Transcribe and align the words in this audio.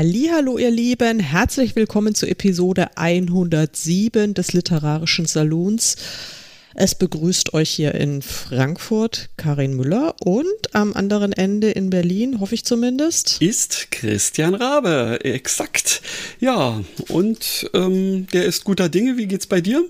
Hallo, 0.00 0.58
ihr 0.58 0.70
Lieben, 0.70 1.18
herzlich 1.18 1.74
willkommen 1.74 2.14
zur 2.14 2.28
Episode 2.28 2.96
107 2.96 4.32
des 4.32 4.52
Literarischen 4.52 5.26
Salons. 5.26 5.96
Es 6.76 6.94
begrüßt 6.94 7.52
euch 7.52 7.68
hier 7.68 7.96
in 7.96 8.22
Frankfurt 8.22 9.28
Karin 9.36 9.74
Müller 9.74 10.14
und 10.24 10.72
am 10.72 10.92
anderen 10.92 11.32
Ende 11.32 11.72
in 11.72 11.90
Berlin, 11.90 12.38
hoffe 12.38 12.54
ich 12.54 12.64
zumindest, 12.64 13.42
ist 13.42 13.90
Christian 13.90 14.54
Rabe. 14.54 15.18
Exakt. 15.24 16.00
Ja, 16.38 16.80
und 17.08 17.68
ähm, 17.74 18.28
der 18.32 18.44
ist 18.44 18.62
guter 18.62 18.88
Dinge. 18.88 19.16
Wie 19.16 19.26
geht's 19.26 19.48
bei 19.48 19.60
dir? 19.60 19.84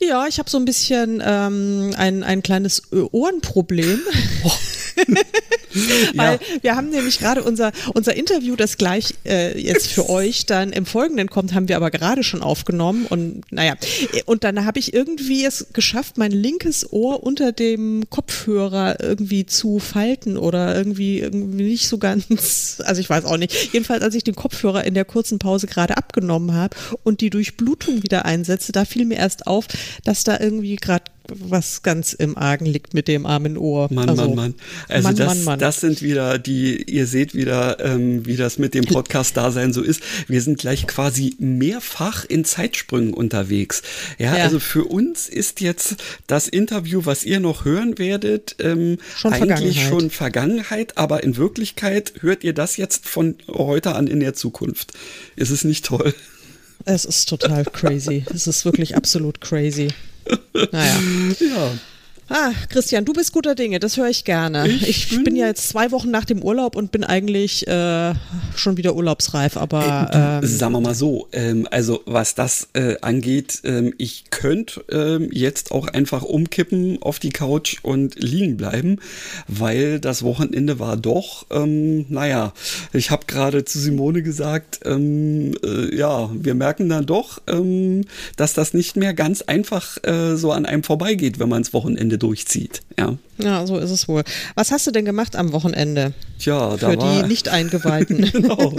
Ja, 0.00 0.26
ich 0.26 0.40
habe 0.40 0.50
so 0.50 0.58
ein 0.58 0.64
bisschen 0.64 1.22
ähm, 1.24 1.92
ein, 1.96 2.24
ein 2.24 2.42
kleines 2.42 2.90
Ohrenproblem. 2.92 4.00
Oh. 4.42 4.50
Weil 6.14 6.34
ja. 6.34 6.62
wir 6.62 6.76
haben 6.76 6.90
nämlich 6.90 7.18
gerade 7.18 7.42
unser, 7.42 7.72
unser 7.94 8.14
Interview, 8.14 8.56
das 8.56 8.78
gleich 8.78 9.14
äh, 9.24 9.58
jetzt 9.60 9.88
für 9.88 10.08
euch 10.10 10.46
dann 10.46 10.72
im 10.72 10.86
Folgenden 10.86 11.28
kommt, 11.28 11.54
haben 11.54 11.68
wir 11.68 11.76
aber 11.76 11.90
gerade 11.90 12.22
schon 12.22 12.42
aufgenommen. 12.42 13.06
Und 13.06 13.42
naja, 13.50 13.74
und 14.26 14.44
dann 14.44 14.64
habe 14.64 14.78
ich 14.78 14.94
irgendwie 14.94 15.44
es 15.44 15.68
geschafft, 15.72 16.18
mein 16.18 16.32
linkes 16.32 16.92
Ohr 16.92 17.22
unter 17.22 17.52
dem 17.52 18.04
Kopfhörer 18.10 19.00
irgendwie 19.00 19.46
zu 19.46 19.78
falten 19.78 20.36
oder 20.36 20.76
irgendwie, 20.76 21.20
irgendwie 21.20 21.64
nicht 21.64 21.88
so 21.88 21.98
ganz, 21.98 22.80
also 22.84 23.00
ich 23.00 23.10
weiß 23.10 23.24
auch 23.24 23.36
nicht. 23.36 23.72
Jedenfalls, 23.72 24.02
als 24.02 24.14
ich 24.14 24.24
den 24.24 24.34
Kopfhörer 24.34 24.84
in 24.84 24.94
der 24.94 25.04
kurzen 25.04 25.38
Pause 25.38 25.66
gerade 25.66 25.96
abgenommen 25.96 26.54
habe 26.54 26.76
und 27.02 27.20
die 27.20 27.30
Durchblutung 27.30 28.02
wieder 28.02 28.24
einsetze, 28.24 28.72
da 28.72 28.84
fiel 28.84 29.04
mir 29.04 29.18
erst 29.18 29.46
auf, 29.46 29.66
dass 30.04 30.24
da 30.24 30.38
irgendwie 30.38 30.76
gerade 30.76 31.04
was 31.34 31.82
ganz 31.82 32.12
im 32.12 32.36
Argen 32.36 32.66
liegt 32.66 32.94
mit 32.94 33.08
dem 33.08 33.26
armen 33.26 33.56
Ohr. 33.56 33.88
Mann, 33.90 34.08
also, 34.08 34.22
Mann, 34.26 34.34
Mann. 34.34 34.54
Also 34.88 35.08
Mann, 35.08 35.16
das, 35.16 35.26
Mann, 35.26 35.44
Mann. 35.44 35.58
das 35.58 35.80
sind 35.80 36.02
wieder 36.02 36.38
die, 36.38 36.82
ihr 36.82 37.06
seht 37.06 37.34
wieder, 37.34 37.78
ähm, 37.84 38.26
wie 38.26 38.36
das 38.36 38.58
mit 38.58 38.74
dem 38.74 38.84
Podcast-Dasein 38.84 39.72
so 39.72 39.82
ist. 39.82 40.02
Wir 40.26 40.42
sind 40.42 40.58
gleich 40.58 40.86
quasi 40.86 41.36
mehrfach 41.38 42.24
in 42.24 42.44
Zeitsprüngen 42.44 43.14
unterwegs. 43.14 43.82
Ja, 44.18 44.36
ja, 44.36 44.44
also 44.44 44.58
für 44.60 44.84
uns 44.84 45.28
ist 45.28 45.60
jetzt 45.60 45.96
das 46.26 46.48
Interview, 46.48 47.02
was 47.04 47.24
ihr 47.24 47.40
noch 47.40 47.64
hören 47.64 47.98
werdet, 47.98 48.56
ähm, 48.58 48.98
schon 49.16 49.32
eigentlich 49.32 49.82
schon 49.82 50.10
Vergangenheit, 50.10 50.96
aber 50.96 51.22
in 51.22 51.36
Wirklichkeit 51.36 52.14
hört 52.20 52.44
ihr 52.44 52.52
das 52.52 52.76
jetzt 52.76 53.06
von 53.06 53.36
heute 53.48 53.94
an 53.94 54.06
in 54.06 54.20
der 54.20 54.34
Zukunft. 54.34 54.92
Ist 55.36 55.50
es 55.50 55.64
nicht 55.64 55.84
toll? 55.84 56.14
Es 56.84 57.04
ist 57.04 57.28
total 57.28 57.64
crazy. 57.64 58.24
es 58.32 58.46
ist 58.46 58.64
wirklich 58.64 58.96
absolut 58.96 59.40
crazy. 59.40 59.88
Naja. 60.72 60.96
Ja. 61.40 61.70
Ah, 62.30 62.52
Christian, 62.68 63.06
du 63.06 63.14
bist 63.14 63.32
guter 63.32 63.54
Dinge, 63.54 63.80
das 63.80 63.96
höre 63.96 64.08
ich 64.08 64.24
gerne. 64.24 64.68
Ich, 64.68 64.86
ich 64.86 65.08
bin, 65.08 65.24
bin, 65.24 65.36
ja 65.36 65.46
jetzt 65.46 65.66
zwei 65.66 65.90
Wochen 65.92 66.10
nach 66.10 66.26
dem 66.26 66.42
Urlaub 66.42 66.76
und 66.76 66.92
bin 66.92 67.02
eigentlich 67.02 67.66
äh, 67.66 68.12
schon 68.54 68.76
wieder 68.76 68.94
urlaubsreif, 68.94 69.56
aber. 69.56 70.08
Äh, 70.10 70.40
du, 70.40 70.46
ähm, 70.46 70.58
sagen 70.58 70.72
wir 70.72 70.80
mal 70.80 70.94
so, 70.94 71.28
ähm, 71.32 71.66
also 71.70 72.02
was 72.04 72.34
das 72.34 72.68
äh, 72.74 72.96
angeht, 73.00 73.62
ähm, 73.64 73.94
ich 73.96 74.24
könnte 74.28 74.84
ähm, 74.90 75.30
jetzt 75.32 75.72
auch 75.72 75.88
einfach 75.88 76.22
umkippen 76.22 77.00
auf 77.00 77.18
die 77.18 77.30
Couch 77.30 77.78
und 77.82 78.22
liegen 78.22 78.58
bleiben, 78.58 78.98
weil 79.46 79.98
das 79.98 80.22
Wochenende 80.22 80.78
war 80.78 80.98
doch, 80.98 81.46
ähm, 81.50 82.04
naja, 82.10 82.52
ich 82.92 83.10
habe 83.10 83.24
gerade 83.26 83.64
zu 83.64 83.78
Simone 83.78 84.22
gesagt, 84.22 84.80
ähm, 84.84 85.52
äh, 85.64 85.96
ja, 85.96 86.28
wir 86.34 86.54
merken 86.54 86.90
dann 86.90 87.06
doch, 87.06 87.40
dass 88.36 88.52
das 88.52 88.74
nicht 88.74 88.96
mehr 88.96 89.14
ganz 89.14 89.42
einfach 89.42 89.96
äh, 90.04 90.36
so 90.36 90.52
an 90.52 90.66
einem 90.66 90.82
vorbeigeht, 90.82 91.38
wenn 91.38 91.48
man 91.48 91.62
das 91.62 91.72
Wochenende 91.72 92.17
durchzieht. 92.18 92.82
Ja. 92.98 93.16
Ja, 93.38 93.66
so 93.66 93.78
ist 93.78 93.90
es 93.90 94.08
wohl. 94.08 94.24
Was 94.54 94.70
hast 94.70 94.86
du 94.86 94.90
denn 94.90 95.04
gemacht 95.04 95.36
am 95.36 95.52
Wochenende? 95.52 96.12
Tja, 96.38 96.76
da 96.76 96.90
Für 96.90 96.98
war, 96.98 97.22
die 97.22 97.28
Nicht-Eingeweihten. 97.28 98.30
genau, 98.32 98.74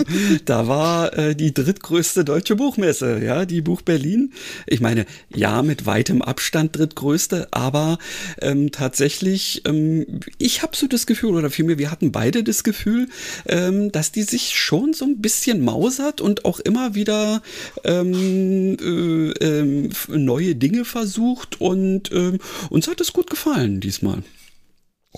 da 0.45 0.67
war 0.67 1.17
äh, 1.17 1.35
die 1.35 1.53
drittgrößte 1.53 2.23
deutsche 2.23 2.55
Buchmesse, 2.55 3.23
ja, 3.23 3.45
die 3.45 3.61
Buch 3.61 3.81
Berlin. 3.81 4.33
Ich 4.65 4.81
meine, 4.81 5.05
ja, 5.33 5.61
mit 5.61 5.85
weitem 5.85 6.21
Abstand 6.21 6.77
drittgrößte, 6.77 7.47
aber 7.51 7.97
ähm, 8.41 8.71
tatsächlich, 8.71 9.63
ähm, 9.65 10.21
ich 10.37 10.61
habe 10.61 10.75
so 10.75 10.87
das 10.87 11.05
Gefühl, 11.05 11.35
oder 11.35 11.49
vielmehr, 11.49 11.77
wir 11.77 11.91
hatten 11.91 12.11
beide 12.11 12.43
das 12.43 12.63
Gefühl, 12.63 13.09
ähm, 13.45 13.91
dass 13.91 14.11
die 14.11 14.23
sich 14.23 14.57
schon 14.57 14.93
so 14.93 15.05
ein 15.05 15.21
bisschen 15.21 15.63
mausert 15.63 16.21
und 16.21 16.45
auch 16.45 16.59
immer 16.59 16.95
wieder 16.95 17.41
ähm, 17.83 18.77
äh, 18.79 19.29
äh, 19.31 19.87
neue 20.07 20.55
Dinge 20.55 20.85
versucht 20.85 21.59
und 21.59 22.11
ähm, 22.11 22.39
uns 22.69 22.87
hat 22.87 23.01
es 23.01 23.13
gut 23.13 23.29
gefallen 23.29 23.79
diesmal. 23.79 24.23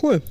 Cool. 0.02 0.22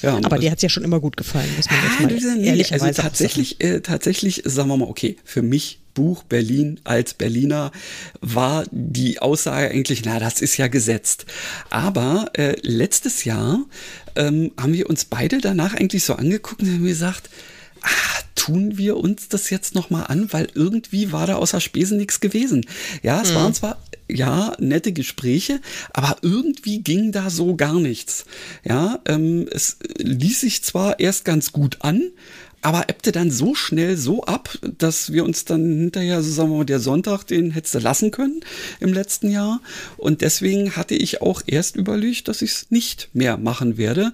Ja, 0.00 0.16
aber 0.22 0.38
dir 0.38 0.50
hat 0.50 0.58
es 0.58 0.62
ja 0.62 0.68
schon 0.68 0.84
immer 0.84 1.00
gut 1.00 1.16
gefallen, 1.16 1.48
muss 1.56 1.66
man 1.68 2.10
jetzt 2.10 2.24
mal 2.24 2.36
nee, 2.36 2.46
ehrlicherweise 2.46 2.84
also 2.84 3.02
tatsächlich, 3.02 3.60
äh, 3.60 3.80
tatsächlich, 3.80 4.42
sagen 4.44 4.68
wir 4.68 4.76
mal, 4.76 4.88
okay, 4.88 5.16
für 5.24 5.42
mich 5.42 5.80
Buch 5.94 6.22
Berlin 6.22 6.78
als 6.84 7.14
Berliner 7.14 7.72
war 8.20 8.64
die 8.70 9.18
Aussage 9.18 9.70
eigentlich, 9.70 10.04
na, 10.04 10.20
das 10.20 10.40
ist 10.40 10.56
ja 10.56 10.68
gesetzt. 10.68 11.26
Aber 11.70 12.30
äh, 12.34 12.54
letztes 12.62 13.24
Jahr 13.24 13.64
ähm, 14.14 14.52
haben 14.56 14.74
wir 14.74 14.88
uns 14.88 15.04
beide 15.04 15.38
danach 15.38 15.74
eigentlich 15.74 16.04
so 16.04 16.14
angeguckt 16.14 16.62
und 16.62 16.72
haben 16.72 16.84
gesagt, 16.84 17.28
ah, 17.82 18.22
tun 18.36 18.78
wir 18.78 18.96
uns 18.96 19.28
das 19.28 19.50
jetzt 19.50 19.74
nochmal 19.74 20.06
an, 20.06 20.32
weil 20.32 20.46
irgendwie 20.54 21.10
war 21.10 21.26
da 21.26 21.34
außer 21.36 21.60
Spesen 21.60 21.98
nichts 21.98 22.20
gewesen. 22.20 22.64
Ja, 23.02 23.20
es 23.20 23.32
mhm. 23.32 23.34
waren 23.34 23.54
zwar, 23.54 23.78
ja, 24.08 24.54
nette 24.58 24.92
Gespräche, 24.92 25.60
aber 25.92 26.16
irgendwie 26.22 26.80
ging 26.82 27.12
da 27.12 27.30
so 27.30 27.56
gar 27.56 27.78
nichts. 27.78 28.24
Ja, 28.64 29.00
ähm, 29.06 29.46
es 29.50 29.78
ließ 29.98 30.40
sich 30.40 30.62
zwar 30.64 30.98
erst 30.98 31.24
ganz 31.24 31.52
gut 31.52 31.78
an, 31.80 32.10
aber 32.60 32.88
ebbte 32.88 33.12
dann 33.12 33.30
so 33.30 33.54
schnell 33.54 33.96
so 33.96 34.24
ab, 34.24 34.58
dass 34.78 35.12
wir 35.12 35.24
uns 35.24 35.44
dann 35.44 35.78
hinterher, 35.78 36.22
so 36.22 36.30
sagen 36.30 36.50
wir 36.50 36.58
mal, 36.58 36.64
der 36.64 36.80
Sonntag, 36.80 37.24
den 37.24 37.52
hättest 37.52 37.76
du 37.76 37.78
lassen 37.78 38.10
können 38.10 38.40
im 38.80 38.92
letzten 38.92 39.30
Jahr. 39.30 39.60
Und 39.96 40.22
deswegen 40.22 40.74
hatte 40.74 40.94
ich 40.94 41.22
auch 41.22 41.42
erst 41.46 41.76
überlegt, 41.76 42.28
dass 42.28 42.42
ich 42.42 42.50
es 42.50 42.70
nicht 42.70 43.10
mehr 43.12 43.36
machen 43.36 43.76
werde. 43.76 44.12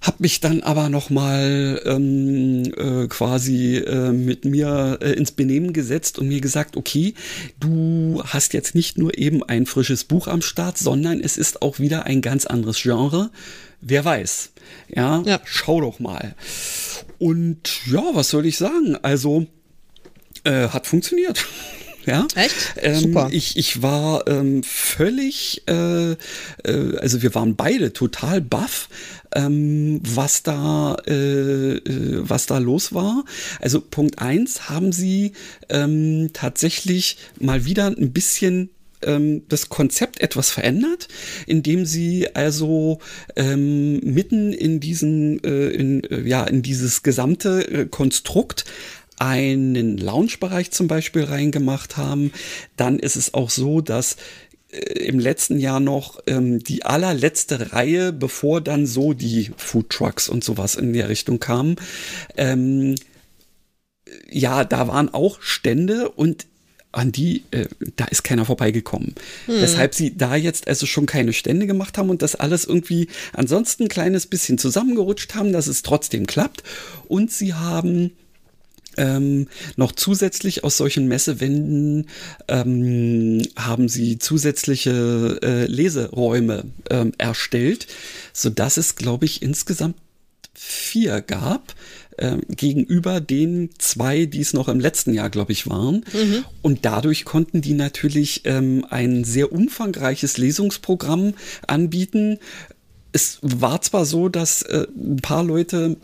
Hab 0.00 0.18
mich 0.18 0.40
dann 0.40 0.62
aber 0.62 0.88
nochmal 0.88 1.82
ähm, 1.84 2.72
äh, 2.76 3.06
quasi 3.08 3.76
äh, 3.76 4.12
mit 4.12 4.46
mir 4.46 4.98
äh, 5.02 5.12
ins 5.12 5.32
Benehmen 5.32 5.72
gesetzt 5.74 6.18
und 6.18 6.28
mir 6.28 6.40
gesagt, 6.40 6.76
okay, 6.78 7.14
du 7.58 8.22
hast 8.24 8.54
jetzt 8.54 8.74
nicht 8.74 8.96
nur 8.96 9.18
eben 9.18 9.42
ein 9.42 9.66
frisches 9.66 10.04
Buch 10.04 10.26
am 10.26 10.40
Start, 10.40 10.78
sondern 10.78 11.20
es 11.20 11.36
ist 11.36 11.60
auch 11.60 11.78
wieder 11.78 12.04
ein 12.04 12.22
ganz 12.22 12.46
anderes 12.46 12.80
Genre. 12.80 13.30
Wer 13.82 14.04
weiß. 14.04 14.52
Ja, 14.88 15.22
ja. 15.26 15.40
schau 15.44 15.80
doch 15.80 16.00
mal. 16.00 16.34
Und 17.18 17.86
ja, 17.86 18.02
was 18.14 18.30
soll 18.30 18.46
ich 18.46 18.56
sagen? 18.56 18.96
Also, 19.02 19.46
äh, 20.44 20.68
hat 20.68 20.86
funktioniert. 20.86 21.44
Ja? 22.06 22.26
Echt? 22.34 22.74
Ähm, 22.78 22.98
Super. 22.98 23.28
Ich, 23.30 23.58
ich 23.58 23.82
war 23.82 24.26
ähm, 24.26 24.62
völlig, 24.62 25.62
äh, 25.68 26.12
äh, 26.12 26.16
also 26.98 27.20
wir 27.20 27.34
waren 27.34 27.56
beide 27.56 27.92
total 27.92 28.40
baff, 28.40 28.88
ähm, 29.34 30.00
was 30.02 30.42
da, 30.42 30.96
äh, 31.06 31.76
äh, 31.76 32.28
was 32.28 32.46
da 32.46 32.58
los 32.58 32.92
war. 32.92 33.24
Also 33.60 33.80
Punkt 33.80 34.18
eins 34.18 34.68
haben 34.68 34.92
sie 34.92 35.32
ähm, 35.68 36.30
tatsächlich 36.32 37.18
mal 37.38 37.64
wieder 37.64 37.86
ein 37.86 38.12
bisschen 38.12 38.70
ähm, 39.02 39.42
das 39.48 39.68
Konzept 39.68 40.20
etwas 40.20 40.50
verändert, 40.50 41.08
indem 41.46 41.86
sie 41.86 42.34
also 42.34 42.98
ähm, 43.36 44.00
mitten 44.00 44.52
in 44.52 44.80
diesen, 44.80 45.42
äh, 45.44 45.68
in, 45.68 46.04
äh, 46.04 46.22
ja, 46.22 46.44
in 46.44 46.62
dieses 46.62 47.02
gesamte 47.02 47.66
äh, 47.70 47.86
Konstrukt 47.86 48.64
einen 49.18 49.98
Lounge-Bereich 49.98 50.70
zum 50.70 50.88
Beispiel 50.88 51.24
reingemacht 51.24 51.98
haben. 51.98 52.32
Dann 52.76 52.98
ist 52.98 53.16
es 53.16 53.34
auch 53.34 53.50
so, 53.50 53.82
dass 53.82 54.16
im 54.70 55.18
letzten 55.18 55.58
Jahr 55.58 55.80
noch 55.80 56.20
ähm, 56.26 56.62
die 56.62 56.84
allerletzte 56.84 57.72
Reihe, 57.72 58.12
bevor 58.12 58.60
dann 58.60 58.86
so 58.86 59.12
die 59.12 59.50
Food 59.56 59.90
Trucks 59.90 60.28
und 60.28 60.44
sowas 60.44 60.76
in 60.76 60.92
der 60.92 61.08
Richtung 61.08 61.40
kamen. 61.40 61.76
Ähm, 62.36 62.94
ja, 64.30 64.64
da 64.64 64.88
waren 64.88 65.12
auch 65.12 65.42
Stände 65.42 66.08
und 66.10 66.46
an 66.92 67.12
die, 67.12 67.44
äh, 67.52 67.66
da 67.96 68.06
ist 68.06 68.24
keiner 68.24 68.44
vorbeigekommen. 68.44 69.14
Hm. 69.46 69.60
Weshalb 69.60 69.94
sie 69.94 70.16
da 70.16 70.34
jetzt 70.34 70.66
also 70.66 70.86
schon 70.86 71.06
keine 71.06 71.32
Stände 71.32 71.66
gemacht 71.66 71.98
haben 71.98 72.10
und 72.10 72.22
das 72.22 72.34
alles 72.34 72.64
irgendwie 72.64 73.08
ansonsten 73.32 73.84
ein 73.84 73.88
kleines 73.88 74.26
bisschen 74.26 74.58
zusammengerutscht 74.58 75.34
haben, 75.34 75.52
dass 75.52 75.68
es 75.68 75.82
trotzdem 75.82 76.26
klappt. 76.26 76.64
Und 77.06 77.30
sie 77.30 77.54
haben 77.54 78.12
ähm, 78.96 79.48
noch 79.76 79.92
zusätzlich 79.92 80.64
aus 80.64 80.76
solchen 80.76 81.06
Messewänden 81.06 82.08
ähm, 82.48 83.42
haben 83.56 83.88
sie 83.88 84.18
zusätzliche 84.18 85.38
äh, 85.42 85.66
Leseräume 85.66 86.64
ähm, 86.90 87.12
erstellt, 87.18 87.86
so 88.32 88.50
dass 88.50 88.76
es, 88.76 88.96
glaube 88.96 89.26
ich, 89.26 89.42
insgesamt 89.42 89.96
vier 90.54 91.22
gab 91.22 91.74
äh, 92.18 92.36
gegenüber 92.48 93.20
den 93.20 93.70
zwei, 93.78 94.26
die 94.26 94.40
es 94.40 94.52
noch 94.52 94.68
im 94.68 94.78
letzten 94.78 95.14
Jahr, 95.14 95.30
glaube 95.30 95.52
ich, 95.52 95.68
waren. 95.68 96.04
Mhm. 96.12 96.44
Und 96.60 96.84
dadurch 96.84 97.24
konnten 97.24 97.62
die 97.62 97.72
natürlich 97.72 98.42
ähm, 98.44 98.84
ein 98.90 99.24
sehr 99.24 99.52
umfangreiches 99.52 100.36
Lesungsprogramm 100.36 101.34
anbieten. 101.66 102.38
Es 103.12 103.38
war 103.40 103.80
zwar 103.80 104.04
so, 104.04 104.28
dass 104.28 104.62
äh, 104.62 104.86
ein 104.94 105.16
paar 105.16 105.44
Leute 105.44 105.96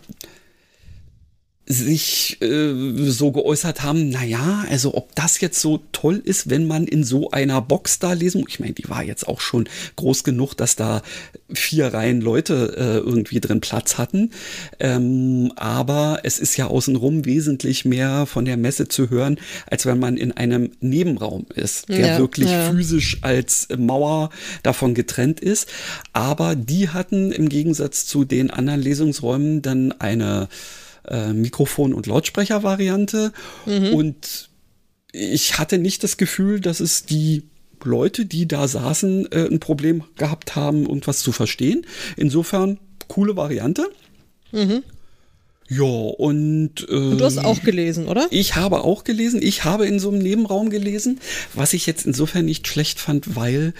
sich 1.68 2.40
äh, 2.42 2.72
so 3.10 3.32
geäußert 3.32 3.82
haben, 3.82 4.08
na 4.10 4.24
ja, 4.24 4.64
also 4.70 4.94
ob 4.94 5.14
das 5.16 5.40
jetzt 5.40 5.60
so 5.60 5.80
toll 5.90 6.22
ist, 6.24 6.48
wenn 6.48 6.68
man 6.68 6.86
in 6.86 7.02
so 7.02 7.32
einer 7.32 7.60
Box 7.60 7.98
da 7.98 8.12
lesen, 8.12 8.44
ich 8.46 8.60
meine, 8.60 8.72
die 8.72 8.88
war 8.88 9.02
jetzt 9.02 9.26
auch 9.26 9.40
schon 9.40 9.68
groß 9.96 10.22
genug, 10.22 10.54
dass 10.54 10.76
da 10.76 11.02
vier 11.52 11.92
Reihen 11.92 12.20
Leute 12.20 12.74
äh, 12.76 12.98
irgendwie 12.98 13.40
drin 13.40 13.60
Platz 13.60 13.98
hatten, 13.98 14.30
ähm, 14.78 15.52
aber 15.56 16.20
es 16.22 16.38
ist 16.38 16.56
ja 16.56 16.68
außenrum 16.68 17.24
wesentlich 17.24 17.84
mehr 17.84 18.26
von 18.26 18.44
der 18.44 18.56
Messe 18.56 18.86
zu 18.86 19.10
hören, 19.10 19.38
als 19.68 19.86
wenn 19.86 19.98
man 19.98 20.16
in 20.16 20.30
einem 20.30 20.70
Nebenraum 20.80 21.46
ist, 21.52 21.88
der 21.88 22.06
ja, 22.06 22.18
wirklich 22.18 22.48
ja. 22.48 22.70
physisch 22.70 23.18
als 23.22 23.66
Mauer 23.76 24.30
davon 24.62 24.94
getrennt 24.94 25.40
ist, 25.40 25.68
aber 26.12 26.54
die 26.54 26.90
hatten 26.90 27.32
im 27.32 27.48
Gegensatz 27.48 28.06
zu 28.06 28.24
den 28.24 28.52
anderen 28.52 28.80
Lesungsräumen 28.80 29.62
dann 29.62 29.90
eine 29.90 30.48
äh, 31.08 31.32
Mikrofon- 31.32 31.94
und 31.94 32.06
Lautsprechervariante. 32.06 33.32
Mhm. 33.66 33.94
Und 33.94 34.50
ich 35.12 35.58
hatte 35.58 35.78
nicht 35.78 36.04
das 36.04 36.16
Gefühl, 36.16 36.60
dass 36.60 36.80
es 36.80 37.04
die 37.04 37.44
Leute, 37.84 38.26
die 38.26 38.48
da 38.48 38.68
saßen, 38.68 39.30
äh, 39.32 39.48
ein 39.50 39.60
Problem 39.60 40.04
gehabt 40.16 40.56
haben, 40.56 40.82
irgendwas 40.82 41.20
zu 41.20 41.32
verstehen. 41.32 41.86
Insofern 42.16 42.78
coole 43.08 43.36
Variante. 43.36 43.88
Mhm. 44.52 44.82
Ja, 45.68 45.82
und, 45.82 46.86
äh, 46.88 46.92
und, 46.92 47.18
du 47.18 47.24
hast 47.24 47.38
auch 47.38 47.62
gelesen, 47.62 48.06
oder? 48.06 48.28
Ich 48.30 48.54
habe 48.54 48.84
auch 48.84 49.04
gelesen. 49.04 49.40
Ich 49.42 49.64
habe 49.64 49.86
in 49.86 49.98
so 49.98 50.10
einem 50.10 50.20
Nebenraum 50.20 50.70
gelesen, 50.70 51.20
was 51.54 51.72
ich 51.72 51.86
jetzt 51.86 52.06
insofern 52.06 52.44
nicht 52.44 52.68
schlecht 52.68 53.00
fand, 53.00 53.34
weil 53.34 53.74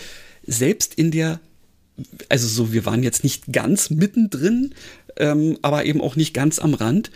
selbst 0.46 0.94
in 0.94 1.11
der, 1.11 1.40
also 2.28 2.49
so, 2.49 2.73
wir 2.73 2.87
waren 2.87 3.02
jetzt 3.02 3.23
nicht 3.23 3.52
ganz 3.52 3.90
mittendrin, 3.90 4.75
ähm, 5.19 5.59
aber 5.63 5.85
eben 5.85 6.01
auch 6.01 6.17
nicht 6.17 6.35
ganz 6.35 6.59
am 6.59 6.75
Rand. 6.75 7.11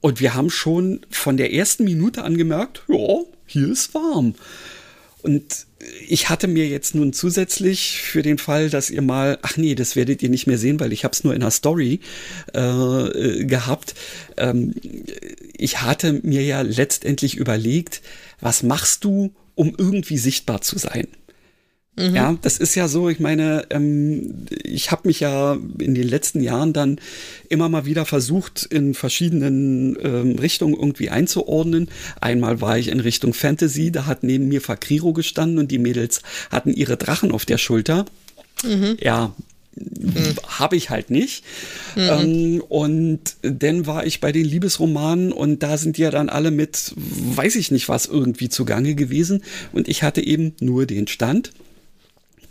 Und 0.00 0.20
wir 0.20 0.34
haben 0.34 0.50
schon 0.50 1.00
von 1.10 1.36
der 1.36 1.52
ersten 1.52 1.84
Minute 1.84 2.22
an 2.22 2.36
gemerkt, 2.36 2.82
ja, 2.88 3.20
hier 3.46 3.68
ist 3.68 3.94
warm. 3.94 4.34
Und 5.22 5.66
ich 6.08 6.28
hatte 6.28 6.46
mir 6.46 6.66
jetzt 6.68 6.94
nun 6.94 7.12
zusätzlich 7.12 8.02
für 8.02 8.22
den 8.22 8.38
Fall, 8.38 8.70
dass 8.70 8.90
ihr 8.90 9.02
mal, 9.02 9.38
ach 9.42 9.56
nee, 9.56 9.74
das 9.74 9.96
werdet 9.96 10.22
ihr 10.22 10.28
nicht 10.28 10.46
mehr 10.46 10.58
sehen, 10.58 10.80
weil 10.80 10.92
ich 10.92 11.04
habe 11.04 11.12
es 11.12 11.24
nur 11.24 11.34
in 11.34 11.40
der 11.40 11.50
Story 11.50 12.00
äh, 12.52 13.44
gehabt. 13.44 13.94
Ähm, 14.36 14.74
ich 15.56 15.82
hatte 15.82 16.20
mir 16.22 16.42
ja 16.42 16.62
letztendlich 16.62 17.36
überlegt, 17.36 18.02
was 18.40 18.62
machst 18.62 19.04
du, 19.04 19.32
um 19.54 19.74
irgendwie 19.76 20.18
sichtbar 20.18 20.60
zu 20.60 20.78
sein? 20.78 21.06
Mhm. 21.96 22.14
Ja, 22.14 22.36
das 22.40 22.58
ist 22.58 22.76
ja 22.76 22.88
so, 22.88 23.08
ich 23.08 23.18
meine, 23.20 23.64
ähm, 23.70 24.46
ich 24.62 24.90
habe 24.90 25.08
mich 25.08 25.20
ja 25.20 25.58
in 25.78 25.94
den 25.94 26.06
letzten 26.08 26.40
Jahren 26.40 26.72
dann 26.72 27.00
immer 27.48 27.68
mal 27.68 27.84
wieder 27.84 28.06
versucht, 28.06 28.64
in 28.64 28.94
verschiedenen 28.94 29.98
ähm, 30.00 30.36
Richtungen 30.38 30.74
irgendwie 30.74 31.10
einzuordnen. 31.10 31.88
Einmal 32.20 32.60
war 32.60 32.78
ich 32.78 32.88
in 32.88 33.00
Richtung 33.00 33.34
Fantasy, 33.34 33.90
da 33.90 34.06
hat 34.06 34.22
neben 34.22 34.48
mir 34.48 34.60
Fakriro 34.60 35.12
gestanden 35.12 35.58
und 35.58 35.70
die 35.70 35.78
Mädels 35.78 36.22
hatten 36.50 36.72
ihre 36.72 36.96
Drachen 36.96 37.32
auf 37.32 37.44
der 37.44 37.58
Schulter. 37.58 38.06
Mhm. 38.64 38.96
Ja, 39.00 39.34
Mhm. 39.76 40.34
habe 40.58 40.76
ich 40.76 40.90
halt 40.90 41.10
nicht. 41.10 41.44
Mhm. 41.94 42.02
Ähm, 42.10 42.62
und 42.68 43.20
dann 43.42 43.86
war 43.86 44.04
ich 44.04 44.20
bei 44.20 44.32
den 44.32 44.44
Liebesromanen 44.44 45.32
und 45.32 45.62
da 45.62 45.78
sind 45.78 45.96
die 45.96 46.02
ja 46.02 46.10
dann 46.10 46.28
alle 46.28 46.50
mit, 46.50 46.92
weiß 46.96 47.54
ich 47.56 47.70
nicht 47.70 47.88
was, 47.88 48.06
irgendwie 48.06 48.48
zugange 48.48 48.94
gewesen. 48.96 49.42
Und 49.72 49.88
ich 49.88 50.02
hatte 50.02 50.22
eben 50.26 50.54
nur 50.60 50.86
den 50.86 51.06
Stand 51.06 51.52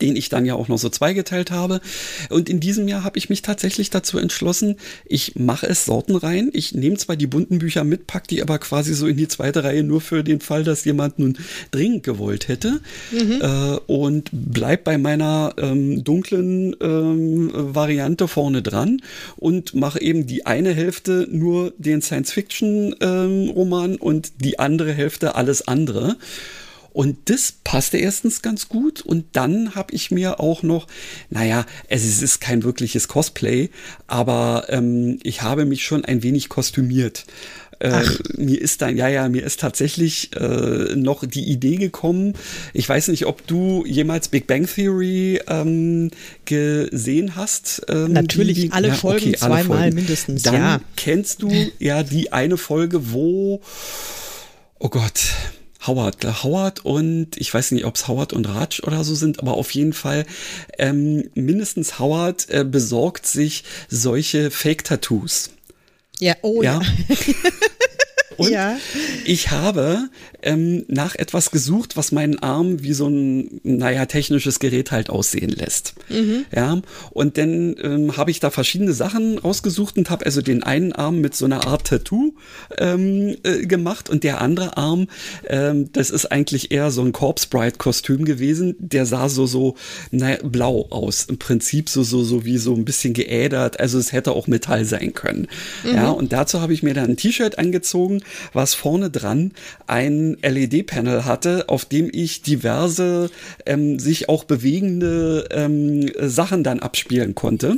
den 0.01 0.15
ich 0.15 0.29
dann 0.29 0.45
ja 0.45 0.55
auch 0.55 0.67
noch 0.67 0.77
so 0.77 0.89
zweigeteilt 0.89 1.51
habe. 1.51 1.81
Und 2.29 2.49
in 2.49 2.59
diesem 2.59 2.87
Jahr 2.87 3.03
habe 3.03 3.17
ich 3.17 3.29
mich 3.29 3.41
tatsächlich 3.41 3.89
dazu 3.89 4.17
entschlossen, 4.17 4.75
ich 5.05 5.35
mache 5.35 5.67
es 5.67 5.85
sortenrein. 5.85 6.49
Ich 6.53 6.73
nehme 6.73 6.97
zwar 6.97 7.15
die 7.15 7.27
bunten 7.27 7.59
Bücher 7.59 7.83
mit, 7.83 8.07
pack 8.07 8.27
die 8.27 8.41
aber 8.41 8.59
quasi 8.59 8.93
so 8.93 9.07
in 9.07 9.17
die 9.17 9.27
zweite 9.27 9.63
Reihe 9.63 9.83
nur 9.83 10.01
für 10.01 10.23
den 10.23 10.41
Fall, 10.41 10.63
dass 10.63 10.85
jemand 10.85 11.19
nun 11.19 11.37
dringend 11.71 12.03
gewollt 12.03 12.47
hätte. 12.47 12.81
Mhm. 13.11 13.41
Äh, 13.41 13.79
und 13.87 14.29
bleib 14.31 14.83
bei 14.83 14.97
meiner 14.97 15.53
ähm, 15.57 16.03
dunklen 16.03 16.75
ähm, 16.81 17.51
Variante 17.53 18.27
vorne 18.27 18.61
dran 18.61 19.01
und 19.37 19.73
mache 19.75 20.01
eben 20.01 20.27
die 20.27 20.45
eine 20.45 20.73
Hälfte 20.73 21.27
nur 21.29 21.73
den 21.77 22.01
Science-Fiction-Roman 22.01 23.91
ähm, 23.91 23.97
und 23.97 24.31
die 24.43 24.59
andere 24.59 24.93
Hälfte 24.93 25.35
alles 25.35 25.67
andere. 25.67 26.17
Und 26.91 27.17
das 27.25 27.51
passte 27.63 27.97
erstens 27.97 28.41
ganz 28.41 28.69
gut. 28.69 29.01
Und 29.01 29.25
dann 29.33 29.75
habe 29.75 29.93
ich 29.93 30.11
mir 30.11 30.39
auch 30.39 30.63
noch, 30.63 30.87
naja, 31.29 31.65
es 31.87 32.21
ist 32.21 32.41
kein 32.41 32.63
wirkliches 32.63 33.07
Cosplay, 33.07 33.69
aber 34.07 34.65
ähm, 34.69 35.19
ich 35.23 35.41
habe 35.41 35.65
mich 35.65 35.83
schon 35.83 36.05
ein 36.05 36.23
wenig 36.23 36.49
kostümiert. 36.49 37.25
Äh, 37.79 38.03
mir 38.35 38.59
ist 38.59 38.81
dann, 38.81 38.97
ja, 38.97 39.07
ja, 39.07 39.29
mir 39.29 39.43
ist 39.43 39.61
tatsächlich 39.61 40.35
äh, 40.35 40.95
noch 40.95 41.25
die 41.25 41.45
Idee 41.45 41.77
gekommen. 41.77 42.33
Ich 42.73 42.87
weiß 42.87 43.07
nicht, 43.07 43.25
ob 43.25 43.47
du 43.47 43.85
jemals 43.85 44.27
Big 44.27 44.47
Bang 44.47 44.67
Theory 44.67 45.39
ähm, 45.47 46.11
gesehen 46.43 47.37
hast. 47.37 47.83
Ähm, 47.87 48.11
Natürlich 48.11 48.59
die, 48.59 48.71
alle 48.71 48.89
ja, 48.89 48.93
Folgen, 48.95 49.29
okay, 49.29 49.37
zweimal 49.37 49.91
mindestens. 49.91 50.43
Dann 50.43 50.55
ja. 50.55 50.81
kennst 50.97 51.41
du 51.41 51.51
ja 51.79 52.03
die 52.03 52.33
eine 52.33 52.57
Folge, 52.57 53.11
wo, 53.13 53.61
oh 54.79 54.89
Gott, 54.89 55.29
Howard, 55.87 56.43
Howard 56.43 56.85
und 56.85 57.37
ich 57.37 57.53
weiß 57.53 57.71
nicht, 57.71 57.85
ob 57.85 57.95
es 57.95 58.07
Howard 58.07 58.33
und 58.33 58.47
Raj 58.47 58.81
oder 58.83 59.03
so 59.03 59.15
sind, 59.15 59.39
aber 59.39 59.53
auf 59.53 59.71
jeden 59.71 59.93
Fall 59.93 60.25
ähm, 60.77 61.29
mindestens 61.35 61.99
Howard 61.99 62.49
äh, 62.49 62.65
besorgt 62.65 63.25
sich 63.25 63.63
solche 63.87 64.51
Fake-Tattoos. 64.51 65.51
Ja, 66.19 66.35
oh 66.41 66.61
ja. 66.61 66.81
ja. 66.81 67.15
Und 68.39 68.51
ja. 68.51 68.77
ich 69.25 69.51
habe 69.51 70.09
ähm, 70.41 70.85
nach 70.87 71.15
etwas 71.15 71.51
gesucht, 71.51 71.97
was 71.97 72.13
meinen 72.13 72.39
Arm 72.39 72.81
wie 72.81 72.93
so 72.93 73.07
ein, 73.09 73.59
naja, 73.63 74.05
technisches 74.05 74.59
Gerät 74.59 74.91
halt 74.91 75.09
aussehen 75.09 75.49
lässt. 75.49 75.95
Mhm. 76.07 76.45
Ja, 76.55 76.81
und 77.11 77.37
dann 77.37 77.75
ähm, 77.81 78.15
habe 78.15 78.31
ich 78.31 78.39
da 78.39 78.49
verschiedene 78.49 78.93
Sachen 78.93 79.37
rausgesucht 79.37 79.97
und 79.97 80.09
habe 80.09 80.25
also 80.25 80.41
den 80.41 80.63
einen 80.63 80.93
Arm 80.93 81.19
mit 81.19 81.35
so 81.35 81.43
einer 81.43 81.67
Art 81.67 81.87
Tattoo 81.87 82.33
ähm, 82.77 83.35
äh, 83.43 83.65
gemacht 83.65 84.09
und 84.09 84.23
der 84.23 84.39
andere 84.39 84.77
Arm, 84.77 85.07
ähm, 85.47 85.91
das 85.91 86.09
ist 86.09 86.31
eigentlich 86.31 86.71
eher 86.71 86.91
so 86.91 87.01
ein 87.01 87.11
Corpse 87.11 87.47
Bride 87.49 87.77
Kostüm 87.77 88.23
gewesen. 88.23 88.75
Der 88.79 89.05
sah 89.05 89.27
so, 89.27 89.47
so, 89.47 89.75
naja, 90.11 90.37
blau 90.43 90.87
aus. 90.91 91.25
Im 91.25 91.37
Prinzip 91.37 91.89
so, 91.89 92.03
so, 92.03 92.23
so 92.23 92.45
wie 92.45 92.57
so 92.57 92.73
ein 92.73 92.85
bisschen 92.85 93.13
geädert. 93.13 93.81
Also 93.81 93.99
es 93.99 94.13
hätte 94.13 94.31
auch 94.31 94.47
Metall 94.47 94.85
sein 94.85 95.13
können. 95.13 95.47
Mhm. 95.83 95.95
Ja, 95.95 96.09
und 96.11 96.31
dazu 96.31 96.61
habe 96.61 96.73
ich 96.73 96.83
mir 96.83 96.93
dann 96.93 97.09
ein 97.09 97.17
T-Shirt 97.17 97.59
angezogen, 97.59 98.21
was 98.53 98.73
vorne 98.73 99.09
dran 99.09 99.53
ein 99.87 100.37
LED-Panel 100.41 101.25
hatte, 101.25 101.69
auf 101.69 101.85
dem 101.85 102.09
ich 102.11 102.41
diverse 102.41 103.29
ähm, 103.65 103.99
sich 103.99 104.29
auch 104.29 104.43
bewegende 104.43 105.47
ähm, 105.51 106.11
Sachen 106.19 106.63
dann 106.63 106.79
abspielen 106.79 107.35
konnte. 107.35 107.77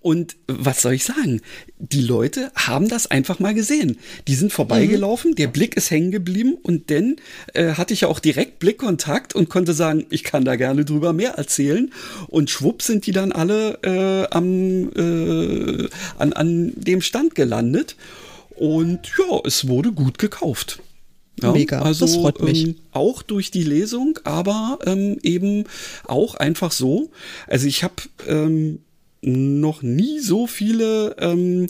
Und 0.00 0.36
was 0.46 0.82
soll 0.82 0.94
ich 0.94 1.04
sagen? 1.04 1.40
Die 1.78 2.02
Leute 2.02 2.50
haben 2.54 2.88
das 2.88 3.10
einfach 3.10 3.38
mal 3.38 3.54
gesehen. 3.54 3.98
Die 4.28 4.34
sind 4.34 4.52
vorbeigelaufen, 4.52 5.32
mhm. 5.32 5.36
der 5.36 5.48
Blick 5.48 5.76
ist 5.76 5.90
hängen 5.90 6.10
geblieben 6.10 6.56
und 6.62 6.90
dann 6.90 7.16
äh, 7.54 7.72
hatte 7.72 7.94
ich 7.94 8.02
ja 8.02 8.08
auch 8.08 8.20
direkt 8.20 8.58
Blickkontakt 8.58 9.34
und 9.34 9.48
konnte 9.48 9.72
sagen, 9.72 10.06
ich 10.10 10.24
kann 10.24 10.44
da 10.44 10.56
gerne 10.56 10.84
drüber 10.84 11.12
mehr 11.12 11.32
erzählen. 11.32 11.92
Und 12.28 12.50
schwupp 12.50 12.82
sind 12.82 13.06
die 13.06 13.12
dann 13.12 13.32
alle 13.32 13.78
äh, 13.82 14.26
am, 14.34 14.90
äh, 14.94 15.88
an, 16.18 16.32
an 16.32 16.72
dem 16.76 17.00
Stand 17.00 17.34
gelandet. 17.34 17.96
Und 18.56 19.12
ja, 19.18 19.40
es 19.44 19.66
wurde 19.68 19.92
gut 19.92 20.18
gekauft. 20.18 20.80
Ja, 21.42 21.52
Mega, 21.52 21.82
also, 21.82 22.04
das 22.06 22.14
freut 22.14 22.40
mich. 22.42 22.64
Ähm, 22.64 22.76
auch 22.92 23.22
durch 23.22 23.50
die 23.50 23.64
Lesung, 23.64 24.18
aber 24.24 24.78
ähm, 24.86 25.18
eben 25.22 25.64
auch 26.04 26.36
einfach 26.36 26.70
so. 26.70 27.10
Also 27.48 27.66
ich 27.66 27.82
habe 27.82 27.94
ähm, 28.28 28.80
noch 29.20 29.82
nie 29.82 30.20
so 30.20 30.46
viele 30.46 31.16
ähm, 31.18 31.68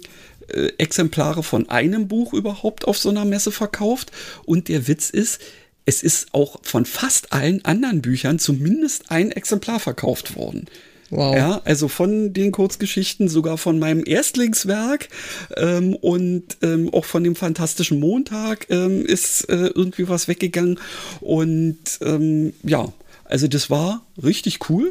äh, 0.49 0.71
Exemplare 0.79 1.43
von 1.43 1.69
einem 1.71 2.09
Buch 2.09 2.35
überhaupt 2.35 2.87
auf 2.87 2.99
so 2.99 3.09
einer 3.09 3.25
Messe 3.25 3.53
verkauft. 3.53 4.13
Und 4.45 4.69
der 4.69 4.87
Witz 4.87 5.09
ist, 5.09 5.41
es 5.87 6.03
ist 6.03 6.29
auch 6.33 6.61
von 6.63 6.85
fast 6.85 7.33
allen 7.33 7.65
anderen 7.65 8.03
Büchern 8.03 8.39
zumindest 8.39 9.11
ein 9.11 9.31
Exemplar 9.31 9.81
verkauft 9.81 10.37
worden. 10.37 10.67
Wow. 11.11 11.37
Ja, 11.37 11.61
also 11.65 11.89
von 11.89 12.33
den 12.33 12.51
Kurzgeschichten, 12.51 13.29
sogar 13.29 13.59
von 13.59 13.79
meinem 13.79 14.03
Erstlingswerk 14.05 15.09
ähm, 15.57 15.95
und 15.95 16.57
ähm, 16.63 16.93
auch 16.93 17.05
von 17.05 17.23
dem 17.25 17.37
Fantastischen 17.37 18.01
Montag 18.01 18.67
ähm, 18.71 19.05
ist 19.05 19.49
äh, 19.49 19.67
irgendwie 19.75 20.09
was 20.09 20.29
weggegangen. 20.29 20.81
Und 21.21 21.79
ähm, 22.01 22.55
ja, 22.63 22.93
also 23.25 23.49
das 23.49 23.71
war 23.71 24.05
richtig 24.23 24.71
cool. 24.71 24.91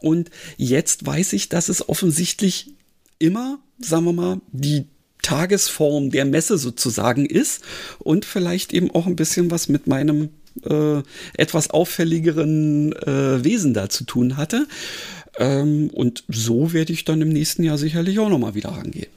Und 0.00 0.30
jetzt 0.56 1.06
weiß 1.06 1.32
ich, 1.32 1.48
dass 1.48 1.68
es 1.68 1.88
offensichtlich 1.88 2.70
immer, 3.18 3.58
sagen 3.78 4.04
wir 4.04 4.12
mal, 4.12 4.40
die 4.50 4.86
Tagesform 5.22 6.10
der 6.10 6.24
Messe 6.24 6.58
sozusagen 6.58 7.26
ist 7.26 7.62
und 8.00 8.24
vielleicht 8.24 8.72
eben 8.72 8.90
auch 8.90 9.06
ein 9.06 9.16
bisschen 9.16 9.50
was 9.52 9.68
mit 9.68 9.86
meinem 9.86 10.30
äh, 10.64 11.02
etwas 11.34 11.70
auffälligeren 11.70 12.92
äh, 12.92 13.44
Wesen 13.44 13.74
da 13.74 13.88
zu 13.88 14.04
tun 14.04 14.36
hatte. 14.36 14.66
Ähm, 15.38 15.90
und 15.90 16.24
so 16.28 16.72
werde 16.72 16.92
ich 16.92 17.04
dann 17.04 17.20
im 17.22 17.30
nächsten 17.30 17.62
Jahr 17.62 17.78
sicherlich 17.78 18.18
auch 18.18 18.28
nochmal 18.28 18.54
wieder 18.54 18.70
rangehen. 18.70 19.10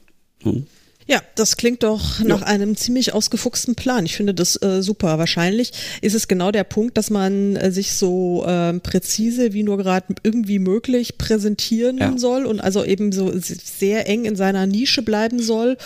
Hm. 0.43 0.65
Ja, 1.07 1.21
das 1.35 1.55
klingt 1.55 1.83
doch 1.83 2.19
nach 2.21 2.41
ja. 2.41 2.47
einem 2.47 2.75
ziemlich 2.75 3.13
ausgefuchsten 3.13 3.75
Plan. 3.75 4.05
Ich 4.05 4.15
finde 4.15 4.33
das 4.33 4.59
äh, 4.63 4.81
super. 4.81 5.19
Wahrscheinlich 5.19 5.71
ist 6.01 6.15
es 6.15 6.27
genau 6.27 6.51
der 6.51 6.63
Punkt, 6.63 6.97
dass 6.97 7.11
man 7.11 7.55
äh, 7.55 7.71
sich 7.71 7.93
so 7.93 8.43
äh, 8.47 8.73
präzise 8.79 9.53
wie 9.53 9.61
nur 9.61 9.77
gerade 9.77 10.15
irgendwie 10.23 10.57
möglich 10.57 11.19
präsentieren 11.19 11.99
ja. 11.99 12.17
soll 12.17 12.45
und 12.45 12.59
also 12.59 12.83
eben 12.83 13.11
so 13.11 13.31
sehr 13.35 14.09
eng 14.09 14.25
in 14.25 14.35
seiner 14.35 14.65
Nische 14.65 15.03
bleiben 15.03 15.39
soll 15.39 15.77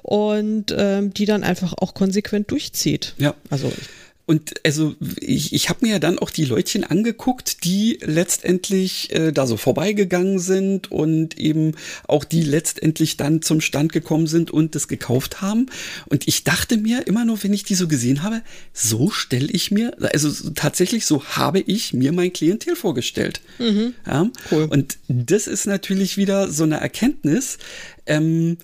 und 0.00 0.74
ähm, 0.74 1.12
die 1.12 1.26
dann 1.26 1.44
einfach 1.44 1.74
auch 1.76 1.92
konsequent 1.92 2.50
durchzieht. 2.50 3.14
Ja. 3.18 3.34
Also 3.50 3.70
ich 3.76 4.01
und 4.24 4.54
also 4.64 4.94
ich, 5.20 5.52
ich 5.52 5.68
habe 5.68 5.80
mir 5.84 5.92
ja 5.92 5.98
dann 5.98 6.18
auch 6.18 6.30
die 6.30 6.44
Leutchen 6.44 6.84
angeguckt, 6.84 7.64
die 7.64 7.98
letztendlich 8.02 9.12
äh, 9.12 9.32
da 9.32 9.48
so 9.48 9.56
vorbeigegangen 9.56 10.38
sind 10.38 10.92
und 10.92 11.38
eben 11.38 11.72
auch 12.06 12.22
die 12.24 12.42
letztendlich 12.42 13.16
dann 13.16 13.42
zum 13.42 13.60
Stand 13.60 13.92
gekommen 13.92 14.28
sind 14.28 14.52
und 14.52 14.76
das 14.76 14.86
gekauft 14.86 15.42
haben. 15.42 15.66
Und 16.06 16.28
ich 16.28 16.44
dachte 16.44 16.76
mir 16.76 17.06
immer 17.08 17.24
nur, 17.24 17.42
wenn 17.42 17.52
ich 17.52 17.64
die 17.64 17.74
so 17.74 17.88
gesehen 17.88 18.22
habe, 18.22 18.42
so 18.72 19.10
stelle 19.10 19.48
ich 19.50 19.72
mir, 19.72 19.96
also 20.14 20.50
tatsächlich 20.50 21.04
so 21.04 21.24
habe 21.24 21.58
ich 21.58 21.92
mir 21.92 22.12
mein 22.12 22.32
Klientel 22.32 22.76
vorgestellt. 22.76 23.40
Mhm. 23.58 23.94
Ja? 24.06 24.30
Cool. 24.52 24.68
Und 24.70 24.98
das 25.08 25.48
ist 25.48 25.66
natürlich 25.66 26.16
wieder 26.16 26.48
so 26.48 26.62
eine 26.62 26.78
Erkenntnis. 26.78 27.58
Ähm, 28.06 28.58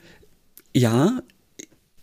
ja, 0.72 1.20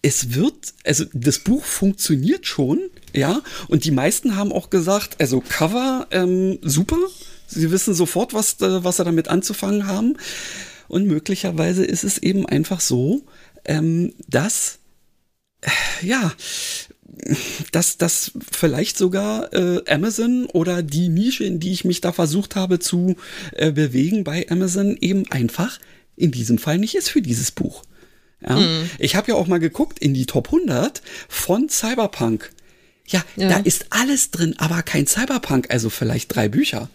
es 0.05 0.35
wird, 0.35 0.75
also 0.83 1.03
das 1.13 1.39
Buch 1.39 1.65
funktioniert 1.65 2.45
schon, 2.45 2.91
ja, 3.11 3.41
und 3.69 3.85
die 3.85 3.91
meisten 3.91 4.35
haben 4.35 4.51
auch 4.51 4.69
gesagt, 4.69 5.19
also 5.19 5.41
Cover, 5.41 6.05
ähm, 6.11 6.59
super, 6.61 6.97
sie 7.47 7.71
wissen 7.71 7.95
sofort, 7.95 8.35
was, 8.35 8.61
äh, 8.61 8.83
was 8.83 8.97
sie 8.97 9.03
damit 9.03 9.29
anzufangen 9.29 9.87
haben. 9.87 10.15
Und 10.87 11.07
möglicherweise 11.07 11.83
ist 11.83 12.03
es 12.03 12.19
eben 12.19 12.45
einfach 12.45 12.81
so, 12.81 13.23
ähm, 13.65 14.13
dass, 14.27 14.77
äh, 15.61 16.05
ja, 16.05 16.31
dass 17.71 17.97
das 17.97 18.31
vielleicht 18.51 18.99
sogar 18.99 19.51
äh, 19.53 19.81
Amazon 19.91 20.45
oder 20.53 20.83
die 20.83 21.09
Nische, 21.09 21.45
in 21.45 21.59
die 21.59 21.71
ich 21.71 21.83
mich 21.83 22.01
da 22.01 22.11
versucht 22.11 22.55
habe 22.55 22.77
zu 22.77 23.15
äh, 23.53 23.71
bewegen 23.71 24.23
bei 24.23 24.45
Amazon, 24.51 24.97
eben 25.01 25.25
einfach 25.31 25.79
in 26.15 26.31
diesem 26.31 26.59
Fall 26.59 26.77
nicht 26.77 26.93
ist 26.93 27.09
für 27.09 27.23
dieses 27.23 27.49
Buch. 27.49 27.81
Ja? 28.41 28.55
Mhm. 28.55 28.89
Ich 28.99 29.15
habe 29.15 29.31
ja 29.31 29.35
auch 29.35 29.47
mal 29.47 29.59
geguckt 29.59 29.99
in 29.99 30.13
die 30.13 30.25
Top 30.25 30.47
100 30.47 31.01
von 31.27 31.69
Cyberpunk. 31.69 32.51
Ja, 33.07 33.23
ja, 33.35 33.49
da 33.49 33.57
ist 33.57 33.87
alles 33.91 34.31
drin, 34.31 34.55
aber 34.57 34.81
kein 34.81 35.05
Cyberpunk, 35.05 35.69
also 35.69 35.89
vielleicht 35.89 36.35
drei 36.35 36.49
Bücher. 36.49 36.89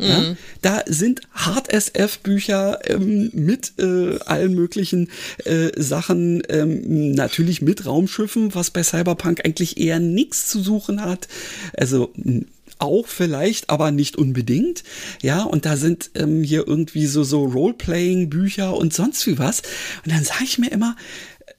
Ja, 0.00 0.18
mhm. 0.18 0.36
da 0.62 0.82
sind 0.86 1.20
Hard 1.32 1.70
SF 1.70 2.20
Bücher 2.20 2.78
ähm, 2.88 3.30
mit 3.34 3.74
äh, 3.78 4.18
allen 4.20 4.54
möglichen 4.54 5.10
äh, 5.44 5.70
Sachen, 5.76 6.42
ähm, 6.48 7.12
natürlich 7.12 7.60
mit 7.60 7.84
Raumschiffen, 7.84 8.54
was 8.54 8.70
bei 8.70 8.82
Cyberpunk 8.82 9.44
eigentlich 9.44 9.76
eher 9.76 10.00
nichts 10.00 10.48
zu 10.48 10.62
suchen 10.62 11.02
hat. 11.02 11.28
Also 11.76 12.14
auch 12.80 13.06
vielleicht, 13.06 13.70
aber 13.70 13.90
nicht 13.90 14.16
unbedingt. 14.16 14.82
Ja, 15.22 15.42
und 15.42 15.66
da 15.66 15.76
sind 15.76 16.10
ähm, 16.14 16.42
hier 16.42 16.66
irgendwie 16.66 17.06
so, 17.06 17.24
so 17.24 17.44
Roleplaying-Bücher 17.44 18.76
und 18.76 18.92
sonst 18.92 19.26
wie 19.26 19.38
was. 19.38 19.62
Und 20.04 20.12
dann 20.12 20.24
sage 20.24 20.44
ich 20.44 20.58
mir 20.58 20.70
immer, 20.70 20.96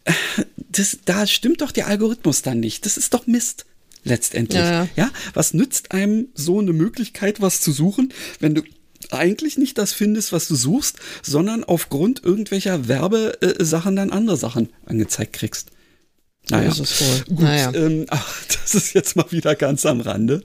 äh, 0.06 0.14
das, 0.58 1.00
da 1.06 1.28
stimmt 1.28 1.62
doch 1.62 1.72
der 1.72 1.88
Algorithmus 1.88 2.42
dann 2.42 2.60
nicht. 2.60 2.86
Das 2.86 2.98
ist 2.98 3.14
doch 3.14 3.28
Mist 3.28 3.66
letztendlich. 4.04 4.62
Ja, 4.62 4.84
ja. 4.84 4.90
ja, 4.96 5.12
was 5.34 5.54
nützt 5.54 5.92
einem 5.92 6.30
so 6.34 6.60
eine 6.60 6.74
Möglichkeit, 6.74 7.42
was 7.42 7.62
zu 7.62 7.72
suchen, 7.72 8.14
wenn 8.40 8.56
du 8.56 8.64
eigentlich 9.10 9.58
nicht 9.58 9.78
das 9.78 9.94
findest, 9.94 10.32
was 10.32 10.48
du 10.48 10.56
suchst, 10.56 10.98
sondern 11.22 11.64
aufgrund 11.64 12.24
irgendwelcher 12.24 12.88
Werbesachen 12.88 13.96
dann 13.96 14.12
andere 14.12 14.38
Sachen 14.38 14.70
angezeigt 14.86 15.34
kriegst. 15.34 15.72
Naja, 16.50 16.76
wohl. 16.76 17.24
Gut, 17.30 17.40
naja. 17.40 17.72
ähm, 17.74 18.06
ach, 18.10 18.46
das 18.48 18.76
ist 18.76 18.94
jetzt 18.94 19.16
mal 19.16 19.32
wieder 19.32 19.56
ganz 19.56 19.86
am 19.86 20.02
Rande. 20.02 20.44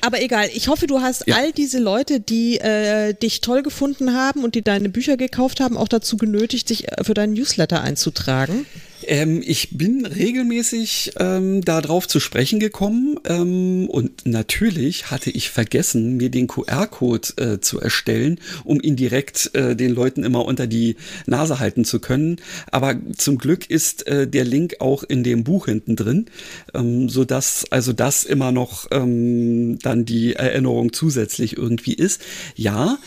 Aber 0.00 0.20
egal, 0.20 0.48
ich 0.52 0.68
hoffe, 0.68 0.86
du 0.86 1.00
hast 1.00 1.26
ja. 1.26 1.36
all 1.36 1.52
diese 1.52 1.78
Leute, 1.78 2.20
die 2.20 2.58
äh, 2.58 3.14
dich 3.14 3.40
toll 3.40 3.62
gefunden 3.62 4.14
haben 4.14 4.42
und 4.42 4.54
die 4.54 4.62
deine 4.62 4.88
Bücher 4.88 5.16
gekauft 5.16 5.60
haben, 5.60 5.76
auch 5.76 5.88
dazu 5.88 6.16
genötigt, 6.16 6.68
sich 6.68 6.88
äh, 6.88 7.04
für 7.04 7.14
deinen 7.14 7.34
Newsletter 7.34 7.82
einzutragen. 7.82 8.66
Ähm, 9.06 9.42
ich 9.44 9.76
bin 9.76 10.06
regelmäßig 10.06 11.12
ähm, 11.18 11.62
darauf 11.62 12.08
zu 12.08 12.20
sprechen 12.20 12.60
gekommen 12.60 13.18
ähm, 13.24 13.88
und 13.88 14.26
natürlich 14.26 15.10
hatte 15.10 15.30
ich 15.30 15.50
vergessen, 15.50 16.16
mir 16.16 16.30
den 16.30 16.46
QR-Code 16.46 17.28
äh, 17.36 17.60
zu 17.60 17.80
erstellen, 17.80 18.40
um 18.64 18.80
ihn 18.80 18.96
direkt 18.96 19.54
äh, 19.54 19.76
den 19.76 19.94
Leuten 19.94 20.24
immer 20.24 20.44
unter 20.44 20.66
die 20.66 20.96
Nase 21.26 21.58
halten 21.58 21.84
zu 21.84 22.00
können. 22.00 22.36
Aber 22.70 22.96
zum 23.16 23.38
Glück 23.38 23.70
ist 23.70 24.06
äh, 24.06 24.26
der 24.26 24.44
Link 24.44 24.76
auch 24.80 25.02
in 25.02 25.22
dem 25.24 25.44
Buch 25.44 25.66
hinten 25.66 25.96
drin, 25.96 26.26
ähm, 26.74 27.08
so 27.08 27.24
dass 27.24 27.64
also 27.70 27.92
das 27.92 28.24
immer 28.24 28.52
noch 28.52 28.86
ähm, 28.90 29.78
dann 29.80 30.04
die 30.04 30.34
Erinnerung 30.34 30.92
zusätzlich 30.92 31.56
irgendwie 31.56 31.94
ist. 31.94 32.22
Ja, 32.54 32.98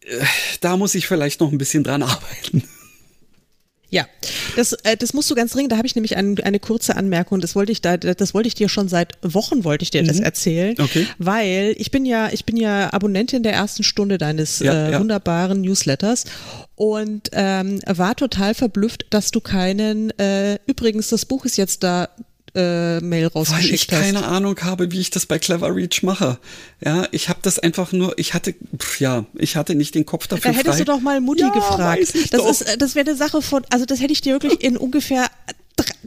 äh, 0.00 0.24
da 0.60 0.76
muss 0.76 0.94
ich 0.94 1.06
vielleicht 1.06 1.40
noch 1.40 1.52
ein 1.52 1.58
bisschen 1.58 1.84
dran 1.84 2.02
arbeiten. 2.04 2.62
Ja, 3.94 4.08
das, 4.56 4.72
äh, 4.82 4.96
das 4.96 5.14
musst 5.14 5.30
du 5.30 5.36
ganz 5.36 5.52
dringend. 5.52 5.70
Da 5.70 5.76
habe 5.76 5.86
ich 5.86 5.94
nämlich 5.94 6.16
ein, 6.16 6.36
eine 6.40 6.58
kurze 6.58 6.96
Anmerkung. 6.96 7.40
Das 7.40 7.54
wollte 7.54 7.70
ich 7.70 7.80
da, 7.80 7.96
das 7.96 8.34
wollte 8.34 8.48
ich 8.48 8.56
dir 8.56 8.68
schon 8.68 8.88
seit 8.88 9.12
Wochen 9.22 9.62
wollte 9.62 9.84
ich 9.84 9.92
dir 9.92 10.02
mhm. 10.02 10.08
das 10.08 10.18
erzählen, 10.18 10.74
okay. 10.80 11.06
weil 11.18 11.76
ich 11.78 11.92
bin 11.92 12.04
ja, 12.04 12.28
ich 12.32 12.44
bin 12.44 12.56
ja 12.56 12.92
Abonnentin 12.92 13.44
der 13.44 13.52
ersten 13.52 13.84
Stunde 13.84 14.18
deines 14.18 14.58
ja, 14.58 14.72
äh, 14.72 14.92
ja. 14.92 14.98
wunderbaren 14.98 15.60
Newsletters 15.60 16.24
und 16.74 17.30
ähm, 17.34 17.78
war 17.86 18.16
total 18.16 18.54
verblüfft, 18.54 19.06
dass 19.10 19.30
du 19.30 19.40
keinen. 19.40 20.10
Äh, 20.18 20.58
übrigens, 20.66 21.10
das 21.10 21.24
Buch 21.24 21.44
ist 21.44 21.56
jetzt 21.56 21.84
da 21.84 22.08
äh, 22.54 23.00
Mail 23.00 23.26
rausgeschickt 23.26 23.68
Weil 23.68 23.74
ich 23.74 23.86
keine 23.88 24.24
Ahnung 24.24 24.58
habe, 24.62 24.92
wie 24.92 25.00
ich 25.00 25.10
das 25.10 25.26
bei 25.26 25.38
Clever 25.38 25.74
Reach 25.74 26.02
mache. 26.02 26.38
Ja, 26.84 27.06
ich 27.10 27.28
habe 27.28 27.40
das 27.42 27.58
einfach 27.58 27.92
nur, 27.92 28.18
ich 28.18 28.34
hatte, 28.34 28.54
pff, 28.76 29.00
ja, 29.00 29.24
ich 29.34 29.56
hatte 29.56 29.74
nicht 29.74 29.94
den 29.94 30.06
Kopf 30.06 30.26
dafür. 30.26 30.52
Da 30.52 30.58
hättest 30.58 30.76
frei. 30.76 30.84
du 30.84 30.92
doch 30.92 31.00
mal 31.00 31.20
Mutti 31.20 31.42
ja, 31.42 31.50
gefragt. 31.50 32.14
das 32.30 32.40
doch. 32.40 32.50
ist, 32.50 32.76
das 32.78 32.94
wäre 32.94 33.08
eine 33.08 33.16
Sache 33.16 33.42
von, 33.42 33.64
also 33.70 33.84
das 33.84 34.00
hätte 34.00 34.12
ich 34.12 34.20
dir 34.20 34.34
wirklich 34.34 34.62
in 34.62 34.76
ungefähr 34.76 35.26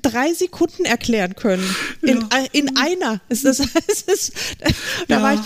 drei 0.01 0.33
Sekunden 0.33 0.85
erklären 0.85 1.35
können. 1.35 1.63
In, 2.01 2.21
ja. 2.21 2.45
in 2.51 2.77
einer. 2.77 3.21
Ist 3.29 3.45
das, 3.45 3.59
ist, 3.59 4.33
da 5.07 5.17
ja. 5.17 5.21
war 5.21 5.33
ich, 5.33 5.39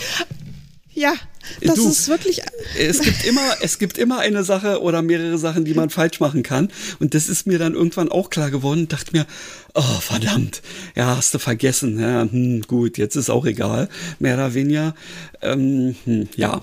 ja, 0.94 1.14
das 1.62 1.76
du, 1.76 1.88
ist 1.88 2.08
wirklich. 2.08 2.42
Es 2.78 3.00
gibt 3.00 3.24
immer, 3.24 3.56
es 3.62 3.78
gibt 3.78 3.98
immer 3.98 4.18
eine 4.18 4.44
Sache 4.44 4.82
oder 4.82 5.02
mehrere 5.02 5.38
Sachen, 5.38 5.64
die 5.64 5.74
man 5.74 5.90
falsch 5.90 6.20
machen 6.20 6.42
kann. 6.42 6.70
Und 7.00 7.14
das 7.14 7.28
ist 7.28 7.46
mir 7.46 7.58
dann 7.58 7.74
irgendwann 7.74 8.10
auch 8.10 8.30
klar 8.30 8.50
geworden. 8.50 8.88
Dachte 8.88 9.12
mir, 9.12 9.26
oh 9.74 10.00
verdammt, 10.00 10.62
ja, 10.94 11.16
hast 11.16 11.34
du 11.34 11.38
vergessen. 11.38 11.98
Ja, 12.00 12.22
hm, 12.22 12.62
gut, 12.62 12.98
jetzt 12.98 13.16
ist 13.16 13.30
auch 13.30 13.46
egal, 13.46 13.88
mehr 14.18 14.34
oder 14.34 14.54
weniger. 14.54 14.94
Ähm, 15.40 15.96
hm, 16.04 16.28
ja, 16.36 16.62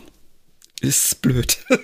ist 0.82 1.22
blöd. 1.22 1.58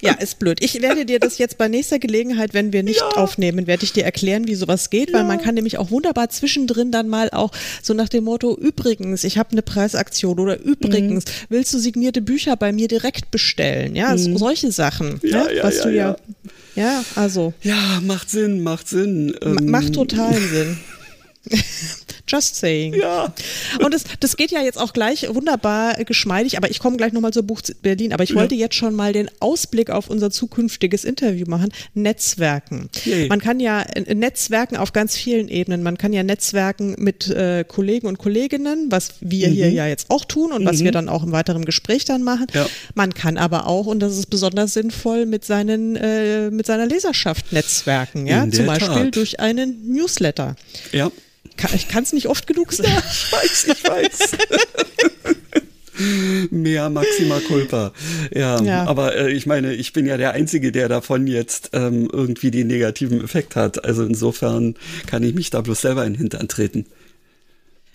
Ja, 0.00 0.12
ist 0.12 0.38
blöd. 0.38 0.62
Ich 0.62 0.80
werde 0.82 1.06
dir 1.06 1.18
das 1.18 1.38
jetzt 1.38 1.58
bei 1.58 1.68
nächster 1.68 1.98
Gelegenheit, 1.98 2.54
wenn 2.54 2.72
wir 2.72 2.82
nicht 2.82 3.00
ja. 3.00 3.08
aufnehmen, 3.16 3.66
werde 3.66 3.84
ich 3.84 3.92
dir 3.92 4.04
erklären, 4.04 4.46
wie 4.46 4.54
sowas 4.54 4.90
geht, 4.90 5.10
ja. 5.10 5.18
weil 5.18 5.24
man 5.24 5.40
kann 5.40 5.54
nämlich 5.54 5.78
auch 5.78 5.90
wunderbar 5.90 6.28
zwischendrin 6.28 6.92
dann 6.92 7.08
mal 7.08 7.30
auch 7.30 7.50
so 7.82 7.94
nach 7.94 8.08
dem 8.08 8.24
Motto, 8.24 8.56
übrigens, 8.56 9.24
ich 9.24 9.38
habe 9.38 9.52
eine 9.52 9.62
Preisaktion 9.62 10.38
oder 10.38 10.60
übrigens, 10.60 11.24
mhm. 11.24 11.30
willst 11.48 11.72
du 11.72 11.78
signierte 11.78 12.20
Bücher 12.20 12.56
bei 12.56 12.72
mir 12.72 12.88
direkt 12.88 13.30
bestellen? 13.30 13.96
Ja, 13.96 14.14
mhm. 14.14 14.36
solche 14.36 14.70
Sachen, 14.70 15.20
ja, 15.22 15.44
ne? 15.44 15.58
was 15.62 15.80
du 15.80 15.90
ja, 15.90 16.16
ja, 16.74 17.04
also. 17.14 17.54
Ja, 17.62 18.00
macht 18.02 18.30
Sinn, 18.30 18.62
macht 18.62 18.88
Sinn. 18.88 19.34
Ähm. 19.42 19.70
Macht 19.70 19.94
totalen 19.94 20.48
Sinn. 20.48 20.78
Just 22.26 22.56
saying. 22.56 22.94
Ja. 22.94 23.32
Und 23.82 23.92
das, 23.92 24.04
das 24.20 24.36
geht 24.36 24.50
ja 24.50 24.62
jetzt 24.62 24.78
auch 24.78 24.92
gleich 24.92 25.26
wunderbar 25.34 25.94
geschmeidig, 26.04 26.56
aber 26.56 26.70
ich 26.70 26.78
komme 26.78 26.96
gleich 26.96 27.12
nochmal 27.12 27.32
zur 27.32 27.42
Buch 27.42 27.60
Berlin. 27.82 28.12
Aber 28.12 28.24
ich 28.24 28.30
ja. 28.30 28.36
wollte 28.36 28.54
jetzt 28.54 28.74
schon 28.74 28.94
mal 28.94 29.12
den 29.12 29.30
Ausblick 29.40 29.90
auf 29.90 30.08
unser 30.08 30.30
zukünftiges 30.30 31.04
Interview 31.04 31.46
machen. 31.46 31.70
Netzwerken. 31.92 32.88
Yay. 33.04 33.28
Man 33.28 33.40
kann 33.40 33.60
ja 33.60 33.84
Netzwerken 34.12 34.76
auf 34.76 34.92
ganz 34.92 35.14
vielen 35.16 35.48
Ebenen. 35.48 35.82
Man 35.82 35.98
kann 35.98 36.12
ja 36.12 36.22
Netzwerken 36.22 36.96
mit 36.98 37.28
äh, 37.28 37.64
Kollegen 37.66 38.06
und 38.06 38.18
Kolleginnen, 38.18 38.86
was 38.90 39.14
wir 39.20 39.48
mhm. 39.48 39.52
hier 39.52 39.70
ja 39.70 39.86
jetzt 39.86 40.10
auch 40.10 40.24
tun 40.24 40.52
und 40.52 40.62
mhm. 40.62 40.66
was 40.66 40.82
wir 40.82 40.92
dann 40.92 41.10
auch 41.10 41.24
im 41.24 41.32
weiteren 41.32 41.66
Gespräch 41.66 42.06
dann 42.06 42.22
machen. 42.22 42.46
Ja. 42.54 42.66
Man 42.94 43.12
kann 43.12 43.36
aber 43.36 43.66
auch, 43.66 43.86
und 43.86 44.00
das 44.00 44.16
ist 44.16 44.26
besonders 44.30 44.72
sinnvoll, 44.72 45.26
mit 45.26 45.44
seinen, 45.44 45.96
äh, 45.96 46.50
mit 46.50 46.66
seiner 46.66 46.86
Leserschaft 46.86 47.52
netzwerken. 47.52 48.26
Ja, 48.26 48.48
zum 48.50 48.66
Beispiel 48.66 48.88
Tat. 48.88 49.16
durch 49.16 49.40
einen 49.40 49.92
Newsletter. 49.92 50.56
Ja. 50.92 51.10
Ich 51.74 51.88
kann 51.88 52.02
es 52.02 52.12
nicht 52.12 52.28
oft 52.28 52.46
genug 52.46 52.72
sagen. 52.74 52.90
Ja, 52.90 52.98
ich 52.98 53.32
weiß, 53.32 53.66
ich 53.68 53.84
weiß. 53.84 54.30
Mehr 56.50 56.90
Maxima 56.90 57.38
Culpa. 57.40 57.92
Ja, 58.34 58.60
ja. 58.60 58.84
aber 58.84 59.16
äh, 59.16 59.32
ich 59.32 59.46
meine, 59.46 59.74
ich 59.74 59.92
bin 59.92 60.06
ja 60.06 60.16
der 60.16 60.32
Einzige, 60.32 60.72
der 60.72 60.88
davon 60.88 61.28
jetzt 61.28 61.70
ähm, 61.72 62.08
irgendwie 62.12 62.50
den 62.50 62.66
negativen 62.66 63.22
Effekt 63.22 63.54
hat. 63.54 63.84
Also 63.84 64.04
insofern 64.04 64.74
kann 65.06 65.22
ich 65.22 65.34
mich 65.34 65.50
da 65.50 65.60
bloß 65.60 65.80
selber 65.80 66.04
in 66.04 66.14
den 66.14 66.18
Hintern 66.18 66.48
treten. 66.48 66.86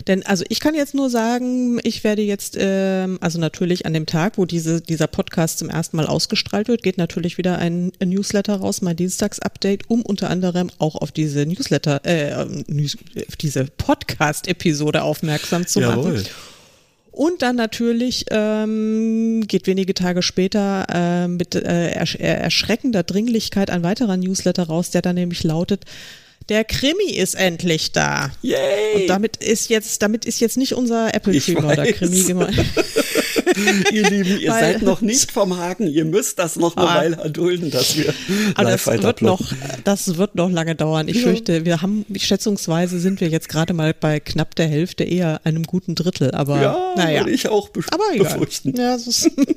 Denn 0.08 0.26
also 0.26 0.46
ich 0.50 0.60
kann 0.60 0.76
jetzt 0.76 0.96
nur 0.96 1.10
sagen, 1.10 1.80
ich 1.84 2.04
werde 2.04 2.22
jetzt, 2.22 2.56
ähm, 2.58 3.18
also 3.22 3.40
natürlich 3.40 3.86
an 3.86 3.94
dem 3.94 4.06
Tag, 4.06 4.38
wo 4.38 4.46
diese, 4.46 4.82
dieser 4.82 5.08
Podcast 5.08 5.60
zum 5.60 5.70
ersten 5.70 5.98
Mal 5.98 6.08
ausgestrahlt 6.08 6.68
wird, 6.68 6.84
geht 6.84 6.98
natürlich 6.98 7.38
wieder 7.38 7.58
ein, 7.58 7.92
Newsletter 8.04 8.56
raus, 8.56 8.82
mein 8.82 8.96
Dienstags-Update, 8.96 9.90
um 9.90 10.02
unter 10.02 10.30
anderem 10.30 10.70
auch 10.80 10.96
auf 10.96 11.12
diese 11.12 11.46
Newsletter, 11.46 12.02
äh, 12.06 12.34
auf 12.34 13.36
diese 13.36 13.66
Podcast-Episode 13.66 15.04
aufmerksam 15.04 15.68
zu 15.68 15.82
Jawohl. 15.82 16.14
machen. 16.14 16.26
Und 17.12 17.42
dann 17.42 17.58
natürlich 17.58 18.26
ähm, 18.30 19.44
geht 19.46 19.68
wenige 19.68 19.94
Tage 19.94 20.22
später 20.22 20.86
äh, 20.90 21.28
mit 21.28 21.54
äh, 21.54 21.90
ersch 21.90 22.16
erschreckender 22.16 23.04
Dringlichkeit 23.04 23.70
ein 23.70 23.84
weiterer 23.84 24.16
Newsletter 24.16 24.64
raus, 24.64 24.92
der 24.92 25.02
dann 25.02 25.16
nämlich 25.16 25.44
lautet, 25.44 25.84
der 26.50 26.64
Krimi 26.64 27.12
ist 27.12 27.36
endlich 27.36 27.92
da. 27.92 28.32
Yay! 28.42 28.96
Und 28.96 29.08
damit 29.08 29.38
ist 29.38 29.70
jetzt, 29.70 30.02
damit 30.02 30.26
ist 30.26 30.40
jetzt 30.40 30.58
nicht 30.58 30.74
unser 30.74 31.14
Apple 31.14 31.40
Tree 31.40 31.54
Murder 31.54 31.92
Krimi 31.94 32.24
gemeint. 32.24 32.58
ihr 33.92 34.10
Lieben, 34.10 34.40
ihr 34.40 34.52
Weil, 34.52 34.60
seid 34.60 34.82
noch 34.82 35.02
nicht 35.02 35.32
vom 35.32 35.58
Haken. 35.58 35.88
Ihr 35.88 36.06
müsst 36.06 36.40
das 36.40 36.56
noch 36.56 36.76
eine 36.76 36.88
ah, 36.88 36.96
Weile 36.96 37.16
erdulden, 37.18 37.72
dass 37.72 37.96
wir 37.98 38.14
aber 38.56 38.72
live 38.72 38.86
das 38.86 39.04
wird 39.04 39.22
noch, 39.22 39.42
Das 39.84 40.18
wird 40.18 40.36
noch 40.36 40.50
lange 40.50 40.76
dauern. 40.76 41.08
Ich 41.08 41.18
ja. 41.18 41.24
fürchte, 41.24 41.66
wir 41.66 41.82
haben, 41.82 42.06
schätzungsweise 42.18 43.00
sind 43.00 43.22
wir 43.22 43.30
jetzt 43.30 43.50
gerade 43.50 43.74
mal 43.74 43.94
bei 43.94 44.20
knapp 44.20 44.56
der 44.56 44.68
Hälfte, 44.68 45.04
eher 45.04 45.42
einem 45.44 45.64
guten 45.64 45.96
Drittel. 45.96 46.32
Aber 46.32 46.62
ja, 46.62 46.94
naja. 46.96 47.28
ich 47.28 47.48
auch 47.48 47.70
be 47.70 47.82
aber 47.92 48.04
egal. 48.14 48.34
befürchten. 48.34 48.76
Ja, 48.76 48.98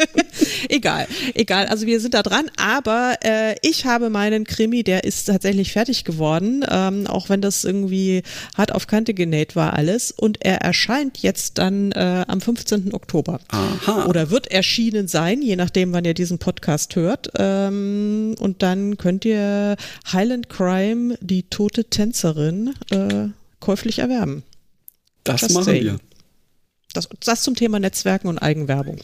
egal, 0.69 1.07
egal. 1.35 1.67
Also 1.67 1.87
wir 1.87 2.01
sind 2.01 2.15
da 2.15 2.23
dran. 2.23 2.51
Aber 2.57 3.17
äh, 3.25 3.57
ich 3.63 3.87
habe 3.87 4.11
meinen 4.11 4.45
Krimi, 4.45 4.83
der 4.83 5.05
ist 5.05 5.25
tatsächlich 5.25 5.73
fertig 5.73 6.05
geworden. 6.05 6.63
Äh, 6.63 6.83
ähm, 6.83 7.07
auch 7.07 7.29
wenn 7.29 7.41
das 7.41 7.65
irgendwie 7.65 8.23
hart 8.57 8.73
auf 8.73 8.87
Kante 8.87 9.15
genäht 9.15 9.57
war 9.57 9.75
alles. 9.75 10.11
Und 10.11 10.45
er 10.45 10.61
erscheint 10.61 11.19
jetzt 11.19 11.59
dann 11.59 11.93
äh, 11.93 12.25
am 12.27 12.41
15. 12.41 12.95
Oktober. 12.95 13.41
Aha. 13.49 13.79
Oder 13.87 14.31
wird 14.31 14.49
erschienen 14.49 15.09
sein, 15.09 15.43
je 15.43 15.57
nachdem, 15.57 15.93
wann 15.93 16.05
ihr 16.05 16.15
diesen 16.15 16.39
Podcast 16.39 16.97
hört. 16.97 17.31
Ähm, 17.37 18.35
und 18.39 18.63
dann 18.63 18.97
könnt 18.97 19.25
ihr 19.25 19.77
Highland 20.13 20.49
Crime, 20.49 21.19
die 21.21 21.45
tote 21.45 21.85
Tänzerin, 21.85 22.75
äh, 22.91 23.29
käuflich 23.61 23.99
erwerben. 24.01 24.43
Das 25.25 25.43
Just 25.43 25.55
machen 25.55 25.65
saying. 25.65 25.85
wir. 25.85 25.99
Das, 26.93 27.09
das 27.25 27.43
zum 27.43 27.55
Thema 27.55 27.81
Netzwerken 27.81 28.29
und 28.29 28.39
Eigenwerbung. 28.39 28.99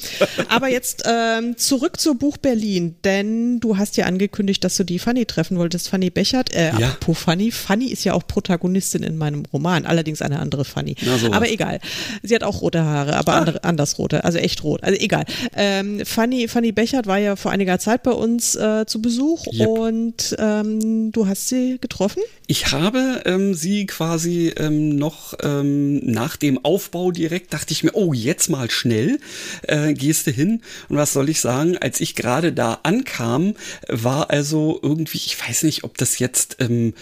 Aber 0.49 0.69
jetzt 0.69 1.05
ähm, 1.07 1.57
zurück 1.57 2.01
zur 2.01 2.17
Buch 2.17 2.37
Berlin, 2.37 2.97
denn 3.05 3.61
du 3.61 3.77
hast 3.77 3.97
ja 3.97 4.07
angekündigt, 4.07 4.63
dass 4.65 4.77
du 4.77 4.85
die 4.85 4.99
Fanny 4.99 5.27
treffen 5.27 5.59
wolltest, 5.59 5.89
Fanny 5.89 6.11
Bechert. 6.11 6.55
Äh, 6.55 6.73
ja. 6.79 6.89
apropos 6.89 7.19
Fanny, 7.19 7.51
Fanny 7.51 7.87
ist 7.87 8.05
ja 8.05 8.15
auch 8.15 8.27
Protagonistin 8.27 9.03
in 9.03 9.17
meinem 9.17 9.45
Roman, 9.53 9.87
allerdings 9.87 10.23
eine 10.23 10.39
andere 10.39 10.65
Fanny. 10.65 10.97
So. 11.01 11.33
Aber 11.33 11.51
egal. 11.51 11.81
Sie 12.23 12.35
hat 12.35 12.43
auch 12.43 12.61
rote 12.61 12.85
Haare, 12.85 13.17
aber 13.17 13.35
ah. 13.35 13.39
andere, 13.39 13.65
anders 13.65 13.99
rote, 13.99 14.25
also 14.25 14.39
echt 14.39 14.63
rot. 14.63 14.83
Also 14.83 14.99
egal. 15.01 15.25
Ähm, 15.55 16.05
Fanny, 16.05 16.49
Fanny 16.49 16.73
Bechert 16.73 17.07
war 17.07 17.19
ja 17.19 17.37
vor 17.37 17.51
einiger 17.51 17.79
Zeit 17.79 18.03
bei 18.03 18.13
uns 18.13 18.55
äh, 18.55 18.87
zu 18.87 19.03
Besuch 19.03 19.47
yep. 19.53 19.69
und 19.69 20.37
ähm, 20.39 21.13
du 21.13 21.27
hast 21.27 21.49
sie 21.49 21.79
getroffen? 21.81 22.23
Ich 22.47 22.73
habe 22.73 23.23
ähm, 23.25 23.55
sie 23.55 23.87
quasi 23.87 24.53
ähm, 24.57 24.97
noch 24.97 25.35
ähm, 25.43 25.99
nach 26.05 26.37
dem 26.37 26.65
Aufbau 26.65 27.11
direkt, 27.11 27.53
dachte 27.53 27.73
ich 27.73 27.78
mir, 27.85 27.95
oh, 27.95 28.13
jetzt 28.13 28.49
mal 28.49 28.71
schnell, 28.71 29.19
äh, 29.63 29.95
gehst 29.95 30.27
du 30.27 30.31
hin. 30.31 30.63
Und 30.89 30.97
was 30.97 31.13
soll 31.13 31.29
ich 31.29 31.41
sagen, 31.41 31.77
als 31.79 32.01
ich 32.01 32.15
gerade 32.15 32.53
da 32.53 32.81
ankam, 32.83 33.55
war 33.89 34.31
also 34.31 34.79
irgendwie, 34.83 35.19
ich 35.19 35.37
weiß 35.41 35.65
nicht, 35.65 35.85
ob 35.85 35.99
das 35.99 36.19
jetzt 36.19 36.57
ähm, 36.61 36.95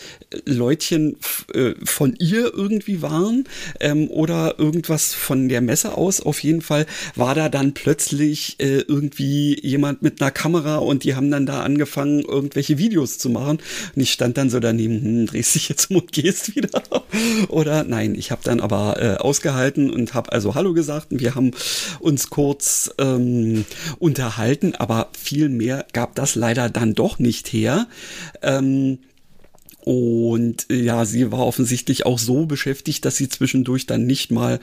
Leutchen 0.45 1.17
äh, 1.55 1.75
von 1.85 2.15
ihr 2.19 2.53
irgendwie 2.55 3.03
waren 3.03 3.45
ähm, 3.81 4.09
oder 4.09 4.59
irgendwas 4.59 5.15
von 5.15 5.49
der 5.49 5.61
Messe 5.61 5.95
aus. 5.95 6.21
Auf 6.21 6.43
jeden 6.43 6.63
Fall 6.63 6.87
war 7.15 7.35
da 7.35 7.49
dann 7.49 7.75
plötzlich 7.75 8.57
äh, 8.59 8.81
irgendwie 8.81 9.59
jemand 9.63 10.03
mit 10.03 10.21
einer 10.21 10.31
Kamera 10.31 10.77
und 10.77 11.05
die 11.05 11.15
haben 11.15 11.31
dann 11.31 11.47
da 11.47 11.63
angefangen, 11.63 12.21
irgendwelche 12.21 12.79
Videos 12.79 13.19
zu 13.19 13.31
machen. 13.31 13.59
Und 13.95 14.03
ich 14.03 14.13
stand 14.13 14.37
dann 14.37 14.51
so 14.51 14.61
daneben, 14.61 15.03
hm, 15.03 15.27
drehst 15.27 15.55
dich 15.55 15.69
jetzt 15.69 15.91
um 15.91 15.97
und 15.97 16.13
gehst 16.13 16.57
wieder. 16.57 16.83
Oder 17.49 17.85
nein, 17.85 18.15
ich 18.15 18.31
habe 18.31 18.43
dann 18.45 18.61
aber 18.61 19.01
äh, 19.01 19.17
ausgehalten 19.17 19.91
und 19.91 20.15
habe 20.15 20.33
also 20.33 20.55
Hallo 20.55 20.66
gesagt 20.75 21.13
und 21.13 21.21
wir 21.21 21.35
haben 21.35 21.53
uns 22.01 22.31
kurz 22.31 22.91
ähm, 22.99 23.65
unterhalten, 23.99 24.75
aber 24.75 25.09
viel 25.19 25.49
mehr 25.49 25.87
gab 25.93 26.15
das 26.15 26.35
leider 26.35 26.69
dann 26.69 26.95
doch 26.95 27.19
nicht 27.19 27.53
her. 27.53 27.87
Ähm, 28.43 28.99
und 29.87 30.69
äh, 30.69 30.83
ja, 30.83 31.05
sie 31.05 31.31
war 31.31 31.47
offensichtlich 31.47 32.07
auch 32.07 32.19
so 32.19 32.45
beschäftigt, 32.45 33.05
dass 33.05 33.15
sie 33.15 33.29
zwischendurch 33.29 33.87
dann 33.87 34.05
nicht 34.05 34.33
mal 34.33 34.59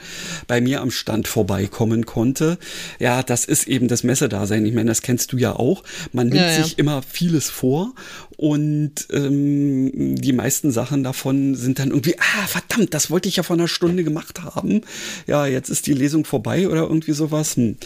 bei 0.46 0.60
mir 0.60 0.82
am 0.82 0.90
Stand 0.90 1.28
vorbeikommen 1.28 2.04
konnte. 2.04 2.58
Ja, 2.98 3.22
das 3.22 3.46
ist 3.46 3.66
eben 3.66 3.88
das 3.88 4.02
Messedasein. 4.02 4.66
Ich 4.66 4.74
meine, 4.74 4.90
das 4.90 5.00
kennst 5.00 5.32
du 5.32 5.38
ja 5.38 5.56
auch. 5.56 5.82
Man 6.12 6.28
nimmt 6.28 6.42
ja, 6.42 6.50
ja. 6.50 6.62
sich 6.62 6.78
immer 6.78 7.00
vieles 7.00 7.48
vor 7.48 7.94
und 8.36 9.06
ähm, 9.12 10.16
die 10.16 10.34
meisten 10.34 10.70
Sachen 10.70 11.02
davon 11.02 11.54
sind 11.54 11.78
dann 11.78 11.88
irgendwie, 11.88 12.16
ah, 12.18 12.46
verdammt, 12.46 12.92
das 12.92 13.10
wollte 13.10 13.30
ich 13.30 13.36
ja 13.36 13.44
vor 13.44 13.56
einer 13.56 13.66
Stunde 13.66 14.04
gemacht 14.04 14.42
haben. 14.42 14.82
Ja, 15.26 15.46
jetzt 15.46 15.70
ist 15.70 15.86
die 15.86 15.94
Lesung 15.94 16.26
vorbei 16.26 16.68
oder 16.68 16.82
irgendwie 16.82 17.12
sowas. 17.12 17.56
Hm. 17.56 17.78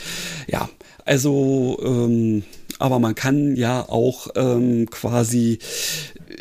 Ja, 0.48 0.68
also, 1.04 1.78
ähm, 1.84 2.42
aber 2.80 2.98
man 2.98 3.14
kann 3.14 3.54
ja 3.54 3.88
auch 3.88 4.26
ähm, 4.34 4.90
quasi 4.90 5.60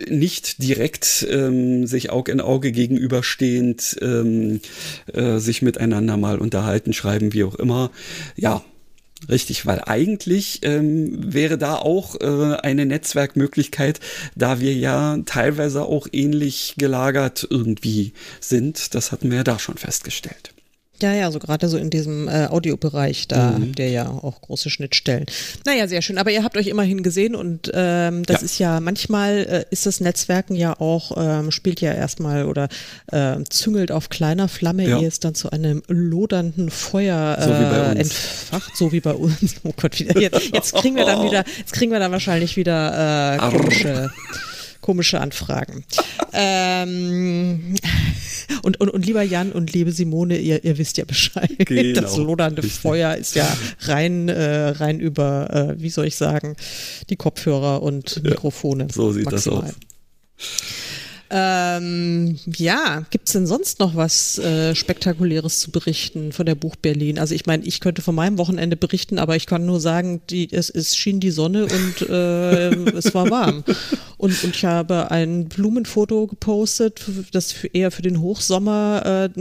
nicht 0.10 0.62
direkt 0.62 1.28
ähm, 1.30 1.88
sich 1.88 2.10
Aug 2.10 2.30
in 2.30 2.42
Auge 2.42 2.72
gegenüberstehend 2.72 3.98
ähm, 4.02 4.62
äh, 5.14 5.38
sich 5.40 5.62
miteinander 5.62 6.18
mal 6.18 6.40
unterhalten, 6.40 6.94
schreiben, 6.94 7.34
wie 7.34 7.44
auch 7.44 7.56
immer. 7.56 7.92
Ja, 8.36 8.64
Richtig, 9.30 9.66
weil 9.66 9.82
eigentlich 9.84 10.60
ähm, 10.62 11.34
wäre 11.34 11.58
da 11.58 11.76
auch 11.76 12.22
äh, 12.22 12.58
eine 12.58 12.86
Netzwerkmöglichkeit, 12.86 14.00
da 14.36 14.60
wir 14.60 14.76
ja 14.76 15.18
teilweise 15.26 15.86
auch 15.86 16.08
ähnlich 16.12 16.76
gelagert 16.78 17.48
irgendwie 17.50 18.14
sind. 18.40 18.94
Das 18.94 19.12
hatten 19.12 19.32
wir 19.32 19.38
ja 19.38 19.44
da 19.44 19.58
schon 19.58 19.78
festgestellt. 19.78 20.54
Ja, 21.02 21.14
ja, 21.14 21.32
so 21.32 21.40
gerade 21.40 21.70
so 21.70 21.78
in 21.78 21.90
diesem 21.90 22.28
äh, 22.28 22.48
Audiobereich, 22.48 23.28
da 23.28 23.52
mhm. 23.52 23.68
habt 23.68 23.80
ihr 23.80 23.90
ja 23.90 24.10
auch 24.10 24.42
große 24.42 24.70
Schnittstellen. 24.70 25.26
Naja, 25.66 25.88
sehr 25.88 26.02
schön. 26.02 26.18
Aber 26.18 26.32
ihr 26.32 26.44
habt 26.44 26.58
euch 26.58 26.68
immerhin 26.68 27.04
gesehen 27.04 27.36
und 27.36 27.72
ähm, 27.74 28.24
das 28.24 28.42
ja. 28.42 28.46
ist 28.46 28.60
ja 28.60 28.80
manchmal 28.80 29.38
äh, 29.38 29.66
ist 29.70 29.86
das 29.86 30.00
Netzwerken 30.00 30.56
ja 30.56 30.80
auch, 30.80 31.12
ähm, 31.18 31.52
spielt 31.52 31.82
ja 31.82 31.94
erstmal 31.94 32.46
oder 32.46 32.68
äh, 33.12 33.38
züngelt 33.50 33.92
auf 33.92 34.10
kleiner 34.10 34.48
Flamme, 34.48 34.88
ja. 34.88 35.00
ehe 35.00 35.08
es 35.08 35.20
dann 35.20 35.36
zu 35.36 35.52
einem 35.52 35.84
lodernden 35.88 36.70
Feuer 36.72 37.38
so 37.40 37.52
äh, 37.52 38.00
entfacht, 38.00 38.76
so 38.76 38.92
wie 38.92 39.02
bei 39.02 39.14
uns. 39.14 39.38
Oh 39.64 39.74
Gott, 39.76 40.00
wieder, 40.00 40.20
jetzt, 40.20 40.54
jetzt 40.54 40.76
kriegen 40.76 40.96
wir 40.96 41.06
dann 41.06 41.26
wieder, 41.26 41.44
jetzt 41.58 41.74
kriegen 41.74 41.92
wir 41.92 42.00
dann 42.00 42.12
wahrscheinlich 42.12 42.56
wieder 42.56 43.36
äh, 43.36 43.38
komische 43.38 44.10
komische 44.88 45.20
Anfragen. 45.20 45.84
ähm, 46.32 47.76
und, 48.62 48.80
und, 48.80 48.90
und 48.90 49.06
lieber 49.06 49.22
Jan 49.22 49.52
und 49.52 49.74
liebe 49.74 49.92
Simone, 49.92 50.38
ihr, 50.38 50.64
ihr 50.64 50.78
wisst 50.78 50.98
ja 50.98 51.04
Bescheid. 51.04 51.52
Genau. 51.68 52.00
Das 52.00 52.16
lodernde 52.16 52.64
Richtig. 52.64 52.80
Feuer 52.80 53.16
ist 53.16 53.36
ja 53.36 53.46
rein, 53.82 54.30
äh, 54.30 54.70
rein 54.70 55.02
über, 55.02 55.50
äh, 55.54 55.82
wie 55.82 55.90
soll 55.90 56.06
ich 56.06 56.16
sagen, 56.16 56.56
die 57.10 57.18
Kopfhörer 57.18 57.82
und 57.82 58.24
Mikrofone. 58.24 58.86
Ja, 58.86 58.94
so 58.94 59.12
sieht 59.12 59.26
maximal. 59.26 59.62
das 59.62 59.76
aus. 59.76 60.87
Ähm, 61.30 62.40
ja, 62.56 63.06
gibt's 63.10 63.34
denn 63.34 63.48
sonst 63.48 63.80
noch 63.80 63.96
was 63.96 64.38
äh, 64.38 64.76
Spektakuläres 64.76 65.60
zu 65.60 65.72
berichten 65.72 66.32
von 66.32 66.46
der 66.46 66.56
Buch 66.56 66.76
Berlin? 66.76 67.20
Also 67.20 67.36
ich 67.36 67.46
meine, 67.46 67.66
ich 67.66 67.80
könnte 67.80 68.02
von 68.02 68.16
meinem 68.16 68.38
Wochenende 68.38 68.78
berichten, 68.78 69.20
aber 69.20 69.36
ich 69.36 69.46
kann 69.46 69.66
nur 69.66 69.80
sagen, 69.80 70.22
die, 70.30 70.52
es, 70.52 70.70
es 70.70 70.96
schien 70.96 71.20
die 71.20 71.32
Sonne 71.32 71.64
und 71.66 72.10
äh, 72.10 72.70
es 72.70 73.14
war 73.14 73.30
warm. 73.30 73.64
Und, 74.18 74.44
und 74.44 74.56
ich 74.56 74.66
habe 74.66 75.12
ein 75.12 75.48
Blumenfoto 75.48 76.28
gepostet, 76.28 77.02
das 77.34 77.52
für, 77.52 77.68
eher 77.68 77.92
für 77.92 78.02
den 78.02 78.20
Hochsommer 78.22 79.30
äh, 79.36 79.40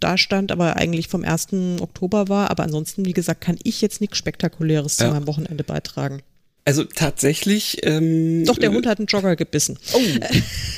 dastand, 0.00 0.52
aber 0.52 0.76
eigentlich 0.76 1.08
vom 1.08 1.24
1. 1.24 1.48
Oktober 1.80 2.28
war. 2.28 2.50
Aber 2.50 2.62
ansonsten, 2.62 3.04
wie 3.04 3.14
gesagt, 3.14 3.40
kann 3.40 3.58
ich 3.62 3.80
jetzt 3.80 4.00
nichts 4.00 4.18
Spektakuläres 4.18 4.98
ja. 4.98 5.06
zu 5.06 5.12
meinem 5.12 5.26
Wochenende 5.26 5.64
beitragen. 5.64 6.22
Also 6.64 6.84
tatsächlich. 6.84 7.78
Ähm, 7.82 8.44
Doch, 8.44 8.56
der 8.56 8.72
Hund 8.72 8.86
hat 8.86 8.98
einen 8.98 9.06
Jogger 9.06 9.34
gebissen. 9.34 9.78
Oh, 9.94 9.98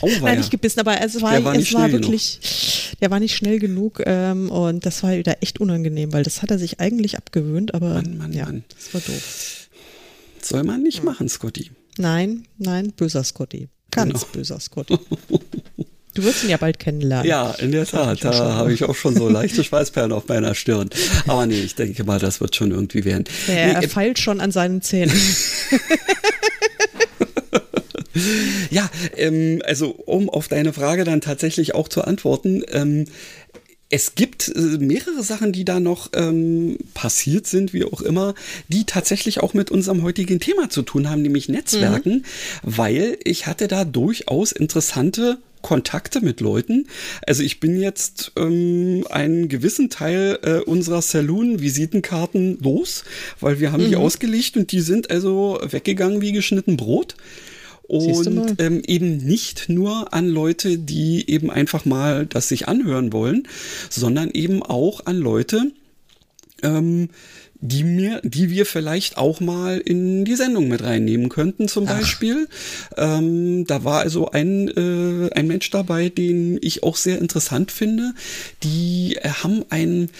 oh 0.00 0.06
war 0.20 0.30
Nein, 0.30 0.38
nicht 0.38 0.50
gebissen, 0.50 0.80
aber 0.80 1.00
es 1.02 1.20
war, 1.20 1.44
war 1.44 1.54
es 1.54 1.74
war 1.74 1.92
wirklich, 1.92 2.40
genug. 2.40 3.00
der 3.00 3.10
war 3.10 3.20
nicht 3.20 3.36
schnell 3.36 3.58
genug 3.58 4.02
ähm, 4.06 4.50
und 4.50 4.86
das 4.86 5.02
war 5.02 5.12
wieder 5.12 5.42
echt 5.42 5.60
unangenehm, 5.60 6.12
weil 6.12 6.22
das 6.22 6.40
hat 6.40 6.50
er 6.50 6.58
sich 6.58 6.80
eigentlich 6.80 7.18
abgewöhnt, 7.18 7.74
aber 7.74 7.94
Mann, 7.94 8.16
Mann, 8.16 8.32
ja, 8.32 8.46
Mann. 8.46 8.64
das 8.74 8.94
war 8.94 9.00
doof. 9.02 9.68
Soll 10.40 10.64
man 10.64 10.82
nicht 10.82 11.04
machen, 11.04 11.28
Scotty. 11.28 11.70
Nein, 11.98 12.46
nein, 12.58 12.92
böser 12.92 13.24
Scotty. 13.24 13.68
Ganz 13.90 14.20
genau. 14.20 14.32
böser 14.32 14.60
Scotty. 14.60 14.98
Du 16.14 16.22
wirst 16.22 16.44
ihn 16.44 16.50
ja 16.50 16.56
bald 16.56 16.78
kennenlernen. 16.78 17.26
Ja, 17.26 17.50
in 17.58 17.72
der 17.72 17.86
Tat. 17.86 18.24
Da 18.24 18.32
habe 18.32 18.72
ich 18.72 18.84
auch 18.84 18.94
schon 18.94 19.16
so 19.16 19.28
leichte 19.28 19.64
Schweißperlen 19.64 20.12
auf 20.12 20.28
meiner 20.28 20.54
Stirn. 20.54 20.88
Aber 21.26 21.44
nee, 21.46 21.60
ich 21.60 21.74
denke 21.74 22.04
mal, 22.04 22.20
das 22.20 22.40
wird 22.40 22.54
schon 22.54 22.70
irgendwie 22.70 23.04
werden. 23.04 23.24
Ja, 23.48 23.54
er 23.54 23.80
nee, 23.80 23.88
feilt 23.88 24.20
schon 24.20 24.40
an 24.40 24.52
seinen 24.52 24.80
Zähnen. 24.80 25.10
ja, 28.70 28.88
ähm, 29.16 29.60
also 29.64 29.90
um 29.90 30.30
auf 30.30 30.46
deine 30.46 30.72
Frage 30.72 31.02
dann 31.02 31.20
tatsächlich 31.20 31.74
auch 31.74 31.88
zu 31.88 32.02
antworten, 32.02 32.62
ähm, 32.70 33.06
es 33.90 34.14
gibt 34.14 34.48
äh, 34.48 34.58
mehrere 34.78 35.22
Sachen, 35.22 35.52
die 35.52 35.64
da 35.64 35.80
noch 35.80 36.10
ähm, 36.14 36.78
passiert 36.94 37.46
sind, 37.46 37.72
wie 37.72 37.84
auch 37.84 38.00
immer, 38.00 38.34
die 38.68 38.84
tatsächlich 38.84 39.40
auch 39.40 39.54
mit 39.54 39.70
unserem 39.70 40.02
heutigen 40.02 40.40
Thema 40.40 40.70
zu 40.70 40.82
tun 40.82 41.08
haben, 41.10 41.22
nämlich 41.22 41.48
Netzwerken, 41.48 42.12
mhm. 42.12 42.22
weil 42.62 43.18
ich 43.24 43.46
hatte 43.46 43.68
da 43.68 43.84
durchaus 43.84 44.52
interessante 44.52 45.38
Kontakte 45.64 46.20
mit 46.20 46.40
Leuten. 46.40 46.86
Also 47.26 47.42
ich 47.42 47.58
bin 47.58 47.80
jetzt 47.80 48.32
ähm, 48.36 49.06
einen 49.10 49.48
gewissen 49.48 49.88
Teil 49.88 50.38
äh, 50.42 50.58
unserer 50.58 51.00
Saloon-Visitenkarten 51.00 52.58
los, 52.62 53.04
weil 53.40 53.60
wir 53.60 53.72
haben 53.72 53.84
mhm. 53.84 53.88
die 53.88 53.96
ausgelegt 53.96 54.56
und 54.56 54.72
die 54.72 54.82
sind 54.82 55.10
also 55.10 55.58
weggegangen 55.62 56.20
wie 56.20 56.32
geschnitten 56.32 56.76
Brot 56.76 57.16
und 57.88 58.56
ähm, 58.58 58.82
eben 58.86 59.18
nicht 59.18 59.68
nur 59.68 60.12
an 60.12 60.28
Leute, 60.28 60.78
die 60.78 61.28
eben 61.28 61.50
einfach 61.50 61.84
mal 61.84 62.26
das 62.26 62.48
sich 62.48 62.68
anhören 62.68 63.12
wollen, 63.12 63.46
sondern 63.90 64.30
eben 64.30 64.62
auch 64.62 65.06
an 65.06 65.18
Leute, 65.18 65.72
ähm, 66.62 67.10
die 67.60 67.84
mir, 67.84 68.20
die 68.24 68.50
wir 68.50 68.66
vielleicht 68.66 69.16
auch 69.16 69.40
mal 69.40 69.78
in 69.78 70.24
die 70.26 70.34
Sendung 70.34 70.68
mit 70.68 70.82
reinnehmen 70.82 71.30
könnten, 71.30 71.66
zum 71.66 71.86
Ach. 71.88 71.98
Beispiel. 71.98 72.46
Ähm, 72.96 73.66
da 73.66 73.84
war 73.84 74.00
also 74.00 74.30
ein, 74.30 74.68
äh, 74.68 75.30
ein 75.34 75.46
Mensch 75.46 75.70
dabei, 75.70 76.10
den 76.10 76.58
ich 76.60 76.82
auch 76.82 76.96
sehr 76.96 77.18
interessant 77.18 77.70
finde. 77.70 78.12
Die 78.62 79.16
äh, 79.16 79.30
haben 79.30 79.64
ein 79.70 80.10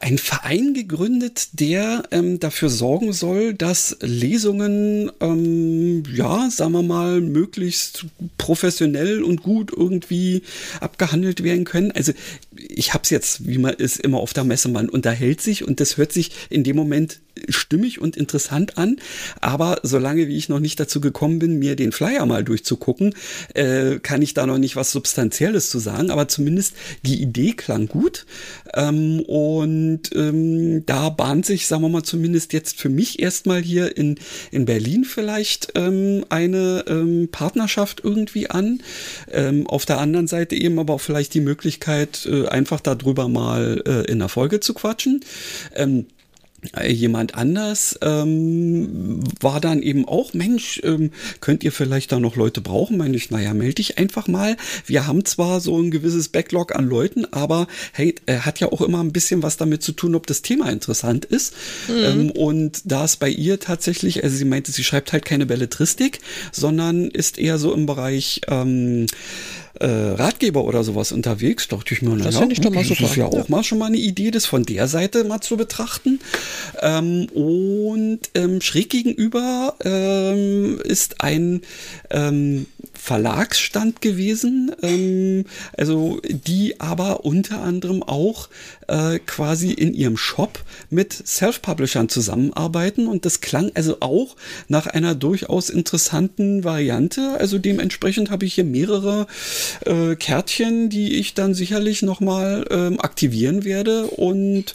ein 0.00 0.16
Verein 0.16 0.72
gegründet, 0.72 1.60
der 1.60 2.04
ähm, 2.10 2.40
dafür 2.40 2.70
sorgen 2.70 3.12
soll, 3.12 3.52
dass 3.52 3.98
Lesungen, 4.00 5.12
ähm, 5.20 6.02
ja, 6.12 6.48
sagen 6.50 6.72
wir 6.72 6.82
mal, 6.82 7.20
möglichst 7.20 8.06
professionell 8.38 9.22
und 9.22 9.42
gut 9.42 9.70
irgendwie 9.76 10.42
abgehandelt 10.80 11.44
werden 11.44 11.64
können. 11.64 11.92
Also 11.92 12.12
ich 12.56 12.94
habe 12.94 13.04
es 13.04 13.10
jetzt, 13.10 13.46
wie 13.46 13.58
man 13.58 13.74
es 13.78 13.98
immer 13.98 14.18
auf 14.18 14.32
der 14.32 14.44
Messe, 14.44 14.70
man 14.70 14.88
unterhält 14.88 15.42
sich 15.42 15.66
und 15.68 15.80
das 15.80 15.98
hört 15.98 16.12
sich 16.12 16.30
in 16.48 16.64
dem 16.64 16.76
Moment 16.76 17.20
stimmig 17.48 18.00
und 18.00 18.16
interessant 18.16 18.78
an. 18.78 18.96
Aber 19.40 19.80
solange 19.82 20.28
wie 20.28 20.36
ich 20.36 20.48
noch 20.48 20.60
nicht 20.60 20.80
dazu 20.80 21.00
gekommen 21.00 21.38
bin, 21.38 21.58
mir 21.58 21.76
den 21.76 21.92
Flyer 21.92 22.26
mal 22.26 22.44
durchzugucken, 22.44 23.14
äh, 23.54 23.98
kann 23.98 24.22
ich 24.22 24.34
da 24.34 24.46
noch 24.46 24.58
nicht 24.58 24.76
was 24.76 24.92
Substanzielles 24.92 25.70
zu 25.70 25.78
sagen. 25.78 26.10
Aber 26.10 26.28
zumindest 26.28 26.74
die 27.04 27.20
Idee 27.20 27.52
klang 27.52 27.86
gut. 27.86 28.26
Ähm, 28.74 29.20
und 29.20 29.89
ähm, 30.14 30.84
da 30.86 31.08
bahnt 31.08 31.46
sich, 31.46 31.66
sagen 31.66 31.82
wir 31.82 31.88
mal, 31.88 32.02
zumindest 32.02 32.52
jetzt 32.52 32.80
für 32.80 32.88
mich 32.88 33.20
erstmal 33.20 33.60
hier 33.60 33.96
in, 33.96 34.18
in 34.50 34.64
Berlin 34.64 35.04
vielleicht 35.04 35.72
ähm, 35.74 36.24
eine 36.28 36.84
ähm, 36.88 37.28
Partnerschaft 37.30 38.02
irgendwie 38.04 38.48
an. 38.48 38.82
Ähm, 39.30 39.66
auf 39.66 39.86
der 39.86 39.98
anderen 39.98 40.26
Seite 40.26 40.54
eben 40.54 40.78
aber 40.78 40.94
auch 40.94 41.00
vielleicht 41.00 41.34
die 41.34 41.40
Möglichkeit, 41.40 42.26
äh, 42.30 42.46
einfach 42.48 42.80
darüber 42.80 43.28
mal 43.28 43.82
äh, 43.86 44.10
in 44.10 44.18
der 44.18 44.28
Folge 44.28 44.60
zu 44.60 44.74
quatschen. 44.74 45.20
Ähm, 45.74 46.00
äh, 46.00 46.19
jemand 46.86 47.34
anders 47.34 47.98
ähm, 48.02 49.20
war 49.40 49.60
dann 49.60 49.82
eben 49.82 50.06
auch, 50.06 50.34
Mensch, 50.34 50.80
ähm, 50.84 51.10
könnt 51.40 51.64
ihr 51.64 51.72
vielleicht 51.72 52.12
da 52.12 52.20
noch 52.20 52.36
Leute 52.36 52.60
brauchen? 52.60 52.96
Meine 52.96 53.16
ich, 53.16 53.30
naja, 53.30 53.54
melde 53.54 53.74
dich 53.74 53.98
einfach 53.98 54.28
mal. 54.28 54.56
Wir 54.86 55.06
haben 55.06 55.24
zwar 55.24 55.60
so 55.60 55.78
ein 55.78 55.90
gewisses 55.90 56.28
Backlog 56.28 56.74
an 56.74 56.86
Leuten, 56.86 57.24
aber 57.32 57.66
hey, 57.92 58.14
er 58.26 58.44
hat 58.46 58.60
ja 58.60 58.70
auch 58.70 58.82
immer 58.82 59.02
ein 59.02 59.12
bisschen 59.12 59.42
was 59.42 59.56
damit 59.56 59.82
zu 59.82 59.92
tun, 59.92 60.14
ob 60.14 60.26
das 60.26 60.42
Thema 60.42 60.70
interessant 60.70 61.24
ist. 61.24 61.54
Mhm. 61.88 62.04
Ähm, 62.04 62.30
und 62.30 62.82
da 62.84 63.04
es 63.04 63.16
bei 63.16 63.28
ihr 63.28 63.58
tatsächlich, 63.58 64.22
also 64.22 64.36
sie 64.36 64.44
meinte, 64.44 64.70
sie 64.70 64.84
schreibt 64.84 65.12
halt 65.12 65.24
keine 65.24 65.46
Belletristik, 65.46 66.20
sondern 66.52 67.08
ist 67.08 67.38
eher 67.38 67.58
so 67.58 67.72
im 67.72 67.86
Bereich 67.86 68.42
ähm, 68.48 69.06
äh, 69.80 69.86
Ratgeber 69.86 70.64
oder 70.64 70.84
sowas 70.84 71.10
unterwegs, 71.10 71.68
dachte 71.68 71.94
ich 71.94 72.02
mir, 72.02 72.16
das 72.16 72.40
ich 72.52 72.60
doch 72.60 72.70
mal 72.70 72.84
das 72.84 73.00
ist 73.00 73.16
ja 73.16 73.26
auch 73.26 73.48
mal 73.48 73.64
schon 73.64 73.78
mal 73.78 73.86
eine 73.86 73.96
Idee, 73.96 74.30
das 74.30 74.46
von 74.46 74.62
der 74.62 74.88
Seite 74.88 75.24
mal 75.24 75.40
zu 75.40 75.56
betrachten. 75.56 76.20
Ähm, 76.80 77.26
und 77.34 78.20
ähm, 78.34 78.60
schräg 78.60 78.90
gegenüber 78.90 79.74
ähm, 79.82 80.80
ist 80.84 81.22
ein 81.22 81.62
ähm, 82.10 82.66
Verlagsstand 83.00 84.02
gewesen, 84.02 84.72
ähm, 84.82 85.46
also 85.76 86.20
die 86.22 86.78
aber 86.80 87.24
unter 87.24 87.62
anderem 87.62 88.02
auch 88.02 88.50
äh, 88.88 89.18
quasi 89.20 89.72
in 89.72 89.94
ihrem 89.94 90.18
Shop 90.18 90.62
mit 90.90 91.12
Self-Publishern 91.12 92.10
zusammenarbeiten 92.10 93.06
und 93.06 93.24
das 93.24 93.40
klang 93.40 93.72
also 93.74 93.96
auch 94.00 94.36
nach 94.68 94.86
einer 94.86 95.14
durchaus 95.14 95.70
interessanten 95.70 96.62
Variante. 96.62 97.36
Also 97.40 97.58
dementsprechend 97.58 98.30
habe 98.30 98.44
ich 98.44 98.54
hier 98.54 98.64
mehrere 98.64 99.26
äh, 99.86 100.14
Kärtchen, 100.14 100.90
die 100.90 101.14
ich 101.14 101.32
dann 101.32 101.54
sicherlich 101.54 102.02
nochmal 102.02 102.66
ähm, 102.70 103.00
aktivieren 103.00 103.64
werde 103.64 104.08
und 104.08 104.74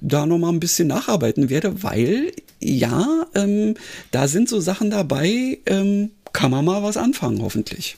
da 0.00 0.26
nochmal 0.26 0.52
ein 0.52 0.60
bisschen 0.60 0.88
nacharbeiten 0.88 1.50
werde, 1.50 1.82
weil 1.82 2.32
ja, 2.60 3.26
ähm, 3.34 3.74
da 4.10 4.28
sind 4.28 4.48
so 4.48 4.60
Sachen 4.60 4.90
dabei, 4.90 5.58
ähm, 5.66 6.12
kann 6.34 6.50
man 6.50 6.64
mal 6.66 6.82
was 6.82 6.98
anfangen, 6.98 7.40
hoffentlich. 7.40 7.96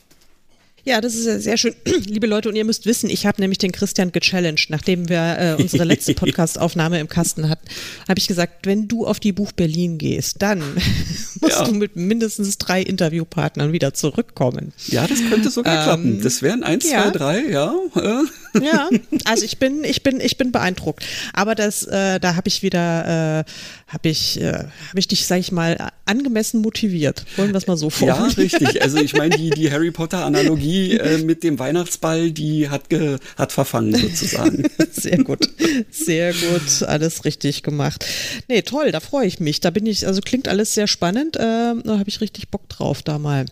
Ja, 0.87 1.01
das 1.01 1.15
ist 1.15 1.43
sehr 1.43 1.57
schön. 1.57 1.75
Liebe 2.05 2.27
Leute, 2.27 2.47
und 2.47 2.55
ihr 2.55 2.63
müsst 2.63 2.85
wissen, 2.85 3.09
ich 3.09 3.25
habe 3.25 3.41
nämlich 3.41 3.57
den 3.57 3.73
Christian 3.73 4.13
gechallenged, 4.13 4.69
nachdem 4.69 5.09
wir 5.09 5.37
äh, 5.37 5.61
unsere 5.61 5.83
letzte 5.83 6.13
Podcast-Aufnahme 6.13 7.01
im 7.01 7.09
Kasten 7.09 7.49
hatten, 7.49 7.67
habe 8.07 8.19
ich 8.19 8.27
gesagt, 8.29 8.65
wenn 8.65 8.87
du 8.87 9.05
auf 9.05 9.19
die 9.19 9.33
Buch 9.33 9.51
Berlin 9.51 9.97
gehst, 9.97 10.41
dann 10.41 10.59
musst 11.41 11.59
ja. 11.59 11.65
du 11.65 11.73
mit 11.73 11.97
mindestens 11.97 12.57
drei 12.57 12.81
Interviewpartnern 12.81 13.73
wieder 13.73 13.93
zurückkommen. 13.93 14.71
Ja, 14.87 15.05
das 15.05 15.19
könnte 15.29 15.49
sogar 15.49 15.75
ähm, 15.75 15.83
klappen. 15.83 16.21
Das 16.21 16.41
wären 16.41 16.63
eins, 16.63 16.89
ja. 16.89 17.03
zwei, 17.03 17.11
drei, 17.11 17.49
ja. 17.49 17.75
ja, 18.61 18.89
also 19.25 19.43
ich 19.43 19.57
bin, 19.57 19.83
ich 19.83 20.03
bin, 20.03 20.21
ich 20.21 20.37
bin 20.37 20.53
beeindruckt. 20.53 21.03
Aber 21.33 21.53
das, 21.53 21.83
äh, 21.83 22.21
da 22.21 22.37
habe 22.37 22.47
ich 22.47 22.63
wieder, 22.63 23.39
äh, 23.39 23.51
habe 23.87 24.09
ich, 24.09 24.39
äh, 24.41 24.51
habe 24.51 24.99
ich 24.99 25.07
dich, 25.07 25.25
sag 25.25 25.39
ich 25.39 25.53
mal, 25.53 25.91
angemessen 26.05 26.61
motiviert. 26.61 27.25
Wollen 27.37 27.51
wir 27.51 27.57
es 27.57 27.67
mal 27.67 27.77
so 27.77 27.89
formulieren? 27.89 28.29
Ja, 28.29 28.35
richtig. 28.35 28.81
Also 28.81 28.97
ich 28.97 29.13
meine, 29.13 29.37
die, 29.37 29.49
die 29.49 29.71
Harry 29.71 29.91
Potter-Analogie 29.91 30.97
äh, 30.97 31.17
mit 31.19 31.43
dem 31.43 31.57
Weihnachtsball, 31.57 32.31
die 32.31 32.69
hat, 32.69 32.89
ge, 32.89 33.17
hat 33.37 33.53
verfangen 33.53 33.95
sozusagen. 33.95 34.63
Sehr 34.91 35.23
gut. 35.23 35.49
Sehr 35.89 36.33
gut. 36.33 36.83
Alles 36.83 37.23
richtig 37.23 37.63
gemacht. 37.63 38.05
Nee, 38.49 38.61
toll, 38.61 38.91
da 38.91 38.99
freue 38.99 39.25
ich 39.25 39.39
mich. 39.39 39.61
Da 39.61 39.69
bin 39.69 39.85
ich, 39.85 40.05
also 40.05 40.19
klingt 40.21 40.47
alles 40.47 40.73
sehr 40.73 40.87
spannend. 40.87 41.37
Äh, 41.37 41.39
da 41.39 41.99
habe 41.99 42.07
ich 42.07 42.19
richtig 42.19 42.49
Bock 42.49 42.67
drauf, 42.67 43.03
da 43.03 43.19
mal 43.19 43.45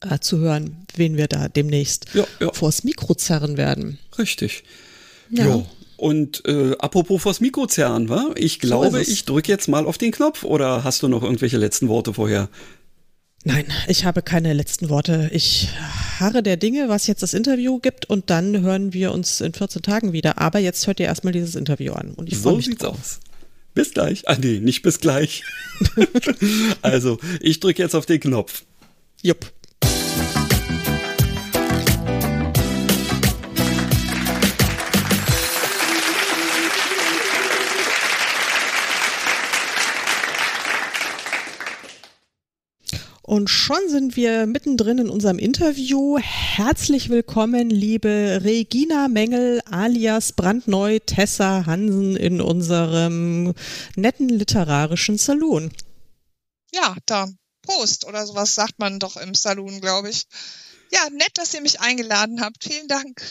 äh, 0.00 0.18
zu 0.20 0.38
hören, 0.38 0.86
wen 0.96 1.16
wir 1.16 1.26
da 1.26 1.48
demnächst 1.48 2.06
ja, 2.14 2.26
ja. 2.40 2.52
vors 2.52 2.84
Mikro 2.84 3.14
zerren 3.14 3.56
werden. 3.56 3.98
Richtig. 4.18 4.64
Ja. 5.30 5.46
Jo. 5.46 5.66
Und 5.96 6.42
äh, 6.46 6.76
apropos 6.78 7.22
vors 7.22 7.40
Mikro 7.40 7.66
zerren, 7.66 8.08
wa? 8.08 8.30
Ich 8.36 8.58
glaube, 8.58 8.90
so 8.90 9.10
ich 9.10 9.24
drücke 9.24 9.50
jetzt 9.50 9.68
mal 9.68 9.86
auf 9.86 9.98
den 9.98 10.12
Knopf 10.12 10.44
oder 10.44 10.84
hast 10.84 11.02
du 11.02 11.08
noch 11.08 11.22
irgendwelche 11.22 11.56
letzten 11.56 11.88
Worte 11.88 12.14
vorher? 12.14 12.48
Nein, 13.46 13.66
ich 13.88 14.06
habe 14.06 14.22
keine 14.22 14.54
letzten 14.54 14.88
Worte. 14.88 15.30
Ich 15.32 15.68
harre 16.18 16.42
der 16.42 16.56
Dinge, 16.56 16.88
was 16.88 17.06
jetzt 17.06 17.22
das 17.22 17.34
Interview 17.34 17.78
gibt 17.78 18.08
und 18.08 18.30
dann 18.30 18.62
hören 18.62 18.94
wir 18.94 19.12
uns 19.12 19.42
in 19.42 19.52
14 19.52 19.82
Tagen 19.82 20.12
wieder. 20.14 20.38
Aber 20.38 20.58
jetzt 20.58 20.86
hört 20.86 20.98
ihr 20.98 21.06
erstmal 21.06 21.34
dieses 21.34 21.54
Interview 21.54 21.92
an. 21.92 22.14
Und 22.14 22.32
ich 22.32 22.38
so 22.38 22.58
sieht's 22.58 22.78
drauf. 22.78 22.98
aus. 22.98 23.20
Bis 23.74 23.92
gleich. 23.92 24.26
Ah 24.28 24.36
nee, 24.40 24.60
nicht 24.60 24.82
bis 24.82 24.98
gleich. 24.98 25.44
also, 26.82 27.18
ich 27.40 27.60
drücke 27.60 27.82
jetzt 27.82 27.94
auf 27.94 28.06
den 28.06 28.20
Knopf. 28.20 28.64
Jupp. 29.20 29.52
Und 43.26 43.48
schon 43.48 43.88
sind 43.88 44.16
wir 44.16 44.44
mittendrin 44.44 44.98
in 44.98 45.08
unserem 45.08 45.38
Interview. 45.38 46.18
Herzlich 46.18 47.08
willkommen, 47.08 47.70
liebe 47.70 48.40
Regina 48.44 49.08
Mengel 49.08 49.62
alias 49.64 50.34
brandneu 50.34 50.98
Tessa 50.98 51.64
Hansen 51.64 52.16
in 52.16 52.42
unserem 52.42 53.54
netten 53.96 54.28
literarischen 54.28 55.16
Salon. 55.16 55.72
Ja, 56.74 56.94
da 57.06 57.26
Prost 57.62 58.04
oder 58.06 58.26
sowas 58.26 58.54
sagt 58.54 58.78
man 58.78 58.98
doch 58.98 59.16
im 59.16 59.34
Salon, 59.34 59.80
glaube 59.80 60.10
ich. 60.10 60.26
Ja, 60.92 61.08
nett, 61.08 61.32
dass 61.32 61.54
ihr 61.54 61.62
mich 61.62 61.80
eingeladen 61.80 62.42
habt. 62.42 62.62
Vielen 62.62 62.88
Dank. 62.88 63.22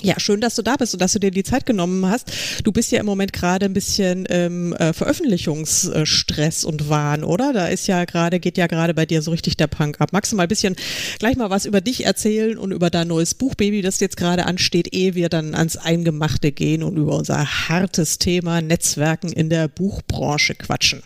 Ja, 0.00 0.18
schön, 0.18 0.40
dass 0.40 0.56
du 0.56 0.62
da 0.62 0.76
bist 0.76 0.94
und 0.94 1.02
dass 1.02 1.12
du 1.12 1.20
dir 1.20 1.30
die 1.30 1.44
Zeit 1.44 1.64
genommen 1.64 2.06
hast. 2.06 2.32
Du 2.64 2.72
bist 2.72 2.90
ja 2.90 2.98
im 2.98 3.06
Moment 3.06 3.32
gerade 3.32 3.66
ein 3.66 3.72
bisschen 3.72 4.26
ähm, 4.30 4.72
äh, 4.72 4.92
Veröffentlichungsstress 4.92 6.64
und 6.64 6.88
Wahn, 6.88 7.22
oder? 7.22 7.52
Da 7.52 7.68
ist 7.68 7.86
ja 7.86 8.04
gerade, 8.04 8.40
geht 8.40 8.58
ja 8.58 8.66
gerade 8.66 8.94
bei 8.94 9.06
dir 9.06 9.22
so 9.22 9.30
richtig 9.30 9.56
der 9.56 9.68
Punk 9.68 10.00
ab. 10.00 10.08
Magst 10.12 10.32
du 10.32 10.36
mal 10.36 10.44
ein 10.44 10.48
bisschen 10.48 10.74
gleich 11.20 11.36
mal 11.36 11.50
was 11.50 11.66
über 11.66 11.80
dich 11.80 12.04
erzählen 12.04 12.58
und 12.58 12.72
über 12.72 12.90
dein 12.90 13.06
neues 13.06 13.34
Buch, 13.34 13.54
Baby, 13.54 13.80
das 13.80 14.00
jetzt 14.00 14.16
gerade 14.16 14.46
ansteht, 14.46 14.92
ehe 14.92 15.14
wir 15.14 15.28
dann 15.28 15.54
ans 15.54 15.76
Eingemachte 15.76 16.50
gehen 16.50 16.82
und 16.82 16.96
über 16.96 17.14
unser 17.14 17.68
hartes 17.68 18.18
Thema 18.18 18.60
Netzwerken 18.60 19.30
in 19.30 19.50
der 19.50 19.68
Buchbranche 19.68 20.56
quatschen? 20.56 21.02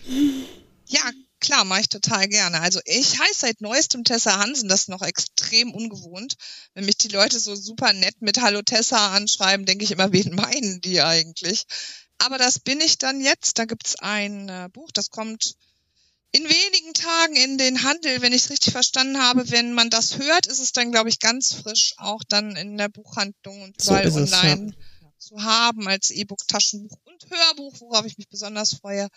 Ja, 0.89 1.03
Klar, 1.41 1.65
mache 1.65 1.83
ich 1.83 1.89
total 1.89 2.29
gerne. 2.29 2.61
Also 2.61 2.81
ich 2.85 3.19
heiße 3.19 3.41
seit 3.41 3.61
neuestem 3.61 4.05
Tessa 4.05 4.39
Hansen, 4.39 4.69
das 4.69 4.83
ist 4.83 4.89
noch 4.89 5.03
extrem 5.03 5.75
ungewohnt. 5.75 6.37
Wenn 6.75 6.87
mich 6.87 6.97
die 6.97 7.09
Leute 7.09 7.39
so 7.39 7.55
super 7.55 7.93
nett 7.93 8.21
mit 8.21 8.41
Hallo 8.41 8.63
Tessa 8.63 9.15
anschreiben, 9.15 9.67
denke 9.67 9.85
ich 9.85 9.91
immer, 9.91 10.13
wen 10.13 10.35
meinen 10.35 10.81
die 10.81 11.03
eigentlich? 11.03 11.65
Aber 12.19 12.39
das 12.39 12.59
bin 12.59 12.81
ich 12.81 12.99
dann 12.99 13.21
jetzt. 13.21 13.59
Da 13.59 13.67
gibt's 13.67 13.97
ein 13.97 14.49
äh, 14.49 14.69
Buch, 14.73 14.91
das 14.93 15.11
kommt 15.11 15.57
in 16.33 16.45
wenigen 16.45 16.93
Tagen 16.93 17.37
in 17.37 17.59
den 17.59 17.83
Handel, 17.83 18.21
wenn 18.21 18.33
ich 18.33 18.45
es 18.45 18.51
richtig 18.51 18.73
verstanden 18.73 19.19
habe. 19.19 19.51
Wenn 19.51 19.73
man 19.73 19.91
das 19.91 20.19
hört, 20.19 20.47
ist 20.47 20.59
es 20.59 20.73
dann, 20.73 20.93
glaube 20.93 21.09
ich, 21.09 21.21
ganz 21.21 21.55
frisch 21.55 21.95
auch 21.97 22.23
dann 22.29 22.57
in 22.57 22.77
der 22.77 22.89
Buchhandlung 22.89 23.63
und 23.63 23.83
überall 23.83 24.11
so 24.11 24.21
online 24.21 24.71
es, 24.71 25.03
ja. 25.03 25.13
zu 25.19 25.43
haben 25.43 25.89
als 25.89 26.11
E-Book, 26.11 26.47
Taschenbuch 26.47 26.99
und 27.05 27.31
Hörbuch, 27.31 27.81
worauf 27.81 28.05
ich 28.07 28.19
mich 28.19 28.29
besonders 28.29 28.75
freue. 28.75 29.09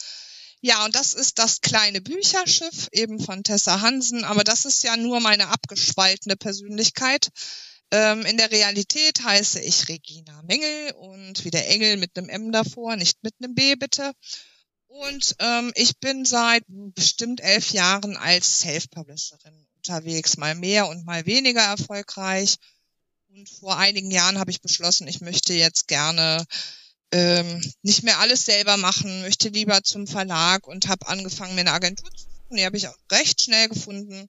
Ja, 0.62 0.84
und 0.84 0.94
das 0.96 1.14
ist 1.14 1.40
das 1.40 1.62
kleine 1.62 2.02
Bücherschiff 2.02 2.90
eben 2.92 3.20
von 3.20 3.44
Tessa 3.44 3.80
Hansen, 3.80 4.26
aber 4.26 4.44
das 4.44 4.66
ist 4.66 4.84
ja 4.84 4.98
nur 4.98 5.22
meine 5.22 5.48
abgespaltene 5.48 6.36
Persönlichkeit. 6.36 7.30
Ähm, 7.92 8.26
in 8.26 8.38
der 8.38 8.52
Realität 8.52 9.24
heiße 9.24 9.62
ich 9.62 9.88
Regina 9.88 10.42
Mengel 10.44 10.92
und 10.96 11.44
wie 11.46 11.50
der 11.50 11.70
Engel 11.70 11.98
mit 11.98 12.18
einem 12.18 12.30
M 12.30 12.52
davor, 12.52 12.98
nicht 12.98 13.24
mit 13.24 13.34
einem 13.42 13.56
B 13.56 13.76
bitte. 13.76 14.12
Und 14.88 15.36
ähm, 15.40 15.72
ich 15.76 15.98
bin 16.00 16.26
seit 16.26 16.64
bestimmt 16.68 17.42
elf 17.42 17.72
Jahren 17.72 18.18
als 18.18 18.60
Self-Publisherin 18.60 19.66
unterwegs, 19.78 20.38
mal 20.38 20.56
mehr 20.56 20.88
und 20.88 21.06
mal 21.06 21.26
weniger 21.26 21.62
erfolgreich. 21.62 22.58
Und 23.30 23.48
vor 23.50 23.78
einigen 23.78 24.12
Jahren 24.12 24.40
habe 24.40 24.52
ich 24.52 24.62
beschlossen, 24.62 25.08
ich 25.08 25.22
möchte 25.22 25.54
jetzt 25.54 25.88
gerne 25.88 26.46
ähm, 27.12 27.62
nicht 27.82 28.04
mehr 28.04 28.20
alles 28.20 28.46
selber 28.46 28.78
machen, 28.78 29.22
möchte 29.22 29.50
lieber 29.50 29.84
zum 29.84 30.08
Verlag 30.08 30.68
und 30.68 30.88
habe 30.88 31.08
angefangen, 31.08 31.56
mir 31.56 31.62
eine 31.62 31.72
Agentur 31.74 32.12
zu 32.12 32.26
suchen. 32.26 32.58
Die 32.58 32.66
habe 32.66 32.78
ich 32.78 32.88
auch 32.88 32.98
recht 33.12 33.42
schnell 33.42 33.68
gefunden. 33.70 34.28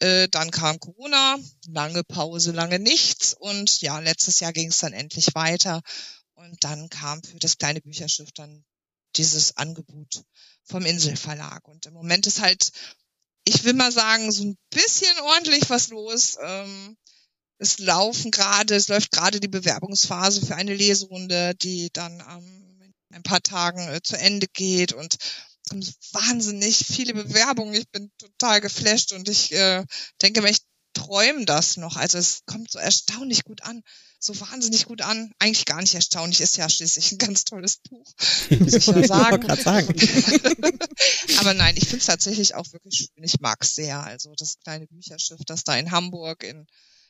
Äh, 0.00 0.28
dann 0.28 0.50
kam 0.50 0.78
Corona, 0.78 1.36
lange 1.68 2.04
Pause, 2.04 2.52
lange 2.52 2.78
nichts. 2.78 3.34
Und 3.34 3.80
ja, 3.82 3.98
letztes 4.00 4.40
Jahr 4.40 4.52
ging 4.52 4.68
es 4.68 4.78
dann 4.78 4.92
endlich 4.92 5.34
weiter. 5.34 5.80
Und 6.34 6.62
dann 6.64 6.88
kam 6.88 7.22
für 7.22 7.38
das 7.38 7.58
kleine 7.58 7.80
Bücherschiff 7.80 8.30
dann 8.32 8.64
dieses 9.16 9.56
Angebot 9.56 10.22
vom 10.64 10.84
Inselverlag. 10.86 11.66
Und 11.66 11.86
im 11.86 11.94
Moment 11.94 12.26
ist 12.26 12.40
halt, 12.40 12.70
ich 13.44 13.64
will 13.64 13.72
mal 13.72 13.92
sagen, 13.92 14.30
so 14.30 14.44
ein 14.44 14.58
bisschen 14.70 15.18
ordentlich 15.20 15.68
was 15.70 15.88
los. 15.88 16.36
Ähm, 16.42 16.96
es 17.58 17.78
laufen 17.78 18.30
gerade, 18.30 18.74
es 18.74 18.88
läuft 18.88 19.10
gerade 19.10 19.40
die 19.40 19.48
Bewerbungsphase 19.48 20.44
für 20.44 20.54
eine 20.54 20.74
Leserunde, 20.74 21.54
die 21.56 21.90
dann 21.92 22.20
ähm, 22.20 22.92
in 23.10 23.16
ein 23.16 23.22
paar 23.22 23.42
Tagen 23.42 23.88
äh, 23.88 24.00
zu 24.02 24.16
Ende 24.16 24.46
geht 24.52 24.92
und 24.92 25.16
wahnsinnig 26.12 26.78
viele 26.78 27.14
Bewerbungen. 27.14 27.74
Ich 27.74 27.88
bin 27.90 28.10
total 28.18 28.60
geflasht 28.60 29.12
und 29.12 29.28
ich 29.28 29.52
äh, 29.52 29.84
denke 30.22 30.40
mir, 30.40 30.50
ich 30.50 30.62
träume 30.94 31.44
das 31.44 31.76
noch. 31.76 31.96
Also 31.96 32.18
es 32.18 32.40
kommt 32.46 32.70
so 32.70 32.78
erstaunlich 32.78 33.44
gut 33.44 33.62
an, 33.62 33.82
so 34.18 34.38
wahnsinnig 34.40 34.86
gut 34.86 35.02
an. 35.02 35.32
Eigentlich 35.38 35.66
gar 35.66 35.80
nicht 35.80 35.94
erstaunlich, 35.94 36.40
ist 36.40 36.56
ja 36.56 36.68
schließlich 36.68 37.12
ein 37.12 37.18
ganz 37.18 37.44
tolles 37.44 37.78
Buch, 37.88 38.10
muss 38.50 38.74
ich 38.74 38.86
ja 38.86 39.06
sagen. 39.06 39.52
ich 39.52 39.62
sagen. 39.62 39.94
Aber 41.38 41.54
nein, 41.54 41.76
ich 41.76 41.84
finde 41.84 41.98
es 41.98 42.06
tatsächlich 42.06 42.54
auch 42.54 42.72
wirklich 42.72 42.96
schön. 42.96 43.24
Ich 43.24 43.40
mag 43.40 43.58
es 43.60 43.74
sehr. 43.74 44.02
Also 44.02 44.32
das 44.36 44.58
kleine 44.60 44.86
Bücherschiff, 44.86 45.40
das 45.46 45.64
da 45.64 45.76
in 45.76 45.90
Hamburg 45.90 46.42
in 46.44 46.66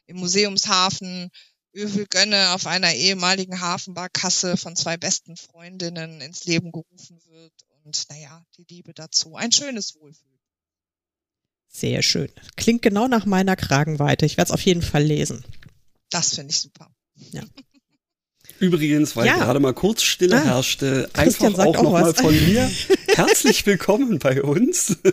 im 0.08 0.16
Museumshafen 0.16 1.30
Övel 1.76 2.06
Gönne 2.06 2.54
auf 2.54 2.66
einer 2.66 2.94
ehemaligen 2.94 3.60
Hafenbarkasse 3.60 4.56
von 4.56 4.74
zwei 4.74 4.96
besten 4.96 5.36
Freundinnen 5.36 6.20
ins 6.20 6.44
Leben 6.46 6.72
gerufen 6.72 7.20
wird 7.26 7.52
und 7.84 8.04
naja, 8.10 8.44
die 8.56 8.64
Liebe 8.68 8.94
dazu. 8.94 9.36
Ein 9.36 9.52
schönes 9.52 9.94
Wohlfühl. 9.94 10.26
Sehr 11.68 12.02
schön. 12.02 12.30
Klingt 12.56 12.82
genau 12.82 13.06
nach 13.06 13.26
meiner 13.26 13.54
Kragenweite. 13.54 14.24
Ich 14.24 14.38
werde 14.38 14.48
es 14.48 14.54
auf 14.54 14.62
jeden 14.62 14.82
Fall 14.82 15.04
lesen. 15.04 15.44
Das 16.10 16.34
finde 16.34 16.52
ich 16.52 16.58
super. 16.58 16.90
Ja. 17.30 17.42
Übrigens, 18.58 19.14
weil 19.14 19.26
ja. 19.26 19.36
gerade 19.36 19.60
mal 19.60 19.74
kurz 19.74 20.02
Stille 20.02 20.36
ah, 20.36 20.44
herrschte, 20.44 21.08
einfach 21.12 21.58
auch, 21.58 21.76
auch 21.76 21.82
nochmal 21.82 22.14
von 22.14 22.34
mir 22.34 22.68
herzlich 23.18 23.66
willkommen 23.66 24.18
bei 24.18 24.42
uns. 24.42 24.96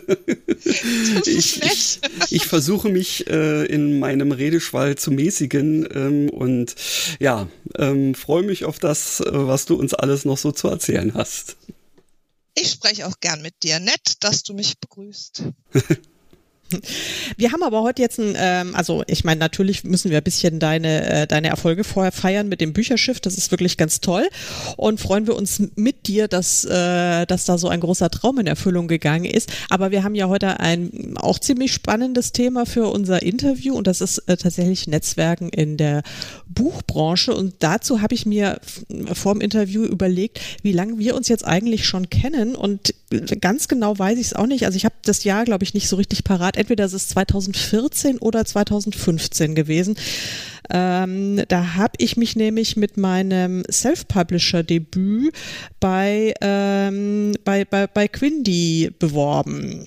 Ich, 1.26 1.62
ich, 1.62 2.00
ich, 2.30 2.46
versuche 2.46 2.90
mich 2.90 3.28
äh, 3.28 3.66
in 3.66 4.00
meinem 4.00 4.32
Redeschwall 4.32 4.96
zu 4.96 5.12
mäßigen 5.12 5.88
ähm, 5.94 6.30
und 6.30 6.76
ja, 7.20 7.48
ähm, 7.78 8.16
freue 8.16 8.44
mich 8.44 8.66
auf 8.66 8.80
das, 8.80 9.20
äh, 9.20 9.26
was 9.32 9.66
du 9.66 9.76
uns 9.76 9.94
alles 9.94 10.26
noch 10.26 10.38
so 10.38 10.52
zu 10.52 10.68
erzählen 10.68 11.14
hast. 11.14 11.58
Ich 12.56 12.72
spreche 12.72 13.06
auch 13.06 13.20
gern 13.20 13.42
mit 13.42 13.54
dir. 13.64 13.80
Nett, 13.80 14.24
dass 14.24 14.44
du 14.44 14.54
mich 14.54 14.80
begrüßt. 14.80 15.44
Wir 17.38 17.52
haben 17.52 17.64
aber 17.64 17.82
heute 17.82 18.02
jetzt 18.02 18.20
ein, 18.20 18.36
ähm, 18.38 18.76
also 18.76 19.04
ich 19.08 19.24
meine, 19.24 19.40
natürlich 19.40 19.84
müssen 19.84 20.12
wir 20.12 20.18
ein 20.18 20.24
bisschen 20.24 20.60
deine, 20.60 21.10
äh, 21.10 21.28
deine 21.28 21.50
Erfolge 21.50 21.84
vorher 21.84 22.12
feiern 22.12 22.48
mit 22.48 22.62
dem 22.62 22.74
Bücherschiff. 22.74 23.20
Das 23.20 23.38
ist 23.38 23.52
wirklich 23.52 23.78
ganz 23.78 24.02
toll. 24.02 24.28
Und 24.78 25.00
freuen 25.00 25.28
wir 25.28 25.36
uns 25.36 25.62
mit 25.76 26.08
dir, 26.08 26.28
dass, 26.28 26.66
äh, 26.66 27.26
dass 27.26 27.46
da 27.46 27.58
so 27.58 27.68
ein 27.70 27.80
großer 27.80 28.10
Traum 28.10 28.40
in 28.40 28.48
Erfüllung 28.48 28.88
gegangen 28.88 29.26
ist. 29.26 29.52
Aber 29.70 29.92
wir 29.92 30.04
haben 30.04 30.16
ja 30.16 30.28
heute 30.28 30.60
ein 30.60 31.16
auch 31.18 31.40
ziemlich 31.40 31.74
spannendes 31.74 32.32
Thema 32.32 32.66
für 32.66 32.88
unser 32.88 33.22
Interview 33.22 33.76
und 33.76 33.88
das 33.88 34.02
ist 34.02 34.20
äh, 34.28 34.38
tatsächlich 34.38 34.88
Netzwerken 34.88 35.50
in 35.50 35.78
der 35.78 36.04
Buchbranche. 36.48 37.34
Und 37.34 37.56
dazu 37.60 38.02
habe 38.02 38.16
ich 38.16 38.26
mir 38.26 38.60
vor 39.14 39.34
dem 39.34 39.42
Interview 39.42 39.84
überlegt, 39.84 40.40
wie 40.62 40.72
lange 40.72 40.98
wir 40.98 41.16
uns 41.16 41.28
jetzt 41.28 41.46
eigentlich 41.46 41.86
schon 41.86 42.10
kennen. 42.10 42.56
Und 42.56 42.94
ganz 43.42 43.68
genau 43.68 43.98
weiß 43.98 44.18
ich 44.18 44.28
es 44.28 44.34
auch 44.34 44.48
nicht. 44.48 44.66
Also 44.66 44.78
ich 44.78 44.86
habe 44.86 44.96
das 45.04 45.24
Jahr, 45.24 45.46
glaube 45.46 45.64
ich, 45.64 45.74
nicht 45.74 45.88
so 45.88 45.96
richtig 45.96 46.24
parat. 46.24 46.58
Entweder 46.66 46.86
es 46.86 46.94
ist 46.94 47.10
2014 47.10 48.18
oder 48.18 48.44
2015 48.44 49.54
gewesen. 49.54 49.96
Ähm, 50.72 51.44
da 51.48 51.76
habe 51.76 51.94
ich 52.00 52.18
mich 52.18 52.36
nämlich 52.36 52.76
mit 52.76 52.98
meinem 52.98 53.64
Self-Publisher-Debüt 53.70 55.32
bei, 55.80 56.34
ähm, 56.42 57.36
bei, 57.44 57.66
bei, 57.66 57.86
bei 57.86 58.08
Quindy 58.08 58.90
beworben. 58.98 59.86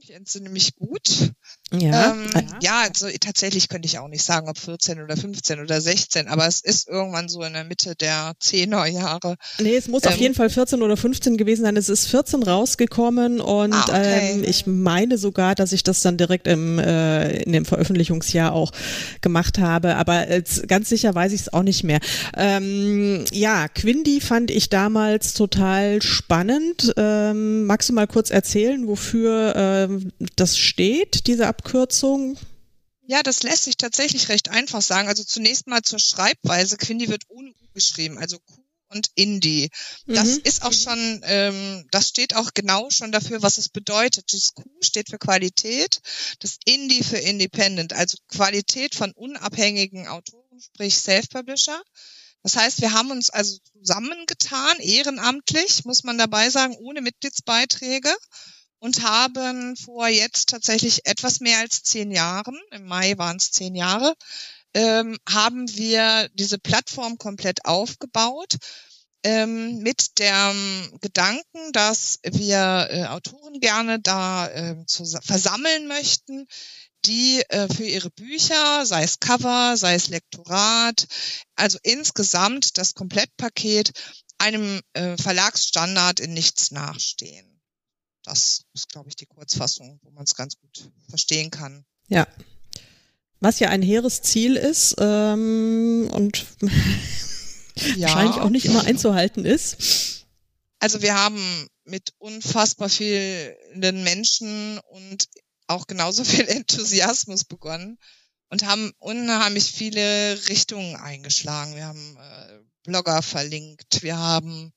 Ich 0.00 0.12
entsinne 0.12 0.50
mich 0.50 0.74
gut. 0.74 1.30
Ja, 1.72 2.12
ähm, 2.12 2.30
ja. 2.34 2.42
ja, 2.60 2.80
also 2.82 3.06
tatsächlich 3.20 3.68
könnte 3.68 3.86
ich 3.86 3.98
auch 3.98 4.08
nicht 4.08 4.24
sagen, 4.24 4.48
ob 4.48 4.58
14 4.58 5.00
oder 5.02 5.16
15 5.16 5.60
oder 5.60 5.80
16, 5.80 6.26
aber 6.26 6.46
es 6.46 6.60
ist 6.60 6.88
irgendwann 6.88 7.28
so 7.28 7.42
in 7.42 7.52
der 7.52 7.62
Mitte 7.62 7.94
der 7.94 8.32
10er 8.42 8.86
Jahre. 8.86 9.36
Nee, 9.60 9.76
es 9.76 9.86
muss 9.86 10.04
ähm, 10.04 10.10
auf 10.10 10.16
jeden 10.16 10.34
Fall 10.34 10.50
14 10.50 10.82
oder 10.82 10.96
15 10.96 11.36
gewesen 11.36 11.62
sein. 11.62 11.76
Es 11.76 11.88
ist 11.88 12.08
14 12.08 12.42
rausgekommen 12.42 13.40
und 13.40 13.72
ah, 13.72 13.84
okay. 13.88 14.32
ähm, 14.34 14.44
ich 14.44 14.66
meine 14.66 15.16
sogar, 15.16 15.54
dass 15.54 15.72
ich 15.72 15.84
das 15.84 16.02
dann 16.02 16.16
direkt 16.16 16.48
im, 16.48 16.80
äh, 16.80 17.42
in 17.42 17.52
dem 17.52 17.64
Veröffentlichungsjahr 17.64 18.52
auch 18.52 18.72
gemacht 19.20 19.58
habe, 19.58 19.94
aber 19.94 20.28
jetzt, 20.28 20.66
ganz 20.66 20.88
sicher 20.88 21.14
weiß 21.14 21.32
ich 21.32 21.42
es 21.42 21.52
auch 21.52 21.62
nicht 21.62 21.84
mehr. 21.84 22.00
Ähm, 22.36 23.24
ja, 23.30 23.68
Quindy 23.68 24.20
fand 24.20 24.50
ich 24.50 24.70
damals 24.70 25.34
total 25.34 26.02
spannend. 26.02 26.92
Ähm, 26.96 27.66
magst 27.66 27.88
du 27.88 27.92
mal 27.92 28.08
kurz 28.08 28.30
erzählen, 28.30 28.88
wofür 28.88 29.54
ähm, 29.54 30.10
das 30.34 30.58
steht, 30.58 31.28
diese 31.28 31.46
Abkürzung? 31.60 32.38
Ja, 33.06 33.22
das 33.22 33.42
lässt 33.42 33.64
sich 33.64 33.76
tatsächlich 33.76 34.30
recht 34.30 34.48
einfach 34.48 34.80
sagen. 34.80 35.08
Also 35.08 35.24
zunächst 35.24 35.66
mal 35.66 35.82
zur 35.82 35.98
Schreibweise. 35.98 36.78
Quindi 36.78 37.08
wird 37.08 37.24
ohne 37.28 37.50
U 37.50 37.66
geschrieben, 37.74 38.16
also 38.18 38.38
Q 38.38 38.64
und 38.88 39.08
Indie. 39.14 39.68
Das 40.06 40.36
mhm. 40.36 40.40
ist 40.44 40.62
auch 40.62 40.72
schon, 40.72 41.20
ähm, 41.24 41.86
das 41.90 42.08
steht 42.08 42.34
auch 42.34 42.50
genau 42.54 42.88
schon 42.88 43.12
dafür, 43.12 43.42
was 43.42 43.58
es 43.58 43.68
bedeutet. 43.68 44.32
Das 44.32 44.54
Q 44.54 44.64
steht 44.80 45.10
für 45.10 45.18
Qualität, 45.18 46.00
das 46.38 46.56
Indie 46.64 47.04
für 47.04 47.18
Independent, 47.18 47.92
also 47.92 48.16
Qualität 48.28 48.94
von 48.94 49.12
unabhängigen 49.12 50.08
Autoren, 50.08 50.60
sprich 50.60 50.96
Self-Publisher. 50.96 51.80
Das 52.42 52.56
heißt, 52.56 52.80
wir 52.80 52.92
haben 52.92 53.10
uns 53.10 53.28
also 53.28 53.58
zusammengetan, 53.78 54.78
ehrenamtlich, 54.78 55.84
muss 55.84 56.04
man 56.04 56.16
dabei 56.16 56.48
sagen, 56.48 56.74
ohne 56.78 57.02
Mitgliedsbeiträge 57.02 58.16
und 58.80 59.02
haben 59.02 59.76
vor 59.76 60.08
jetzt 60.08 60.48
tatsächlich 60.48 61.06
etwas 61.06 61.40
mehr 61.40 61.58
als 61.58 61.82
zehn 61.82 62.10
Jahren, 62.10 62.58
im 62.72 62.86
Mai 62.86 63.16
waren 63.16 63.36
es 63.36 63.52
zehn 63.52 63.74
Jahre, 63.74 64.14
ähm, 64.74 65.18
haben 65.28 65.68
wir 65.76 66.28
diese 66.34 66.58
Plattform 66.58 67.18
komplett 67.18 67.64
aufgebaut 67.64 68.56
ähm, 69.22 69.78
mit 69.78 70.18
dem 70.18 70.98
Gedanken, 71.00 71.72
dass 71.72 72.18
wir 72.22 72.88
äh, 72.90 73.04
Autoren 73.06 73.60
gerne 73.60 74.00
da 74.00 74.48
äh, 74.48 74.76
versammeln 74.86 75.86
möchten, 75.86 76.46
die 77.04 77.42
äh, 77.48 77.68
für 77.74 77.84
ihre 77.84 78.10
Bücher, 78.10 78.86
sei 78.86 79.02
es 79.02 79.20
Cover, 79.20 79.76
sei 79.76 79.94
es 79.94 80.08
Lektorat, 80.08 81.06
also 81.56 81.78
insgesamt 81.82 82.78
das 82.78 82.94
Komplettpaket 82.94 83.92
einem 84.38 84.80
äh, 84.94 85.16
Verlagsstandard 85.16 86.20
in 86.20 86.32
nichts 86.32 86.70
nachstehen. 86.70 87.60
Das 88.22 88.59
ist, 88.80 88.88
glaube 88.88 89.08
ich, 89.08 89.16
die 89.16 89.26
Kurzfassung, 89.26 90.00
wo 90.02 90.10
man 90.10 90.24
es 90.24 90.34
ganz 90.34 90.56
gut 90.56 90.90
verstehen 91.08 91.50
kann. 91.50 91.84
Ja. 92.08 92.26
Was 93.40 93.58
ja 93.58 93.68
ein 93.68 93.82
hehres 93.82 94.22
Ziel 94.22 94.56
ist 94.56 94.96
ähm, 94.98 96.08
und 96.12 96.46
ja. 97.96 98.08
wahrscheinlich 98.08 98.36
auch 98.36 98.50
nicht 98.50 98.66
immer 98.66 98.84
einzuhalten 98.84 99.44
ist. 99.44 100.26
Also 100.78 101.02
wir 101.02 101.14
haben 101.14 101.68
mit 101.84 102.14
unfassbar 102.18 102.88
vielen 102.88 104.02
Menschen 104.02 104.78
und 104.78 105.28
auch 105.66 105.86
genauso 105.86 106.24
viel 106.24 106.48
Enthusiasmus 106.48 107.44
begonnen 107.44 107.98
und 108.48 108.64
haben 108.64 108.92
unheimlich 108.98 109.70
viele 109.70 110.38
Richtungen 110.48 110.96
eingeschlagen. 110.96 111.76
Wir 111.76 111.86
haben 111.86 112.16
äh, 112.16 112.60
Blogger 112.84 113.22
verlinkt, 113.22 114.02
wir 114.02 114.16
haben 114.16 114.72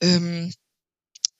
ähm, 0.00 0.52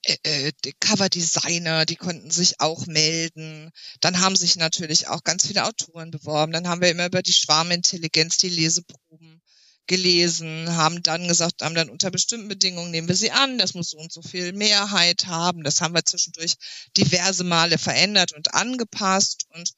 äh, 0.06 0.48
äh 0.48 0.52
Cover-Designer, 0.80 1.86
die 1.86 1.96
konnten 1.96 2.30
sich 2.30 2.60
auch 2.60 2.86
melden. 2.86 3.70
Dann 4.00 4.20
haben 4.20 4.36
sich 4.36 4.56
natürlich 4.56 5.08
auch 5.08 5.24
ganz 5.24 5.46
viele 5.46 5.64
Autoren 5.64 6.10
beworben. 6.10 6.52
Dann 6.52 6.68
haben 6.68 6.80
wir 6.80 6.90
immer 6.90 7.06
über 7.06 7.22
die 7.22 7.32
Schwarmintelligenz 7.32 8.38
die 8.38 8.48
Leseproben 8.48 9.42
gelesen, 9.86 10.74
haben 10.76 11.02
dann 11.02 11.28
gesagt, 11.28 11.62
haben 11.62 11.74
dann 11.74 11.90
unter 11.90 12.10
bestimmten 12.10 12.48
Bedingungen 12.48 12.90
nehmen 12.90 13.08
wir 13.08 13.14
sie 13.14 13.30
an, 13.30 13.58
das 13.58 13.74
muss 13.74 13.90
so 13.90 13.98
und 13.98 14.12
so 14.12 14.20
viel 14.22 14.52
Mehrheit 14.52 15.26
haben. 15.26 15.62
Das 15.62 15.80
haben 15.80 15.94
wir 15.94 16.04
zwischendurch 16.04 16.54
diverse 16.96 17.44
Male 17.44 17.78
verändert 17.78 18.32
und 18.32 18.54
angepasst 18.54 19.46
und 19.54 19.70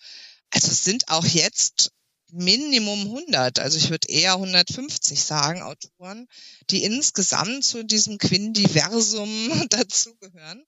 also 0.51 0.69
es 0.69 0.85
sind 0.85 1.09
auch 1.09 1.27
jetzt 1.27 1.93
Minimum 2.33 3.01
100, 3.01 3.59
also 3.59 3.79
ich 3.79 3.91
würde 3.91 4.09
eher 4.09 4.35
150 4.35 5.23
sagen, 5.23 5.63
Autoren, 5.63 6.29
die 6.71 6.85
insgesamt 6.85 7.65
zu 7.65 7.85
diesem 7.85 8.19
Quindiversum 8.19 9.29
dazugehören. 9.71 10.65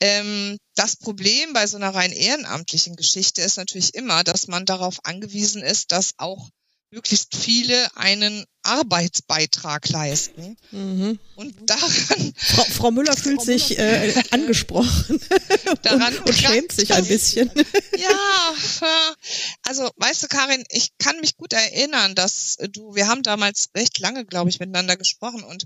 Ähm, 0.00 0.58
das 0.74 0.96
Problem 0.96 1.52
bei 1.52 1.66
so 1.66 1.76
einer 1.76 1.94
rein 1.94 2.12
ehrenamtlichen 2.12 2.96
Geschichte 2.96 3.42
ist 3.42 3.56
natürlich 3.56 3.94
immer, 3.94 4.24
dass 4.24 4.48
man 4.48 4.66
darauf 4.66 5.04
angewiesen 5.04 5.62
ist, 5.62 5.92
dass 5.92 6.14
auch 6.16 6.48
möglichst 6.92 7.34
viele 7.34 7.96
einen 7.96 8.44
Arbeitsbeitrag 8.62 9.88
leisten. 9.88 10.56
Mhm. 10.70 11.18
Und 11.34 11.54
daran. 11.68 12.34
Frau, 12.36 12.64
Frau 12.64 12.90
Müller 12.90 13.16
fühlt 13.16 13.38
Frau 13.38 13.44
sich 13.44 13.70
Müller, 13.70 14.04
äh, 14.04 14.22
angesprochen 14.30 15.20
daran 15.82 16.16
und, 16.18 16.26
und 16.26 16.36
schämt 16.36 16.70
sich 16.70 16.92
ein 16.92 17.06
bisschen. 17.06 17.50
Ja, 17.98 18.54
also 19.62 19.90
weißt 19.96 20.22
du, 20.22 20.28
Karin, 20.28 20.62
ich 20.68 20.90
kann 20.98 21.18
mich 21.20 21.36
gut 21.36 21.54
erinnern, 21.54 22.14
dass 22.14 22.58
du, 22.70 22.94
wir 22.94 23.08
haben 23.08 23.22
damals 23.22 23.70
recht 23.74 23.98
lange, 23.98 24.24
glaube 24.26 24.50
ich, 24.50 24.60
miteinander 24.60 24.96
gesprochen 24.96 25.42
und 25.42 25.64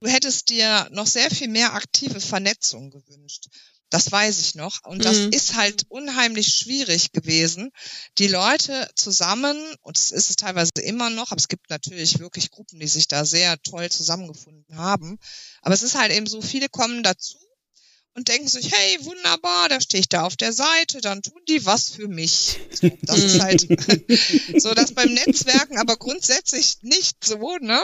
du 0.00 0.08
hättest 0.08 0.50
dir 0.50 0.88
noch 0.90 1.06
sehr 1.06 1.30
viel 1.30 1.48
mehr 1.48 1.74
aktive 1.74 2.20
Vernetzung 2.20 2.90
gewünscht. 2.90 3.46
Das 3.90 4.12
weiß 4.12 4.38
ich 4.40 4.54
noch. 4.54 4.84
Und 4.84 5.04
das 5.04 5.18
mhm. 5.18 5.30
ist 5.32 5.54
halt 5.54 5.84
unheimlich 5.88 6.48
schwierig 6.48 7.12
gewesen, 7.12 7.70
die 8.18 8.28
Leute 8.28 8.88
zusammen, 8.94 9.56
und 9.82 9.98
es 9.98 10.10
ist 10.10 10.30
es 10.30 10.36
teilweise 10.36 10.72
immer 10.82 11.10
noch, 11.10 11.30
aber 11.30 11.38
es 11.38 11.48
gibt 11.48 11.70
natürlich 11.70 12.18
wirklich 12.18 12.50
Gruppen, 12.50 12.78
die 12.78 12.88
sich 12.88 13.08
da 13.08 13.24
sehr 13.24 13.60
toll 13.62 13.90
zusammengefunden 13.90 14.76
haben. 14.76 15.18
Aber 15.62 15.74
es 15.74 15.82
ist 15.82 15.94
halt 15.94 16.12
eben 16.12 16.26
so, 16.26 16.42
viele 16.42 16.68
kommen 16.68 17.02
dazu 17.02 17.38
und 18.18 18.26
denken 18.26 18.48
sich, 18.48 18.72
hey, 18.72 18.98
wunderbar, 19.04 19.68
da 19.68 19.80
stehe 19.80 20.00
ich 20.00 20.08
da 20.08 20.24
auf 20.24 20.36
der 20.36 20.52
Seite, 20.52 21.00
dann 21.00 21.22
tun 21.22 21.40
die 21.48 21.64
was 21.64 21.90
für 21.90 22.08
mich. 22.08 22.58
So, 22.72 22.90
das 23.02 23.18
ist 23.18 23.40
halt 23.40 23.60
so, 24.60 24.74
das 24.74 24.92
beim 24.92 25.14
Netzwerken 25.14 25.78
aber 25.78 25.96
grundsätzlich 25.96 26.78
nicht 26.82 27.24
so, 27.24 27.56
ne? 27.60 27.80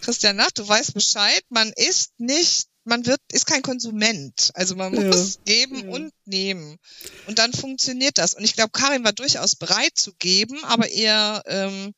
Christian 0.00 0.36
Nacht, 0.36 0.58
du 0.58 0.66
weißt 0.66 0.94
Bescheid, 0.94 1.42
man 1.50 1.72
ist 1.76 2.18
nicht 2.18 2.68
man 2.86 3.06
wird, 3.06 3.20
ist 3.32 3.46
kein 3.46 3.62
Konsument. 3.62 4.50
Also 4.54 4.76
man 4.76 4.94
muss 4.94 5.34
ja. 5.34 5.40
geben 5.44 5.84
ja. 5.84 5.94
und 5.94 6.12
nehmen. 6.24 6.78
Und 7.26 7.38
dann 7.38 7.52
funktioniert 7.52 8.18
das. 8.18 8.34
Und 8.34 8.44
ich 8.44 8.54
glaube, 8.54 8.70
Karin 8.70 9.04
war 9.04 9.12
durchaus 9.12 9.56
bereit 9.56 9.92
zu 9.94 10.12
geben, 10.14 10.64
aber 10.64 10.88
eher 10.88 11.42
ähm, 11.46 11.92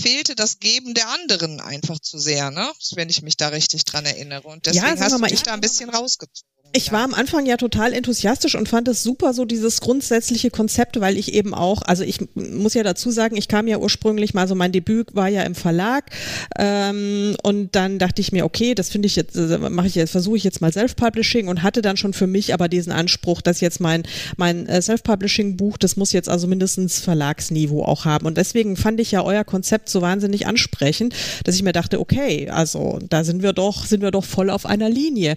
fehlte 0.00 0.34
das 0.34 0.60
Geben 0.60 0.94
der 0.94 1.08
anderen 1.08 1.60
einfach 1.60 1.98
zu 1.98 2.18
sehr, 2.18 2.50
ne? 2.50 2.70
Wenn 2.92 3.10
ich 3.10 3.22
mich 3.22 3.36
da 3.36 3.48
richtig 3.48 3.84
dran 3.84 4.06
erinnere. 4.06 4.46
Und 4.46 4.66
deswegen 4.66 4.84
ja, 4.84 5.00
hast 5.00 5.12
du 5.12 5.26
dich 5.26 5.42
da 5.42 5.54
ein 5.54 5.60
bisschen 5.60 5.90
rausgezogen. 5.90 6.48
Ich 6.72 6.92
war 6.92 7.02
am 7.02 7.14
Anfang 7.14 7.46
ja 7.46 7.56
total 7.56 7.94
enthusiastisch 7.94 8.54
und 8.54 8.68
fand 8.68 8.88
es 8.88 9.02
super, 9.02 9.32
so 9.32 9.46
dieses 9.46 9.80
grundsätzliche 9.80 10.50
Konzept, 10.50 11.00
weil 11.00 11.16
ich 11.16 11.32
eben 11.32 11.54
auch, 11.54 11.80
also 11.82 12.04
ich 12.04 12.18
muss 12.34 12.74
ja 12.74 12.82
dazu 12.82 13.10
sagen, 13.10 13.36
ich 13.36 13.48
kam 13.48 13.66
ja 13.68 13.78
ursprünglich 13.78 14.34
mal, 14.34 14.46
so 14.46 14.54
mein 14.54 14.70
Debüt 14.70 15.14
war 15.14 15.28
ja 15.28 15.44
im 15.44 15.54
Verlag 15.54 16.10
ähm, 16.58 17.36
und 17.42 17.74
dann 17.74 17.98
dachte 17.98 18.20
ich 18.20 18.32
mir, 18.32 18.44
okay, 18.44 18.74
das 18.74 18.90
finde 18.90 19.06
ich 19.06 19.16
jetzt, 19.16 19.34
mache 19.36 19.86
ich 19.86 19.94
jetzt, 19.94 20.10
versuche 20.10 20.36
ich 20.36 20.44
jetzt 20.44 20.60
mal 20.60 20.70
Self-Publishing 20.70 21.48
und 21.48 21.62
hatte 21.62 21.80
dann 21.80 21.96
schon 21.96 22.12
für 22.12 22.26
mich 22.26 22.52
aber 22.52 22.68
diesen 22.68 22.92
Anspruch, 22.92 23.40
dass 23.40 23.62
jetzt 23.62 23.80
mein, 23.80 24.02
mein 24.36 24.66
äh, 24.66 24.82
Self-Publishing-Buch, 24.82 25.78
das 25.78 25.96
muss 25.96 26.12
jetzt 26.12 26.28
also 26.28 26.46
mindestens 26.46 27.00
Verlagsniveau 27.00 27.82
auch 27.82 28.04
haben. 28.04 28.26
Und 28.26 28.36
deswegen 28.36 28.76
fand 28.76 29.00
ich 29.00 29.10
ja 29.10 29.22
euer 29.22 29.44
Konzept 29.44 29.88
so 29.88 30.02
wahnsinnig 30.02 30.46
ansprechend, 30.46 31.14
dass 31.44 31.54
ich 31.54 31.62
mir 31.62 31.72
dachte, 31.72 31.98
okay, 31.98 32.50
also 32.50 32.98
da 33.08 33.24
sind 33.24 33.42
wir 33.42 33.54
doch, 33.54 33.86
sind 33.86 34.02
wir 34.02 34.10
doch 34.10 34.24
voll 34.24 34.50
auf 34.50 34.66
einer 34.66 34.90
Linie. 34.90 35.36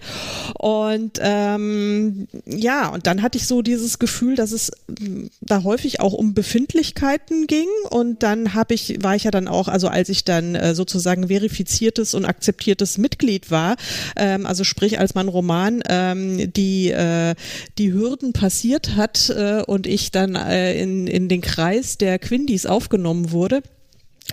Und 0.59 1.20
ähm, 1.21 2.27
ja, 2.45 2.89
und 2.89 3.07
dann 3.07 3.21
hatte 3.21 3.37
ich 3.37 3.47
so 3.47 3.61
dieses 3.61 3.99
Gefühl, 3.99 4.35
dass 4.35 4.51
es 4.51 4.71
mm, 4.87 5.27
da 5.41 5.63
häufig 5.63 5.99
auch 5.99 6.13
um 6.13 6.33
Befindlichkeiten 6.33 7.47
ging. 7.47 7.67
Und 7.89 8.23
dann 8.23 8.53
habe 8.53 8.73
ich, 8.73 9.03
war 9.03 9.15
ich 9.15 9.23
ja 9.23 9.31
dann 9.31 9.47
auch, 9.47 9.67
also 9.67 9.87
als 9.87 10.09
ich 10.09 10.23
dann 10.25 10.55
äh, 10.55 10.75
sozusagen 10.75 11.27
verifiziertes 11.27 12.13
und 12.13 12.25
akzeptiertes 12.25 12.97
Mitglied 12.97 13.51
war, 13.51 13.75
ähm, 14.15 14.45
also 14.45 14.63
sprich 14.63 14.99
als 14.99 15.15
mein 15.15 15.27
Roman 15.27 15.81
ähm, 15.87 16.51
die, 16.53 16.89
äh, 16.89 17.35
die 17.77 17.93
Hürden 17.93 18.33
passiert 18.33 18.95
hat 18.95 19.29
äh, 19.29 19.63
und 19.65 19.87
ich 19.87 20.11
dann 20.11 20.35
äh, 20.35 20.79
in, 20.81 21.07
in 21.07 21.29
den 21.29 21.41
Kreis 21.41 21.97
der 21.97 22.19
Quindis 22.19 22.65
aufgenommen 22.65 23.31
wurde. 23.31 23.61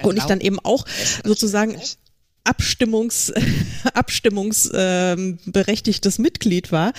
Und 0.03 0.17
ich 0.17 0.25
dann 0.25 0.41
eben 0.41 0.61
auch 0.61 0.85
sozusagen 1.25 1.77
Abstimmungs, 2.49 3.33
abstimmungsberechtigtes 3.95 6.19
ähm, 6.19 6.23
Mitglied 6.23 6.73
war. 6.73 6.93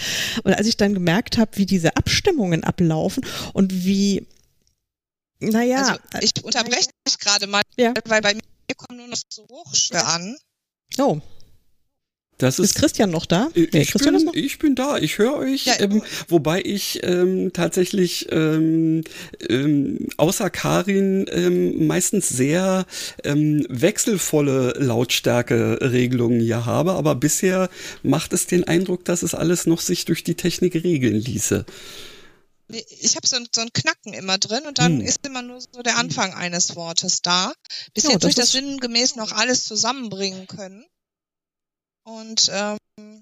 Und 0.43 0.53
als 0.53 0.67
ich 0.67 0.77
dann 0.77 0.93
gemerkt 0.93 1.37
habe, 1.37 1.51
wie 1.55 1.65
diese 1.65 1.97
Abstimmungen 1.97 2.63
ablaufen 2.63 3.25
und 3.53 3.83
wie, 3.85 4.25
naja. 5.39 5.97
Also 6.13 6.19
ich 6.21 6.31
unterbreche 6.43 6.91
dich 7.07 7.17
gerade 7.17 7.47
mal, 7.47 7.63
ja. 7.77 7.95
weil 8.05 8.21
bei 8.21 8.35
mir 8.35 8.43
kommen 8.77 8.99
nur 8.99 9.07
noch 9.07 9.17
so 9.29 9.47
Hochschwere 9.49 10.05
an. 10.05 10.37
Oh. 10.97 11.19
Das 12.39 12.57
ist, 12.57 12.69
ist 12.69 12.75
Christian 12.75 13.11
noch 13.11 13.25
da? 13.25 13.49
Nee, 13.53 13.67
ich, 13.73 13.91
Christian 13.91 14.15
bin, 14.15 14.25
noch? 14.25 14.33
ich 14.33 14.59
bin 14.59 14.73
da, 14.73 14.97
ich 14.97 15.17
höre 15.17 15.35
euch, 15.35 15.65
ja, 15.65 15.77
ähm, 15.81 16.01
wobei 16.29 16.61
ich 16.63 17.01
ähm, 17.03 17.51
tatsächlich 17.51 18.27
ähm, 18.31 19.03
ähm, 19.49 20.07
außer 20.15 20.49
Karin 20.49 21.25
ähm, 21.31 21.85
meistens 21.85 22.29
sehr 22.29 22.85
ähm, 23.25 23.65
wechselvolle 23.67 24.73
Lautstärke-Regelungen 24.77 26.39
hier 26.39 26.65
habe, 26.65 26.93
aber 26.93 27.13
bisher 27.15 27.69
macht 28.03 28.31
es 28.31 28.47
den 28.47 28.63
Eindruck, 28.63 29.03
dass 29.03 29.21
es 29.21 29.35
alles 29.35 29.65
noch 29.65 29.81
sich 29.81 30.05
durch 30.05 30.23
die 30.23 30.35
Technik 30.35 30.75
regeln 30.75 31.15
ließe. 31.15 31.65
Ich 32.69 33.17
habe 33.17 33.27
so, 33.27 33.35
so 33.53 33.61
ein 33.61 33.73
Knacken 33.73 34.13
immer 34.13 34.37
drin 34.37 34.63
und 34.65 34.79
dann 34.79 34.99
hm. 34.99 35.05
ist 35.05 35.25
immer 35.25 35.41
nur 35.41 35.59
so 35.59 35.81
der 35.81 35.97
Anfang 35.97 36.33
eines 36.33 36.77
Wortes 36.77 37.21
da, 37.21 37.51
bis 37.93 38.05
ja, 38.05 38.11
jetzt 38.11 38.23
durch 38.23 38.35
das 38.35 38.53
sinngemäß 38.53 39.17
noch 39.17 39.33
alles 39.33 39.65
zusammenbringen 39.65 40.47
können. 40.47 40.85
Und 42.09 42.51
ähm, 42.53 42.77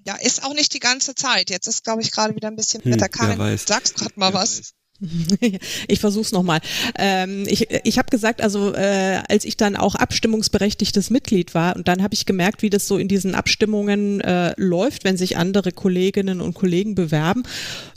ja, 0.05 0.15
ist 0.15 0.43
auch 0.43 0.53
nicht 0.53 0.73
die 0.73 0.79
ganze 0.79 1.13
Zeit. 1.13 1.49
Jetzt 1.49 1.67
ist, 1.67 1.83
glaube 1.83 2.01
ich, 2.01 2.11
gerade 2.11 2.35
wieder 2.35 2.47
ein 2.47 2.55
bisschen 2.55 2.83
hm, 2.83 2.93
Wetter. 2.93 3.09
Karin, 3.09 3.57
sagst 3.57 3.95
gerade 3.95 4.13
mal 4.15 4.33
wer 4.33 4.39
was. 4.39 4.59
Weiß. 4.59 4.73
Ich 5.87 5.99
versuch's 5.99 6.31
nochmal. 6.31 6.59
Ähm, 6.97 7.45
ich 7.47 7.67
ich 7.69 7.97
habe 7.99 8.09
gesagt, 8.09 8.41
also 8.41 8.73
äh, 8.73 9.21
als 9.29 9.45
ich 9.45 9.55
dann 9.55 9.75
auch 9.75 9.93
abstimmungsberechtigtes 9.93 11.11
Mitglied 11.11 11.53
war 11.53 11.75
und 11.75 11.87
dann 11.87 12.01
habe 12.01 12.15
ich 12.15 12.25
gemerkt, 12.25 12.63
wie 12.63 12.69
das 12.69 12.87
so 12.87 12.97
in 12.97 13.07
diesen 13.07 13.35
Abstimmungen 13.35 14.21
äh, 14.21 14.53
läuft, 14.57 15.03
wenn 15.03 15.17
sich 15.17 15.37
andere 15.37 15.71
Kolleginnen 15.71 16.41
und 16.41 16.55
Kollegen 16.55 16.95
bewerben. 16.95 17.43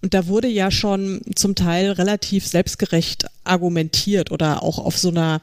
Und 0.02 0.12
da 0.12 0.26
wurde 0.26 0.48
ja 0.48 0.70
schon 0.70 1.22
zum 1.34 1.54
Teil 1.54 1.92
relativ 1.92 2.46
selbstgerecht 2.46 3.26
argumentiert 3.44 4.30
oder 4.30 4.62
auch 4.62 4.78
auf 4.78 4.98
so 4.98 5.08
einer 5.08 5.40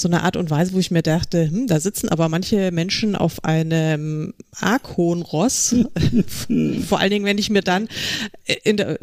so 0.00 0.08
eine 0.08 0.22
Art 0.22 0.36
und 0.36 0.50
Weise, 0.50 0.72
wo 0.72 0.78
ich 0.78 0.90
mir 0.90 1.02
dachte, 1.02 1.50
hm, 1.50 1.66
da 1.66 1.80
sitzen 1.80 2.08
aber 2.08 2.28
manche 2.28 2.70
Menschen 2.72 3.16
auf 3.16 3.44
einem 3.44 4.34
Arkonross. 4.60 5.76
Vor 6.88 6.98
allen 6.98 7.10
Dingen, 7.10 7.24
wenn 7.24 7.38
ich 7.38 7.50
mir 7.50 7.62
dann 7.62 7.88
in 8.64 8.76
der, 8.76 8.98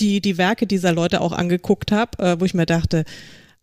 die, 0.00 0.20
die 0.20 0.38
Werke 0.38 0.66
dieser 0.66 0.92
Leute 0.92 1.20
auch 1.20 1.32
angeguckt 1.32 1.92
habe, 1.92 2.22
äh, 2.22 2.40
wo 2.40 2.44
ich 2.44 2.54
mir 2.54 2.66
dachte, 2.66 3.04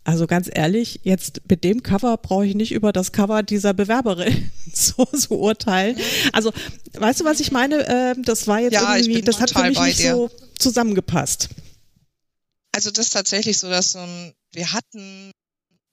also 0.05 0.27
ganz 0.27 0.49
ehrlich, 0.53 0.99
jetzt 1.03 1.41
mit 1.49 1.63
dem 1.63 1.81
Cover 1.81 2.17
brauche 2.17 2.45
ich 2.45 2.55
nicht 2.55 2.73
über 2.73 2.91
das 2.91 3.13
Cover 3.13 3.41
dieser 3.41 3.73
Bewerberin 3.73 4.51
so, 4.73 5.07
so 5.11 5.35
urteilen. 5.35 5.97
Also, 6.33 6.51
weißt 6.93 7.21
du, 7.21 7.25
was 7.25 7.39
ich 7.39 7.51
meine? 7.51 7.87
Ähm, 7.87 8.23
das 8.23 8.47
war 8.47 8.59
jetzt 8.59 8.73
ja, 8.73 8.95
irgendwie, 8.95 9.21
das 9.21 9.39
hat 9.39 9.51
für 9.51 9.63
mich 9.63 9.79
nicht 9.79 9.99
so 9.99 10.29
zusammengepasst. 10.59 11.49
Also 12.73 12.91
das 12.91 13.07
ist 13.07 13.13
tatsächlich 13.13 13.57
so, 13.59 13.69
dass 13.69 13.91
so 13.91 13.99
ein, 13.99 14.33
wir 14.51 14.73
hatten 14.73 15.31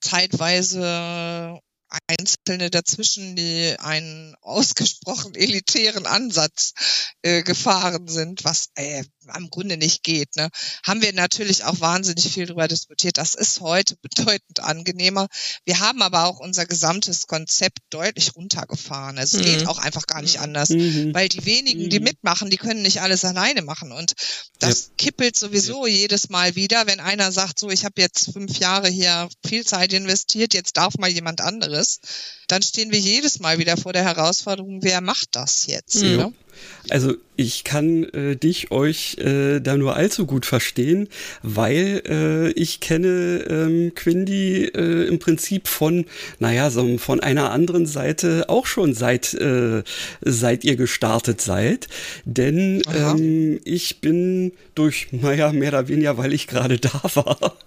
zeitweise 0.01 1.59
Einzelne 2.07 2.69
dazwischen, 2.69 3.35
die 3.35 3.75
einen 3.79 4.35
ausgesprochen 4.41 5.35
elitären 5.35 6.05
Ansatz 6.05 6.73
äh, 7.21 7.43
gefahren 7.43 8.07
sind, 8.07 8.43
was 8.43 8.69
äh, 8.75 9.03
am 9.27 9.49
Grunde 9.49 9.77
nicht 9.77 10.03
geht. 10.03 10.35
Ne? 10.35 10.49
Haben 10.83 11.01
wir 11.01 11.13
natürlich 11.13 11.63
auch 11.63 11.79
wahnsinnig 11.79 12.31
viel 12.31 12.45
darüber 12.45 12.67
diskutiert. 12.67 13.17
Das 13.17 13.35
ist 13.35 13.61
heute 13.61 13.95
bedeutend 14.01 14.59
angenehmer. 14.61 15.27
Wir 15.65 15.79
haben 15.79 16.01
aber 16.01 16.25
auch 16.25 16.39
unser 16.39 16.65
gesamtes 16.65 17.27
Konzept 17.27 17.79
deutlich 17.89 18.35
runtergefahren. 18.35 19.17
Also 19.17 19.39
es 19.39 19.45
mhm. 19.45 19.49
geht 19.49 19.67
auch 19.67 19.79
einfach 19.79 20.07
gar 20.07 20.21
nicht 20.21 20.39
anders, 20.39 20.69
mhm. 20.69 21.13
weil 21.13 21.29
die 21.29 21.45
wenigen, 21.45 21.89
die 21.89 21.99
mhm. 21.99 22.05
mitmachen, 22.05 22.49
die 22.49 22.57
können 22.57 22.81
nicht 22.81 23.01
alles 23.01 23.25
alleine 23.25 23.61
machen. 23.61 23.91
Und 23.91 24.13
das 24.59 24.87
ja. 24.87 24.93
kippelt 24.97 25.37
sowieso 25.37 25.85
ja. 25.85 25.93
jedes 25.93 26.29
Mal 26.29 26.55
wieder, 26.55 26.87
wenn 26.87 26.99
einer 26.99 27.31
sagt, 27.31 27.59
so, 27.59 27.69
ich 27.69 27.85
habe 27.85 28.01
jetzt 28.01 28.33
fünf 28.33 28.57
Jahre 28.57 28.89
hier 28.89 29.29
viel 29.45 29.65
Zeit 29.65 29.93
investiert, 29.93 30.53
jetzt 30.53 30.77
darf 30.77 30.95
mal 30.97 31.09
jemand 31.09 31.41
anderes. 31.41 31.99
Dann 32.51 32.61
stehen 32.61 32.91
wir 32.91 32.99
jedes 32.99 33.39
Mal 33.39 33.59
wieder 33.59 33.77
vor 33.77 33.93
der 33.93 34.03
Herausforderung, 34.03 34.83
wer 34.83 34.99
macht 34.99 35.29
das 35.37 35.67
jetzt? 35.67 36.03
Mhm. 36.03 36.17
Ne? 36.17 36.33
Also 36.89 37.15
ich 37.37 37.63
kann 37.63 38.03
äh, 38.13 38.35
dich, 38.35 38.71
euch 38.71 39.17
äh, 39.17 39.59
da 39.61 39.77
nur 39.77 39.95
allzu 39.95 40.25
gut 40.25 40.45
verstehen, 40.45 41.07
weil 41.41 42.03
äh, 42.07 42.51
ich 42.51 42.81
kenne 42.81 43.45
ähm, 43.49 43.93
Quindy 43.95 44.65
äh, 44.65 45.07
im 45.07 45.17
Prinzip 45.17 45.67
von, 45.67 46.05
naja, 46.39 46.69
so 46.69 46.97
von 46.97 47.19
einer 47.19 47.51
anderen 47.51 47.85
Seite 47.85 48.45
auch 48.47 48.65
schon 48.65 48.93
seit, 48.93 49.33
äh, 49.33 49.83
seit 50.21 50.63
ihr 50.63 50.75
gestartet 50.75 51.41
seid. 51.41 51.87
Denn 52.25 52.81
ähm, 52.93 53.59
ich 53.63 54.01
bin 54.01 54.51
durch, 54.75 55.07
naja, 55.11 55.51
mehr 55.51 55.69
oder 55.69 55.87
weniger, 55.87 56.17
weil 56.17 56.33
ich 56.33 56.47
gerade 56.47 56.77
da 56.79 57.01
war, 57.15 57.57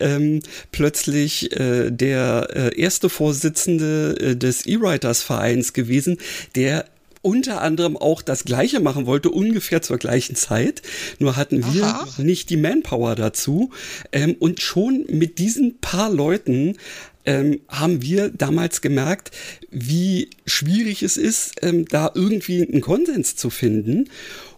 ähm, 0.00 0.40
plötzlich 0.72 1.52
äh, 1.58 1.90
der 1.90 2.48
äh, 2.52 2.80
erste 2.80 3.08
Vorsitzende 3.08 4.16
des 4.32 4.66
E-Writers 4.66 5.22
Vereins 5.22 5.72
gewesen, 5.72 6.18
der 6.54 6.86
unter 7.24 7.62
anderem 7.62 7.96
auch 7.96 8.20
das 8.20 8.44
Gleiche 8.44 8.80
machen 8.80 9.06
wollte, 9.06 9.30
ungefähr 9.30 9.80
zur 9.80 9.96
gleichen 9.96 10.36
Zeit. 10.36 10.82
Nur 11.18 11.36
hatten 11.36 11.64
wir 11.72 11.84
Aha. 11.84 12.22
nicht 12.22 12.50
die 12.50 12.58
Manpower 12.58 13.14
dazu. 13.14 13.70
Ähm, 14.12 14.36
und 14.38 14.60
schon 14.60 15.06
mit 15.08 15.38
diesen 15.38 15.80
paar 15.80 16.10
Leuten 16.10 16.76
ähm, 17.24 17.60
haben 17.68 18.02
wir 18.02 18.28
damals 18.28 18.82
gemerkt, 18.82 19.30
wie 19.70 20.28
schwierig 20.44 21.02
es 21.02 21.16
ist, 21.16 21.54
ähm, 21.62 21.86
da 21.88 22.10
irgendwie 22.14 22.62
einen 22.62 22.82
Konsens 22.82 23.36
zu 23.36 23.48
finden. 23.48 24.10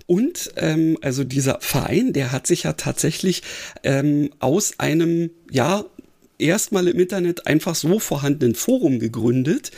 Und 0.07 0.53
ähm, 0.57 0.99
also 1.03 1.23
dieser 1.23 1.59
Verein, 1.61 2.12
der 2.12 2.33
hat 2.33 2.49
sich 2.49 2.64
ja 2.64 2.73
tatsächlich 2.73 3.43
ähm, 3.85 4.31
aus 4.41 4.79
einem, 4.79 5.31
ja, 5.51 5.85
erstmal 6.39 6.89
im 6.89 6.99
Internet 6.99 7.47
einfach 7.47 7.74
so 7.74 7.99
vorhandenen 7.99 8.55
Forum 8.55 8.99
gegründet 8.99 9.70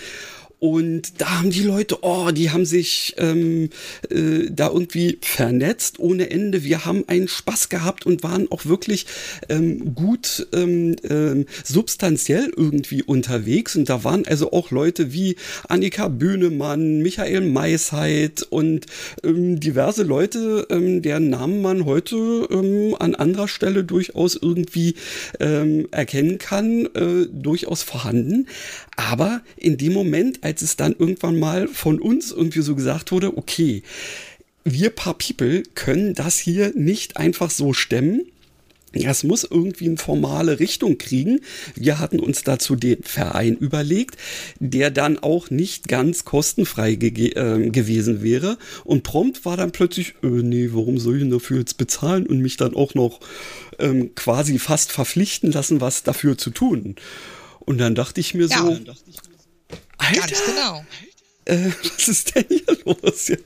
und 0.61 1.21
da 1.21 1.39
haben 1.39 1.51
die 1.51 1.63
Leute, 1.63 1.99
oh, 2.03 2.31
die 2.33 2.51
haben 2.51 2.65
sich 2.65 3.15
ähm, 3.19 3.71
äh, 4.11 4.51
da 4.51 4.69
irgendwie 4.69 5.19
vernetzt 5.23 6.01
ohne 6.01 6.31
Ende. 6.31 6.65
Wir 6.65 6.85
haben 6.85 7.05
einen 7.07 7.29
Spaß 7.29 7.69
gehabt 7.69 8.07
und 8.07 8.25
waren 8.25 8.51
auch 8.51 8.67
wirklich 8.67 9.07
ähm, 9.49 9.95
gut 9.95 10.49
ähm, 10.53 10.97
ähm, 11.09 11.47
substanziell 11.63 12.51
irgendwie 12.57 13.05
unterwegs. 13.05 13.77
Und 13.77 13.89
da 13.89 14.03
waren 14.03 14.27
also 14.27 14.51
auch 14.53 14.73
Leute 14.73 15.13
wie 15.13 15.37
Annika 15.69 16.09
Bühnemann, 16.09 17.03
Michael 17.03 17.43
Meisheit 17.43 18.43
und 18.51 18.87
ähm, 19.23 19.61
diverse 19.61 20.03
Leute, 20.03 20.67
ähm, 20.71 21.03
deren 21.03 21.31
Namen 21.31 21.63
man 21.63 21.85
heute 21.85 22.17
ähm, 22.51 22.97
an 22.99 23.15
anderer 23.15 23.47
Stelle 23.47 23.85
durchaus 23.85 24.35
irgendwie 24.35 24.97
ähm, 25.39 25.87
erkennen 25.93 26.39
kann, 26.39 26.87
äh, 26.95 27.27
durchaus 27.31 27.85
vorhanden. 27.85 28.49
Aber 28.97 29.43
in 29.57 29.77
dem 29.79 29.93
Moment, 29.93 30.43
als 30.49 30.63
es 30.63 30.77
dann 30.77 30.97
irgendwann 30.99 31.39
mal 31.39 31.69
von 31.69 32.01
uns 32.01 32.33
irgendwie 32.33 32.63
so 32.63 32.75
gesagt 32.75 33.13
wurde, 33.13 33.37
okay, 33.37 33.83
wir 34.65 34.89
paar 34.89 35.13
People 35.13 35.63
können 35.75 36.15
das 36.15 36.39
hier 36.39 36.73
nicht 36.75 37.19
einfach 37.19 37.51
so 37.51 37.75
stemmen. 37.75 38.23
Das 38.95 39.25
muss 39.25 39.45
irgendwie 39.45 39.85
eine 39.85 39.99
formale 39.99 40.59
Richtung 40.59 40.97
kriegen. 40.97 41.41
Wir 41.75 41.99
hatten 41.99 42.19
uns 42.19 42.45
dazu 42.45 42.77
den 42.77 43.03
Verein 43.03 43.57
überlegt, 43.57 44.17
der 44.59 44.91
dann 44.91 45.19
auch 45.19 45.51
nicht 45.51 45.87
ganz 45.87 46.25
kostenfrei 46.25 46.95
ge 46.95 47.33
äh, 47.35 47.69
gewesen 47.69 48.23
wäre. 48.23 48.57
Und 48.85 49.03
prompt 49.03 49.45
war 49.45 49.59
dann 49.59 49.73
plötzlich, 49.73 50.15
äh, 50.23 50.29
nee, 50.29 50.71
warum 50.73 50.99
soll 50.99 51.17
ich 51.17 51.23
denn 51.25 51.31
dafür 51.31 51.59
jetzt 51.59 51.77
bezahlen 51.77 52.27
und 52.27 52.41
mich 52.41 52.57
dann 52.57 52.75
auch 52.75 52.95
noch 52.95 53.21
ähm, 53.79 54.15
quasi 54.15 54.59
fast 54.59 54.93
verpflichten 54.93 55.53
lassen, 55.53 55.83
was 55.83 56.05
dafür 56.05 56.39
zu 56.39 56.49
tun? 56.49 56.97
Und 57.61 57.77
dann 57.77 57.95
dachte 57.95 58.23
ich 58.23 58.33
mir 58.33 58.47
ja. 58.47 58.57
so, 58.57 58.79
Alter, 59.99 60.21
Ganz 60.21 60.45
genau. 60.47 60.85
Äh, 61.45 61.71
was 61.95 62.09
ist 62.09 62.35
denn 62.35 62.47
hier 62.49 62.79
los? 62.85 63.29
Ja. 63.29 63.37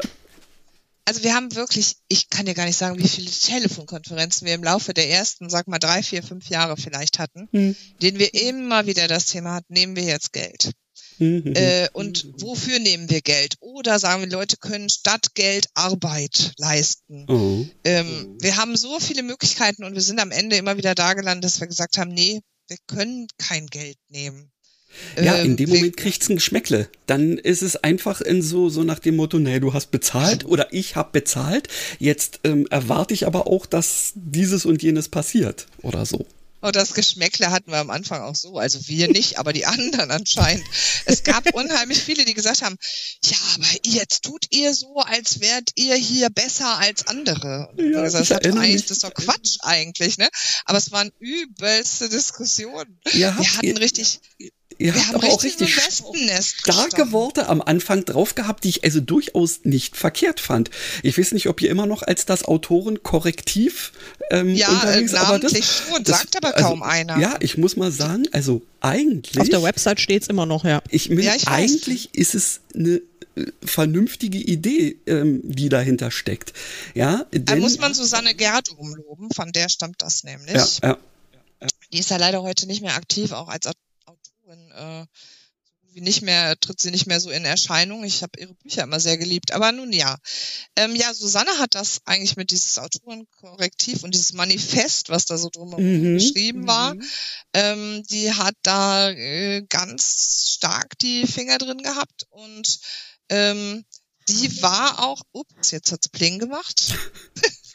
Also 1.04 1.24
wir 1.24 1.34
haben 1.34 1.54
wirklich, 1.56 1.96
ich 2.08 2.30
kann 2.30 2.46
dir 2.46 2.54
gar 2.54 2.66
nicht 2.66 2.76
sagen, 2.76 2.98
wie 2.98 3.08
viele 3.08 3.30
Telefonkonferenzen 3.30 4.46
wir 4.46 4.54
im 4.54 4.62
Laufe 4.62 4.94
der 4.94 5.10
ersten, 5.10 5.50
sag 5.50 5.66
mal, 5.66 5.80
drei, 5.80 6.02
vier, 6.02 6.22
fünf 6.22 6.48
Jahre 6.48 6.76
vielleicht 6.76 7.18
hatten, 7.18 7.48
hm. 7.50 7.74
denen 8.00 8.18
wir 8.18 8.32
immer 8.34 8.86
wieder 8.86 9.08
das 9.08 9.26
Thema 9.26 9.54
hatten, 9.54 9.72
nehmen 9.72 9.96
wir 9.96 10.04
jetzt 10.04 10.32
Geld. 10.32 10.72
Mhm. 11.18 11.52
Äh, 11.54 11.88
und 11.92 12.26
wofür 12.38 12.78
nehmen 12.78 13.10
wir 13.10 13.20
Geld? 13.20 13.56
Oder 13.60 13.98
sagen 13.98 14.22
wir, 14.22 14.30
Leute 14.30 14.56
können 14.56 14.88
statt 14.88 15.34
Geld 15.34 15.68
Arbeit 15.74 16.52
leisten. 16.56 17.26
Oh. 17.28 17.66
Ähm, 17.84 18.36
wir 18.40 18.56
haben 18.56 18.76
so 18.76 18.98
viele 18.98 19.22
Möglichkeiten 19.22 19.84
und 19.84 19.94
wir 19.94 20.02
sind 20.02 20.20
am 20.20 20.30
Ende 20.30 20.56
immer 20.56 20.76
wieder 20.76 20.94
da 20.94 21.14
gelandet, 21.14 21.44
dass 21.44 21.60
wir 21.60 21.66
gesagt 21.66 21.98
haben, 21.98 22.12
nee, 22.12 22.40
wir 22.68 22.76
können 22.86 23.28
kein 23.38 23.66
Geld 23.66 23.98
nehmen. 24.08 24.51
Ja, 25.16 25.36
in 25.36 25.52
ähm, 25.52 25.56
dem 25.56 25.70
Moment 25.70 25.96
kriegt's 25.96 26.28
ein 26.28 26.36
Geschmäckle. 26.36 26.88
Dann 27.06 27.38
ist 27.38 27.62
es 27.62 27.76
einfach 27.76 28.20
in 28.20 28.42
so, 28.42 28.68
so 28.68 28.82
nach 28.82 28.98
dem 28.98 29.16
Motto, 29.16 29.38
nee, 29.38 29.60
du 29.60 29.74
hast 29.74 29.90
bezahlt 29.90 30.44
oder 30.44 30.72
ich 30.72 30.96
habe 30.96 31.10
bezahlt. 31.12 31.68
Jetzt 31.98 32.40
ähm, 32.44 32.66
erwarte 32.70 33.14
ich 33.14 33.26
aber 33.26 33.46
auch, 33.46 33.66
dass 33.66 34.12
dieses 34.14 34.64
und 34.64 34.82
jenes 34.82 35.08
passiert 35.08 35.66
oder 35.82 36.06
so. 36.06 36.26
Und 36.62 36.68
oh, 36.68 36.70
das 36.70 36.94
Geschmäckle 36.94 37.50
hatten 37.50 37.72
wir 37.72 37.78
am 37.78 37.90
Anfang 37.90 38.22
auch 38.22 38.36
so. 38.36 38.56
Also 38.56 38.86
wir 38.86 39.08
nicht, 39.08 39.40
aber 39.40 39.52
die 39.52 39.66
anderen 39.66 40.12
anscheinend. 40.12 40.64
Es 41.06 41.24
gab 41.24 41.52
unheimlich 41.54 41.98
viele, 41.98 42.24
die 42.24 42.34
gesagt 42.34 42.62
haben, 42.62 42.76
ja, 43.24 43.36
aber 43.56 43.66
jetzt 43.84 44.22
tut 44.22 44.46
ihr 44.50 44.72
so, 44.72 44.98
als 44.98 45.40
wärt 45.40 45.70
ihr 45.74 45.96
hier 45.96 46.30
besser 46.30 46.78
als 46.78 47.08
andere. 47.08 47.68
Ja, 47.76 48.02
gesagt, 48.02 48.30
das, 48.30 48.30
hat 48.30 48.46
das 48.46 48.90
ist 48.92 49.02
doch 49.02 49.12
Quatsch 49.12 49.56
eigentlich, 49.62 50.18
ne? 50.18 50.28
Aber 50.64 50.78
es 50.78 50.92
waren 50.92 51.10
übelste 51.18 52.08
Diskussionen. 52.08 53.00
Ja, 53.12 53.36
wir 53.36 53.56
hatten 53.56 53.76
richtig, 53.78 54.20
Ihr 54.78 54.94
habt 54.94 55.14
aber 55.14 55.28
auch 55.28 55.42
richtig 55.42 55.74
starke 55.74 57.12
Worte 57.12 57.48
am 57.48 57.60
Anfang 57.60 58.04
drauf 58.04 58.34
gehabt, 58.34 58.64
die 58.64 58.70
ich 58.70 58.84
also 58.84 59.00
durchaus 59.00 59.60
nicht 59.64 59.96
verkehrt 59.96 60.40
fand. 60.40 60.70
Ich 61.02 61.18
weiß 61.18 61.32
nicht, 61.32 61.48
ob 61.48 61.60
ihr 61.60 61.70
immer 61.70 61.86
noch 61.86 62.02
als 62.02 62.26
das 62.26 62.44
Autorenkorrektiv 62.44 63.92
ähm, 64.30 64.54
ja, 64.54 64.68
unterwegs, 64.68 65.14
aber 65.14 65.38
das, 65.38 65.52
schon, 65.52 66.04
das, 66.04 66.20
sagt 66.20 66.36
aber 66.36 66.52
kaum 66.52 66.82
also, 66.82 66.92
einer. 66.92 67.18
Ja, 67.18 67.36
ich 67.40 67.58
muss 67.58 67.76
mal 67.76 67.92
sagen, 67.92 68.24
also 68.32 68.62
eigentlich. 68.80 69.40
Auf 69.40 69.48
der 69.48 69.62
Website 69.62 70.00
steht 70.00 70.22
es 70.22 70.28
immer 70.28 70.46
noch, 70.46 70.64
ja. 70.64 70.82
Ich, 70.90 71.08
mir, 71.08 71.22
ja, 71.22 71.34
ich 71.34 71.48
eigentlich 71.48 72.06
weiß. 72.06 72.18
ist 72.20 72.34
es 72.34 72.60
eine 72.74 73.00
äh, 73.34 73.46
vernünftige 73.64 74.38
Idee, 74.38 74.96
ähm, 75.06 75.40
die 75.44 75.68
dahinter 75.68 76.10
steckt. 76.10 76.52
Ja, 76.94 77.24
denn, 77.32 77.44
da 77.44 77.56
muss 77.56 77.78
man 77.78 77.94
Susanne 77.94 78.34
Gerd 78.34 78.70
umloben, 78.70 79.28
von 79.34 79.52
der 79.52 79.68
stammt 79.68 80.02
das 80.02 80.24
nämlich. 80.24 80.80
Ja, 80.82 80.88
ja. 80.88 80.98
Die 81.92 81.98
ist 81.98 82.10
ja 82.10 82.16
leider 82.16 82.42
heute 82.42 82.66
nicht 82.66 82.82
mehr 82.82 82.94
aktiv, 82.94 83.32
auch 83.32 83.48
als 83.48 83.66
Autorin 84.52 84.70
äh, 84.70 85.06
wie 85.94 86.00
nicht 86.00 86.22
mehr, 86.22 86.58
tritt 86.58 86.80
sie 86.80 86.90
nicht 86.90 87.06
mehr 87.06 87.20
so 87.20 87.30
in 87.30 87.44
Erscheinung. 87.44 88.02
Ich 88.02 88.22
habe 88.22 88.40
ihre 88.40 88.54
Bücher 88.54 88.84
immer 88.84 88.98
sehr 88.98 89.18
geliebt. 89.18 89.52
Aber 89.52 89.72
nun 89.72 89.92
ja. 89.92 90.16
Ähm, 90.74 90.96
ja, 90.96 91.12
Susanne 91.12 91.50
hat 91.58 91.74
das 91.74 92.00
eigentlich 92.06 92.36
mit 92.38 92.50
dieses 92.50 92.78
Autorenkorrektiv 92.78 94.02
und 94.02 94.14
dieses 94.14 94.32
Manifest, 94.32 95.10
was 95.10 95.26
da 95.26 95.36
so 95.36 95.50
drumherum 95.50 95.84
mhm. 95.84 96.14
geschrieben 96.14 96.66
war, 96.66 96.94
mhm. 96.94 97.04
ähm, 97.52 98.02
die 98.08 98.32
hat 98.32 98.54
da 98.62 99.10
äh, 99.10 99.66
ganz 99.68 100.54
stark 100.54 100.98
die 101.00 101.26
Finger 101.26 101.58
drin 101.58 101.82
gehabt 101.82 102.26
und 102.30 102.80
ähm, 103.28 103.84
die 104.28 104.62
war 104.62 105.04
auch, 105.04 105.20
ups, 105.32 105.72
jetzt 105.72 105.92
hat's 105.92 106.08
Pling 106.08 106.38
gemacht. 106.38 106.94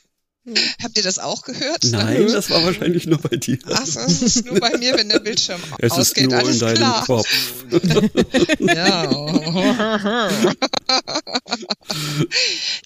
Habt 0.81 0.97
ihr 0.97 1.03
das 1.03 1.19
auch 1.19 1.41
gehört? 1.41 1.83
Nein, 1.85 2.27
das 2.27 2.49
war 2.49 2.63
wahrscheinlich 2.63 3.05
nur 3.05 3.17
bei 3.17 3.35
dir. 3.35 3.57
Ach 3.65 3.85
so, 3.85 3.99
es 3.99 4.21
ist 4.21 4.45
nur 4.45 4.59
bei 4.59 4.77
mir, 4.77 4.95
wenn 4.95 5.09
der 5.09 5.19
Bildschirm 5.19 5.61
es 5.79 5.91
ausgeht. 5.91 6.25
Ist 6.25 6.29
nur 6.31 6.39
Alles 6.39 6.53
in 6.53 6.59
deinem 6.59 6.75
klar. 6.77 7.05
Kopf. 7.05 7.27
ja. 8.59 9.03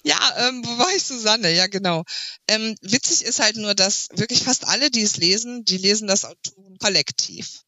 ja, 0.02 0.48
ähm, 0.48 0.62
wo 0.64 0.78
war 0.78 0.88
ich, 0.96 1.04
Susanne? 1.04 1.54
Ja, 1.54 1.68
genau. 1.68 2.02
Ähm, 2.48 2.74
witzig 2.80 3.24
ist 3.24 3.38
halt 3.38 3.56
nur, 3.56 3.74
dass 3.74 4.08
wirklich 4.14 4.42
fast 4.42 4.66
alle, 4.66 4.90
die 4.90 5.02
es 5.02 5.16
lesen, 5.16 5.64
die 5.64 5.78
lesen 5.78 6.08
das 6.08 6.24
Autorenkollektiv. 6.24 7.62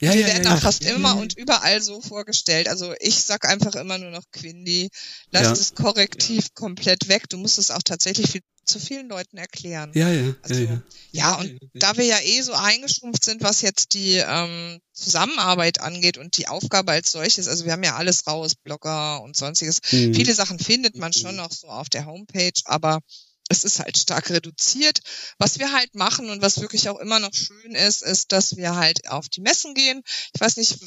Ja, 0.00 0.12
die 0.12 0.20
ja, 0.20 0.26
werden 0.28 0.44
ja, 0.44 0.54
auch 0.54 0.60
fast 0.60 0.82
ja, 0.84 0.94
immer 0.94 1.10
ja. 1.10 1.20
und 1.20 1.36
überall 1.36 1.82
so 1.82 2.00
vorgestellt. 2.00 2.68
Also 2.68 2.94
ich 3.00 3.22
sag 3.22 3.46
einfach 3.46 3.74
immer 3.74 3.98
nur 3.98 4.10
noch 4.10 4.24
Quindi. 4.32 4.88
Lass 5.30 5.48
das 5.48 5.74
Korrektiv 5.74 6.54
komplett 6.54 7.08
weg. 7.08 7.28
Du 7.28 7.36
musst 7.36 7.58
es 7.58 7.70
auch 7.70 7.82
tatsächlich 7.82 8.30
viel, 8.30 8.40
zu 8.70 8.80
vielen 8.80 9.08
Leuten 9.08 9.36
erklären. 9.36 9.90
Ja, 9.94 10.10
ja, 10.10 10.34
Also, 10.42 10.62
ja, 10.62 10.70
ja. 10.70 10.82
Ja, 11.12 11.34
und 11.34 11.58
da 11.74 11.96
wir 11.96 12.04
ja 12.04 12.18
eh 12.20 12.40
so 12.42 12.52
eingeschrumpft 12.52 13.24
sind, 13.24 13.42
was 13.42 13.62
jetzt 13.62 13.94
die 13.94 14.16
ähm, 14.16 14.80
Zusammenarbeit 14.92 15.80
angeht 15.80 16.18
und 16.18 16.36
die 16.36 16.48
Aufgabe 16.48 16.92
als 16.92 17.12
solches, 17.12 17.48
also 17.48 17.64
wir 17.64 17.72
haben 17.72 17.82
ja 17.82 17.96
alles 17.96 18.26
raus, 18.26 18.54
Blogger 18.54 19.22
und 19.22 19.36
sonstiges. 19.36 19.80
Mhm. 19.90 20.14
Viele 20.14 20.34
Sachen 20.34 20.58
findet 20.58 20.96
man 20.96 21.12
schon 21.12 21.36
noch 21.36 21.52
so 21.52 21.66
auf 21.66 21.88
der 21.88 22.06
Homepage, 22.06 22.60
aber 22.64 23.00
es 23.48 23.64
ist 23.64 23.80
halt 23.80 23.98
stark 23.98 24.30
reduziert. 24.30 25.00
Was 25.38 25.58
wir 25.58 25.72
halt 25.72 25.94
machen 25.96 26.30
und 26.30 26.40
was 26.40 26.60
wirklich 26.60 26.88
auch 26.88 26.98
immer 27.00 27.18
noch 27.18 27.34
schön 27.34 27.74
ist, 27.74 28.02
ist, 28.02 28.30
dass 28.30 28.56
wir 28.56 28.76
halt 28.76 29.10
auf 29.10 29.28
die 29.28 29.40
Messen 29.40 29.74
gehen. 29.74 30.02
Ich 30.32 30.40
weiß 30.40 30.56
nicht, 30.56 30.78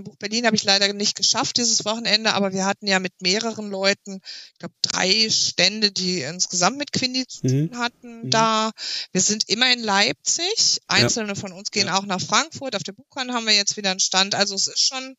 Buch 0.00 0.16
Berlin 0.16 0.46
habe 0.46 0.54
ich 0.56 0.64
leider 0.64 0.92
nicht 0.92 1.16
geschafft 1.16 1.56
dieses 1.56 1.84
Wochenende, 1.84 2.34
aber 2.34 2.52
wir 2.52 2.64
hatten 2.66 2.86
ja 2.86 2.98
mit 3.00 3.20
mehreren 3.20 3.70
Leuten, 3.70 4.20
ich 4.52 4.58
glaube 4.58 4.74
drei 4.82 5.28
Stände, 5.30 5.90
die 5.90 6.20
insgesamt 6.22 6.78
mit 6.78 6.92
Quindi 6.92 7.26
zu 7.26 7.46
Mhm. 7.46 7.70
tun 7.70 7.78
hatten 7.78 8.22
Mhm. 8.26 8.30
da. 8.30 8.70
Wir 9.12 9.20
sind 9.20 9.48
immer 9.48 9.72
in 9.72 9.80
Leipzig. 9.80 10.80
Einzelne 10.86 11.34
von 11.34 11.52
uns 11.52 11.70
gehen 11.70 11.88
Ja. 11.88 11.98
auch 11.98 12.06
nach 12.06 12.20
Frankfurt. 12.20 12.76
Auf 12.76 12.82
der 12.84 12.92
Buchcon 12.92 13.32
haben 13.32 13.46
wir 13.46 13.54
jetzt 13.54 13.76
wieder 13.76 13.90
einen 13.90 14.00
Stand. 14.00 14.34
Also 14.34 14.54
es 14.54 14.68
ist 14.68 14.80
schon 14.80 15.16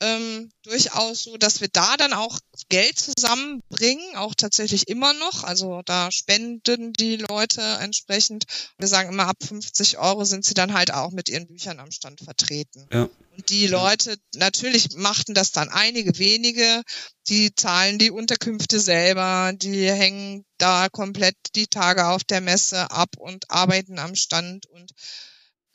ähm, 0.00 0.50
durchaus 0.62 1.24
so, 1.24 1.36
dass 1.36 1.60
wir 1.60 1.68
da 1.68 1.96
dann 1.96 2.12
auch 2.12 2.38
Geld 2.68 2.98
zusammenbringen, 2.98 4.16
auch 4.16 4.34
tatsächlich 4.34 4.88
immer 4.88 5.12
noch. 5.14 5.44
Also 5.44 5.82
da 5.84 6.10
spenden 6.12 6.92
die 6.92 7.16
Leute 7.16 7.62
entsprechend. 7.80 8.44
Wir 8.78 8.88
sagen 8.88 9.10
immer, 9.10 9.26
ab 9.26 9.36
50 9.42 9.98
Euro 9.98 10.24
sind 10.24 10.44
sie 10.44 10.54
dann 10.54 10.74
halt 10.74 10.92
auch 10.92 11.10
mit 11.10 11.28
ihren 11.28 11.46
Büchern 11.46 11.80
am 11.80 11.90
Stand 11.90 12.20
vertreten. 12.20 12.86
Ja. 12.92 13.08
Und 13.36 13.50
die 13.50 13.66
Leute, 13.66 14.16
natürlich 14.34 14.96
machten 14.96 15.34
das 15.34 15.52
dann 15.52 15.68
einige 15.68 16.18
wenige, 16.18 16.82
die 17.28 17.54
zahlen 17.54 17.98
die 17.98 18.10
Unterkünfte 18.10 18.80
selber, 18.80 19.52
die 19.54 19.90
hängen 19.90 20.44
da 20.58 20.88
komplett 20.88 21.36
die 21.54 21.66
Tage 21.66 22.06
auf 22.06 22.24
der 22.24 22.40
Messe 22.40 22.90
ab 22.90 23.10
und 23.18 23.50
arbeiten 23.50 23.98
am 23.98 24.14
Stand 24.14 24.66
und 24.66 24.92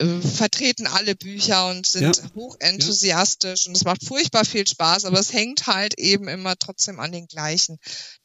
äh, 0.04 0.22
vertreten 0.22 0.88
alle 0.88 1.16
Bücher 1.16 1.68
und 1.70 1.86
sind 1.86 2.04
Ja. 2.18 2.30
hochenthusiastisch 2.36 3.68
und 3.68 3.76
es 3.76 3.84
macht 3.84 4.06
furchtbar 4.06 4.45
viel 4.45 4.68
Spaß, 4.68 5.06
aber 5.06 5.20
es 5.20 5.34
hängt 5.34 5.68
halt 5.68 5.97
eben 5.99 6.28
immer 6.28 6.56
trotzdem 6.58 6.99
an 6.99 7.12
den 7.12 7.28
gleichen, 7.28 7.78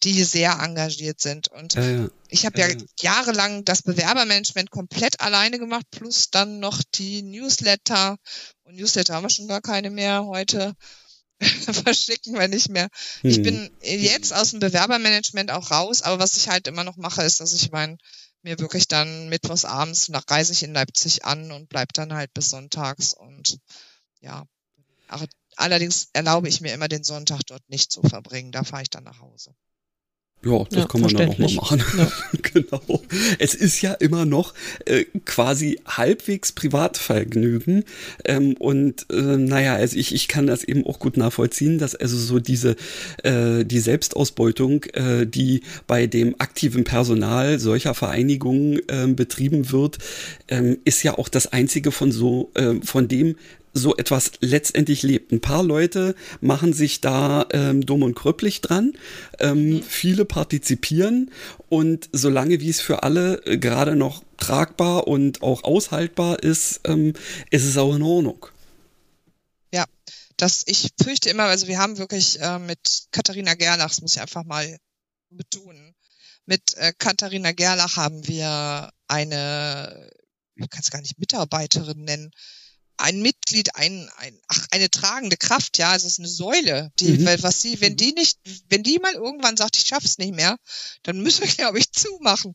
die 0.03 0.25
sehr 0.25 0.59
engagiert 0.61 1.21
sind. 1.21 1.49
Und 1.49 1.75
Ja, 1.75 1.83
ja. 1.89 2.09
ich 2.29 2.45
habe 2.47 2.61
ja 2.61 2.69
Ja. 2.69 2.77
jahrelang 3.01 3.65
das 3.65 3.83
Bewerbermanagement 3.83 4.71
komplett 4.71 5.21
alleine 5.21 5.59
gemacht, 5.59 5.87
plus 5.91 6.31
dann 6.31 6.59
noch 6.61 6.83
die 6.95 7.23
Newsletter. 7.23 8.17
Und 8.65 8.77
Newsletter 8.77 9.15
haben 9.15 9.25
wir 9.25 9.31
schon 9.31 9.49
gar 9.49 9.61
keine 9.63 9.91
mehr 9.91 10.25
heute. 10.27 10.75
Verschicken 11.41 12.35
wir 12.35 12.49
nicht 12.49 12.69
mehr. 12.69 12.89
Ich 13.23 13.37
Hm. 13.37 13.43
bin 13.45 13.71
jetzt 13.81 14.35
aus 14.35 14.51
dem 14.51 14.59
Bewerbermanagement 14.61 15.53
auch 15.53 15.71
raus, 15.71 16.03
aber 16.03 16.19
was 16.19 16.37
ich 16.37 16.49
halt 16.49 16.67
immer 16.67 16.83
noch 16.85 16.97
mache, 16.97 17.23
ist, 17.23 17.41
dass 17.41 17.53
ich 17.53 17.71
mein, 17.71 17.97
mir 18.43 18.59
wirklich 18.59 18.89
dann 18.89 19.29
mittwochs 19.29 19.65
abends 19.65 20.09
nach 20.09 20.25
reise 20.29 20.53
ich 20.53 20.63
in 20.63 20.75
Leipzig 20.75 21.25
an 21.25 21.53
und 21.53 21.69
bleib 21.69 21.93
dann 21.93 22.13
halt 22.13 22.33
bis 22.35 22.49
sonntags 22.51 23.15
und 23.15 23.59
ja. 24.21 24.45
Allerdings 25.57 26.11
erlaube 26.13 26.49
ich 26.49 26.61
mir 26.61 26.73
immer 26.73 26.89
den 26.89 27.03
Sonntag 27.03 27.43
dort 27.47 27.69
nicht 27.69 27.91
zu 27.91 28.03
verbringen. 28.03 28.53
Da 28.53 28.63
fahre 28.63 28.83
ich 28.83 28.91
dann 28.91 29.05
nach 29.05 29.21
Hause. 29.21 29.55
Ja, 30.45 30.65
das 30.71 30.79
Ja, 30.79 30.87
kann 30.87 31.01
man 31.01 31.13
dann 31.15 31.31
auch 31.31 31.39
mal 31.39 31.53
machen. 31.53 31.83
Ja. 31.99 32.13
genau. 32.43 33.03
Es 33.41 33.55
ist 33.55 33.83
ja 33.83 33.93
immer 33.95 34.25
noch 34.25 34.55
äh, 34.85 35.05
quasi 35.25 35.81
halbwegs 35.85 36.53
Privatvergnügen. 36.53 37.85
Ähm, 38.25 38.55
und 38.59 39.07
äh, 39.11 39.37
naja, 39.37 39.75
also 39.75 39.97
ich, 39.97 40.15
ich 40.15 40.29
kann 40.29 40.47
das 40.47 40.63
eben 40.63 40.87
auch 40.87 41.01
gut 41.01 41.17
nachvollziehen, 41.17 41.79
dass 41.79 41.97
also 41.97 42.17
so 42.17 42.39
diese 42.39 42.77
äh, 43.25 43.65
die 43.65 43.81
Selbstausbeutung, 43.81 44.85
äh, 44.93 45.27
die 45.27 45.63
bei 45.89 46.07
dem 46.07 46.37
aktiven 46.39 46.85
Personal 46.85 47.59
solcher 47.59 47.95
Vereinigungen 47.95 48.81
ähm, 48.89 49.17
betrieben 49.17 49.73
wird, 49.73 49.99
ähm, 50.47 50.79
ist 50.85 51.03
ja 51.03 51.19
auch 51.19 51.29
das 51.29 51.49
einzige 51.53 51.91
von 51.91 52.13
so, 52.13 52.53
äh, 52.55 52.75
von 52.85 53.09
dem 53.09 53.35
so 53.73 53.97
etwas 53.97 54.33
letztendlich 54.41 55.03
lebt. 55.03 55.33
Ein 55.33 55.41
paar 55.41 55.63
Leute 55.63 56.15
machen 56.41 56.73
sich 56.73 57.01
da 57.01 57.47
ähm, 57.53 57.85
dumm 57.85 58.03
und 58.03 58.15
kröpplich 58.15 58.61
dran. 58.61 58.93
Ähm, 59.39 59.83
Viele 59.83 60.25
partizipieren 60.25 61.31
und 61.69 62.09
solange 62.13 62.61
wie 62.61 62.71
es 62.71 62.81
für 62.81 63.03
alle 63.03 63.45
äh, 63.47 63.59
gerade 63.59 63.97
noch 63.97 64.23
tragbar 64.37 65.07
und 65.07 65.43
auch 65.43 65.65
aushaltbar 65.65 66.43
ist, 66.43 66.81
ähm, 66.85 67.15
ist 67.51 67.65
es 67.65 67.77
auch 67.77 67.95
in 67.95 68.03
Ordnung. 68.03 68.47
Ja, 69.73 69.85
das, 70.37 70.63
ich 70.67 70.91
fürchte 71.03 71.31
immer, 71.31 71.45
also 71.45 71.67
wir 71.67 71.79
haben 71.79 71.99
wirklich 71.99 72.41
äh, 72.41 72.59
mit 72.59 73.09
Katharina 73.13 73.55
Gerlach, 73.55 73.89
das 73.89 74.01
muss 74.01 74.15
ich 74.15 74.21
einfach 74.21 74.45
mal 74.45 74.79
betonen, 75.31 75.95
mit 76.47 76.75
äh, 76.77 76.95
Katharina 76.97 77.53
Gerlach 77.53 77.97
haben 77.97 78.27
wir 78.27 78.91
eine, 79.07 80.11
ich 80.55 80.71
kann 80.71 80.81
es 80.81 80.91
gar 80.91 81.03
nicht 81.03 81.19
Mitarbeiterin 81.19 82.05
nennen, 82.05 82.31
ein 82.99 83.23
Mitglied, 83.23 83.75
ein, 83.77 84.11
ein, 84.17 84.39
ach, 84.49 84.67
eine 84.71 84.91
tragende 84.91 85.37
Kraft, 85.37 85.79
ja, 85.79 85.95
es 85.95 86.05
ist 86.05 86.19
eine 86.19 86.29
Säule, 86.29 86.91
die, 86.99 87.11
Mhm. 87.13 87.27
weil 87.27 87.43
was 87.43 87.63
sie, 87.63 87.81
wenn 87.81 87.97
die 87.97 88.13
nicht, 88.13 88.39
wenn 88.69 88.83
die 88.83 88.99
mal 88.99 89.15
irgendwann 89.15 89.57
sagt, 89.57 89.77
ich 89.77 89.87
schaff's 89.87 90.19
nicht 90.19 90.35
mehr, 90.35 90.57
dann 91.05 91.21
müssen 91.21 91.43
wir, 91.45 91.49
glaube 91.57 91.79
ich, 91.79 91.91
zumachen. 91.93 92.55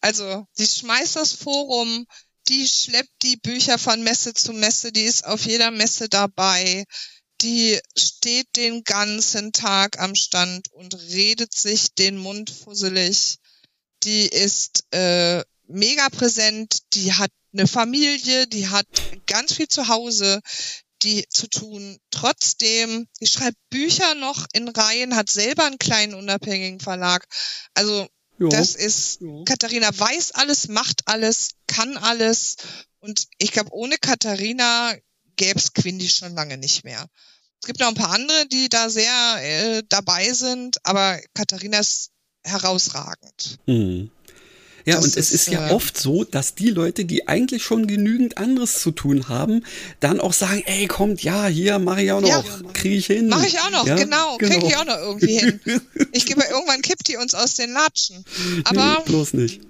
Also, 0.00 0.46
sie 0.52 0.66
schmeißt 0.66 1.16
das 1.16 1.32
Forum, 1.32 2.06
die 2.48 2.66
schleppt 2.66 3.22
die 3.22 3.36
Bücher 3.36 3.78
von 3.78 4.02
Messe 4.02 4.34
zu 4.34 4.52
Messe, 4.52 4.92
die 4.92 5.02
ist 5.04 5.24
auf 5.26 5.44
jeder 5.44 5.70
Messe 5.70 6.08
dabei, 6.08 6.84
die 7.42 7.78
steht 7.96 8.48
den 8.56 8.84
ganzen 8.84 9.52
Tag 9.52 9.98
am 9.98 10.14
Stand 10.14 10.70
und 10.72 10.94
redet 10.94 11.54
sich 11.54 11.94
den 11.94 12.16
Mund 12.16 12.50
fusselig. 12.50 13.36
Die 14.02 14.26
ist 14.26 14.84
äh, 14.92 15.42
mega 15.70 16.08
präsent, 16.10 16.78
die 16.94 17.12
hat 17.14 17.30
eine 17.52 17.66
Familie, 17.66 18.46
die 18.46 18.68
hat 18.68 18.86
ganz 19.26 19.54
viel 19.54 19.68
zu 19.68 19.88
Hause, 19.88 20.40
die 21.02 21.24
zu 21.28 21.48
tun. 21.48 21.98
Trotzdem, 22.10 23.08
die 23.20 23.26
schreibt 23.26 23.56
Bücher 23.70 24.14
noch 24.14 24.46
in 24.52 24.68
Reihen, 24.68 25.16
hat 25.16 25.30
selber 25.30 25.64
einen 25.64 25.78
kleinen 25.78 26.14
unabhängigen 26.14 26.80
Verlag. 26.80 27.26
Also 27.74 28.06
Ja. 28.38 28.48
das 28.48 28.74
ist, 28.74 29.20
Ja. 29.20 29.44
Katharina 29.44 29.90
weiß 29.92 30.32
alles, 30.32 30.68
macht 30.68 31.02
alles, 31.06 31.50
kann 31.66 31.96
alles. 31.96 32.56
Und 33.00 33.26
ich 33.38 33.52
glaube, 33.52 33.70
ohne 33.72 33.96
Katharina 33.96 34.94
gäbe 35.36 35.58
es 35.58 35.72
Quindi 35.72 36.08
schon 36.08 36.34
lange 36.34 36.58
nicht 36.58 36.84
mehr. 36.84 37.06
Es 37.62 37.66
gibt 37.66 37.80
noch 37.80 37.88
ein 37.88 37.94
paar 37.94 38.12
andere, 38.12 38.46
die 38.46 38.68
da 38.68 38.88
sehr 38.88 39.36
äh, 39.40 39.82
dabei 39.88 40.32
sind, 40.32 40.78
aber 40.84 41.18
Katharina 41.34 41.78
ist 41.78 42.10
herausragend. 42.42 43.58
Hm. 43.66 44.10
Ja, 44.86 44.96
Das 44.96 45.04
und 45.04 45.10
es 45.16 45.30
ist, 45.30 45.48
ist 45.48 45.48
ja 45.52 45.68
äh, 45.68 45.72
oft 45.72 45.98
so, 45.98 46.24
dass 46.24 46.54
die 46.54 46.70
Leute, 46.70 47.04
die 47.04 47.28
eigentlich 47.28 47.62
schon 47.62 47.86
genügend 47.86 48.38
anderes 48.38 48.80
zu 48.80 48.90
tun 48.90 49.28
haben, 49.28 49.64
dann 50.00 50.20
auch 50.20 50.32
sagen, 50.32 50.62
ey, 50.66 50.86
kommt, 50.86 51.22
ja, 51.22 51.46
hier 51.46 51.78
mache 51.78 52.02
ich 52.02 52.12
auch 52.12 52.20
noch, 52.20 52.28
Ja. 52.28 52.44
kriege 52.72 52.96
ich 52.96 53.06
hin. 53.06 53.28
Mache 53.28 53.46
ich 53.46 53.58
auch 53.60 53.70
noch, 53.70 53.86
Ja, 53.86 53.96
genau, 53.96 54.36
kriege 54.38 54.66
ich 54.66 54.76
auch 54.76 54.84
noch 54.84 54.98
irgendwie 54.98 55.38
hin. 55.38 55.60
Ich 56.12 56.26
gebe 56.26 56.42
irgendwann 56.50 56.82
kippt 56.82 57.08
die 57.08 57.16
uns 57.16 57.34
aus 57.34 57.54
den 57.54 57.72
Latschen. 57.72 58.24
Aber 58.64 58.98
Nee, 58.98 59.04
bloß 59.06 59.34
nicht. 59.34 59.60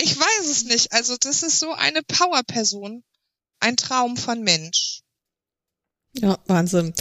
ich 0.00 0.18
weiß 0.18 0.50
es 0.50 0.64
nicht. 0.64 0.92
Also 0.92 1.16
das 1.18 1.42
ist 1.42 1.60
so 1.60 1.72
eine 1.72 2.02
Powerperson, 2.02 3.02
ein 3.60 3.76
Traum 3.76 4.16
von 4.16 4.42
Mensch. 4.42 4.91
Ja, 6.14 6.36
Wahnsinn. 6.46 6.92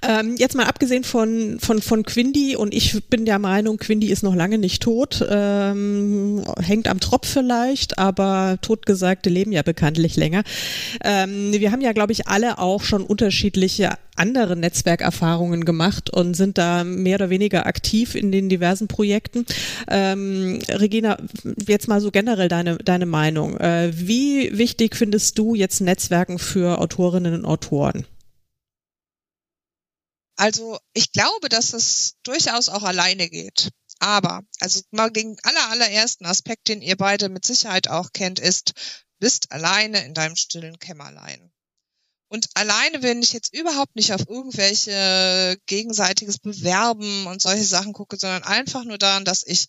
Ähm, 0.00 0.36
jetzt 0.38 0.54
mal 0.54 0.66
abgesehen 0.66 1.02
von, 1.02 1.58
von, 1.58 1.82
von 1.82 2.04
Quindi 2.04 2.54
und 2.54 2.72
ich 2.72 3.04
bin 3.06 3.24
der 3.24 3.40
Meinung, 3.40 3.78
Quindi 3.78 4.12
ist 4.12 4.22
noch 4.22 4.36
lange 4.36 4.58
nicht 4.58 4.80
tot, 4.80 5.26
ähm, 5.28 6.44
hängt 6.62 6.86
am 6.86 7.00
Tropf 7.00 7.28
vielleicht, 7.28 7.98
aber 7.98 8.58
Totgesagte 8.62 9.28
leben 9.28 9.50
ja 9.50 9.62
bekanntlich 9.62 10.14
länger. 10.14 10.44
Ähm, 11.02 11.52
wir 11.52 11.72
haben 11.72 11.80
ja, 11.80 11.92
glaube 11.92 12.12
ich, 12.12 12.28
alle 12.28 12.58
auch 12.60 12.84
schon 12.84 13.02
unterschiedliche 13.02 13.94
andere 14.14 14.54
Netzwerkerfahrungen 14.54 15.64
gemacht 15.64 16.08
und 16.08 16.34
sind 16.34 16.56
da 16.56 16.84
mehr 16.84 17.16
oder 17.16 17.28
weniger 17.28 17.66
aktiv 17.66 18.14
in 18.14 18.30
den 18.30 18.48
diversen 18.48 18.86
Projekten. 18.86 19.46
Ähm, 19.88 20.60
Regina, 20.68 21.16
jetzt 21.66 21.88
mal 21.88 22.00
so 22.00 22.12
generell 22.12 22.48
deine, 22.48 22.78
deine 22.78 23.06
Meinung. 23.06 23.56
Äh, 23.56 23.90
wie 23.94 24.56
wichtig 24.56 24.94
findest 24.94 25.36
du 25.38 25.56
jetzt 25.56 25.80
Netzwerken 25.80 26.38
für 26.38 26.78
Autorinnen 26.78 27.34
und 27.34 27.44
Autoren? 27.44 28.06
Also 30.40 30.78
ich 30.94 31.12
glaube, 31.12 31.50
dass 31.50 31.74
es 31.74 32.14
durchaus 32.22 32.70
auch 32.70 32.82
alleine 32.82 33.28
geht. 33.28 33.68
Aber, 33.98 34.40
also 34.60 34.80
mal 34.90 35.10
den 35.10 35.36
aller, 35.42 35.68
allerersten 35.68 36.24
Aspekt, 36.24 36.68
den 36.68 36.80
ihr 36.80 36.96
beide 36.96 37.28
mit 37.28 37.44
Sicherheit 37.44 37.88
auch 37.88 38.14
kennt, 38.14 38.40
ist, 38.40 38.72
bist 39.18 39.52
alleine 39.52 40.02
in 40.06 40.14
deinem 40.14 40.36
stillen 40.36 40.78
Kämmerlein. 40.78 41.52
Und 42.28 42.48
alleine, 42.54 43.02
wenn 43.02 43.22
ich 43.22 43.34
jetzt 43.34 43.52
überhaupt 43.52 43.94
nicht 43.96 44.14
auf 44.14 44.22
irgendwelche 44.26 45.58
gegenseitiges 45.66 46.38
Bewerben 46.38 47.26
und 47.26 47.42
solche 47.42 47.64
Sachen 47.64 47.92
gucke, 47.92 48.16
sondern 48.16 48.44
einfach 48.44 48.84
nur 48.84 48.96
daran, 48.96 49.26
dass 49.26 49.46
ich 49.46 49.66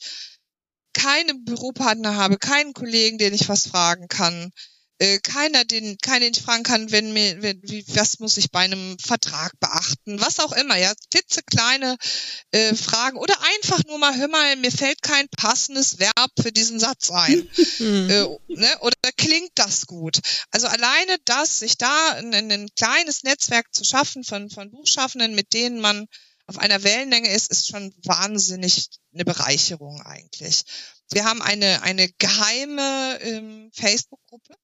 keine 0.93 1.33
Büropartner 1.33 2.15
habe, 2.15 2.37
keinen 2.37 2.71
Kollegen, 2.73 3.17
den 3.17 3.33
ich 3.33 3.49
was 3.49 3.67
fragen 3.67 4.07
kann, 4.07 4.53
äh, 5.01 5.17
keiner, 5.19 5.65
den, 5.65 5.97
keiner, 5.97 6.19
den 6.19 6.33
ich 6.35 6.43
fragen 6.43 6.61
kann, 6.61 6.91
wenn 6.91 7.11
mir, 7.11 7.41
wenn, 7.41 7.59
wie, 7.63 7.83
was 7.95 8.19
muss 8.19 8.37
ich 8.37 8.51
bei 8.51 8.59
einem 8.59 8.99
Vertrag 8.99 9.59
beachten, 9.59 10.21
was 10.21 10.39
auch 10.39 10.51
immer, 10.51 10.77
ja, 10.77 10.93
klitzekleine 11.09 11.97
äh, 12.51 12.75
Fragen 12.75 13.17
oder 13.17 13.33
einfach 13.55 13.83
nur 13.85 13.97
mal, 13.97 14.15
hör 14.15 14.27
mal, 14.27 14.55
mir 14.57 14.71
fällt 14.71 15.01
kein 15.01 15.27
passendes 15.29 15.97
Verb 15.97 16.31
für 16.39 16.51
diesen 16.51 16.79
Satz 16.79 17.09
ein. 17.09 17.49
Mhm. 17.79 18.09
äh, 18.09 18.55
ne? 18.55 18.77
Oder 18.81 18.95
klingt 19.17 19.51
das 19.55 19.87
gut? 19.87 20.19
Also 20.51 20.67
alleine 20.67 21.17
das, 21.25 21.59
sich 21.59 21.77
da 21.77 22.11
ein, 22.17 22.33
ein 22.33 22.69
kleines 22.75 23.23
Netzwerk 23.23 23.73
zu 23.73 23.83
schaffen 23.83 24.23
von, 24.23 24.49
von 24.49 24.69
Buchschaffenden, 24.69 25.33
mit 25.33 25.53
denen 25.53 25.79
man 25.79 26.07
auf 26.45 26.59
einer 26.59 26.83
Wellenlänge 26.83 27.31
ist, 27.31 27.49
ist 27.49 27.67
schon 27.67 27.93
wahnsinnig 28.03 28.89
eine 29.13 29.25
Bereicherung 29.25 30.01
eigentlich. 30.01 30.63
Wir 31.11 31.25
haben 31.25 31.41
eine, 31.41 31.81
eine 31.81 32.09
geheime 32.19 33.19
ähm, 33.21 33.71
Facebook-Gruppe, 33.73 34.55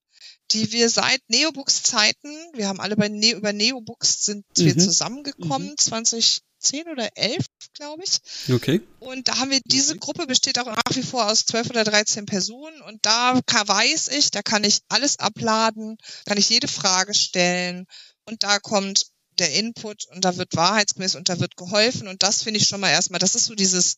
die 0.51 0.71
wir 0.71 0.89
seit 0.89 1.21
Neobooks-Zeiten, 1.29 2.29
wir 2.53 2.67
haben 2.67 2.79
alle 2.79 2.95
bei 2.95 3.09
ne 3.09 3.31
über 3.31 3.53
Neobooks 3.53 4.25
sind 4.25 4.45
mhm. 4.57 4.65
wir 4.65 4.77
zusammengekommen, 4.77 5.69
mhm. 5.69 5.77
2010 5.77 6.87
oder 6.91 7.09
11, 7.15 7.45
glaube 7.73 8.03
ich. 8.03 8.53
Okay. 8.53 8.81
Und 8.99 9.27
da 9.27 9.37
haben 9.37 9.51
wir, 9.51 9.59
diese 9.65 9.91
okay. 9.91 9.99
Gruppe 9.99 10.27
besteht 10.27 10.59
auch 10.59 10.65
nach 10.65 10.95
wie 10.95 11.03
vor 11.03 11.29
aus 11.29 11.45
12 11.45 11.69
oder 11.71 11.83
13 11.83 12.25
Personen 12.25 12.81
und 12.81 13.05
da 13.05 13.39
kann, 13.45 13.67
weiß 13.67 14.09
ich, 14.09 14.31
da 14.31 14.41
kann 14.41 14.63
ich 14.63 14.79
alles 14.87 15.19
abladen, 15.19 15.97
kann 16.25 16.37
ich 16.37 16.49
jede 16.49 16.67
Frage 16.67 17.13
stellen 17.13 17.85
und 18.25 18.43
da 18.43 18.59
kommt 18.59 19.07
der 19.39 19.53
Input 19.53 20.07
und 20.13 20.25
da 20.25 20.37
wird 20.37 20.55
wahrheitsgemäß 20.55 21.15
und 21.15 21.29
da 21.29 21.39
wird 21.39 21.57
geholfen 21.57 22.07
und 22.07 22.23
das 22.23 22.41
finde 22.41 22.59
ich 22.59 22.67
schon 22.67 22.79
mal 22.79 22.89
erstmal, 22.89 23.19
das 23.19 23.35
ist 23.35 23.45
so 23.45 23.53
dieses, 23.53 23.97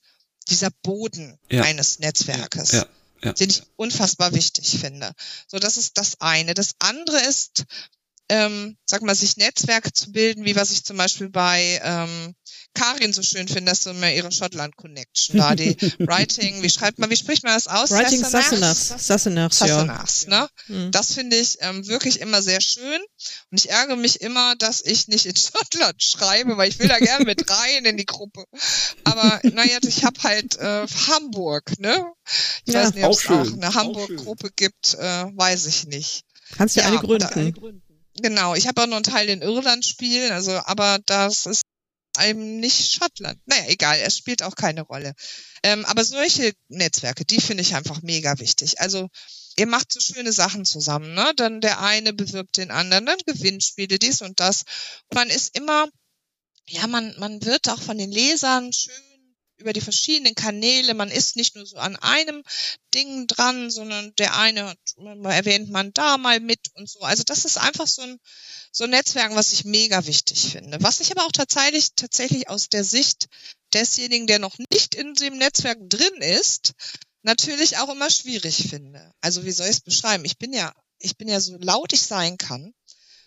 dieser 0.50 0.70
Boden 0.84 1.39
ja. 1.50 1.64
eines 1.64 2.00
Netzwerkes. 2.00 2.72
Ja 2.72 2.80
ja. 2.80 2.88
Den 3.22 3.50
ich 3.50 3.64
unfassbar 3.76 4.34
wichtig 4.34 4.80
finde. 4.80 5.14
So, 5.48 5.60
das 5.60 5.78
ist 5.78 5.98
das 5.98 6.22
eine. 6.22 6.54
Das 6.54 6.76
andere 6.80 7.20
ist, 7.22 7.66
ähm, 8.30 8.78
sag 8.86 9.02
mal, 9.02 9.16
sich 9.16 9.38
Netzwerke 9.38 9.92
zu 9.92 10.12
bilden, 10.12 10.46
wie 10.46 10.56
was 10.56 10.72
ich 10.72 10.84
zum 10.84 10.98
Beispiel 10.98 11.30
bei 11.30 11.82
ähm, 11.84 12.36
Karin 12.74 13.14
so 13.14 13.22
schön 13.22 13.48
finde, 13.48 13.72
dass 13.72 13.82
du 13.82 13.90
immer 13.92 14.12
ihre 14.12 14.32
Schottland 14.32 14.76
Connection 14.76 15.38
da, 15.38 15.56
die 15.56 15.76
Writing, 16.00 16.62
wie 16.62 16.70
schreibt 16.70 17.00
man, 17.00 17.10
wie 17.10 17.16
spricht 17.16 17.44
man 17.44 17.54
das 17.54 17.68
aus? 17.68 17.92
Writing 17.92 18.24
Sassenachs. 18.24 18.94
Sassenachs, 18.98 19.60
Sassenachs, 19.60 20.26
ja. 20.30 20.42
ne? 20.42 20.50
Mhm. 20.68 20.92
Das 20.92 21.14
finde 21.14 21.36
ich 21.38 21.58
ähm, 21.62 21.88
wirklich 21.88 22.22
immer 22.22 22.42
sehr 22.42 22.62
schön. 22.62 23.02
Und 23.52 23.58
ich 23.58 23.70
ärgere 23.70 23.96
mich 23.96 24.22
immer, 24.22 24.56
dass 24.56 24.82
ich 24.82 25.08
nicht 25.08 25.26
in 25.26 25.36
Schottland 25.36 26.02
schreibe, 26.02 26.58
weil 26.58 26.70
ich 26.70 26.80
will 26.80 26.88
da 26.88 27.00
gerne 27.00 27.26
mit 27.26 27.50
rein 27.50 27.86
in 27.86 27.98
die 27.98 28.06
Gruppe. 28.06 28.46
Aber 29.04 29.40
naja, 29.44 29.80
ich 29.88 30.06
habe 30.06 30.22
halt 30.24 30.58
äh, 30.58 30.88
Hamburg, 31.08 31.80
ne? 31.80 32.06
Ich 32.66 32.74
ja, 32.74 32.84
weiß 32.84 32.94
nicht, 32.94 33.06
ob 33.06 33.14
es 33.14 33.28
auch, 33.28 33.52
eine 33.52 33.74
Hamburg-Gruppe 33.74 34.52
gibt, 34.56 34.94
äh, 34.96 35.26
weiß 35.36 35.66
ich 35.66 35.88
nicht. 35.88 36.24
Kannst 36.56 36.76
du 36.76 36.82
ja, 36.82 36.88
eine 36.88 36.98
gründen. 36.98 37.82
Genau, 38.22 38.54
ich 38.56 38.68
habe 38.68 38.82
auch 38.82 38.88
noch 38.88 38.98
einen 38.98 39.04
Teil 39.04 39.30
in 39.30 39.42
Irland 39.42 39.86
spielen, 39.86 40.32
also 40.32 40.52
aber 40.66 41.00
das 41.06 41.46
ist 41.46 41.62
einem 42.20 42.60
nicht 42.60 42.94
Schottland. 42.94 43.40
Naja, 43.46 43.64
egal, 43.68 43.98
es 44.00 44.18
spielt 44.18 44.44
auch 44.44 44.56
keine 44.56 44.82
Rolle. 44.82 45.14
Ähm, 45.64 45.86
aber 45.86 46.06
solche 46.06 46.54
Netzwerke, 46.68 47.26
die 47.26 47.42
finde 47.42 47.64
ich 47.64 47.76
einfach 47.76 48.02
mega 48.02 48.40
wichtig. 48.40 48.80
Also 48.80 49.10
ihr 49.58 49.68
macht 49.68 49.92
so 49.92 50.00
schöne 50.00 50.32
Sachen 50.32 50.66
zusammen, 50.66 51.14
ne? 51.14 51.34
Dann 51.36 51.62
der 51.62 51.82
eine 51.82 52.14
bewirbt 52.14 52.58
den 52.58 52.72
anderen, 52.72 53.06
dann 53.06 53.18
Gewinnspiele, 53.26 54.00
dies 54.00 54.22
und 54.22 54.40
das. 54.40 54.64
Man 55.14 55.30
ist 55.30 55.58
immer, 55.58 55.88
ja, 56.68 56.88
man, 56.88 57.16
man 57.18 57.44
wird 57.44 57.68
auch 57.70 57.82
von 57.82 57.98
den 57.98 58.12
Lesern 58.12 58.72
schön 58.72 59.09
über 59.60 59.74
die 59.74 59.82
verschiedenen 59.82 60.36
Kanäle. 60.36 60.93
Man 60.93 61.12
ist 61.12 61.36
nicht 61.36 61.55
nur 61.55 61.66
so 61.66 61.78
an 61.78 61.95
einem 61.97 62.43
Ding 62.93 63.28
dran, 63.28 63.70
sondern 63.70 64.14
der 64.16 64.38
eine 64.38 64.76
erwähnt 65.24 65.70
man 65.70 65.93
da 65.93 66.18
mal 66.18 66.39
mit 66.39 66.60
und 66.76 66.89
so. 66.89 66.99
Also 67.01 67.24
das 67.24 67.45
ist 67.45 67.57
einfach 67.57 67.88
so 67.88 68.01
ein, 68.01 68.20
so 68.72 68.86
ein 68.86 68.89
Netzwerk, 68.89 69.36
was 69.36 69.51
ich 69.51 69.66
mega 69.66 70.05
wichtig 70.05 70.51
finde. 70.51 70.82
Was 70.82 70.99
ich 70.99 71.12
aber 71.12 71.26
auch 71.26 71.32
tatsächlich, 71.32 71.89
tatsächlich 71.95 72.49
aus 72.49 72.70
der 72.70 72.84
Sicht 72.84 73.28
desjenigen, 73.74 74.28
der 74.28 74.39
noch 74.39 74.57
nicht 74.72 74.95
in 74.95 75.14
dem 75.14 75.38
Netzwerk 75.38 75.78
drin 75.89 76.22
ist, 76.22 76.74
natürlich 77.22 77.78
auch 77.78 77.89
immer 77.89 78.10
schwierig 78.10 78.68
finde. 78.70 79.14
Also 79.22 79.45
wie 79.45 79.51
soll 79.51 79.68
ich 79.68 79.78
es 79.78 79.82
beschreiben? 79.82 80.26
Ich 80.26 80.38
bin 80.38 80.53
ja, 80.53 80.74
ich 80.99 81.18
bin 81.18 81.28
ja 81.28 81.39
so 81.39 81.57
laut 81.60 81.93
ich 81.93 82.01
sein 82.01 82.38
kann, 82.38 82.74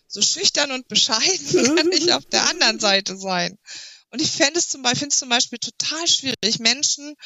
so 0.06 0.22
schüchtern 0.22 0.72
und 0.72 0.88
bescheiden 0.88 1.76
kann 1.76 1.92
ich 1.92 2.12
auf 2.12 2.26
der 2.26 2.48
anderen 2.48 2.80
Seite 2.80 3.16
sein. 3.16 3.58
Und 4.12 4.20
ich 4.20 4.30
fände 4.30 4.58
es 4.58 4.68
zum 4.68 4.82
Beispiel, 4.82 5.00
finde 5.00 5.12
es 5.12 5.18
zum 5.18 5.28
Beispiel 5.30 5.58
total 5.58 6.06
schwierig, 6.06 6.58
Menschen 6.58 7.16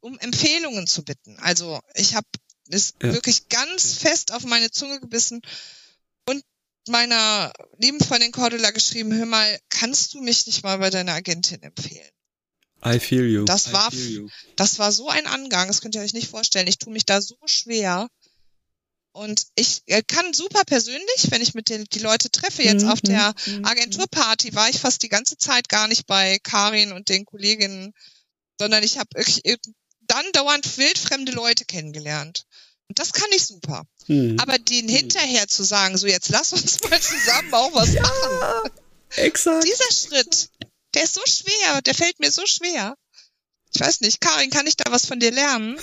um 0.00 0.18
Empfehlungen 0.18 0.86
zu 0.86 1.04
bitten. 1.04 1.38
Also 1.40 1.80
ich 1.94 2.14
habe 2.14 2.26
es 2.70 2.94
ja. 3.02 3.12
wirklich 3.12 3.48
ganz 3.48 3.94
fest 3.94 4.32
auf 4.32 4.44
meine 4.44 4.70
Zunge 4.70 5.00
gebissen 5.00 5.42
und 6.28 6.42
meiner 6.88 7.52
lieben 7.78 8.00
Freundin 8.00 8.32
Cordula 8.32 8.70
geschrieben, 8.70 9.12
hör 9.12 9.26
mal, 9.26 9.58
kannst 9.68 10.14
du 10.14 10.20
mich 10.20 10.46
nicht 10.46 10.62
mal 10.62 10.78
bei 10.78 10.90
deiner 10.90 11.12
Agentin 11.12 11.62
empfehlen? 11.62 12.10
I 12.84 13.00
feel 13.00 13.26
you. 13.26 13.44
Das 13.44 13.72
war, 13.72 13.90
das 14.56 14.78
war 14.78 14.92
so 14.92 15.08
ein 15.08 15.26
Angang, 15.26 15.68
das 15.68 15.80
könnt 15.80 15.94
ihr 15.94 16.02
euch 16.02 16.12
nicht 16.12 16.28
vorstellen. 16.28 16.68
Ich 16.68 16.78
tue 16.78 16.92
mich 16.92 17.04
da 17.04 17.20
so 17.20 17.36
schwer. 17.46 18.08
Und 19.16 19.46
ich 19.54 19.82
äh, 19.86 20.02
kann 20.02 20.34
super 20.34 20.64
persönlich, 20.64 21.30
wenn 21.30 21.40
ich 21.40 21.54
mit 21.54 21.70
den 21.70 21.84
die 21.84 22.00
Leute 22.00 22.30
treffe, 22.30 22.62
jetzt 22.62 22.82
mhm. 22.82 22.90
auf 22.90 23.00
der 23.00 23.34
mhm. 23.46 23.64
Agenturparty 23.64 24.54
war 24.54 24.68
ich 24.68 24.78
fast 24.78 25.02
die 25.02 25.08
ganze 25.08 25.38
Zeit 25.38 25.70
gar 25.70 25.88
nicht 25.88 26.06
bei 26.06 26.38
Karin 26.42 26.92
und 26.92 27.08
den 27.08 27.24
Kolleginnen, 27.24 27.94
sondern 28.60 28.82
ich 28.82 28.98
habe 28.98 29.08
äh, 29.16 29.56
dann 30.02 30.24
dauernd 30.32 30.76
wildfremde 30.76 31.32
Leute 31.32 31.64
kennengelernt. 31.64 32.44
Und 32.88 32.98
das 32.98 33.14
kann 33.14 33.30
ich 33.34 33.46
super. 33.46 33.84
Mhm. 34.06 34.36
Aber 34.38 34.58
den 34.58 34.86
hinterher 34.86 35.48
zu 35.48 35.64
sagen, 35.64 35.96
so 35.96 36.06
jetzt 36.06 36.28
lass 36.28 36.52
uns 36.52 36.78
mal 36.90 37.00
zusammen 37.00 37.54
auch 37.54 37.74
was 37.74 37.94
ja, 37.94 38.02
machen. 38.02 38.70
Exakt. 39.16 39.64
Dieser 39.64 39.92
Schritt, 39.92 40.50
der 40.92 41.04
ist 41.04 41.14
so 41.14 41.22
schwer, 41.26 41.80
der 41.80 41.94
fällt 41.94 42.20
mir 42.20 42.30
so 42.30 42.44
schwer. 42.44 42.94
Ich 43.72 43.80
weiß 43.80 44.02
nicht, 44.02 44.20
Karin, 44.20 44.50
kann 44.50 44.66
ich 44.66 44.76
da 44.76 44.92
was 44.92 45.06
von 45.06 45.20
dir 45.20 45.32
lernen? 45.32 45.78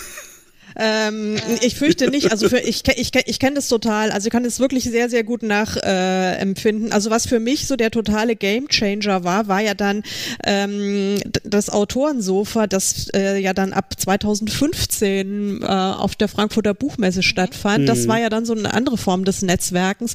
Ähm, 0.75 1.35
ich 1.61 1.75
fürchte 1.75 2.09
nicht. 2.09 2.31
Also 2.31 2.49
für, 2.49 2.59
ich, 2.59 2.83
ich, 2.95 3.11
ich 3.25 3.39
kenne 3.39 3.55
das 3.55 3.67
total. 3.67 4.11
Also 4.11 4.27
ich 4.27 4.31
kann 4.31 4.45
es 4.45 4.59
wirklich 4.59 4.83
sehr, 4.83 5.09
sehr 5.09 5.23
gut 5.23 5.43
nachempfinden. 5.43 6.89
Äh, 6.89 6.93
also 6.93 7.09
was 7.09 7.27
für 7.27 7.39
mich 7.39 7.67
so 7.67 7.75
der 7.75 7.91
totale 7.91 8.35
Gamechanger 8.35 9.23
war, 9.23 9.47
war 9.47 9.61
ja 9.61 9.73
dann 9.73 10.03
ähm, 10.43 11.17
das 11.43 11.69
Autorensofa, 11.69 12.67
das 12.67 13.09
äh, 13.13 13.37
ja 13.39 13.53
dann 13.53 13.73
ab 13.73 13.93
2015 13.97 15.61
äh, 15.61 15.65
auf 15.65 16.15
der 16.15 16.27
Frankfurter 16.27 16.73
Buchmesse 16.73 17.23
stattfand. 17.23 17.83
Mhm. 17.83 17.85
Das 17.87 18.07
war 18.07 18.19
ja 18.19 18.29
dann 18.29 18.45
so 18.45 18.53
eine 18.53 18.73
andere 18.73 18.97
Form 18.97 19.25
des 19.25 19.41
Netzwerkens. 19.41 20.13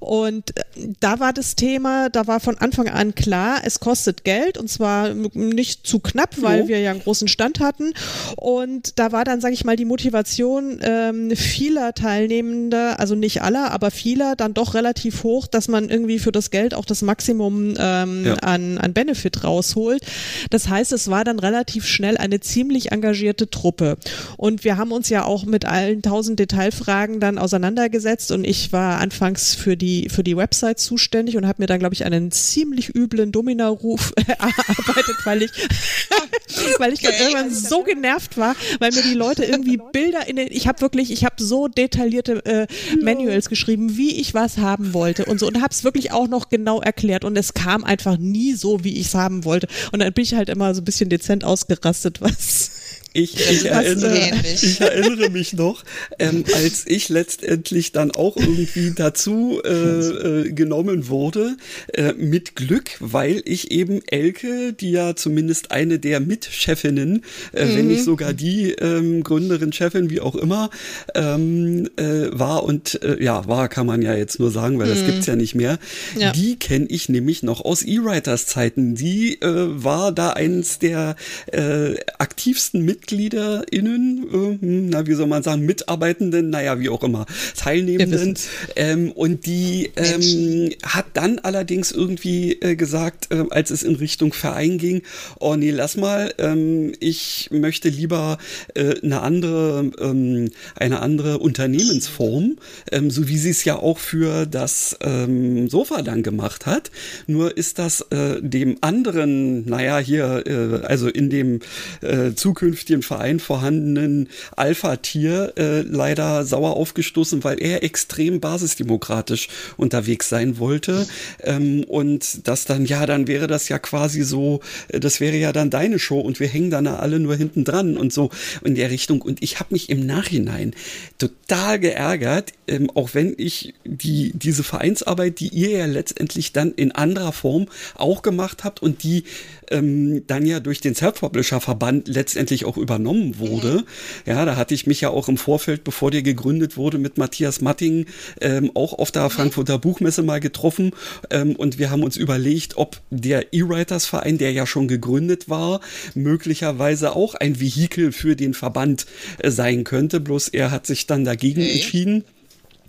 Und 0.00 0.56
äh, 0.56 0.62
da 1.00 1.20
war 1.20 1.32
das 1.32 1.56
Thema, 1.56 2.08
da 2.08 2.26
war 2.26 2.40
von 2.40 2.56
Anfang 2.58 2.88
an 2.88 3.14
klar, 3.14 3.60
es 3.64 3.80
kostet 3.80 4.24
Geld 4.24 4.58
und 4.58 4.68
zwar 4.68 5.12
nicht 5.14 5.86
zu 5.86 5.98
knapp, 6.00 6.40
weil 6.40 6.62
oh. 6.62 6.68
wir 6.68 6.80
ja 6.80 6.92
einen 6.92 7.00
großen 7.00 7.28
Stand 7.28 7.60
hatten. 7.60 7.92
Und 8.36 8.98
da 8.98 9.12
war 9.12 9.24
dann, 9.24 9.40
sage 9.40 9.54
ich 9.54 9.64
mal, 9.64 9.76
die 9.76 9.84
Motivation 9.84 9.97
ähm, 10.00 11.30
vieler 11.36 11.94
Teilnehmender, 11.94 13.00
also 13.00 13.14
nicht 13.14 13.42
aller, 13.42 13.70
aber 13.70 13.90
vieler, 13.90 14.36
dann 14.36 14.54
doch 14.54 14.74
relativ 14.74 15.22
hoch, 15.24 15.46
dass 15.46 15.68
man 15.68 15.88
irgendwie 15.88 16.18
für 16.18 16.32
das 16.32 16.50
Geld 16.50 16.74
auch 16.74 16.84
das 16.84 17.02
Maximum 17.02 17.74
ähm, 17.78 18.24
ja. 18.24 18.34
an, 18.34 18.78
an 18.78 18.92
Benefit 18.92 19.44
rausholt. 19.44 20.02
Das 20.50 20.68
heißt, 20.68 20.92
es 20.92 21.10
war 21.10 21.24
dann 21.24 21.38
relativ 21.38 21.86
schnell 21.86 22.16
eine 22.16 22.40
ziemlich 22.40 22.92
engagierte 22.92 23.50
Truppe. 23.50 23.96
Und 24.36 24.64
wir 24.64 24.76
haben 24.76 24.92
uns 24.92 25.08
ja 25.08 25.24
auch 25.24 25.44
mit 25.44 25.64
allen 25.64 26.02
tausend 26.02 26.38
Detailfragen 26.38 27.20
dann 27.20 27.38
auseinandergesetzt 27.38 28.32
und 28.32 28.44
ich 28.44 28.72
war 28.72 28.98
anfangs 28.98 29.54
für 29.54 29.76
die, 29.76 30.08
für 30.08 30.22
die 30.22 30.36
Website 30.36 30.78
zuständig 30.78 31.36
und 31.36 31.46
habe 31.46 31.62
mir 31.62 31.66
dann, 31.66 31.78
glaube 31.78 31.94
ich, 31.94 32.04
einen 32.04 32.30
ziemlich 32.30 32.94
üblen 32.94 33.32
Domina-Ruf 33.32 34.12
erarbeitet, 34.26 35.16
weil 35.24 35.42
ich, 35.42 35.50
weil 36.78 36.92
ich 36.92 37.00
dann 37.00 37.14
irgendwann 37.14 37.50
so 37.50 37.82
genervt 37.82 38.36
war, 38.36 38.54
weil 38.78 38.92
mir 38.92 39.02
die 39.02 39.14
Leute 39.14 39.44
irgendwie 39.44 39.78
Bilder 39.92 40.28
in 40.28 40.36
den, 40.36 40.48
ich 40.50 40.66
habe 40.68 40.80
wirklich, 40.80 41.10
ich 41.10 41.24
habe 41.24 41.36
so 41.38 41.68
detaillierte 41.68 42.44
äh, 42.44 42.66
Manuals 43.02 43.48
geschrieben, 43.48 43.96
wie 43.96 44.20
ich 44.20 44.34
was 44.34 44.58
haben 44.58 44.92
wollte 44.92 45.24
und 45.24 45.40
so 45.40 45.46
und 45.46 45.60
habe 45.60 45.72
es 45.72 45.84
wirklich 45.84 46.12
auch 46.12 46.28
noch 46.28 46.48
genau 46.48 46.80
erklärt 46.80 47.24
und 47.24 47.36
es 47.36 47.54
kam 47.54 47.84
einfach 47.84 48.18
nie 48.18 48.54
so, 48.54 48.84
wie 48.84 48.98
ich 48.98 49.06
es 49.06 49.14
haben 49.14 49.44
wollte. 49.44 49.68
Und 49.92 50.00
dann 50.00 50.12
bin 50.12 50.24
ich 50.24 50.34
halt 50.34 50.48
immer 50.48 50.74
so 50.74 50.80
ein 50.82 50.84
bisschen 50.84 51.08
dezent 51.08 51.44
ausgerastet, 51.44 52.20
was 52.20 52.70
Ich, 53.12 53.34
ich, 53.50 53.64
erinnere, 53.66 54.32
ich 54.44 54.80
erinnere 54.80 55.30
mich 55.30 55.52
noch, 55.54 55.84
ähm, 56.18 56.44
als 56.54 56.84
ich 56.86 57.08
letztendlich 57.08 57.92
dann 57.92 58.10
auch 58.10 58.36
irgendwie 58.36 58.92
dazu 58.94 59.60
äh, 59.64 59.70
äh, 59.70 60.52
genommen 60.52 61.08
wurde, 61.08 61.56
äh, 61.94 62.12
mit 62.12 62.54
Glück, 62.54 62.90
weil 63.00 63.42
ich 63.44 63.70
eben 63.70 64.00
Elke, 64.06 64.72
die 64.72 64.90
ja 64.90 65.16
zumindest 65.16 65.70
eine 65.70 65.98
der 65.98 66.20
Mitchefinnen, 66.20 67.24
äh, 67.52 67.64
mhm. 67.64 67.76
wenn 67.76 67.86
nicht 67.88 68.04
sogar 68.04 68.32
die 68.32 68.72
ähm, 68.72 69.22
Gründerin, 69.22 69.72
Chefin, 69.72 70.10
wie 70.10 70.20
auch 70.20 70.36
immer, 70.36 70.70
ähm, 71.14 71.88
äh, 71.96 72.28
war 72.30 72.64
und 72.64 73.02
äh, 73.02 73.22
ja, 73.22 73.46
war 73.48 73.68
kann 73.68 73.86
man 73.86 74.02
ja 74.02 74.14
jetzt 74.14 74.38
nur 74.38 74.50
sagen, 74.50 74.78
weil 74.78 74.86
mhm. 74.86 74.90
das 74.90 75.06
gibt's 75.06 75.26
ja 75.26 75.36
nicht 75.36 75.54
mehr. 75.54 75.78
Ja. 76.18 76.32
Die 76.32 76.56
kenne 76.56 76.86
ich 76.88 77.08
nämlich 77.08 77.42
noch 77.42 77.64
aus 77.64 77.82
E-Writers 77.82 78.46
Zeiten. 78.46 78.94
Die 78.94 79.40
äh, 79.40 79.82
war 79.82 80.12
da 80.12 80.30
eins 80.30 80.78
der 80.78 81.16
äh, 81.52 81.94
aktivsten 82.18 82.84
MitgliederInnen, 82.98 84.26
äh, 84.28 84.62
hm, 84.62 84.88
na, 84.90 85.06
wie 85.06 85.14
soll 85.14 85.26
man 85.26 85.42
sagen, 85.42 85.64
Mitarbeitenden, 85.64 86.50
naja, 86.50 86.80
wie 86.80 86.88
auch 86.88 87.02
immer, 87.02 87.26
Teilnehmenden. 87.56 88.34
Ähm, 88.76 89.12
und 89.12 89.46
die 89.46 89.90
ähm, 89.96 90.70
hat 90.82 91.06
dann 91.14 91.38
allerdings 91.38 91.92
irgendwie 91.92 92.52
äh, 92.60 92.76
gesagt, 92.76 93.28
äh, 93.30 93.44
als 93.50 93.70
es 93.70 93.82
in 93.82 93.96
Richtung 93.96 94.32
Verein 94.32 94.78
ging, 94.78 95.02
oh 95.38 95.56
nee, 95.56 95.70
lass 95.70 95.96
mal, 95.96 96.34
ähm, 96.38 96.92
ich 97.00 97.48
möchte 97.52 97.88
lieber 97.88 98.38
äh, 98.74 99.00
eine 99.00 99.20
andere, 99.20 99.90
ähm, 100.00 100.50
eine 100.74 101.00
andere 101.00 101.38
Unternehmensform, 101.38 102.56
ähm, 102.92 103.10
so 103.10 103.28
wie 103.28 103.38
sie 103.38 103.50
es 103.50 103.64
ja 103.64 103.76
auch 103.76 103.98
für 103.98 104.46
das 104.46 104.96
ähm, 105.00 105.68
Sofa 105.68 106.02
dann 106.02 106.22
gemacht 106.22 106.66
hat. 106.66 106.90
Nur 107.26 107.56
ist 107.56 107.78
das 107.78 108.02
äh, 108.10 108.40
dem 108.40 108.78
anderen, 108.80 109.66
naja, 109.66 109.98
hier, 109.98 110.44
äh, 110.46 110.86
also 110.86 111.08
in 111.08 111.30
dem 111.30 111.60
äh, 112.00 112.32
zukünftigen 112.34 112.87
Verein 113.02 113.40
vorhandenen 113.40 114.28
Alpha-Tier 114.56 115.52
äh, 115.56 115.80
leider 115.82 116.44
sauer 116.44 116.76
aufgestoßen, 116.76 117.44
weil 117.44 117.60
er 117.62 117.82
extrem 117.82 118.40
basisdemokratisch 118.40 119.48
unterwegs 119.76 120.28
sein 120.28 120.58
wollte. 120.58 121.06
Ähm, 121.42 121.84
und 121.84 122.46
das 122.48 122.64
dann, 122.64 122.86
ja, 122.86 123.06
dann 123.06 123.26
wäre 123.26 123.46
das 123.46 123.68
ja 123.68 123.78
quasi 123.78 124.22
so, 124.22 124.60
äh, 124.88 125.00
das 125.00 125.20
wäre 125.20 125.36
ja 125.36 125.52
dann 125.52 125.70
deine 125.70 125.98
Show 125.98 126.20
und 126.20 126.40
wir 126.40 126.48
hängen 126.48 126.70
dann 126.70 126.86
alle 126.86 127.20
nur 127.20 127.36
hinten 127.36 127.64
dran 127.64 127.96
und 127.96 128.12
so 128.12 128.30
in 128.64 128.74
der 128.74 128.90
Richtung. 128.90 129.22
Und 129.22 129.42
ich 129.42 129.60
habe 129.60 129.74
mich 129.74 129.90
im 129.90 130.06
Nachhinein 130.06 130.74
total 131.18 131.78
geärgert, 131.78 132.52
ähm, 132.66 132.90
auch 132.94 133.14
wenn 133.14 133.34
ich 133.36 133.74
die, 133.84 134.32
diese 134.34 134.64
Vereinsarbeit, 134.64 135.40
die 135.40 135.48
ihr 135.48 135.70
ja 135.70 135.86
letztendlich 135.86 136.52
dann 136.52 136.72
in 136.72 136.92
anderer 136.92 137.32
Form 137.32 137.66
auch 137.94 138.22
gemacht 138.22 138.64
habt 138.64 138.82
und 138.82 139.02
die 139.02 139.24
ähm, 139.70 140.26
dann 140.26 140.46
ja 140.46 140.60
durch 140.60 140.80
den 140.80 140.94
Self-Publisher-Verband 140.94 142.08
letztendlich 142.08 142.64
auch 142.64 142.76
übernommen 142.76 143.38
wurde. 143.38 143.78
Mhm. 143.78 143.84
Ja, 144.26 144.44
da 144.44 144.56
hatte 144.56 144.74
ich 144.74 144.86
mich 144.86 145.00
ja 145.00 145.10
auch 145.10 145.28
im 145.28 145.36
Vorfeld, 145.36 145.84
bevor 145.84 146.10
der 146.10 146.22
gegründet 146.22 146.76
wurde, 146.76 146.98
mit 146.98 147.18
Matthias 147.18 147.60
Matting 147.60 148.06
ähm, 148.40 148.70
auch 148.74 148.92
auf 148.92 149.10
der 149.10 149.24
mhm. 149.24 149.30
Frankfurter 149.30 149.78
Buchmesse 149.78 150.22
mal 150.22 150.40
getroffen 150.40 150.92
ähm, 151.30 151.56
und 151.56 151.78
wir 151.78 151.90
haben 151.90 152.02
uns 152.02 152.16
überlegt, 152.16 152.76
ob 152.76 153.00
der 153.10 153.52
E-Writers-Verein, 153.52 154.38
der 154.38 154.52
ja 154.52 154.66
schon 154.66 154.88
gegründet 154.88 155.48
war, 155.48 155.80
möglicherweise 156.14 157.14
auch 157.14 157.34
ein 157.34 157.60
Vehikel 157.60 158.12
für 158.12 158.36
den 158.36 158.54
Verband 158.54 159.06
äh, 159.38 159.50
sein 159.50 159.84
könnte. 159.84 160.20
Bloß 160.20 160.48
er 160.48 160.70
hat 160.70 160.86
sich 160.86 161.06
dann 161.06 161.24
dagegen 161.24 161.62
okay. 161.62 161.72
entschieden, 161.72 162.24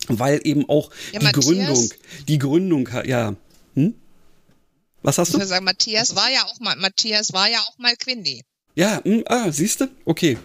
weil 0.07 0.41
eben 0.43 0.67
auch 0.67 0.91
ja, 1.11 1.19
die 1.19 1.25
Matthias? 1.25 1.45
Gründung, 1.45 1.89
die 2.27 2.39
Gründung, 2.39 2.89
ja. 3.05 3.35
Hm? 3.75 3.93
Was 5.01 5.17
hast 5.17 5.33
du? 5.33 5.37
Ich 5.39 5.45
sagen, 5.45 5.65
Matthias 5.65 6.15
war 6.15 6.29
ja 6.29 6.43
auch 6.45 6.59
mal, 6.59 6.75
Matthias 6.75 7.33
war 7.33 7.47
ja 7.47 7.59
auch 7.59 7.77
mal 7.77 7.95
Quindi. 7.95 8.43
Ja, 8.75 9.01
mh, 9.03 9.13
hm, 9.13 9.23
ah, 9.25 9.51
siehst 9.51 9.81
du? 9.81 9.87
Okay. 10.05 10.37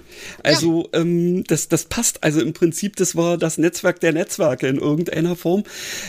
Also 0.42 0.88
ja. 0.92 1.00
ähm, 1.00 1.44
das, 1.44 1.68
das 1.68 1.84
passt. 1.84 2.24
Also 2.24 2.40
im 2.40 2.52
Prinzip, 2.52 2.96
das 2.96 3.14
war 3.14 3.38
das 3.38 3.58
Netzwerk 3.58 4.00
der 4.00 4.12
Netzwerke 4.12 4.66
in 4.66 4.78
irgendeiner 4.78 5.36
Form. 5.36 5.62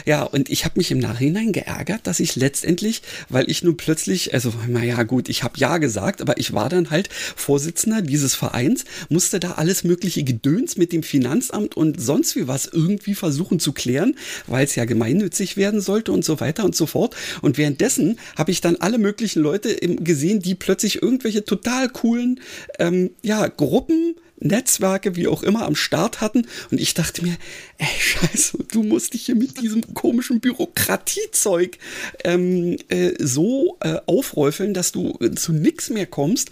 Ja, 0.05 0.23
und 0.23 0.49
ich 0.49 0.65
habe 0.65 0.79
mich 0.79 0.91
im 0.91 0.97
Nachhinein 0.97 1.51
geärgert, 1.51 2.07
dass 2.07 2.19
ich 2.19 2.35
letztendlich, 2.35 3.01
weil 3.29 3.49
ich 3.49 3.63
nun 3.63 3.77
plötzlich, 3.77 4.33
also 4.33 4.51
naja 4.67 5.03
gut, 5.03 5.29
ich 5.29 5.43
habe 5.43 5.59
ja 5.59 5.77
gesagt, 5.77 6.21
aber 6.21 6.39
ich 6.39 6.53
war 6.53 6.67
dann 6.69 6.89
halt 6.89 7.09
Vorsitzender 7.11 8.01
dieses 8.01 8.33
Vereins, 8.33 8.85
musste 9.09 9.39
da 9.39 9.51
alles 9.51 9.83
mögliche 9.83 10.23
Gedöns 10.23 10.77
mit 10.77 10.93
dem 10.93 11.03
Finanzamt 11.03 11.77
und 11.77 12.01
sonst 12.01 12.35
wie 12.35 12.47
was 12.47 12.65
irgendwie 12.65 13.13
versuchen 13.13 13.59
zu 13.59 13.71
klären, 13.71 14.15
weil 14.47 14.65
es 14.65 14.75
ja 14.75 14.85
gemeinnützig 14.85 15.57
werden 15.57 15.79
sollte 15.79 16.11
und 16.11 16.25
so 16.25 16.39
weiter 16.39 16.65
und 16.65 16.75
so 16.75 16.87
fort. 16.87 17.15
Und 17.41 17.57
währenddessen 17.57 18.17
habe 18.35 18.51
ich 18.51 18.61
dann 18.61 18.77
alle 18.77 18.97
möglichen 18.97 19.41
Leute 19.41 19.75
gesehen, 19.75 20.39
die 20.39 20.55
plötzlich 20.55 21.03
irgendwelche 21.03 21.45
total 21.45 21.89
coolen 21.89 22.04
coolen 22.05 22.39
ähm, 22.77 23.09
ja, 23.23 23.47
Gruppen, 23.47 24.15
Netzwerke, 24.37 25.15
wie 25.15 25.27
auch 25.27 25.41
immer, 25.41 25.65
am 25.65 25.75
Start 25.75 26.21
hatten. 26.21 26.45
Und 26.69 26.79
ich 26.79 26.93
dachte 26.93 27.23
mir, 27.23 27.35
ey, 27.79 27.87
scheiße, 27.99 28.59
du 28.71 28.83
musst 28.83 29.15
dich 29.15 29.25
hier 29.25 29.35
mit 29.35 29.59
diesem 29.59 29.95
komischen 29.95 30.39
Bürokratiezeug 30.39 31.79
ähm, 32.23 32.77
äh, 32.89 33.13
so 33.17 33.77
äh, 33.79 33.97
aufräufeln, 34.05 34.75
dass 34.75 34.91
du 34.91 35.13
zu 35.35 35.51
nichts 35.51 35.89
mehr 35.89 36.05
kommst. 36.05 36.51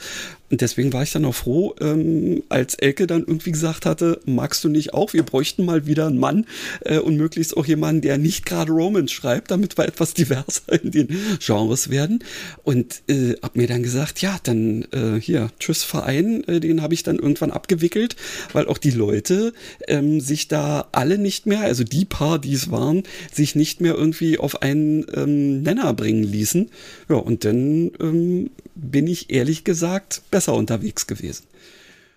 Und 0.53 0.61
deswegen 0.61 0.93
war 0.93 1.01
ich 1.01 1.11
dann 1.11 1.25
auch 1.25 1.33
froh, 1.33 1.73
ähm, 1.81 2.43
als 2.47 2.75
Elke 2.75 3.07
dann 3.07 3.21
irgendwie 3.21 3.51
gesagt 3.51 3.87
hatte, 3.87 4.19
magst 4.25 4.63
du 4.63 4.69
nicht 4.69 4.93
auch? 4.93 5.11
Wir 5.11 5.23
bräuchten 5.23 5.65
mal 5.65 5.87
wieder 5.87 6.05
einen 6.05 6.19
Mann 6.19 6.45
äh, 6.81 6.99
und 6.99 7.17
möglichst 7.17 7.57
auch 7.57 7.65
jemanden, 7.65 8.01
der 8.01 8.19
nicht 8.19 8.45
gerade 8.45 8.71
Romans 8.71 9.11
schreibt, 9.11 9.49
damit 9.49 9.79
wir 9.79 9.87
etwas 9.87 10.13
diverser 10.13 10.79
in 10.83 10.91
den 10.91 11.07
Genres 11.39 11.89
werden. 11.89 12.23
Und 12.61 13.01
äh, 13.07 13.33
hab 13.41 13.55
mir 13.55 13.65
dann 13.65 13.81
gesagt, 13.81 14.21
ja, 14.21 14.37
dann 14.43 14.85
äh, 14.91 15.19
hier, 15.19 15.49
tschüss 15.57 15.81
Verein, 15.81 16.43
äh, 16.43 16.59
den 16.59 16.83
habe 16.83 16.93
ich 16.93 17.01
dann 17.01 17.17
irgendwann 17.17 17.49
abgewickelt, 17.49 18.15
weil 18.51 18.67
auch 18.67 18.77
die 18.77 18.91
Leute 18.91 19.53
ähm, 19.87 20.21
sich 20.21 20.49
da 20.49 20.87
alle 20.91 21.17
nicht 21.17 21.47
mehr, 21.47 21.61
also 21.61 21.83
die 21.83 22.05
paar, 22.05 22.37
die 22.37 22.53
es 22.53 22.69
waren, 22.69 23.01
sich 23.31 23.55
nicht 23.55 23.81
mehr 23.81 23.95
irgendwie 23.95 24.37
auf 24.37 24.61
einen 24.61 25.03
ähm, 25.15 25.63
Nenner 25.63 25.95
bringen 25.95 26.21
ließen. 26.23 26.69
Ja, 27.09 27.15
und 27.15 27.43
dann 27.43 27.89
ähm, 27.99 28.51
bin 28.75 29.07
ich 29.07 29.31
ehrlich 29.31 29.63
gesagt 29.63 30.21
besser 30.31 30.42
unterwegs 30.51 31.07
gewesen. 31.07 31.45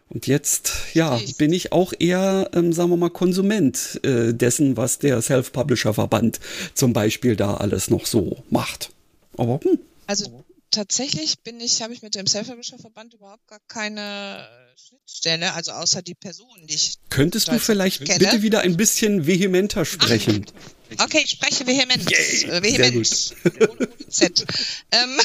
Und 0.08 0.26
jetzt, 0.28 0.72
ja, 0.94 1.18
bin 1.36 1.52
ich 1.52 1.72
auch 1.72 1.92
eher, 1.98 2.50
ähm, 2.54 2.72
sagen 2.72 2.90
wir 2.90 2.96
mal, 2.96 3.10
Konsument 3.10 4.00
äh, 4.04 4.32
dessen, 4.32 4.76
was 4.76 4.98
der 4.98 5.20
Self-Publisher-Verband 5.20 6.38
zum 6.74 6.92
Beispiel 6.92 7.34
da 7.34 7.54
alles 7.54 7.90
noch 7.90 8.06
so 8.06 8.42
macht. 8.50 8.90
Aber 9.36 9.60
hm. 9.64 9.78
Also 10.06 10.44
tatsächlich 10.70 11.40
bin 11.40 11.60
ich, 11.60 11.82
habe 11.82 11.92
ich 11.92 12.02
mit 12.02 12.14
dem 12.14 12.28
Self-Publisher-Verband 12.28 13.14
überhaupt 13.14 13.48
gar 13.48 13.60
keine 13.66 14.46
Schnittstelle, 14.76 15.54
also 15.54 15.72
außer 15.72 16.02
die 16.02 16.14
Personen, 16.14 16.66
die 16.68 16.74
ich. 16.74 16.98
Könntest 17.10 17.48
du 17.48 17.58
vielleicht 17.58 18.04
kenne. 18.04 18.18
bitte 18.20 18.42
wieder 18.42 18.60
ein 18.60 18.76
bisschen 18.76 19.26
vehementer 19.26 19.84
sprechen? 19.84 20.46
Ach, 20.98 21.06
okay, 21.06 21.22
ich 21.24 21.30
spreche 21.30 21.66
vehement. 21.66 22.08
Yay, 22.08 22.62
vehement. 22.62 23.34
Ohne 23.68 23.88
Z. 24.08 24.44
ähm, 24.92 25.18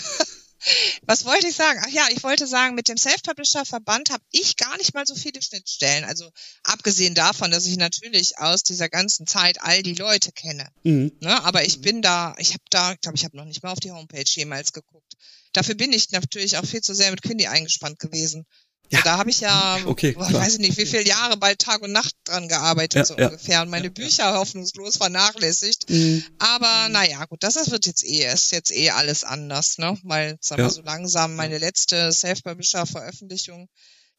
was 1.04 1.26
wollte 1.26 1.48
ich 1.48 1.56
sagen? 1.56 1.82
Ach 1.84 1.90
ja, 1.90 2.08
ich 2.12 2.24
wollte 2.24 2.48
sagen, 2.48 2.76
mit 2.76 2.88
dem 2.88 2.98
Self-Publisher-Verband 2.98 4.10
habe 4.12 4.24
ich 4.32 4.58
gar 4.58 4.78
nicht 4.78 4.94
mal 4.94 5.06
so 5.06 5.16
viele 5.16 5.42
Schnittstellen. 5.42 6.04
Also 6.04 6.30
abgesehen 6.64 7.16
davon, 7.16 7.52
dass 7.52 7.66
ich 7.66 7.78
natürlich 7.78 8.38
aus 8.38 8.64
dieser 8.64 8.90
ganzen 8.90 9.28
Zeit 9.28 9.62
all 9.62 9.82
die 9.84 9.96
Leute 9.96 10.32
kenne. 10.32 10.68
Mhm. 10.84 11.12
Ne, 11.20 11.44
aber 11.44 11.66
ich 11.66 11.82
bin 11.82 12.02
da, 12.02 12.36
ich 12.38 12.50
habe 12.50 12.64
da, 12.70 12.94
ich 12.94 13.02
glaube, 13.02 13.18
ich 13.18 13.26
habe 13.26 13.38
noch 13.38 13.46
nicht 13.46 13.64
mal 13.64 13.72
auf 13.72 13.80
die 13.80 13.92
Homepage 13.92 14.24
jemals 14.26 14.74
geguckt. 14.74 15.14
Dafür 15.54 15.76
bin 15.76 15.92
ich 15.92 16.12
natürlich 16.12 16.58
auch 16.58 16.66
viel 16.66 16.82
zu 16.82 16.94
sehr 16.94 17.12
mit 17.12 17.22
Quindi 17.22 17.48
eingespannt 17.48 18.00
gewesen. 18.00 18.46
Ja. 18.92 19.02
da 19.04 19.18
habe 19.18 19.30
ich 19.30 19.40
ja, 19.40 19.80
okay, 19.86 20.12
boah, 20.12 20.32
weiß 20.34 20.56
ich 20.56 20.60
nicht, 20.60 20.78
wie 20.78 20.86
viele 20.86 21.08
Jahre 21.08 21.38
bald 21.38 21.60
Tag 21.60 21.82
und 21.82 21.94
Nacht 21.94 22.14
dran 22.26 22.50
gearbeitet, 22.50 22.96
ja, 22.96 23.06
so 23.06 23.18
ja. 23.18 23.28
ungefähr. 23.28 23.62
Und 23.62 23.70
meine 23.70 23.90
Bücher 23.90 24.38
hoffnungslos 24.38 24.98
vernachlässigt. 24.98 25.90
Mhm. 25.90 26.26
Aber 26.40 26.90
naja, 26.90 27.24
gut, 27.26 27.42
das 27.42 27.72
wird 27.72 27.86
jetzt 27.86 28.04
eh, 28.04 28.32
ist 28.32 28.52
jetzt 28.52 28.72
eh 28.72 28.90
alles 28.90 29.24
anders, 29.24 29.78
ne? 29.78 29.98
Weil, 30.04 30.38
sagen 30.42 30.64
wir 30.64 30.70
so 30.70 30.82
langsam, 30.82 31.36
meine 31.36 31.58
letzte 31.58 32.12
Self-Publisher-Veröffentlichung 32.12 33.70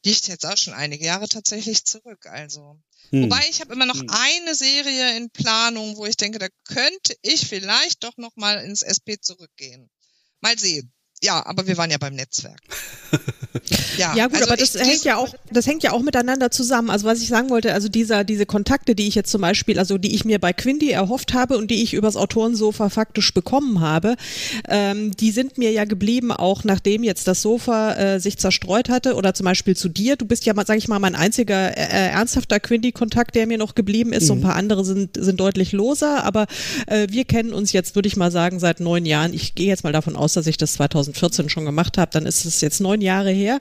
liegt 0.05 0.27
jetzt 0.29 0.47
auch 0.47 0.57
schon 0.57 0.73
einige 0.73 1.05
Jahre 1.05 1.29
tatsächlich 1.29 1.85
zurück. 1.85 2.25
Also. 2.25 2.81
Hm. 3.11 3.25
Wobei 3.25 3.47
ich 3.51 3.61
habe 3.61 3.75
immer 3.75 3.87
noch 3.87 4.01
hm. 4.01 4.09
eine 4.09 4.55
Serie 4.55 5.19
in 5.19 5.31
Planung, 5.31 5.99
wo 5.99 6.07
ich 6.07 6.17
denke, 6.17 6.39
da 6.39 6.49
könnte 6.65 7.15
ich 7.21 7.47
vielleicht 7.47 8.05
doch 8.05 8.17
noch 8.17 8.35
mal 8.37 8.65
ins 8.65 8.81
SP 8.81 9.21
zurückgehen. 9.21 9.91
Mal 10.41 10.59
sehen 10.59 10.93
ja, 11.23 11.45
aber 11.47 11.67
wir 11.67 11.77
waren 11.77 11.91
ja 11.91 11.99
beim 11.99 12.15
Netzwerk. 12.15 12.61
ja, 13.97 14.15
ja, 14.17 14.27
gut, 14.27 14.37
also 14.37 14.47
aber 14.49 14.57
das 14.57 14.75
ich, 14.75 14.81
hängt 14.83 15.05
ja 15.05 15.17
auch, 15.17 15.33
das 15.51 15.67
hängt 15.67 15.83
ja 15.83 15.93
auch 15.93 16.03
miteinander 16.03 16.51
zusammen. 16.51 16.91
Also 16.91 17.07
was 17.07 17.23
ich 17.23 17.29
sagen 17.29 17.51
wollte, 17.51 17.73
also 17.75 17.89
dieser, 17.89 18.25
diese 18.25 18.45
Kontakte, 18.45 18.95
die 18.95 19.07
ich 19.07 19.15
jetzt 19.15 19.31
zum 19.31 19.41
Beispiel, 19.41 19.79
also 19.79 19.99
die 19.99 20.15
ich 20.15 20.25
mir 20.25 20.41
bei 20.41 20.53
Quindi 20.53 20.91
erhofft 20.91 21.33
habe 21.35 21.59
und 21.59 21.71
die 21.71 21.83
ich 21.83 21.95
übers 21.95 22.17
Autorensofa 22.17 22.89
faktisch 22.89 23.33
bekommen 23.35 23.81
habe, 23.81 24.17
ähm, 24.69 25.15
die 25.17 25.31
sind 25.31 25.59
mir 25.59 25.71
ja 25.71 25.85
geblieben, 25.85 26.33
auch 26.33 26.65
nachdem 26.65 27.05
jetzt 27.05 27.29
das 27.29 27.41
Sofa 27.41 27.95
äh, 27.95 28.21
sich 28.21 28.39
zerstreut 28.39 28.89
hatte 28.89 29.15
oder 29.15 29.33
zum 29.33 29.45
Beispiel 29.45 29.77
zu 29.77 29.89
dir. 29.89 30.17
Du 30.17 30.25
bist 30.25 30.45
ja, 30.45 30.55
sag 30.67 30.77
ich 30.77 30.89
mal, 30.89 30.99
mein 30.99 31.15
einziger 31.15 31.77
äh, 31.77 31.83
äh, 31.83 32.11
ernsthafter 32.11 32.59
Quindi-Kontakt, 32.59 33.37
der 33.37 33.47
mir 33.47 33.59
noch 33.59 33.77
geblieben 33.77 34.13
ist. 34.13 34.25
Mhm. 34.25 34.27
So 34.27 34.33
ein 34.33 34.39
mhm. 34.39 34.43
paar 34.43 34.57
andere 34.57 34.85
sind, 34.85 35.11
sind 35.17 35.39
deutlich 35.39 35.71
loser, 35.71 36.25
aber 36.25 36.47
äh, 36.89 37.07
wir 37.11 37.25
kennen 37.25 37.53
uns 37.53 37.73
jetzt, 37.73 37.95
würde 37.95 38.09
ich 38.09 38.17
mal 38.17 38.33
sagen, 38.33 38.59
seit 38.59 38.81
neun 38.81 39.07
Jahren. 39.07 39.35
Ich 39.35 39.55
gehe 39.55 39.69
jetzt 39.69 39.85
mal 39.85 39.93
davon 39.93 40.17
aus, 40.17 40.33
dass 40.33 40.49
ich 40.49 40.57
das 40.57 40.73
2000 40.73 41.12
2014 41.13 41.49
schon 41.49 41.65
gemacht 41.65 41.99
habe, 41.99 42.11
dann 42.13 42.27
ist 42.27 42.45
es 42.45 42.61
jetzt 42.61 42.81
neun 42.81 43.01
Jahre 43.01 43.31
her. 43.31 43.61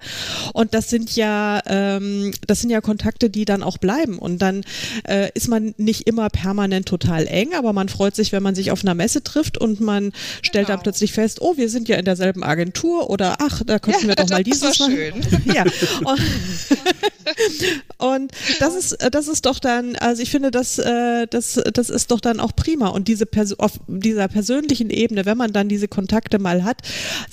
Und 0.54 0.74
das 0.74 0.90
sind 0.90 1.16
ja, 1.16 1.62
ähm, 1.68 2.34
das 2.48 2.62
sind 2.62 2.70
ja 2.70 2.82
Kontakte, 2.82 3.30
die 3.30 3.46
dann 3.46 3.64
auch 3.64 3.78
bleiben. 3.78 4.18
Und 4.18 4.42
dann 4.42 4.64
äh, 5.08 5.30
ist 5.34 5.48
man 5.48 5.74
nicht 5.78 6.08
immer 6.08 6.30
permanent 6.30 6.88
total 6.88 7.28
eng, 7.28 7.54
aber 7.56 7.74
man 7.74 7.90
freut 7.90 8.16
sich, 8.16 8.32
wenn 8.32 8.44
man 8.44 8.56
sich 8.56 8.72
auf 8.72 8.84
einer 8.84 8.96
Messe 8.96 9.24
trifft 9.24 9.58
und 9.58 9.80
man 9.80 10.12
stellt 10.42 10.68
genau. 10.68 10.78
dann 10.78 10.84
plötzlich 10.84 11.14
fest, 11.14 11.42
oh, 11.42 11.58
wir 11.58 11.70
sind 11.70 11.88
ja 11.88 11.98
in 11.98 12.06
derselben 12.06 12.44
Agentur 12.44 13.10
oder 13.10 13.38
ach, 13.40 13.62
da 13.66 13.80
könnten 13.80 14.04
ja, 14.04 14.08
wir 14.10 14.16
doch 14.16 14.30
mal 14.30 14.44
dieses 14.44 14.80
machen. 14.80 14.98
Ja. 15.54 15.64
Und, 16.04 16.22
und 17.98 18.32
das 18.60 18.76
ist, 18.76 18.98
das 19.12 19.28
ist 19.28 19.46
doch 19.46 19.60
dann, 19.60 19.96
also 19.98 20.22
ich 20.22 20.30
finde, 20.30 20.52
das, 20.52 20.78
äh, 20.80 21.28
das, 21.28 21.60
das 21.74 21.90
ist 21.90 22.12
doch 22.12 22.20
dann 22.20 22.40
auch 22.40 22.56
prima. 22.56 22.88
Und 22.88 23.08
diese 23.08 23.26
Perso 23.26 23.56
auf 23.58 23.80
dieser 23.88 24.28
persönlichen 24.28 24.90
Ebene, 24.90 25.26
wenn 25.26 25.38
man 25.38 25.54
dann 25.54 25.70
diese 25.70 25.88
Kontakte 25.88 26.40
mal 26.40 26.64
hat, 26.64 26.82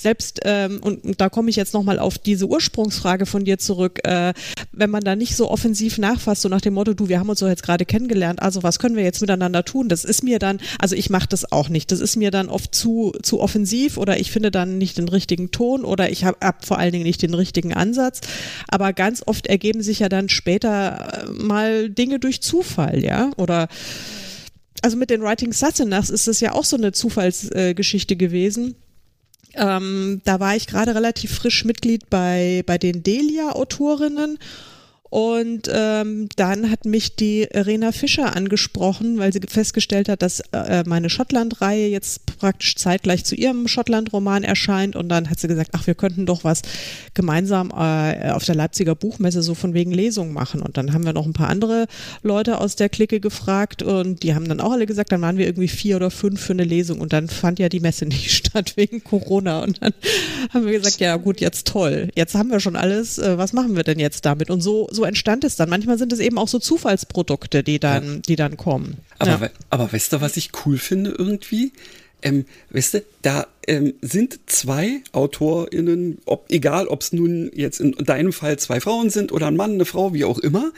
selbst, 0.09 0.39
ähm, 0.43 0.79
und 0.81 1.21
da 1.21 1.29
komme 1.29 1.51
ich 1.51 1.55
jetzt 1.55 1.75
nochmal 1.75 1.99
auf 1.99 2.17
diese 2.17 2.47
Ursprungsfrage 2.47 3.27
von 3.27 3.45
dir 3.45 3.59
zurück, 3.59 3.99
äh, 4.05 4.33
wenn 4.71 4.89
man 4.89 5.03
da 5.03 5.15
nicht 5.15 5.35
so 5.35 5.51
offensiv 5.51 5.99
nachfasst, 5.99 6.41
so 6.41 6.49
nach 6.49 6.61
dem 6.61 6.73
Motto, 6.73 6.95
du, 6.95 7.09
wir 7.09 7.19
haben 7.19 7.29
uns 7.29 7.39
doch 7.39 7.47
jetzt 7.47 7.61
gerade 7.61 7.85
kennengelernt, 7.85 8.41
also 8.41 8.63
was 8.63 8.79
können 8.79 8.95
wir 8.95 9.03
jetzt 9.03 9.21
miteinander 9.21 9.63
tun? 9.63 9.87
Das 9.87 10.03
ist 10.03 10.23
mir 10.23 10.39
dann, 10.39 10.59
also 10.79 10.95
ich 10.95 11.11
mache 11.11 11.27
das 11.29 11.51
auch 11.51 11.69
nicht. 11.69 11.91
Das 11.91 11.99
ist 11.99 12.15
mir 12.15 12.31
dann 12.31 12.49
oft 12.49 12.73
zu, 12.73 13.13
zu 13.21 13.39
offensiv 13.39 13.97
oder 13.97 14.19
ich 14.19 14.31
finde 14.31 14.49
dann 14.49 14.79
nicht 14.79 14.97
den 14.97 15.09
richtigen 15.09 15.51
Ton 15.51 15.85
oder 15.85 16.11
ich 16.11 16.25
habe 16.25 16.37
hab 16.41 16.65
vor 16.65 16.79
allen 16.79 16.91
Dingen 16.91 17.05
nicht 17.05 17.21
den 17.21 17.35
richtigen 17.35 17.75
Ansatz. 17.75 18.21
Aber 18.67 18.93
ganz 18.93 19.21
oft 19.23 19.45
ergeben 19.45 19.83
sich 19.83 19.99
ja 19.99 20.09
dann 20.09 20.27
später 20.27 21.27
äh, 21.27 21.31
mal 21.31 21.89
Dinge 21.91 22.17
durch 22.17 22.41
Zufall, 22.41 23.03
ja, 23.03 23.29
oder 23.37 23.67
also 24.81 24.97
mit 24.97 25.09
den 25.11 25.21
Writing 25.21 25.53
Sassenachs 25.53 26.09
ist 26.09 26.27
es 26.27 26.39
ja 26.39 26.53
auch 26.53 26.63
so 26.63 26.77
eine 26.77 26.93
Zufallsgeschichte 26.93 28.13
äh, 28.15 28.17
gewesen. 28.17 28.75
Ähm, 29.59 30.21
da 30.23 30.39
war 30.39 30.55
ich 30.55 30.67
gerade 30.67 30.95
relativ 30.95 31.35
frisch 31.35 31.65
Mitglied 31.65 32.09
bei, 32.09 32.63
bei 32.65 32.77
den 32.77 33.03
Delia-Autorinnen 33.03 34.39
und 35.09 35.69
ähm, 35.73 36.29
dann 36.35 36.69
hat 36.69 36.85
mich 36.85 37.15
die 37.15 37.43
Rena 37.43 37.91
Fischer 37.91 38.35
angesprochen, 38.35 39.17
weil 39.17 39.33
sie 39.33 39.41
festgestellt 39.47 40.07
hat, 40.07 40.21
dass 40.21 40.41
äh, 40.51 40.83
meine 40.85 41.09
Schottland-Reihe 41.09 41.87
jetzt 41.87 42.25
praktisch 42.37 42.75
zeitgleich 42.75 43.25
zu 43.25 43.33
ihrem 43.33 43.67
Schottland-Roman 43.67 44.43
erscheint. 44.43 44.95
Und 44.95 45.09
dann 45.09 45.29
hat 45.29 45.39
sie 45.39 45.47
gesagt, 45.47 45.71
ach, 45.73 45.87
wir 45.87 45.95
könnten 45.95 46.27
doch 46.27 46.43
was 46.43 46.61
gemeinsam 47.15 47.71
äh, 47.71 48.29
auf 48.29 48.45
der 48.45 48.53
Leipziger 48.53 48.93
Buchmesse 48.93 49.41
so 49.41 49.55
von 49.55 49.73
wegen 49.73 49.91
Lesung 49.91 50.31
machen. 50.31 50.61
Und 50.61 50.77
dann 50.77 50.93
haben 50.93 51.05
wir 51.05 51.13
noch 51.13 51.25
ein 51.25 51.33
paar 51.33 51.49
andere 51.49 51.87
Leute 52.21 52.59
aus 52.59 52.75
der 52.75 52.89
Clique 52.89 53.19
gefragt 53.19 53.81
und 53.81 54.21
die 54.21 54.35
haben 54.35 54.47
dann 54.47 54.61
auch 54.61 54.73
alle 54.73 54.85
gesagt, 54.85 55.11
dann 55.11 55.21
waren 55.21 55.37
wir 55.37 55.47
irgendwie 55.47 55.67
vier 55.69 55.95
oder 55.95 56.11
fünf 56.11 56.39
für 56.39 56.53
eine 56.53 56.65
Lesung. 56.65 57.01
Und 57.01 57.13
dann 57.13 57.29
fand 57.29 57.57
ja 57.57 57.67
die 57.67 57.79
Messe 57.79 58.05
nicht 58.05 58.31
statt 58.31 58.73
wegen 58.75 59.03
Corona. 59.03 59.63
Und 59.63 59.81
dann 59.81 59.93
haben 60.53 60.67
wir 60.67 60.73
gesagt, 60.73 60.99
ja 60.99 61.15
gut, 61.17 61.41
jetzt 61.41 61.65
toll. 61.65 62.09
Jetzt 62.15 62.35
haben 62.35 62.51
wir 62.51 62.59
schon 62.59 62.75
alles. 62.75 63.17
Äh, 63.17 63.39
was 63.39 63.53
machen 63.53 63.75
wir 63.75 63.83
denn 63.83 63.97
jetzt 63.97 64.23
damit? 64.25 64.51
Und 64.51 64.61
so, 64.61 64.87
so 64.91 64.98
entstand 65.03 65.43
es 65.43 65.55
dann. 65.55 65.69
Manchmal 65.69 65.97
sind 65.97 66.13
es 66.13 66.19
eben 66.19 66.37
auch 66.37 66.47
so 66.47 66.59
Zufallsprodukte, 66.59 67.63
die 67.63 67.79
dann, 67.79 68.15
ja. 68.15 68.19
die 68.27 68.35
dann 68.35 68.57
kommen. 68.57 68.97
Aber, 69.17 69.45
ja. 69.45 69.49
aber 69.69 69.91
weißt 69.91 70.13
du, 70.13 70.21
was 70.21 70.37
ich 70.37 70.51
cool 70.65 70.77
finde 70.77 71.11
irgendwie? 71.11 71.71
Ähm, 72.21 72.45
weißt 72.71 72.95
du, 72.95 73.03
da 73.21 73.47
ähm, 73.67 73.93
sind 74.01 74.39
zwei 74.47 75.01
AutorInnen, 75.13 76.17
ob, 76.25 76.45
egal 76.49 76.87
ob 76.87 77.01
es 77.01 77.13
nun 77.13 77.49
jetzt 77.53 77.79
in 77.79 77.91
deinem 77.93 78.33
Fall 78.33 78.59
zwei 78.59 78.81
Frauen 78.81 79.09
sind 79.09 79.31
oder 79.31 79.47
ein 79.47 79.55
Mann, 79.55 79.73
eine 79.73 79.85
Frau, 79.85 80.13
wie 80.13 80.25
auch 80.25 80.39
immer, 80.39 80.71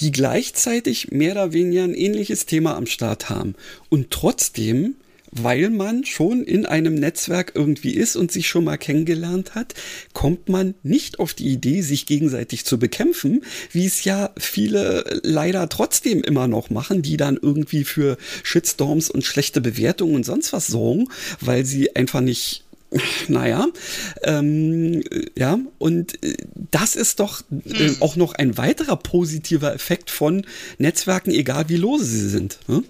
die 0.00 0.12
gleichzeitig 0.12 1.10
mehr 1.10 1.32
oder 1.32 1.52
weniger 1.52 1.84
ein 1.84 1.94
ähnliches 1.94 2.46
Thema 2.46 2.76
am 2.76 2.86
Start 2.86 3.28
haben. 3.28 3.54
Und 3.90 4.10
trotzdem 4.10 4.94
weil 5.32 5.70
man 5.70 6.04
schon 6.04 6.42
in 6.44 6.66
einem 6.66 6.94
Netzwerk 6.94 7.52
irgendwie 7.54 7.92
ist 7.92 8.16
und 8.16 8.32
sich 8.32 8.48
schon 8.48 8.64
mal 8.64 8.76
kennengelernt 8.76 9.54
hat, 9.54 9.74
kommt 10.12 10.48
man 10.48 10.74
nicht 10.82 11.18
auf 11.18 11.34
die 11.34 11.48
Idee, 11.48 11.82
sich 11.82 12.06
gegenseitig 12.06 12.64
zu 12.64 12.78
bekämpfen, 12.78 13.44
wie 13.72 13.86
es 13.86 14.04
ja 14.04 14.30
viele 14.36 15.20
leider 15.22 15.68
trotzdem 15.68 16.22
immer 16.22 16.48
noch 16.48 16.70
machen, 16.70 17.02
die 17.02 17.16
dann 17.16 17.38
irgendwie 17.40 17.84
für 17.84 18.16
Shitstorms 18.42 19.10
und 19.10 19.24
schlechte 19.24 19.60
Bewertungen 19.60 20.16
und 20.16 20.24
sonst 20.24 20.52
was 20.52 20.66
sorgen, 20.66 21.08
weil 21.40 21.64
sie 21.64 21.94
einfach 21.96 22.20
nicht 22.20 22.64
naja, 23.28 23.68
ähm, 24.24 25.04
ja, 25.36 25.60
und 25.78 26.22
äh, 26.24 26.36
das 26.72 26.96
ist 26.96 27.20
doch 27.20 27.42
äh, 27.64 27.88
hm. 27.88 27.96
auch 28.00 28.16
noch 28.16 28.34
ein 28.34 28.58
weiterer 28.58 28.96
positiver 28.96 29.72
Effekt 29.72 30.10
von 30.10 30.44
Netzwerken, 30.78 31.30
egal 31.30 31.68
wie 31.68 31.76
lose 31.76 32.04
sie 32.04 32.28
sind. 32.28 32.58
Hm? 32.66 32.84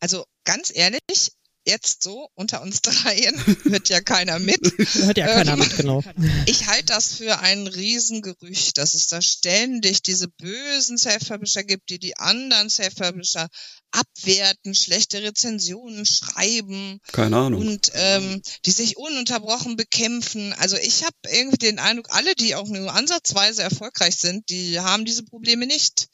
Also 0.00 0.24
ganz 0.44 0.70
ehrlich, 0.74 1.32
jetzt 1.66 2.02
so 2.02 2.28
unter 2.34 2.62
uns 2.62 2.82
dreien 2.82 3.34
hört 3.64 3.88
ja 3.88 4.00
keiner 4.00 4.38
mit. 4.38 4.60
hört 4.94 5.16
ja 5.16 5.26
keiner 5.26 5.54
ähm, 5.54 5.58
mit, 5.60 5.76
genau. 5.76 6.02
Ich 6.46 6.66
halte 6.66 6.86
das 6.86 7.14
für 7.14 7.38
ein 7.40 7.66
Riesengerücht, 7.66 8.78
dass 8.78 8.94
es 8.94 9.08
da 9.08 9.22
ständig 9.22 10.02
diese 10.02 10.28
bösen 10.28 10.98
Self-Publisher 10.98 11.64
gibt, 11.64 11.90
die 11.90 11.98
die 11.98 12.16
anderen 12.16 12.68
Self-Publisher 12.68 13.48
abwerten, 13.92 14.74
schlechte 14.74 15.22
Rezensionen 15.22 16.04
schreiben. 16.04 17.00
Keine 17.12 17.36
Ahnung. 17.36 17.60
Und 17.60 17.92
ähm, 17.94 18.42
die 18.64 18.72
sich 18.72 18.96
ununterbrochen 18.96 19.76
bekämpfen. 19.76 20.52
Also 20.54 20.76
ich 20.76 21.04
habe 21.04 21.16
irgendwie 21.30 21.58
den 21.58 21.78
Eindruck, 21.78 22.08
alle, 22.10 22.34
die 22.34 22.54
auch 22.56 22.68
nur 22.68 22.92
ansatzweise 22.92 23.62
erfolgreich 23.62 24.16
sind, 24.16 24.50
die 24.50 24.80
haben 24.80 25.04
diese 25.04 25.24
Probleme 25.24 25.66
nicht. 25.66 26.08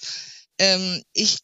Ähm, 0.59 1.03
ich 1.14 1.39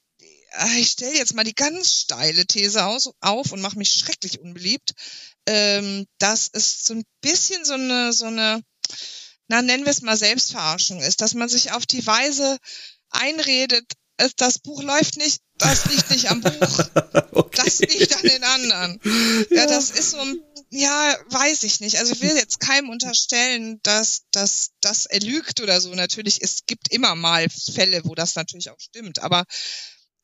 ich 0.79 0.91
stelle 0.91 1.17
jetzt 1.17 1.35
mal 1.35 1.45
die 1.45 1.55
ganz 1.55 1.93
steile 1.93 2.47
These 2.47 2.85
aus, 2.85 3.11
auf 3.21 3.53
und 3.53 3.61
mache 3.61 3.79
mich 3.79 3.91
schrecklich 3.93 4.41
unbeliebt, 4.41 4.95
ähm, 5.47 6.07
dass 6.19 6.49
es 6.53 6.85
so 6.85 6.95
ein 6.95 7.05
bisschen 7.21 7.65
so 7.65 7.75
eine, 7.75 8.13
so 8.13 8.27
eine, 8.27 8.63
na 9.49 9.63
nennen 9.63 9.85
wir 9.85 9.91
es 9.91 10.03
mal 10.03 10.17
Selbstverarschung 10.17 11.01
ist, 11.01 11.21
dass 11.21 11.35
man 11.35 11.49
sich 11.49 11.73
auf 11.73 11.87
die 11.87 12.07
Weise 12.07 12.59
einredet, 13.11 13.85
das 14.37 14.59
Buch 14.59 14.83
läuft 14.83 15.17
nicht, 15.19 15.41
das 15.59 15.87
liegt 15.87 16.11
nicht 16.11 16.31
am 16.31 16.41
Buch, 16.41 16.51
okay. 17.33 17.63
das 17.65 17.79
liegt 17.81 18.17
an 18.17 18.23
den 18.23 18.45
anderen. 18.45 19.01
Ja. 19.51 19.57
ja, 19.57 19.67
das 19.67 19.91
ist 19.91 20.13
so, 20.13 20.19
ja, 20.71 21.17
weiß 21.31 21.63
ich 21.65 21.81
nicht. 21.81 21.99
Also 21.99 22.15
ich 22.15 22.23
will 22.23 22.35
jetzt 22.35 22.61
keinem 22.61 22.89
unterstellen, 22.89 23.79
dass, 23.83 24.23
dass 24.31 24.71
das 24.81 25.07
er 25.07 25.21
lügt 25.21 25.61
oder 25.61 25.81
so. 25.81 25.95
Natürlich, 25.95 26.43
es 26.43 26.65
gibt 26.67 26.93
immer 26.93 27.15
mal 27.15 27.47
Fälle, 27.51 28.05
wo 28.05 28.15
das 28.15 28.35
natürlich 28.35 28.71
auch 28.71 28.81
stimmt, 28.81 29.21
aber 29.21 29.45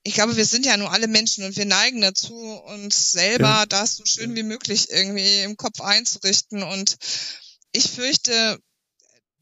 ich 0.04 0.14
glaube, 0.14 0.36
wir 0.36 0.44
sind 0.44 0.66
ja 0.66 0.76
nur 0.76 0.90
alle 0.90 1.06
Menschen 1.06 1.44
und 1.44 1.56
wir 1.56 1.64
neigen 1.64 2.00
dazu, 2.00 2.34
uns 2.34 3.12
selber 3.12 3.44
ja. 3.44 3.66
das 3.66 3.96
so 3.96 4.04
schön 4.04 4.34
wie 4.34 4.42
möglich 4.42 4.90
irgendwie 4.90 5.42
im 5.42 5.56
Kopf 5.56 5.80
einzurichten. 5.80 6.62
Und 6.62 6.96
ich 7.72 7.88
fürchte, 7.88 8.58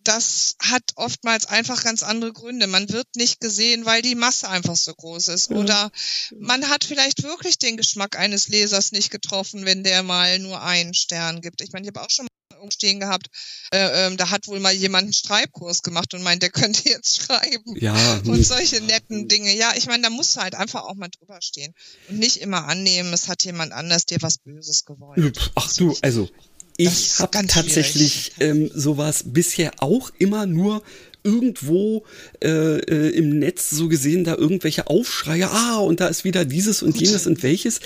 das 0.05 0.57
hat 0.61 0.83
oftmals 0.97 1.47
einfach 1.47 1.83
ganz 1.83 2.03
andere 2.03 2.33
Gründe. 2.33 2.67
Man 2.67 2.89
wird 2.91 3.09
nicht 3.17 3.41
gesehen, 3.41 3.87
weil 3.87 4.03
die 4.03 4.15
Masse 4.15 4.49
einfach 4.49 4.77
so 4.77 4.95
groß 4.95 5.29
ist. 5.29 5.51
Oder 5.51 5.91
man 6.39 6.69
hat 6.69 6.85
vielleicht 6.85 7.23
wirklich 7.23 7.59
den 7.59 7.77
Geschmack 7.77 8.19
eines 8.19 8.49
Lesers 8.49 8.93
nicht 8.93 9.11
getroffen, 9.11 9.65
wenn 9.65 9.85
der 9.85 10.03
mal 10.03 10.39
nur 10.39 10.63
einen 10.63 10.95
Stern 10.95 11.41
gibt. 11.41 11.61
Ich 11.63 11.73
meine, 11.73 11.85
ich 11.87 11.95
habe 11.95 12.05
auch 12.05 12.11
schon 12.11 12.30
stehen 12.71 13.01
gehabt, 13.01 13.29
äh, 13.73 14.07
ähm, 14.07 14.17
da 14.17 14.31
hat 14.31 14.47
wohl 14.49 14.61
mal 14.61 14.73
jemand 14.73 15.05
einen 15.05 15.13
Schreibkurs 15.13 15.83
gemacht 15.83 16.13
und 16.15 16.23
meint, 16.23 16.43
der 16.43 16.51
könnte 16.51 16.89
jetzt 16.89 17.23
schreiben. 17.23 17.77
Ja. 17.77 17.95
Und 18.25 18.45
solche 18.45 18.81
netten 18.83 19.29
Dinge. 19.29 19.55
Ja, 19.55 19.73
ich 19.77 19.87
meine, 19.87 20.03
da 20.03 20.11
muss 20.11 20.37
halt 20.37 20.55
einfach 20.55 20.85
auch 20.85 20.95
mal 20.95 21.09
drüber 21.09 21.39
stehen 21.41 21.75
und 22.09 22.19
nicht 22.19 22.39
immer 22.39 22.67
annehmen, 22.67 23.13
es 23.13 23.29
hat 23.29 23.45
jemand 23.45 23.73
anders 23.73 24.05
dir 24.05 24.19
was 24.21 24.39
Böses 24.39 24.85
gewollt. 24.85 25.53
Ach 25.55 25.73
du, 25.75 25.97
also 26.03 26.29
ich 26.77 27.19
habe 27.19 27.47
tatsächlich 27.47 28.33
ähm, 28.41 28.71
sowas 28.75 29.25
bisher 29.27 29.73
auch 29.79 30.11
immer 30.19 30.47
nur 30.47 30.83
irgendwo 31.23 32.05
äh, 32.43 32.79
äh, 32.79 33.11
im 33.11 33.39
Netz 33.39 33.71
so 33.71 33.89
gesehen 33.89 34.25
da 34.25 34.35
irgendwelche 34.35 34.87
Aufschreie, 34.87 35.51
ah, 35.51 35.79
und 35.79 36.01
da 36.01 36.09
ist 36.09 36.25
wieder 36.25 36.45
dieses 36.45 36.83
und 36.83 37.01
jenes 37.01 37.27
und 37.27 37.43
welches. 37.43 37.81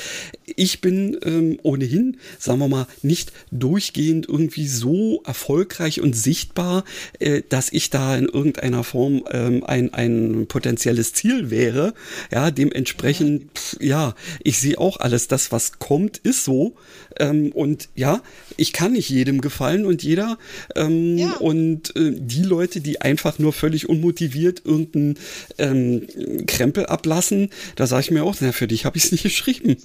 Ich 0.57 0.81
bin 0.81 1.19
ähm, 1.25 1.59
ohnehin, 1.63 2.19
sagen 2.39 2.59
wir 2.59 2.69
mal, 2.69 2.87
nicht 3.03 3.33
durchgehend 3.51 4.29
irgendwie 4.29 4.69
so 4.69 5.23
erfolgreich 5.25 6.01
und 6.01 6.15
sichtbar, 6.15 6.85
äh, 7.19 7.43
dass 7.49 7.73
ich 7.73 7.91
da 7.91 8.17
in 8.17 8.27
irgendeiner 8.27 8.85
Form 8.85 9.25
ähm, 9.31 9.65
ein, 9.65 9.93
ein 9.93 10.47
potenzielles 10.47 11.13
Ziel 11.13 11.51
wäre. 11.51 11.95
Ja, 12.33 12.51
dementsprechend, 12.51 13.59
pff, 13.59 13.77
ja, 13.81 14.15
ich 14.43 14.59
sehe 14.59 14.79
auch 14.79 14.99
alles, 14.99 15.29
das, 15.29 15.53
was 15.53 15.79
kommt, 15.79 16.19
ist 16.19 16.45
so. 16.45 16.75
Ähm, 17.19 17.53
und 17.53 17.89
ja, 17.95 18.23
ich 18.57 18.73
kann 18.73 18.93
nicht 18.93 19.09
jedem 19.09 19.41
gefallen 19.41 19.87
und 19.87 20.03
jeder. 20.03 20.39
Ähm, 20.75 21.19
ja. 21.19 21.37
Und 21.37 21.95
äh, 21.97 22.13
die 22.17 22.43
Leute, 22.43 22.81
die 22.81 23.01
einfach 23.01 23.39
nur 23.39 23.53
völlig 23.53 23.89
unmotiviert 23.89 24.63
irgendeinen 24.65 25.19
ähm, 25.59 26.47
Krempel 26.47 26.87
ablassen, 26.87 27.51
da 27.77 27.87
sage 27.87 28.03
ich 28.03 28.11
mir 28.11 28.25
auch, 28.25 28.37
na, 28.41 28.53
für 28.53 28.69
dich 28.69 28.85
habe 28.85 28.97
ich 28.97 29.05
es 29.05 29.13
nicht 29.13 29.23
geschrieben. 29.23 29.77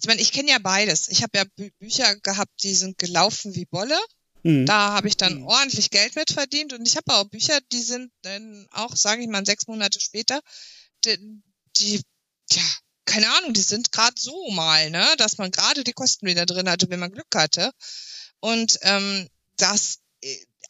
Ich 0.00 0.08
meine, 0.08 0.20
ich 0.20 0.32
kenne 0.32 0.50
ja 0.50 0.58
beides. 0.58 1.08
Ich 1.08 1.22
habe 1.22 1.38
ja 1.38 1.44
Bü 1.56 1.70
Bücher 1.78 2.16
gehabt, 2.16 2.62
die 2.62 2.74
sind 2.74 2.98
gelaufen 2.98 3.54
wie 3.54 3.66
Bolle. 3.66 3.98
Mhm. 4.42 4.66
Da 4.66 4.92
habe 4.92 5.08
ich 5.08 5.16
dann 5.16 5.40
mhm. 5.40 5.46
ordentlich 5.46 5.90
Geld 5.90 6.16
mit 6.16 6.32
verdient 6.32 6.72
und 6.72 6.86
ich 6.86 6.96
habe 6.96 7.14
auch 7.14 7.24
Bücher, 7.24 7.58
die 7.72 7.82
sind 7.82 8.10
dann 8.22 8.66
auch, 8.72 8.96
sage 8.96 9.22
ich 9.22 9.28
mal, 9.28 9.46
sechs 9.46 9.68
Monate 9.68 10.00
später, 10.00 10.40
die, 11.04 11.42
die 11.76 12.00
ja, 12.50 12.62
keine 13.04 13.28
Ahnung, 13.36 13.52
die 13.52 13.62
sind 13.62 13.92
gerade 13.92 14.14
so 14.18 14.50
mal, 14.50 14.90
ne, 14.90 15.06
dass 15.18 15.38
man 15.38 15.50
gerade 15.50 15.84
die 15.84 15.92
Kosten 15.92 16.26
wieder 16.26 16.46
drin 16.46 16.68
hatte, 16.68 16.88
wenn 16.90 17.00
man 17.00 17.12
Glück 17.12 17.34
hatte. 17.34 17.72
Und 18.40 18.78
ähm, 18.82 19.28
das 19.56 19.98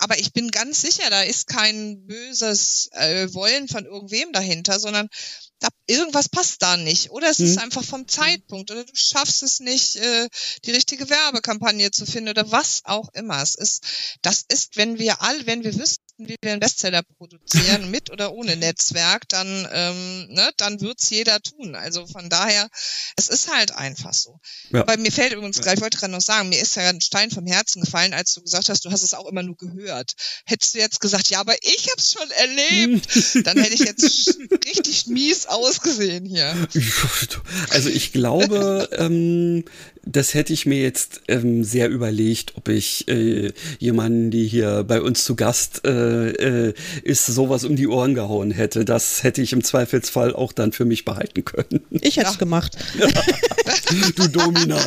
aber 0.02 0.18
ich 0.18 0.32
bin 0.32 0.50
ganz 0.50 0.80
sicher, 0.80 1.08
da 1.10 1.22
ist 1.22 1.46
kein 1.46 2.06
böses 2.06 2.88
äh, 2.92 3.32
Wollen 3.34 3.68
von 3.68 3.84
irgendwem 3.84 4.32
dahinter, 4.32 4.80
sondern 4.80 5.08
da, 5.60 5.68
irgendwas 5.86 6.28
passt 6.28 6.60
da 6.60 6.76
nicht. 6.76 7.10
Oder 7.10 7.30
es 7.30 7.38
hm. 7.38 7.46
ist 7.46 7.58
einfach 7.58 7.84
vom 7.84 8.08
Zeitpunkt 8.08 8.72
oder 8.72 8.84
du 8.84 8.92
schaffst 8.94 9.44
es 9.44 9.60
nicht, 9.60 9.96
äh, 9.96 10.28
die 10.64 10.72
richtige 10.72 11.08
Werbekampagne 11.08 11.92
zu 11.92 12.04
finden 12.04 12.30
oder 12.30 12.50
was 12.50 12.82
auch 12.84 13.10
immer. 13.12 13.40
Es 13.42 13.54
ist, 13.54 13.84
das 14.22 14.44
ist, 14.48 14.76
wenn 14.76 14.98
wir 14.98 15.22
all, 15.22 15.46
wenn 15.46 15.62
wir 15.62 15.78
wüssten, 15.78 16.01
wie 16.18 16.36
wir 16.40 16.52
einen 16.52 16.60
Bestseller 16.60 17.02
produzieren, 17.02 17.90
mit 17.90 18.10
oder 18.10 18.32
ohne 18.32 18.56
Netzwerk, 18.56 19.28
dann, 19.28 19.68
ähm, 19.72 20.28
ne, 20.28 20.50
dann 20.56 20.80
wird's 20.80 21.10
jeder 21.10 21.40
tun. 21.40 21.74
Also 21.74 22.06
von 22.06 22.28
daher, 22.28 22.68
es 23.16 23.28
ist 23.28 23.52
halt 23.52 23.72
einfach 23.72 24.14
so. 24.14 24.40
Ja. 24.70 24.86
Weil 24.86 24.98
mir 24.98 25.12
fällt 25.12 25.32
übrigens 25.32 25.60
gleich, 25.60 25.76
ich 25.76 25.80
wollte 25.80 25.98
gerade 25.98 26.12
noch 26.12 26.20
sagen, 26.20 26.48
mir 26.48 26.60
ist 26.60 26.76
ja 26.76 26.88
ein 26.88 27.00
Stein 27.00 27.30
vom 27.30 27.46
Herzen 27.46 27.82
gefallen, 27.82 28.14
als 28.14 28.34
du 28.34 28.42
gesagt 28.42 28.68
hast, 28.68 28.84
du 28.84 28.90
hast 28.90 29.02
es 29.02 29.14
auch 29.14 29.26
immer 29.26 29.42
nur 29.42 29.56
gehört. 29.56 30.14
Hättest 30.44 30.74
du 30.74 30.78
jetzt 30.78 31.00
gesagt, 31.00 31.30
ja, 31.30 31.40
aber 31.40 31.54
ich 31.62 31.88
habe 31.90 31.98
es 31.98 32.12
schon 32.12 32.30
erlebt, 32.30 33.08
dann 33.46 33.58
hätte 33.58 33.74
ich 33.74 33.80
jetzt 33.80 34.38
richtig 34.66 35.06
mies 35.06 35.46
ausgesehen 35.46 36.26
hier. 36.26 36.54
Also 37.70 37.88
ich 37.88 38.12
glaube, 38.12 38.88
ähm, 38.92 39.64
das 40.04 40.34
hätte 40.34 40.52
ich 40.52 40.66
mir 40.66 40.80
jetzt 40.80 41.22
ähm, 41.28 41.62
sehr 41.64 41.88
überlegt, 41.88 42.56
ob 42.56 42.68
ich 42.68 43.06
äh, 43.08 43.52
jemanden, 43.78 44.30
die 44.30 44.46
hier 44.46 44.84
bei 44.84 45.00
uns 45.00 45.24
zu 45.24 45.36
Gast 45.36 45.86
äh, 45.86 46.30
äh, 46.30 46.74
ist, 47.02 47.26
sowas 47.26 47.64
um 47.64 47.76
die 47.76 47.86
Ohren 47.86 48.14
gehauen 48.14 48.50
hätte. 48.50 48.84
Das 48.84 49.22
hätte 49.22 49.42
ich 49.42 49.52
im 49.52 49.62
Zweifelsfall 49.62 50.34
auch 50.34 50.52
dann 50.52 50.72
für 50.72 50.84
mich 50.84 51.04
behalten 51.04 51.44
können. 51.44 51.82
Ich 51.90 52.16
hätte 52.16 52.28
es 52.28 52.34
ja. 52.34 52.38
gemacht. 52.38 52.76
du 54.16 54.28
Domina. 54.28 54.80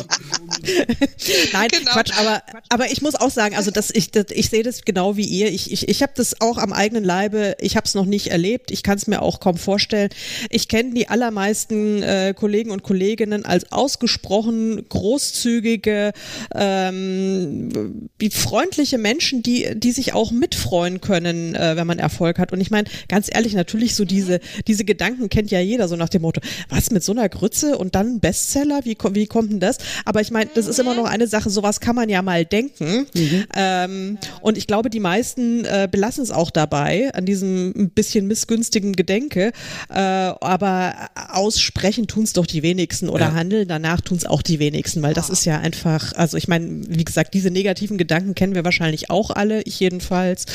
Nein, 1.52 1.68
genau. 1.70 1.92
Quatsch, 1.92 2.12
aber, 2.18 2.42
aber 2.68 2.90
ich 2.90 3.02
muss 3.02 3.14
auch 3.14 3.30
sagen, 3.30 3.56
also 3.56 3.70
das, 3.70 3.90
ich, 3.90 4.10
das, 4.10 4.26
ich 4.30 4.48
sehe 4.48 4.62
das 4.62 4.82
genau 4.82 5.16
wie 5.16 5.24
ihr. 5.24 5.52
Ich, 5.52 5.72
ich, 5.72 5.88
ich 5.88 6.02
habe 6.02 6.12
das 6.14 6.40
auch 6.40 6.58
am 6.58 6.72
eigenen 6.72 7.04
Leibe, 7.04 7.56
ich 7.60 7.76
habe 7.76 7.86
es 7.86 7.94
noch 7.94 8.06
nicht 8.06 8.28
erlebt, 8.28 8.70
ich 8.70 8.82
kann 8.82 8.96
es 8.96 9.06
mir 9.06 9.22
auch 9.22 9.40
kaum 9.40 9.56
vorstellen. 9.56 10.10
Ich 10.50 10.68
kenne 10.68 10.94
die 10.94 11.08
allermeisten 11.08 12.02
äh, 12.02 12.34
Kollegen 12.36 12.70
und 12.70 12.82
Kolleginnen 12.82 13.44
als 13.44 13.72
ausgesprochen 13.72 14.88
groß 14.88 15.16
großzügige, 15.16 16.12
ähm, 16.54 18.08
wie 18.18 18.30
freundliche 18.30 18.98
Menschen, 18.98 19.42
die, 19.42 19.68
die 19.74 19.92
sich 19.92 20.12
auch 20.12 20.30
mitfreuen 20.30 21.00
können, 21.00 21.54
äh, 21.54 21.76
wenn 21.76 21.86
man 21.86 21.98
Erfolg 21.98 22.38
hat. 22.38 22.52
Und 22.52 22.60
ich 22.60 22.70
meine, 22.70 22.88
ganz 23.08 23.28
ehrlich, 23.32 23.54
natürlich 23.54 23.94
so 23.94 24.04
diese, 24.04 24.40
diese 24.66 24.84
Gedanken 24.84 25.28
kennt 25.28 25.50
ja 25.50 25.60
jeder, 25.60 25.88
so 25.88 25.96
nach 25.96 26.08
dem 26.08 26.22
Motto, 26.22 26.40
was 26.68 26.90
mit 26.90 27.02
so 27.02 27.12
einer 27.12 27.28
Grütze 27.28 27.78
und 27.78 27.94
dann 27.94 28.20
Bestseller, 28.20 28.80
wie, 28.84 28.96
wie 29.12 29.26
kommt 29.26 29.52
denn 29.52 29.60
das? 29.60 29.78
Aber 30.04 30.20
ich 30.20 30.30
meine, 30.30 30.50
das 30.56 30.66
ist 30.66 30.78
immer 30.78 30.94
noch 30.94 31.06
eine 31.06 31.26
Sache, 31.26 31.50
sowas 31.50 31.80
kann 31.80 31.96
man 31.96 32.08
ja 32.08 32.22
mal 32.22 32.44
denken. 32.44 33.06
Mhm. 33.14 33.44
Ähm, 33.54 34.18
und 34.40 34.58
ich 34.58 34.66
glaube, 34.66 34.90
die 34.90 35.00
meisten 35.00 35.64
äh, 35.64 35.88
belassen 35.90 36.22
es 36.22 36.30
auch 36.30 36.50
dabei, 36.50 37.10
an 37.14 37.26
diesem 37.26 37.72
ein 37.76 37.90
bisschen 37.90 38.26
missgünstigen 38.26 38.94
Gedenke. 38.94 39.52
Äh, 39.88 40.00
aber 40.00 40.94
aussprechen 41.30 42.06
tun 42.06 42.24
es 42.24 42.32
doch 42.32 42.46
die 42.46 42.62
wenigsten 42.62 43.08
oder 43.08 43.26
ja. 43.26 43.34
handeln 43.34 43.68
danach 43.68 44.00
tun 44.00 44.16
es 44.16 44.26
auch 44.26 44.42
die 44.42 44.58
wenigsten 44.58 45.02
weil 45.02 45.14
das 45.14 45.30
ist 45.30 45.44
ja 45.44 45.58
einfach, 45.58 46.12
also 46.14 46.36
ich 46.36 46.48
meine, 46.48 46.82
wie 46.88 47.04
gesagt, 47.04 47.34
diese 47.34 47.50
negativen 47.50 47.98
Gedanken 47.98 48.34
kennen 48.34 48.54
wir 48.54 48.64
wahrscheinlich 48.64 49.10
auch 49.10 49.30
alle, 49.30 49.62
ich 49.62 49.78
jedenfalls. 49.80 50.46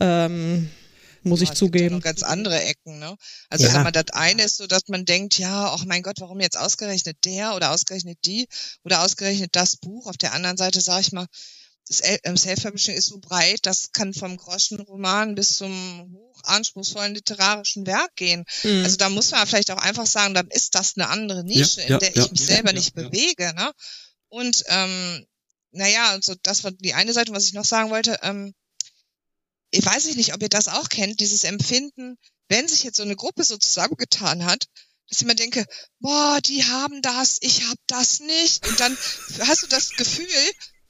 Ähm, 0.00 0.68
muss 1.26 1.40
ja, 1.40 1.44
ich 1.44 1.52
zugeben. 1.52 1.86
Ja 1.86 1.96
noch 1.96 2.02
ganz 2.02 2.22
andere 2.22 2.62
Ecken, 2.62 2.98
ne? 2.98 3.16
Also 3.50 3.66
ja. 3.66 3.82
man 3.82 3.92
das 3.92 4.10
eine 4.12 4.42
ist 4.42 4.56
so, 4.56 4.66
dass 4.66 4.88
man 4.88 5.04
denkt, 5.04 5.38
ja, 5.38 5.72
ach 5.72 5.84
mein 5.84 6.02
Gott, 6.02 6.20
warum 6.20 6.40
jetzt 6.40 6.56
ausgerechnet 6.56 7.18
der 7.24 7.54
oder 7.54 7.72
ausgerechnet 7.72 8.18
die 8.24 8.48
oder 8.84 9.02
ausgerechnet 9.02 9.54
das 9.54 9.76
Buch? 9.76 10.06
Auf 10.06 10.16
der 10.16 10.32
anderen 10.32 10.56
Seite 10.56 10.80
sage 10.80 11.02
ich 11.02 11.12
mal, 11.12 11.26
das 11.88 12.02
ähm, 12.24 12.36
Self-Publishing 12.36 12.96
ist 12.96 13.06
so 13.06 13.18
breit, 13.18 13.60
das 13.62 13.92
kann 13.92 14.12
vom 14.12 14.36
Groschenroman 14.36 15.36
bis 15.36 15.56
zum 15.56 16.16
hochanspruchsvollen 16.34 17.14
literarischen 17.14 17.86
Werk 17.86 18.16
gehen. 18.16 18.44
Mhm. 18.64 18.82
Also 18.84 18.96
da 18.96 19.08
muss 19.08 19.30
man 19.30 19.46
vielleicht 19.46 19.70
auch 19.70 19.78
einfach 19.78 20.06
sagen, 20.06 20.34
dann 20.34 20.48
ist 20.48 20.74
das 20.74 20.94
eine 20.96 21.08
andere 21.08 21.44
Nische, 21.44 21.82
ja, 21.82 21.94
in 21.94 21.98
der 22.00 22.12
ja, 22.14 22.24
ich 22.24 22.30
mich 22.32 22.40
ja, 22.40 22.46
selber 22.46 22.72
nicht 22.72 22.94
bewege. 22.94 23.54
Ne? 23.54 23.70
Und 24.28 24.64
ähm, 24.66 25.26
naja, 25.70 26.10
also 26.10 26.34
das 26.42 26.64
war 26.64 26.72
die 26.72 26.94
eine 26.94 27.12
Seite, 27.12 27.32
was 27.32 27.44
ich 27.44 27.52
noch 27.52 27.64
sagen 27.64 27.90
wollte. 27.90 28.18
Ähm, 28.22 28.52
ich 29.70 29.84
weiß 29.84 30.14
nicht, 30.16 30.34
ob 30.34 30.42
ihr 30.42 30.48
das 30.48 30.68
auch 30.68 30.88
kennt, 30.88 31.20
dieses 31.20 31.44
Empfinden, 31.44 32.16
wenn 32.48 32.68
sich 32.68 32.84
jetzt 32.84 32.96
so 32.96 33.02
eine 33.02 33.16
Gruppe 33.16 33.44
so 33.44 33.56
zusammengetan 33.56 34.44
hat, 34.44 34.66
dass 35.08 35.18
ich 35.18 35.22
immer 35.22 35.34
denke, 35.34 35.64
boah, 36.00 36.38
die 36.44 36.64
haben 36.64 37.02
das, 37.02 37.38
ich 37.40 37.68
hab 37.68 37.76
das 37.86 38.20
nicht. 38.20 38.66
Und 38.66 38.80
dann 38.80 38.96
hast 39.40 39.62
du 39.62 39.66
das 39.68 39.90
Gefühl, 39.90 40.26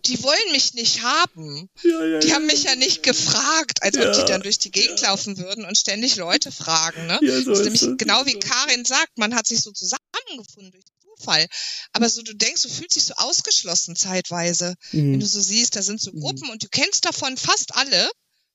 die 0.06 0.22
wollen 0.22 0.52
mich 0.52 0.74
nicht 0.74 1.02
haben. 1.02 1.68
Ja, 1.82 2.04
ja, 2.04 2.18
die 2.20 2.32
haben 2.32 2.46
mich 2.46 2.62
ja 2.62 2.76
nicht 2.76 3.02
gefragt, 3.02 3.82
als 3.82 3.96
ob 3.98 4.12
die 4.12 4.24
dann 4.24 4.42
durch 4.42 4.58
die 4.58 4.70
Gegend 4.70 5.00
laufen 5.02 5.36
würden 5.38 5.64
und 5.64 5.76
ständig 5.76 6.16
Leute 6.16 6.52
fragen. 6.52 7.06
Ne? 7.06 7.18
Ja, 7.22 7.42
so 7.42 7.50
das 7.50 7.58
ist 7.58 7.64
nämlich 7.64 7.82
das. 7.82 7.96
genau 7.98 8.24
wie 8.24 8.38
Karin 8.38 8.84
sagt, 8.84 9.18
man 9.18 9.34
hat 9.34 9.46
sich 9.46 9.60
so 9.60 9.72
zusammengefunden 9.72 10.70
durch 10.70 10.84
Zufall. 11.18 11.46
Aber 11.92 12.08
so 12.08 12.22
du 12.22 12.34
denkst, 12.34 12.62
du 12.62 12.68
fühlst 12.68 12.96
dich 12.96 13.04
so 13.04 13.14
ausgeschlossen 13.14 13.96
zeitweise, 13.96 14.74
mhm. 14.92 15.12
wenn 15.12 15.20
du 15.20 15.26
so 15.26 15.40
siehst, 15.40 15.76
da 15.76 15.82
sind 15.82 16.00
so 16.00 16.12
mhm. 16.12 16.20
Gruppen 16.20 16.46
mhm. 16.46 16.50
und 16.50 16.62
du 16.62 16.68
kennst 16.68 17.04
davon 17.04 17.36
fast 17.36 17.74
alle 17.74 18.10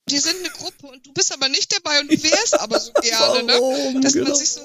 die 0.10 0.18
sind 0.18 0.36
eine 0.40 0.50
Gruppe 0.50 0.88
und 0.88 1.06
du 1.06 1.14
bist 1.14 1.32
aber 1.32 1.48
nicht 1.50 1.74
dabei 1.74 2.00
und 2.00 2.12
du 2.12 2.24
wärst 2.24 2.60
aber 2.60 2.80
so 2.80 2.92
gerne, 3.02 3.44
ne? 3.44 4.02
Dass 4.02 4.16
man 4.16 4.26
genau. 4.26 4.36
sich 4.36 4.50
so, 4.50 4.62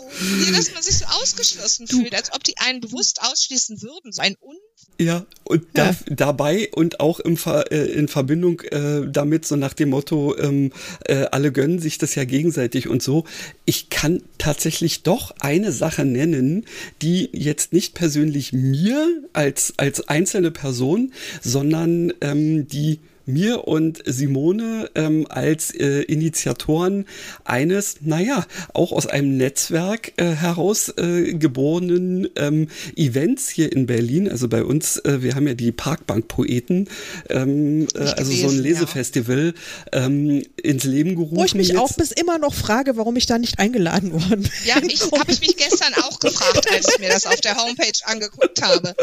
dass 0.52 0.72
man 0.72 0.82
sich 0.82 0.98
so 0.98 1.04
ausgeschlossen 1.06 1.86
du. 1.86 1.98
fühlt, 1.98 2.14
als 2.14 2.32
ob 2.32 2.42
die 2.42 2.56
einen 2.58 2.80
bewusst 2.80 3.20
ausschließen 3.22 3.82
würden. 3.82 4.12
So 4.12 4.22
ein 4.22 4.36
Un 4.40 4.56
ja, 4.98 5.26
und 5.44 5.66
ja. 5.76 5.92
Da, 5.92 5.96
dabei 6.14 6.70
und 6.72 7.00
auch 7.00 7.20
im 7.20 7.36
Ver, 7.36 7.70
äh, 7.70 7.84
in 7.92 8.08
Verbindung 8.08 8.60
äh, 8.60 9.02
damit, 9.06 9.46
so 9.46 9.56
nach 9.56 9.74
dem 9.74 9.90
Motto, 9.90 10.36
ähm, 10.38 10.72
äh, 11.04 11.26
alle 11.32 11.52
gönnen 11.52 11.80
sich 11.80 11.98
das 11.98 12.14
ja 12.14 12.24
gegenseitig 12.24 12.88
und 12.88 13.02
so. 13.02 13.24
Ich 13.66 13.90
kann 13.90 14.22
tatsächlich 14.38 15.02
doch 15.02 15.34
eine 15.40 15.70
Sache 15.70 16.06
nennen, 16.06 16.64
die 17.02 17.28
jetzt 17.32 17.74
nicht 17.74 17.94
persönlich 17.94 18.52
mir 18.52 19.22
als, 19.34 19.74
als 19.76 20.08
einzelne 20.08 20.50
Person, 20.50 21.12
sondern 21.42 22.12
ähm, 22.22 22.66
die 22.66 23.00
mir 23.26 23.66
und 23.66 24.02
Simone 24.06 24.90
ähm, 24.94 25.26
als 25.28 25.72
äh, 25.74 26.02
Initiatoren 26.02 27.06
eines, 27.44 27.96
naja, 28.00 28.46
auch 28.72 28.92
aus 28.92 29.06
einem 29.06 29.36
Netzwerk 29.36 30.12
äh, 30.16 30.24
heraus 30.24 30.88
äh, 30.96 31.32
ähm, 32.36 32.68
Events 32.96 33.48
hier 33.48 33.72
in 33.72 33.86
Berlin. 33.86 34.28
Also 34.30 34.48
bei 34.48 34.64
uns, 34.64 34.98
äh, 34.98 35.22
wir 35.22 35.34
haben 35.34 35.46
ja 35.46 35.54
die 35.54 35.72
Parkbank-Poeten, 35.72 36.88
ähm, 37.28 37.88
äh, 37.94 37.98
also 37.98 38.32
so 38.32 38.48
ein 38.48 38.58
Lesefestival 38.58 39.54
ja. 39.92 40.06
ähm, 40.06 40.42
ins 40.62 40.84
Leben 40.84 41.16
gerufen. 41.16 41.36
Wo 41.36 41.44
ich 41.44 41.54
mich 41.54 41.68
jetzt. 41.68 41.78
auch 41.78 41.92
bis 41.94 42.12
immer 42.12 42.38
noch 42.38 42.54
frage, 42.54 42.96
warum 42.96 43.16
ich 43.16 43.26
da 43.26 43.38
nicht 43.38 43.58
eingeladen 43.58 44.12
worden 44.12 44.42
bin. 44.42 44.50
Ja, 44.64 44.76
ich 44.82 45.02
habe 45.02 45.30
ich 45.32 45.40
mich 45.40 45.56
gestern 45.56 45.94
auch 45.94 46.20
gefragt, 46.20 46.70
als 46.70 46.88
ich 46.92 46.98
mir 47.00 47.08
das 47.08 47.26
auf 47.26 47.40
der 47.40 47.56
Homepage 47.56 47.92
angeguckt 48.04 48.62
habe. 48.62 48.94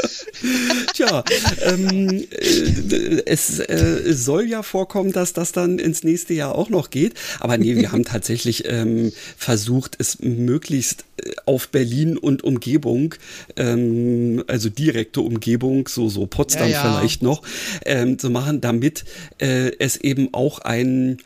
Tja, 0.93 1.23
ähm, 1.61 2.25
äh, 2.31 3.21
es 3.25 3.59
äh, 3.59 4.12
es 4.13 4.25
soll 4.25 4.47
ja 4.47 4.63
vorkommen, 4.63 5.11
dass 5.11 5.33
das 5.33 5.51
dann 5.51 5.79
ins 5.79 6.03
nächste 6.03 6.33
Jahr 6.33 6.55
auch 6.55 6.69
noch 6.69 6.89
geht. 6.89 7.13
Aber 7.39 7.57
nee, 7.57 7.75
wir 7.75 7.91
haben 7.91 8.05
tatsächlich 8.05 8.63
ähm, 8.67 9.11
versucht, 9.37 9.95
es 9.99 10.19
möglichst 10.19 11.05
äh, 11.17 11.31
auf 11.45 11.69
Berlin 11.69 12.17
und 12.17 12.43
Umgebung, 12.43 13.15
ähm, 13.57 14.43
also 14.47 14.69
direkte 14.69 15.21
Umgebung, 15.21 15.87
so, 15.87 16.09
so 16.09 16.25
Potsdam 16.25 16.69
ja, 16.69 16.83
ja. 16.83 16.97
vielleicht 16.97 17.21
noch, 17.21 17.41
ähm, 17.85 18.17
zu 18.19 18.29
machen, 18.29 18.61
damit 18.61 19.03
äh, 19.39 19.71
es 19.79 19.97
eben 19.97 20.33
auch 20.33 20.59
ein 20.59 21.17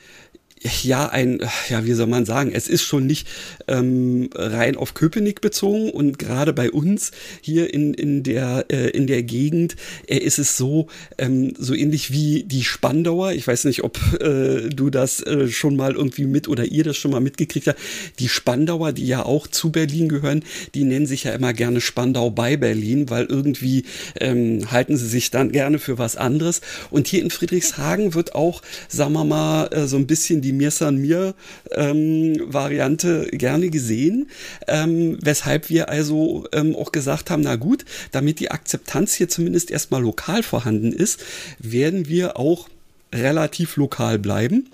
ja, 0.83 1.07
ein, 1.09 1.39
ja, 1.69 1.85
wie 1.85 1.93
soll 1.93 2.07
man 2.07 2.25
sagen, 2.25 2.51
es 2.53 2.67
ist 2.67 2.83
schon 2.83 3.05
nicht 3.05 3.27
ähm, 3.67 4.29
rein 4.33 4.75
auf 4.75 4.93
Köpenick 4.93 5.41
bezogen 5.41 5.89
und 5.91 6.19
gerade 6.19 6.53
bei 6.53 6.71
uns 6.71 7.11
hier 7.41 7.73
in, 7.73 7.93
in, 7.93 8.23
der, 8.23 8.65
äh, 8.69 8.89
in 8.89 9.07
der 9.07 9.23
Gegend 9.23 9.75
äh, 10.07 10.17
ist 10.17 10.39
es 10.39 10.57
so, 10.57 10.87
ähm, 11.17 11.53
so 11.57 11.73
ähnlich 11.73 12.11
wie 12.11 12.43
die 12.43 12.63
Spandauer. 12.63 13.31
Ich 13.33 13.47
weiß 13.47 13.65
nicht, 13.65 13.83
ob 13.83 13.99
äh, 14.19 14.69
du 14.69 14.89
das 14.89 15.21
äh, 15.21 15.47
schon 15.47 15.75
mal 15.75 15.93
irgendwie 15.93 16.25
mit 16.25 16.47
oder 16.47 16.65
ihr 16.65 16.83
das 16.83 16.97
schon 16.97 17.11
mal 17.11 17.19
mitgekriegt 17.19 17.67
habt. 17.67 17.79
Die 18.19 18.29
Spandauer, 18.29 18.93
die 18.93 19.07
ja 19.07 19.23
auch 19.23 19.47
zu 19.47 19.71
Berlin 19.71 20.09
gehören, 20.09 20.43
die 20.73 20.83
nennen 20.83 21.05
sich 21.05 21.25
ja 21.25 21.33
immer 21.33 21.53
gerne 21.53 21.81
Spandau 21.81 22.29
bei 22.29 22.57
Berlin, 22.57 23.09
weil 23.09 23.25
irgendwie 23.25 23.85
ähm, 24.19 24.71
halten 24.71 24.97
sie 24.97 25.07
sich 25.07 25.31
dann 25.31 25.51
gerne 25.51 25.79
für 25.79 25.97
was 25.97 26.15
anderes. 26.15 26.61
Und 26.89 27.07
hier 27.07 27.21
in 27.21 27.29
Friedrichshagen 27.29 28.13
wird 28.13 28.35
auch, 28.35 28.61
sagen 28.89 29.13
wir 29.13 29.25
mal, 29.25 29.67
äh, 29.67 29.87
so 29.87 29.97
ein 29.97 30.07
bisschen 30.07 30.41
die 30.41 30.53
Mir 30.57 30.71
San 30.71 30.97
Mir 30.97 31.35
ähm, 31.71 32.35
Variante 32.45 33.27
gerne 33.31 33.69
gesehen, 33.69 34.29
ähm, 34.67 35.17
weshalb 35.21 35.69
wir 35.69 35.89
also 35.89 36.47
ähm, 36.53 36.75
auch 36.75 36.91
gesagt 36.91 37.29
haben, 37.29 37.41
na 37.41 37.55
gut, 37.55 37.85
damit 38.11 38.39
die 38.39 38.51
Akzeptanz 38.51 39.13
hier 39.13 39.29
zumindest 39.29 39.71
erstmal 39.71 40.01
lokal 40.01 40.43
vorhanden 40.43 40.91
ist, 40.91 41.23
werden 41.59 42.07
wir 42.07 42.37
auch 42.37 42.67
relativ 43.13 43.77
lokal 43.77 44.19
bleiben. 44.19 44.69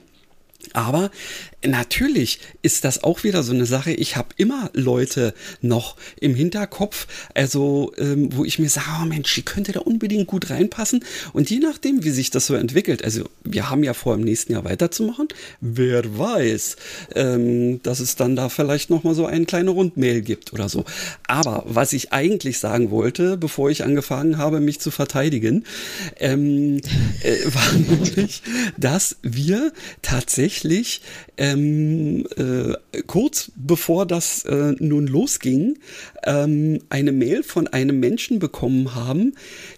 Aber 0.73 1.11
natürlich 1.65 2.39
ist 2.61 2.83
das 2.83 3.03
auch 3.03 3.23
wieder 3.23 3.43
so 3.43 3.53
eine 3.53 3.65
Sache. 3.65 3.91
Ich 3.91 4.15
habe 4.15 4.29
immer 4.37 4.69
Leute 4.73 5.33
noch 5.61 5.95
im 6.19 6.35
Hinterkopf, 6.35 7.07
also 7.35 7.93
ähm, 7.97 8.35
wo 8.35 8.43
ich 8.43 8.59
mir 8.59 8.69
sage, 8.69 8.87
oh 9.01 9.05
Mensch, 9.05 9.33
die 9.35 9.43
könnte 9.43 9.71
da 9.71 9.81
unbedingt 9.81 10.27
gut 10.27 10.49
reinpassen. 10.49 11.05
Und 11.31 11.49
je 11.49 11.59
nachdem, 11.59 12.03
wie 12.03 12.09
sich 12.09 12.31
das 12.31 12.47
so 12.47 12.55
entwickelt, 12.55 13.03
also 13.03 13.29
wir 13.43 13.69
haben 13.69 13.83
ja 13.83 13.93
vor, 13.93 14.15
im 14.15 14.21
nächsten 14.21 14.53
Jahr 14.53 14.65
weiterzumachen. 14.65 15.27
Wer 15.61 16.17
weiß, 16.17 16.75
ähm, 17.15 17.81
dass 17.83 17.99
es 17.99 18.15
dann 18.15 18.35
da 18.35 18.49
vielleicht 18.49 18.89
noch 18.89 19.03
mal 19.03 19.15
so 19.15 19.25
eine 19.25 19.45
kleine 19.45 19.69
Rundmail 19.69 20.21
gibt 20.21 20.53
oder 20.53 20.69
so. 20.69 20.85
Aber 21.27 21.63
was 21.67 21.93
ich 21.93 22.11
eigentlich 22.11 22.59
sagen 22.59 22.91
wollte, 22.91 23.37
bevor 23.37 23.69
ich 23.69 23.83
angefangen 23.83 24.37
habe, 24.37 24.59
mich 24.59 24.79
zu 24.79 24.91
verteidigen, 24.91 25.65
ähm, 26.17 26.81
äh, 27.21 27.45
war 27.53 27.73
nämlich, 27.73 28.41
dass 28.77 29.17
wir 29.21 29.71
tatsächlich 30.01 30.62
ähm, 31.37 32.25
äh, 32.37 33.01
kurz 33.07 33.51
bevor 33.55 34.05
das 34.05 34.45
äh, 34.45 34.73
nun 34.79 35.07
losging, 35.07 35.79
ähm, 36.25 36.79
eine 36.89 37.11
Mail 37.11 37.43
von 37.43 37.67
einem 37.67 37.99
Menschen 37.99 38.39
bekommen 38.39 38.95
haben, 38.95 39.33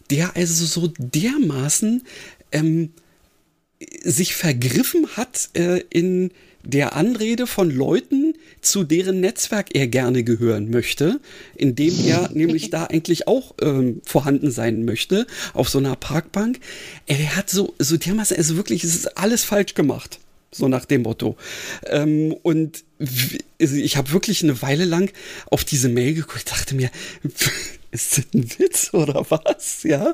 der 0.09 0.36
also 0.36 0.65
so 0.65 0.91
dermaßen 0.97 2.03
ähm, 2.51 2.91
sich 4.03 4.36
vergriffen 4.36 5.07
hat 5.15 5.49
äh, 5.53 5.81
in 5.89 6.31
der 6.65 6.95
Anrede 6.95 7.47
von 7.47 7.69
Leuten, 7.69 8.33
zu 8.61 8.83
deren 8.83 9.19
Netzwerk 9.19 9.75
er 9.75 9.88
gerne 9.88 10.23
gehören 10.23 10.69
möchte, 10.69 11.19
indem 11.55 11.93
er 12.05 12.29
nämlich 12.33 12.69
da 12.69 12.86
eigentlich 12.86 13.27
auch 13.27 13.53
ähm, 13.61 14.01
vorhanden 14.03 14.51
sein 14.51 14.86
möchte, 14.86 15.27
auf 15.53 15.69
so 15.69 15.77
einer 15.77 15.95
Parkbank. 15.95 16.59
Er 17.05 17.36
hat 17.36 17.49
so, 17.49 17.73
so 17.79 17.97
dermaßen, 17.97 18.36
also 18.36 18.57
wirklich, 18.57 18.83
es 18.83 18.95
ist 18.95 19.17
alles 19.17 19.43
falsch 19.43 19.75
gemacht. 19.75 20.19
So 20.58 20.70
nach 20.70 20.86
dem 20.86 21.01
Motto. 21.01 21.36
Ähm, 21.88 22.34
und 22.43 22.86
also 23.60 23.76
ich 23.76 23.97
habe 23.97 24.14
wirklich 24.14 24.41
eine 24.41 24.62
Weile 24.62 24.86
lang 24.86 25.12
auf 25.51 25.66
diese 25.66 25.89
Mail 25.89 26.14
geguckt, 26.14 26.49
dachte 26.49 26.76
mir, 26.76 26.89
ist 27.96 28.18
das 28.18 28.26
ein 28.34 28.48
Witz 28.58 28.93
oder 28.93 29.26
was? 29.30 29.84
Ja. 29.84 30.14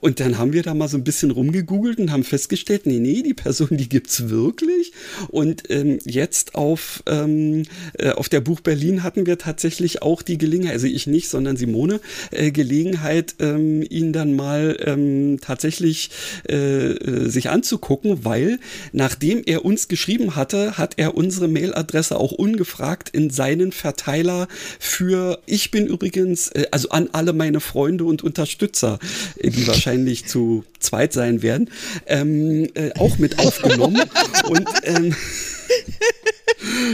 Und 0.00 0.20
dann 0.20 0.38
haben 0.38 0.52
wir 0.52 0.62
da 0.62 0.74
mal 0.74 0.88
so 0.88 0.96
ein 0.96 1.04
bisschen 1.04 1.30
rumgegoogelt 1.30 1.98
und 1.98 2.10
haben 2.10 2.24
festgestellt, 2.24 2.86
nee, 2.86 2.98
nee, 2.98 3.22
die 3.22 3.34
Person, 3.34 3.68
die 3.70 3.88
gibt's 3.88 4.28
wirklich. 4.28 4.92
Und 5.28 5.70
ähm, 5.70 5.98
jetzt 6.04 6.54
auf, 6.54 7.02
ähm, 7.06 7.64
äh, 7.98 8.10
auf 8.10 8.28
der 8.28 8.40
Buch 8.40 8.60
Berlin 8.60 9.02
hatten 9.02 9.26
wir 9.26 9.38
tatsächlich 9.38 10.02
auch 10.02 10.22
die 10.22 10.38
Gelegenheit, 10.38 10.72
also 10.72 10.86
ich 10.86 11.06
nicht, 11.06 11.28
sondern 11.28 11.56
Simone, 11.56 12.00
äh, 12.30 12.50
Gelegenheit, 12.50 13.36
ähm, 13.38 13.82
ihn 13.88 14.12
dann 14.12 14.34
mal 14.34 14.76
ähm, 14.84 15.38
tatsächlich 15.40 16.10
äh, 16.48 16.92
äh 16.92 17.28
sich 17.28 17.50
anzugucken, 17.50 18.24
weil 18.24 18.58
nachdem 18.92 19.42
er 19.44 19.64
uns 19.64 19.88
geschrieben 19.88 20.34
hatte, 20.34 20.78
hat 20.78 20.94
er 20.96 21.14
unsere 21.14 21.48
Mailadresse 21.48 22.16
auch 22.16 22.32
ungefragt 22.32 23.10
in 23.10 23.30
seinen 23.30 23.72
Verteiler 23.72 24.48
für, 24.78 25.40
ich 25.46 25.70
bin 25.70 25.86
übrigens, 25.86 26.48
äh, 26.48 26.66
also 26.70 26.88
an 26.90 27.08
alle 27.18 27.32
meine 27.32 27.60
Freunde 27.60 28.04
und 28.04 28.22
Unterstützer, 28.22 28.98
äh, 29.36 29.50
die 29.50 29.66
wahrscheinlich 29.66 30.26
zu 30.26 30.64
zweit 30.78 31.12
sein 31.12 31.42
werden, 31.42 31.70
ähm, 32.06 32.68
äh, 32.74 32.92
auch 32.98 33.18
mit 33.18 33.38
aufgenommen. 33.40 34.00
und 34.48 34.68
ähm, 34.84 35.14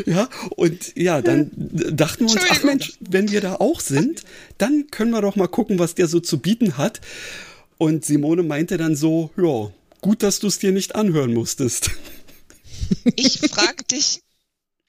ja, 0.07 0.29
und 0.57 0.97
ja, 0.97 1.21
dann 1.21 1.51
dachten 1.55 2.27
wir 2.27 2.33
uns, 2.33 2.43
ach 2.49 2.63
Mensch, 2.65 2.95
wenn 3.01 3.31
wir 3.31 3.43
da 3.43 3.57
auch 3.57 3.81
sind, 3.81 4.23
dann 4.57 4.87
können 4.91 5.11
wir 5.11 5.21
doch 5.21 5.37
mal 5.37 5.47
gucken, 5.47 5.79
was 5.79 5.95
der 5.95 6.09
so 6.09 6.21
zu 6.21 6.39
bieten 6.39 6.79
hat. 6.79 7.01
Und 7.77 8.05
Simone 8.05 8.43
meinte 8.43 8.79
dann 8.79 8.97
so, 8.97 9.31
ja, 9.37 9.71
gut, 10.01 10.23
dass 10.23 10.39
du 10.39 10.47
es 10.47 10.59
dir 10.59 10.73
nicht 10.73 10.95
anhören 10.95 11.35
musstest. 11.35 11.91
Ich 13.17 13.41
frag 13.41 13.87
dich 13.89 14.21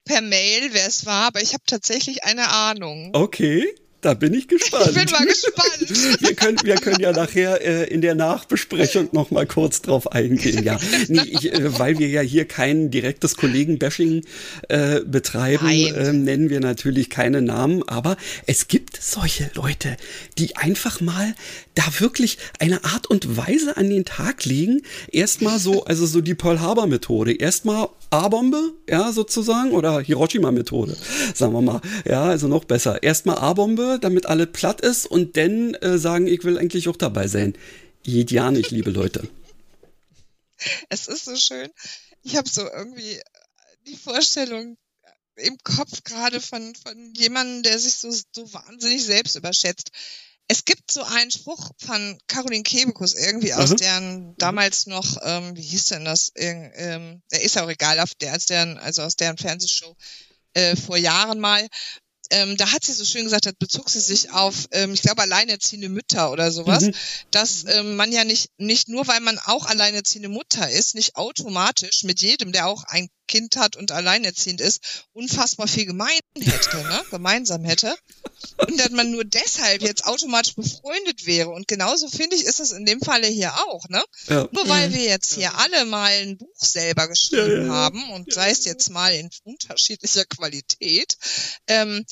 per 0.05 0.21
Mail, 0.21 0.69
wer 0.71 0.88
es 0.88 1.05
war, 1.05 1.27
aber 1.27 1.41
ich 1.41 1.53
habe 1.53 1.63
tatsächlich 1.65 2.23
eine 2.23 2.49
Ahnung. 2.49 3.09
Okay. 3.13 3.73
Da 4.02 4.14
bin 4.14 4.34
ich 4.34 4.48
gespannt. 4.48 4.88
Ich 4.88 4.93
bin 4.93 5.12
mal 5.12 5.26
gespannt. 5.26 6.22
wir, 6.22 6.36
können, 6.36 6.60
wir 6.64 6.76
können 6.76 7.00
ja 7.00 7.12
nachher 7.12 7.62
äh, 7.62 7.91
in 7.91 8.02
der 8.02 8.14
Nachbesprechung 8.14 9.10
noch 9.14 9.32
mal 9.32 9.48
kurz 9.48 9.82
drauf 9.82 10.12
eingehen. 10.12 10.64
Ja, 10.64 10.80
nee, 11.08 11.22
ich, 11.24 11.52
äh, 11.52 11.80
weil 11.80 11.98
wir 11.98 12.08
ja 12.08 12.22
hier 12.22 12.46
kein 12.46 12.91
direktes 12.91 13.36
Kollegenbashing 13.36 14.24
äh, 14.70 15.02
betreiben, 15.02 15.68
äh, 15.68 16.14
nennen 16.14 16.50
wir 16.50 16.60
natürlich 16.60 17.10
keine 17.10 17.41
Namen. 17.41 17.82
Aber 17.88 18.18
es 18.46 18.68
gibt 18.68 19.02
solche 19.02 19.50
Leute, 19.56 19.98
die 20.38 20.56
einfach 20.56 21.02
mal 21.02 21.34
da 21.74 21.84
wirklich 22.00 22.38
eine 22.60 22.84
Art 22.84 23.08
und 23.08 23.38
Weise 23.38 23.76
an 23.78 23.89
den 23.89 24.06
Tag 24.06 24.46
legen. 24.46 24.82
Erstmal 25.12 25.60
so, 25.60 25.86
also 25.86 26.06
so 26.06 26.22
die 26.22 26.36
Pearl 26.36 26.60
Harbor 26.60 26.88
Methode. 26.88 27.34
Erstmal 27.34 27.89
A-Bombe, 28.12 28.74
ja, 28.89 29.12
sozusagen, 29.12 29.72
oder 29.72 30.00
Hiroshima-Methode, 30.00 30.96
sagen 31.34 31.54
wir 31.54 31.62
mal. 31.62 31.82
Ja, 32.06 32.24
also 32.24 32.48
noch 32.48 32.64
besser. 32.64 33.04
Erstmal 33.04 33.38
A-Bombe, 33.38 33.95
damit 34.00 34.26
alles 34.26 34.50
platt 34.52 34.82
ist 34.82 35.06
und 35.06 35.38
dann 35.38 35.74
äh, 35.76 35.98
sagen, 35.98 36.28
ich 36.28 36.43
will 36.43 36.58
eigentlich 36.58 36.88
auch 36.88 36.98
dabei 36.98 37.28
sein. 37.28 37.58
Geht 38.04 38.32
ja 38.32 38.52
nicht, 38.52 38.72
liebe 38.72 38.91
Leute. 38.91 39.28
Es 40.89 41.08
ist 41.08 41.26
so 41.26 41.36
schön. 41.36 41.70
Ich 42.24 42.38
habe 42.38 42.48
so 42.48 42.62
irgendwie 42.62 43.20
die 43.88 43.98
Vorstellung 43.98 44.78
im 45.36 45.58
Kopf 45.64 46.04
gerade 46.04 46.39
von, 46.39 46.74
von 46.76 47.14
jemandem, 47.14 47.64
der 47.64 47.78
sich 47.78 47.96
so, 47.96 48.10
so 48.12 48.54
wahnsinnig 48.54 49.04
selbst 49.04 49.36
überschätzt. 49.36 49.91
Es 50.48 50.64
gibt 50.64 50.91
so 50.91 51.04
einen 51.04 51.32
Spruch 51.32 51.72
von 51.80 52.18
Caroline 52.28 52.64
Kebekus 52.64 53.16
irgendwie 53.16 53.54
aus 53.54 53.72
mhm. 53.72 53.78
deren 53.78 54.38
damals 54.38 54.86
noch, 54.86 55.18
ähm, 55.24 55.56
wie 55.56 55.62
hieß 55.62 55.88
denn 55.88 56.06
das? 56.06 56.32
Ähm, 56.36 57.22
der 57.32 57.41
ist 57.41 57.56
ja 57.56 57.66
auch 57.66 57.70
egal, 57.70 58.00
auf 58.00 58.14
der, 58.16 58.34
als 58.34 58.46
deren, 58.46 58.78
also 58.78 59.02
aus 59.02 59.16
deren 59.16 59.38
Fernsehshow 59.38 59.96
äh, 60.54 60.76
vor 60.76 60.98
Jahren 60.98 61.39
mal, 61.39 61.68
ähm, 62.32 62.57
da 62.57 62.71
hat 62.71 62.84
sie 62.84 62.93
so 62.93 63.05
schön 63.05 63.23
gesagt, 63.23 63.45
da 63.45 63.51
bezog 63.57 63.89
sie 63.89 63.99
sich 63.99 64.32
auf, 64.32 64.67
ähm, 64.71 64.93
ich 64.93 65.01
glaube, 65.01 65.21
alleinerziehende 65.21 65.89
Mütter 65.89 66.32
oder 66.32 66.51
sowas, 66.51 66.84
mhm. 66.84 66.93
dass 67.32 67.65
ähm, 67.67 67.95
man 67.95 68.11
ja 68.11 68.23
nicht, 68.23 68.49
nicht 68.57 68.89
nur, 68.89 69.07
weil 69.07 69.19
man 69.19 69.39
auch 69.39 69.65
alleinerziehende 69.65 70.30
Mutter 70.30 70.69
ist, 70.69 70.95
nicht 70.95 71.15
automatisch 71.15 72.03
mit 72.03 72.21
jedem, 72.21 72.51
der 72.51 72.67
auch 72.67 72.84
ein 72.86 73.09
Kind 73.28 73.57
hat 73.57 73.76
und 73.76 73.91
alleinerziehend 73.91 74.61
ist, 74.61 75.05
unfassbar 75.13 75.67
viel 75.67 75.86
gemein 75.86 76.19
hätte, 76.38 76.78
ne? 76.78 77.03
gemeinsam 77.09 77.63
hätte. 77.63 77.95
Und 78.57 78.80
dass 78.80 78.91
man 78.91 79.11
nur 79.11 79.26
deshalb 79.26 79.82
jetzt 79.82 80.05
automatisch 80.05 80.55
befreundet 80.55 81.26
wäre. 81.26 81.49
Und 81.49 81.67
genauso 81.67 82.07
finde 82.07 82.36
ich, 82.36 82.45
ist 82.45 82.59
es 82.59 82.71
in 82.71 82.86
dem 82.86 83.01
Falle 83.01 83.28
hier 83.28 83.53
auch. 83.67 83.88
Ne? 83.89 84.03
Ja. 84.28 84.47
Nur 84.51 84.69
weil 84.69 84.93
wir 84.93 85.03
jetzt 85.03 85.34
hier 85.34 85.57
alle 85.57 85.86
mal 85.86 86.11
ein 86.11 86.38
Buch 86.38 86.55
selber 86.57 87.07
geschrieben 87.07 87.51
ja, 87.51 87.63
ja, 87.63 87.73
haben 87.73 88.11
und 88.11 88.34
sei 88.34 88.51
es 88.51 88.65
jetzt 88.65 88.89
mal 88.89 89.13
in 89.13 89.30
unterschiedlicher 89.43 90.26
Qualität, 90.26 91.17
ähm, 91.67 92.05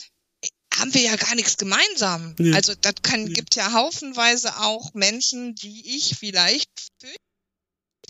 haben 0.76 0.94
wir 0.94 1.02
ja 1.02 1.16
gar 1.16 1.36
nichts 1.36 1.58
gemeinsam. 1.58 2.36
Also 2.54 2.74
das 2.76 2.96
kann, 3.02 3.32
gibt 3.32 3.56
ja 3.56 3.74
haufenweise 3.74 4.58
auch 4.58 4.94
Menschen, 4.94 5.56
die 5.56 5.96
ich 5.96 6.16
vielleicht 6.18 6.70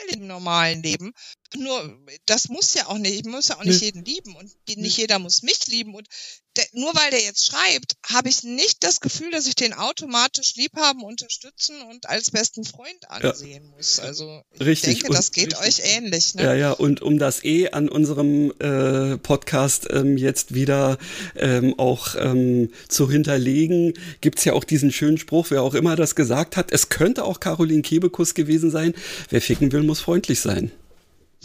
im 0.10 0.28
normalen 0.28 0.82
Leben. 0.84 1.14
Nur, 1.56 2.00
das 2.26 2.50
muss 2.50 2.74
ja 2.74 2.88
auch 2.88 2.98
nicht, 2.98 3.14
ich 3.14 3.26
muss 3.26 3.50
ja 3.50 3.58
auch 3.58 3.64
nicht 3.64 3.82
nee. 3.82 3.88
jeden 3.88 4.06
lieben 4.06 4.36
und 4.36 4.52
nicht 4.68 4.98
jeder 4.98 5.20
muss 5.20 5.44
mich 5.44 5.68
lieben 5.68 5.94
und 5.96 6.08
der, 6.56 6.66
nur 6.74 6.94
weil 6.94 7.12
der 7.12 7.22
jetzt 7.22 7.46
schreibt, 7.46 7.96
habe 8.08 8.30
ich 8.30 8.44
nicht 8.44 8.84
das 8.84 9.00
Gefühl, 9.00 9.32
dass 9.32 9.48
ich 9.48 9.56
den 9.56 9.74
automatisch 9.74 10.56
lieb 10.56 10.72
haben, 10.78 11.04
unterstützen 11.04 11.76
und 11.90 12.10
als 12.10 12.32
besten 12.32 12.64
Freund 12.64 13.10
ansehen 13.10 13.64
ja. 13.64 13.72
muss. 13.76 14.00
Also 14.00 14.44
ich 14.54 14.62
richtig. 14.62 15.00
denke, 15.00 15.14
das 15.14 15.32
geht 15.32 15.60
richtig. 15.60 15.84
euch 15.86 15.96
ähnlich. 15.96 16.36
Ne? 16.36 16.44
Ja, 16.44 16.54
ja, 16.54 16.72
und 16.72 17.02
um 17.02 17.18
das 17.18 17.44
eh 17.44 17.70
an 17.70 17.90
unserem 17.90 18.52
äh, 18.60 19.18
Podcast 19.18 19.88
ähm, 19.90 20.18
jetzt 20.18 20.54
wieder 20.54 20.98
ähm, 21.36 21.78
auch 21.80 22.16
ähm, 22.18 22.72
zu 22.88 23.10
hinterlegen, 23.10 23.94
gibt's 24.22 24.46
ja 24.46 24.54
auch 24.54 24.64
diesen 24.64 24.92
schönen 24.92 25.18
Spruch, 25.18 25.48
wer 25.50 25.64
auch 25.64 25.74
immer 25.74 25.96
das 25.96 26.16
gesagt 26.16 26.58
hat, 26.58 26.72
es 26.72 26.90
könnte 26.90 27.24
auch 27.24 27.40
Caroline 27.40 27.82
Kebekus 27.82 28.34
gewesen 28.34 28.70
sein, 28.70 28.94
wer 29.30 29.42
ficken 29.42 29.72
will, 29.72 29.84
muss 29.84 30.00
freundlich 30.00 30.40
sein. 30.40 30.72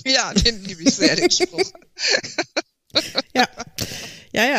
Ja, 0.04 0.32
den 0.32 0.62
liebe 0.64 0.82
ich 0.82 0.94
sehr, 0.94 1.16
den 1.16 1.30
Spruch. 1.30 1.62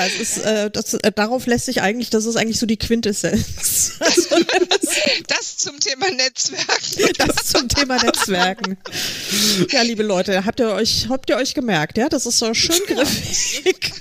es 0.10 0.38
ist, 0.38 0.46
äh, 0.46 0.72
das, 0.72 0.94
äh, 0.96 1.12
darauf 1.12 1.46
lässt 1.46 1.66
sich 1.66 1.82
eigentlich, 1.82 2.10
das 2.10 2.26
ist 2.26 2.36
eigentlich 2.36 2.60
so 2.60 2.66
die 2.66 2.78
Quintessenz. 2.78 3.94
Also, 4.00 4.36
das, 4.70 4.98
das 5.28 5.58
zum 5.58 5.80
Thema 5.80 6.10
Netzwerken. 6.12 7.14
Das 7.18 7.48
zum 7.48 7.68
Thema 7.68 8.02
Netzwerken. 8.02 8.78
Ja, 9.72 9.82
liebe 9.82 10.04
Leute, 10.04 10.46
habt 10.46 10.60
ihr 10.60 10.70
euch, 10.70 11.08
habt 11.10 11.30
ihr 11.30 11.38
euch 11.38 11.54
gemerkt, 11.54 11.98
ja? 11.98 12.10
Das 12.10 12.26
ist 12.26 12.40
so 12.40 12.54
schön 12.54 12.80
griffig. 12.88 13.94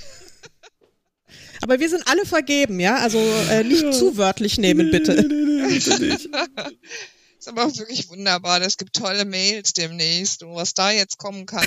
Aber 1.61 1.81
wir 1.81 1.89
sind 1.89 2.07
alle 2.07 2.25
vergeben, 2.25 2.81
ja? 2.81 2.97
Also 2.97 3.19
äh, 3.51 3.65
nicht 3.65 3.83
ja. 3.83 3.91
zu 3.91 4.17
wörtlich 4.17 4.59
nehmen, 4.59 4.91
bitte. 4.91 5.15
Bitte 5.23 6.01
nicht. 6.01 6.29
ist 7.39 7.49
aber 7.49 7.67
auch 7.67 7.77
wirklich 7.77 8.09
wunderbar. 8.09 8.61
Es 8.63 8.77
gibt 8.77 8.95
tolle 8.95 9.25
Mails 9.25 9.73
demnächst 9.73 10.43
und 10.43 10.55
was 10.55 10.75
da 10.75 10.91
jetzt 10.91 11.19
kommen 11.19 11.47
kann. 11.47 11.67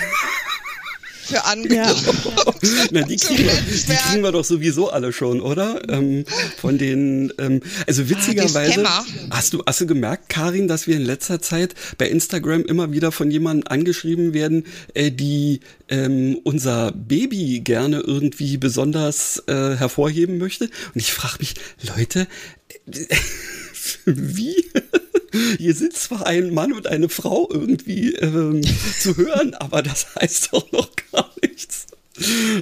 Für 1.32 1.45
angeboten. 1.45 1.75
Ja. 1.75 2.53
Na, 2.91 3.01
die, 3.03 3.15
kriegen 3.15 3.45
wir, 3.45 3.53
die 3.53 3.93
kriegen 3.93 4.23
wir 4.23 4.31
doch 4.31 4.43
sowieso 4.43 4.89
alle 4.89 5.14
schon, 5.14 5.41
oder? 5.41 5.81
Ähm, 5.89 6.26
von 6.57 6.77
den, 6.77 7.34
ähm, 7.39 7.61
also 7.88 8.10
witzigerweise, 8.10 8.85
ah, 8.85 9.06
hast 9.30 9.53
du, 9.53 9.64
hast 9.65 9.81
du 9.81 9.88
gemerkt, 9.88 10.30
Karin, 10.30 10.68
dass 10.68 10.88
wir 10.88 10.95
in 10.95 11.03
letzter 11.03 11.41
Zeit 11.41 11.73
bei 11.97 12.10
Instagram 12.10 12.64
immer 12.64 12.91
wieder 12.91 13.11
von 13.11 13.31
jemandem 13.31 13.68
angeschrieben 13.68 14.34
werden, 14.34 14.65
äh, 14.93 15.11
die 15.11 15.61
ähm, 15.89 16.39
unser 16.43 16.91
Baby 16.91 17.61
gerne 17.64 18.01
irgendwie 18.01 18.57
besonders 18.57 19.43
äh, 19.47 19.76
hervorheben 19.76 20.38
möchte? 20.38 20.65
Und 20.65 20.95
ich 20.95 21.14
frage 21.14 21.38
mich, 21.39 21.56
Leute, 21.95 22.27
äh, 22.88 23.15
wie? 24.06 24.65
Hier 25.58 25.74
sitzt 25.74 26.03
zwar 26.03 26.26
ein 26.26 26.53
Mann 26.53 26.74
und 26.74 26.88
eine 26.88 27.10
Frau 27.10 27.49
irgendwie 27.52 28.14
ähm, 28.16 28.62
zu 28.99 29.16
hören, 29.18 29.53
aber 29.56 29.82
das 29.82 30.16
heißt 30.16 30.49
doch 30.53 30.72
noch 30.72 30.90
gar 31.12 31.30
nichts. 31.41 31.88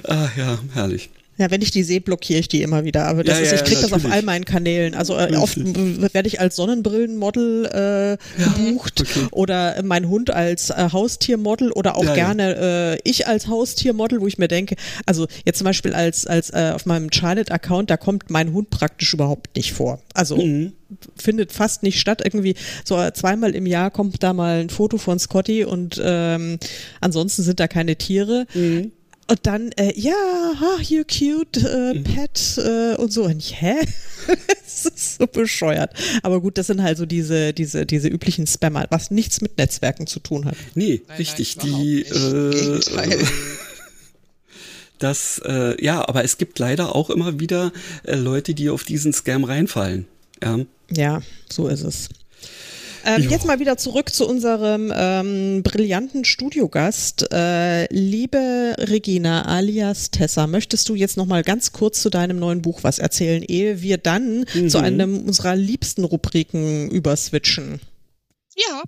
Ah 0.04 0.28
ja, 0.36 0.58
herrlich. 0.72 1.10
Ja, 1.40 1.50
wenn 1.50 1.62
ich 1.62 1.70
die 1.70 1.84
sehe, 1.84 2.02
blockiere 2.02 2.38
ich 2.38 2.48
die 2.48 2.60
immer 2.60 2.84
wieder. 2.84 3.06
Aber 3.06 3.24
das 3.24 3.38
ja, 3.38 3.44
ist, 3.46 3.52
ich 3.54 3.64
kriege 3.64 3.80
ja, 3.80 3.88
das 3.88 3.92
auf 3.94 4.04
all 4.12 4.20
meinen 4.20 4.44
Kanälen. 4.44 4.94
Also 4.94 5.16
äh, 5.16 5.34
oft 5.36 5.56
werde 5.56 6.28
ich 6.28 6.38
als 6.38 6.54
Sonnenbrillenmodel 6.56 8.18
äh, 8.18 8.42
gebucht 8.42 9.00
okay. 9.00 9.26
oder 9.30 9.82
mein 9.82 10.10
Hund 10.10 10.28
als 10.28 10.68
äh, 10.68 10.90
Haustiermodel 10.92 11.72
oder 11.72 11.96
auch 11.96 12.12
gerne 12.12 12.98
äh, 13.00 13.08
ich 13.08 13.26
als 13.26 13.48
Haustiermodel, 13.48 14.20
wo 14.20 14.26
ich 14.26 14.36
mir 14.36 14.48
denke, 14.48 14.76
also 15.06 15.26
jetzt 15.46 15.56
zum 15.56 15.64
Beispiel 15.64 15.94
als, 15.94 16.26
als 16.26 16.50
äh, 16.50 16.72
auf 16.74 16.84
meinem 16.84 17.10
Charlotte-Account, 17.10 17.88
da 17.88 17.96
kommt 17.96 18.28
mein 18.28 18.52
Hund 18.52 18.68
praktisch 18.68 19.14
überhaupt 19.14 19.56
nicht 19.56 19.72
vor. 19.72 19.98
Also 20.12 20.36
mhm. 20.36 20.74
findet 21.16 21.52
fast 21.52 21.82
nicht 21.82 22.00
statt. 22.00 22.20
Irgendwie 22.22 22.54
so 22.84 22.98
zweimal 23.14 23.54
im 23.54 23.64
Jahr 23.64 23.90
kommt 23.90 24.22
da 24.22 24.34
mal 24.34 24.60
ein 24.60 24.68
Foto 24.68 24.98
von 24.98 25.18
Scotty 25.18 25.64
und 25.64 25.98
ähm, 26.04 26.58
ansonsten 27.00 27.42
sind 27.44 27.60
da 27.60 27.66
keine 27.66 27.96
Tiere. 27.96 28.46
Mhm. 28.52 28.92
Und 29.30 29.46
dann, 29.46 29.70
äh, 29.76 29.92
ja, 29.94 30.12
ha, 30.12 30.82
you 30.82 31.04
cute, 31.04 31.56
äh, 31.58 31.94
mhm. 31.94 32.02
Pet 32.02 32.58
äh, 32.58 32.96
und 32.96 33.12
so. 33.12 33.26
Und 33.26 33.38
ich, 33.38 33.62
hä? 33.62 33.76
das 34.26 34.86
ist 34.86 35.18
so 35.18 35.26
bescheuert. 35.28 35.94
Aber 36.24 36.40
gut, 36.40 36.58
das 36.58 36.66
sind 36.66 36.82
halt 36.82 36.98
so 36.98 37.06
diese, 37.06 37.52
diese, 37.52 37.86
diese 37.86 38.08
üblichen 38.08 38.48
Spammer, 38.48 38.88
was 38.90 39.12
nichts 39.12 39.40
mit 39.40 39.56
Netzwerken 39.56 40.08
zu 40.08 40.18
tun 40.18 40.46
hat. 40.46 40.56
Nee, 40.74 41.02
nein, 41.06 41.16
richtig. 41.18 41.56
Nein, 41.58 41.80
die, 41.80 42.00
äh, 42.02 42.80
das, 44.98 45.40
äh, 45.44 45.80
ja, 45.80 46.08
aber 46.08 46.24
es 46.24 46.36
gibt 46.36 46.58
leider 46.58 46.96
auch 46.96 47.08
immer 47.08 47.38
wieder 47.38 47.72
äh, 48.02 48.16
Leute, 48.16 48.54
die 48.54 48.68
auf 48.68 48.82
diesen 48.82 49.12
Scam 49.12 49.44
reinfallen. 49.44 50.08
Ja, 50.42 50.58
ja 50.90 51.22
so 51.48 51.68
ist 51.68 51.82
es. 51.82 52.08
Ähm, 53.04 53.28
jetzt 53.28 53.46
mal 53.46 53.58
wieder 53.60 53.76
zurück 53.76 54.12
zu 54.12 54.26
unserem 54.26 54.92
ähm, 54.94 55.62
brillanten 55.62 56.24
Studiogast. 56.24 57.32
Äh, 57.32 57.92
liebe 57.92 58.74
Regina 58.78 59.46
alias 59.46 60.10
Tessa, 60.10 60.46
möchtest 60.46 60.88
du 60.88 60.94
jetzt 60.94 61.16
noch 61.16 61.26
mal 61.26 61.42
ganz 61.42 61.72
kurz 61.72 62.00
zu 62.00 62.10
deinem 62.10 62.38
neuen 62.38 62.62
Buch 62.62 62.80
was 62.82 62.98
erzählen, 62.98 63.42
ehe 63.42 63.82
wir 63.82 63.98
dann 63.98 64.44
mhm. 64.52 64.68
zu 64.68 64.78
einem 64.78 65.26
unserer 65.26 65.56
liebsten 65.56 66.04
Rubriken 66.04 66.90
überswitchen? 66.90 67.80
Ja, 68.56 68.82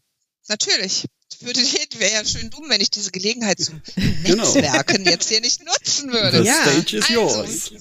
natürlich 0.48 1.06
würde 1.40 1.60
wäre 1.98 2.12
ja 2.12 2.24
schön 2.24 2.51
dumm, 2.51 2.64
wenn 2.68 2.80
ich 2.80 2.90
diese 2.90 3.10
Gelegenheit 3.10 3.60
zum 3.60 3.82
genau. 4.24 4.44
Netzwerken 4.44 5.05
jetzt 5.05 5.28
hier 5.28 5.40
nicht 5.40 5.64
nutzen 5.64 6.12
würde. 6.12 6.43
The 6.43 6.48
ja. 6.48 6.62
stage 6.62 6.97
is 6.97 7.05
also, 7.05 7.14
yours. 7.14 7.72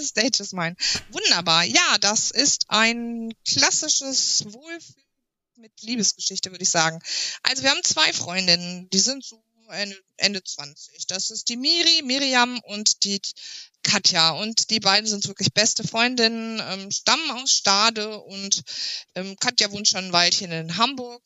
stage 0.08 0.40
is 0.40 0.52
mine. 0.52 0.76
Wunderbar. 1.12 1.64
Ja, 1.64 1.96
das 2.00 2.30
ist 2.30 2.66
ein 2.68 3.32
klassisches 3.44 4.44
Wohlfühl 4.46 5.03
mit 5.56 5.72
Liebesgeschichte, 5.82 6.50
würde 6.50 6.64
ich 6.64 6.70
sagen. 6.70 7.00
Also 7.42 7.62
wir 7.62 7.70
haben 7.70 7.82
zwei 7.82 8.12
Freundinnen, 8.12 8.88
die 8.90 8.98
sind 8.98 9.24
so 9.24 9.42
Ende, 10.16 10.44
20. 10.44 11.06
Das 11.06 11.30
ist 11.30 11.48
die 11.48 11.56
Miri, 11.56 12.02
Miriam 12.04 12.60
und 12.60 13.04
die 13.04 13.20
Katja. 13.82 14.30
Und 14.30 14.70
die 14.70 14.80
beiden 14.80 15.08
sind 15.08 15.26
wirklich 15.26 15.52
beste 15.52 15.86
Freundinnen, 15.86 16.60
ähm, 16.68 16.90
stammen 16.90 17.30
aus 17.30 17.50
Stade 17.50 18.20
und 18.20 18.62
ähm, 19.14 19.36
Katja 19.40 19.70
wohnt 19.72 19.88
schon 19.88 20.06
ein 20.06 20.12
Weilchen 20.12 20.52
in 20.52 20.76
Hamburg. 20.76 21.22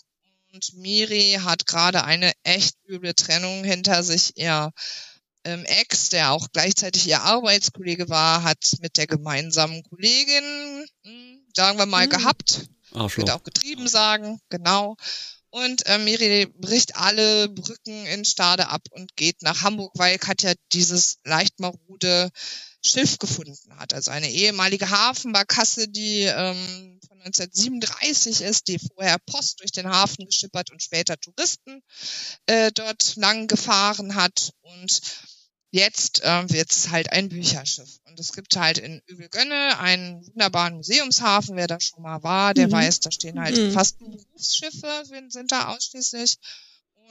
Und 0.53 0.73
Miri 0.75 1.39
hat 1.43 1.67
gerade 1.67 2.05
eine 2.05 2.33
echt 2.43 2.77
üble 2.89 3.15
Trennung 3.15 3.65
hinter 3.65 4.03
sich. 4.03 4.37
Ihr 4.37 4.73
ähm, 5.45 5.65
Ex, 5.65 6.09
der 6.09 6.33
auch 6.33 6.49
gleichzeitig 6.53 7.07
ihr 7.07 7.23
Arbeitskollege 7.23 8.09
war, 8.09 8.43
hat 8.43 8.73
mit 8.81 8.97
der 8.97 9.07
gemeinsamen 9.07 9.83
Kollegin, 9.83 10.87
hm, 11.05 11.47
sagen 11.55 11.79
wir 11.79 11.87
mal, 11.87 12.07
mhm. 12.07 12.11
gehabt 12.11 12.69
Arschloch. 12.99 13.27
Wird 13.27 13.37
auch 13.37 13.43
getrieben 13.43 13.89
sagen, 13.89 14.41
genau. 14.49 14.97
Und 15.51 15.87
äh, 15.87 15.99
Miri 15.99 16.47
bricht 16.59 16.97
alle 16.97 17.49
Brücken 17.49 18.07
in 18.07 18.25
Stade 18.25 18.69
ab 18.69 18.83
und 18.91 19.17
geht 19.17 19.41
nach 19.43 19.63
Hamburg, 19.63 19.93
weil 19.97 20.19
Katja 20.19 20.53
dieses 20.73 21.19
leicht 21.25 21.59
marode 21.59 22.31
Schiff 22.85 23.19
gefunden 23.19 23.77
hat. 23.79 23.95
Also 23.95 24.11
eine 24.11 24.31
ehemalige 24.31 24.91
Hafenbarkasse, 24.91 25.89
die 25.89 26.23
ähm, 26.23 27.01
von 27.09 27.19
1937 27.21 28.43
ist, 28.43 28.69
die 28.69 28.79
vorher 28.79 29.19
Post 29.19 29.61
durch 29.61 29.73
den 29.73 29.89
Hafen 29.89 30.27
geschippert 30.27 30.71
und 30.71 30.83
später 30.83 31.17
Touristen 31.19 31.83
äh, 32.47 32.71
dort 32.73 33.17
lang 33.17 33.47
gefahren 33.49 34.15
hat. 34.15 34.53
Und 34.61 35.01
Jetzt 35.71 36.23
äh, 36.25 36.51
wird 36.51 36.73
es 36.73 36.91
halt 36.91 37.13
ein 37.13 37.29
Bücherschiff. 37.29 38.01
Und 38.07 38.19
es 38.19 38.33
gibt 38.33 38.57
halt 38.57 38.79
in 38.79 39.03
Übelgönne 39.07 39.79
einen 39.79 40.27
wunderbaren 40.27 40.77
Museumshafen. 40.77 41.57
Wer 41.57 41.67
da 41.67 41.79
schon 41.79 42.03
mal 42.03 42.23
war, 42.23 42.55
der 42.55 42.69
mhm. 42.69 42.73
weiß, 42.73 43.01
da 43.01 43.11
stehen 43.11 43.39
halt 43.39 43.57
mhm. 43.57 43.73
fast 43.73 43.99
Berufsschiffe, 43.99 45.05
sind 45.29 45.53
da 45.53 45.69
ausschließlich. 45.69 46.39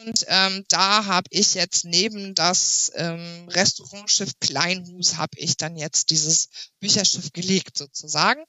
Und 0.06 0.26
ähm, 0.28 0.64
da 0.70 1.06
habe 1.06 1.28
ich 1.32 1.56
jetzt 1.56 1.86
neben 1.86 2.36
das 2.36 2.92
ähm, 2.96 3.48
Restaurantschiff 3.50 4.40
Kleinhus 4.40 5.18
habe 5.18 5.38
ich 5.38 5.58
dann 5.58 5.76
jetzt 5.76 6.12
dieses 6.12 6.50
Bücherschiff 6.80 7.34
gelegt 7.34 7.78
sozusagen. 7.78 8.44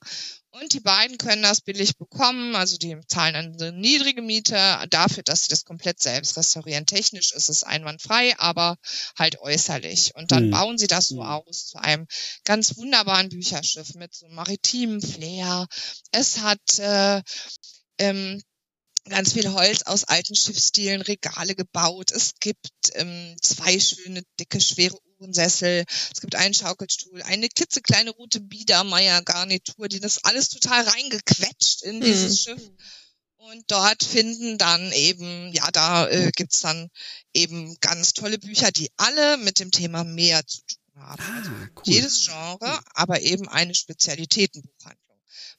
Und 0.60 0.72
die 0.72 0.80
beiden 0.80 1.18
können 1.18 1.42
das 1.42 1.60
billig 1.60 1.96
bekommen, 1.96 2.56
also 2.56 2.78
die 2.78 2.96
zahlen 3.06 3.34
eine 3.34 3.72
niedrige 3.72 4.22
Miete 4.22 4.56
dafür, 4.90 5.22
dass 5.22 5.42
sie 5.42 5.50
das 5.50 5.64
komplett 5.64 6.00
selbst 6.02 6.36
restaurieren. 6.36 6.86
Technisch 6.86 7.32
ist 7.32 7.48
es 7.48 7.62
einwandfrei, 7.62 8.36
aber 8.38 8.76
halt 9.16 9.40
äußerlich. 9.40 10.14
Und 10.16 10.32
dann 10.32 10.46
mhm. 10.46 10.50
bauen 10.50 10.78
sie 10.78 10.86
das 10.86 11.08
so 11.08 11.22
hm. 11.22 11.26
aus 11.26 11.66
zu 11.66 11.78
einem 11.78 12.06
ganz 12.44 12.76
wunderbaren 12.76 13.28
Bücherschiff 13.28 13.94
mit 13.94 14.14
so 14.14 14.28
maritimen 14.28 15.00
Flair. 15.00 15.66
Es 16.12 16.40
hat 16.40 16.78
äh, 16.78 17.22
ähm, 17.98 18.42
ganz 19.08 19.32
viel 19.32 19.52
Holz 19.52 19.82
aus 19.82 20.04
alten 20.04 20.34
Schiffsstilen, 20.34 21.02
Regale 21.02 21.54
gebaut. 21.54 22.12
Es 22.12 22.34
gibt 22.40 22.70
ähm, 22.94 23.36
zwei 23.42 23.78
schöne, 23.78 24.22
dicke, 24.38 24.60
schwere 24.60 24.98
Uhrensessel. 25.18 25.84
Es 26.12 26.20
gibt 26.20 26.34
einen 26.34 26.54
Schaukelstuhl, 26.54 27.22
eine 27.22 27.48
klitzekleine 27.48 28.10
rote 28.10 28.40
Biedermeier-Garnitur, 28.40 29.88
die 29.88 30.00
das 30.00 30.24
alles 30.24 30.48
total 30.48 30.84
reingequetscht 30.84 31.82
in 31.82 32.00
dieses 32.00 32.46
mhm. 32.46 32.52
Schiff. 32.52 32.70
Und 33.36 33.64
dort 33.68 34.02
finden 34.02 34.58
dann 34.58 34.92
eben, 34.92 35.52
ja, 35.52 35.70
da 35.70 36.08
äh, 36.08 36.30
gibt's 36.34 36.60
dann 36.60 36.90
eben 37.32 37.76
ganz 37.80 38.12
tolle 38.12 38.38
Bücher, 38.38 38.70
die 38.72 38.90
alle 38.96 39.36
mit 39.38 39.60
dem 39.60 39.70
Thema 39.70 40.04
Meer 40.04 40.44
zu 40.46 40.60
tun 40.66 41.02
haben. 41.02 41.22
Ah, 41.22 41.36
also 41.36 41.50
cool. 41.50 41.82
Jedes 41.84 42.26
Genre, 42.26 42.80
aber 42.94 43.22
eben 43.22 43.48
eine 43.48 43.74
Spezialitätenbuchhandlung 43.74 45.07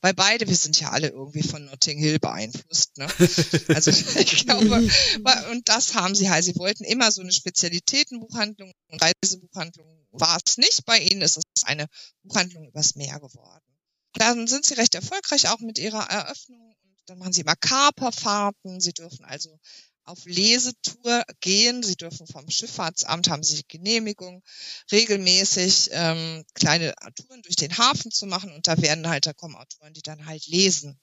weil 0.02 0.14
beide, 0.14 0.48
wir 0.48 0.56
sind 0.56 0.80
ja 0.80 0.92
alle 0.92 1.10
irgendwie 1.10 1.44
von 1.44 1.66
Notting 1.66 2.00
Hill 2.00 2.20
beeinflusst. 2.20 2.98
Ne? 2.98 3.08
Also 3.76 3.92
ich 3.92 4.46
glaube, 4.46 4.90
und 5.52 5.70
das 5.70 5.94
haben 5.94 6.16
sie 6.16 6.30
halt. 6.30 6.44
Sie 6.44 6.56
wollten 6.56 6.84
immer 6.84 7.12
so 7.12 7.22
eine 7.22 7.32
Spezialitätenbuchhandlung 7.32 8.72
und 8.88 9.02
Reisebuchhandlung 9.02 10.08
war 10.12 10.38
es 10.46 10.58
nicht. 10.58 10.86
Bei 10.86 11.00
ihnen 11.00 11.22
ist 11.22 11.38
es 11.38 11.64
eine 11.64 11.88
Buchhandlung 12.24 12.68
übers 12.68 12.96
Meer 12.96 13.20
geworden. 13.20 13.66
Dann 14.14 14.48
sind 14.48 14.66
sie 14.66 14.74
recht 14.76 14.96
erfolgreich 14.96 15.50
auch 15.50 15.60
mit 15.60 15.78
ihrer 15.78 16.10
Eröffnung. 16.10 16.76
Und 16.82 17.10
dann 17.10 17.20
machen 17.20 17.34
sie 17.34 17.42
immer 17.42 17.56
Kaperfahrten. 17.56 18.80
Sie 18.80 18.94
dürfen 18.94 19.26
also 19.26 19.60
auf 20.10 20.26
Lesetour 20.26 21.24
gehen. 21.40 21.84
Sie 21.84 21.96
dürfen 21.96 22.28
vom 22.28 22.50
Schifffahrtsamt, 22.50 23.30
haben 23.30 23.44
sie 23.44 23.64
Genehmigung, 23.68 24.44
regelmäßig 24.92 25.90
ähm, 25.92 26.44
kleine 26.56 26.94
Touren 27.16 27.42
durch 27.44 27.56
den 27.56 27.78
Hafen 27.78 28.12
zu 28.12 28.26
machen. 28.26 28.52
Und 28.52 28.68
da 28.68 28.82
werden 28.82 29.08
halt, 29.08 29.26
da 29.26 29.34
kommen 29.34 29.56
Autoren, 29.56 29.94
die 29.94 30.02
dann 30.02 30.26
halt 30.26 30.48
lesen. 30.48 31.00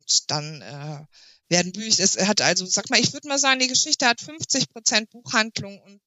Und 0.00 0.30
dann 0.30 0.62
äh, 0.62 1.04
werden 1.48 1.72
Bücher, 1.72 2.02
es 2.02 2.16
hat 2.16 2.40
also, 2.40 2.64
sag 2.64 2.88
mal, 2.90 3.00
ich 3.00 3.12
würde 3.12 3.28
mal 3.28 3.38
sagen, 3.38 3.60
die 3.60 3.68
Geschichte 3.68 4.06
hat 4.06 4.20
50 4.20 4.70
Prozent 4.70 5.10
Buchhandlung 5.10 5.80
und 5.82 6.00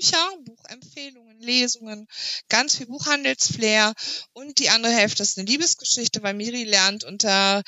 Bücher, 0.00 0.30
Buchempfehlungen, 0.44 1.40
Lesungen, 1.40 2.08
ganz 2.48 2.76
viel 2.76 2.86
Buchhandelsflair 2.86 3.92
und 4.32 4.58
die 4.58 4.70
andere 4.70 4.92
Hälfte 4.92 5.22
ist 5.22 5.38
eine 5.38 5.46
Liebesgeschichte, 5.46 6.22
weil 6.22 6.34
Miri 6.34 6.64
lernt 6.64 7.04
unter 7.04 7.62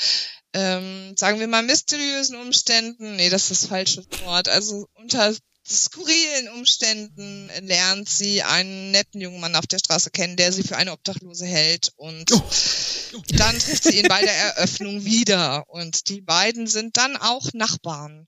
ähm, 0.54 1.14
sagen 1.16 1.40
wir 1.40 1.46
mal, 1.46 1.62
mysteriösen 1.62 2.36
Umständen, 2.36 3.16
nee, 3.16 3.30
das 3.30 3.50
ist 3.50 3.62
das 3.62 3.68
falsche 3.68 4.04
Wort, 4.24 4.48
also 4.48 4.86
unter 4.94 5.34
skurrilen 5.68 6.48
Umständen 6.48 7.50
lernt 7.60 8.08
sie 8.08 8.42
einen 8.42 8.90
netten 8.90 9.20
jungen 9.20 9.40
Mann 9.40 9.54
auf 9.54 9.66
der 9.66 9.78
Straße 9.78 10.10
kennen, 10.10 10.36
der 10.36 10.52
sie 10.52 10.62
für 10.62 10.76
eine 10.76 10.92
Obdachlose 10.92 11.46
hält 11.46 11.92
und 11.96 12.32
oh. 12.32 12.42
dann 13.28 13.58
trifft 13.58 13.84
sie 13.84 14.00
ihn 14.00 14.08
bei 14.08 14.22
der 14.22 14.34
Eröffnung 14.34 15.04
wieder 15.04 15.68
und 15.68 16.08
die 16.08 16.20
beiden 16.20 16.66
sind 16.66 16.96
dann 16.96 17.16
auch 17.16 17.52
Nachbarn, 17.52 18.26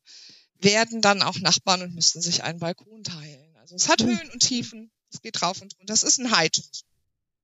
werden 0.60 1.00
dann 1.00 1.22
auch 1.22 1.38
Nachbarn 1.40 1.82
und 1.82 1.94
müssen 1.94 2.22
sich 2.22 2.44
einen 2.44 2.60
Balkon 2.60 3.02
teilen. 3.02 3.33
Also 3.64 3.76
es 3.76 3.88
hat 3.88 4.02
mhm. 4.02 4.08
Höhen 4.08 4.30
und 4.30 4.40
Tiefen, 4.40 4.90
es 5.10 5.22
geht 5.22 5.40
drauf 5.40 5.62
und 5.62 5.74
runter. 5.74 5.86
Das 5.86 6.02
ist 6.02 6.18
ein 6.18 6.30
High. 6.30 6.50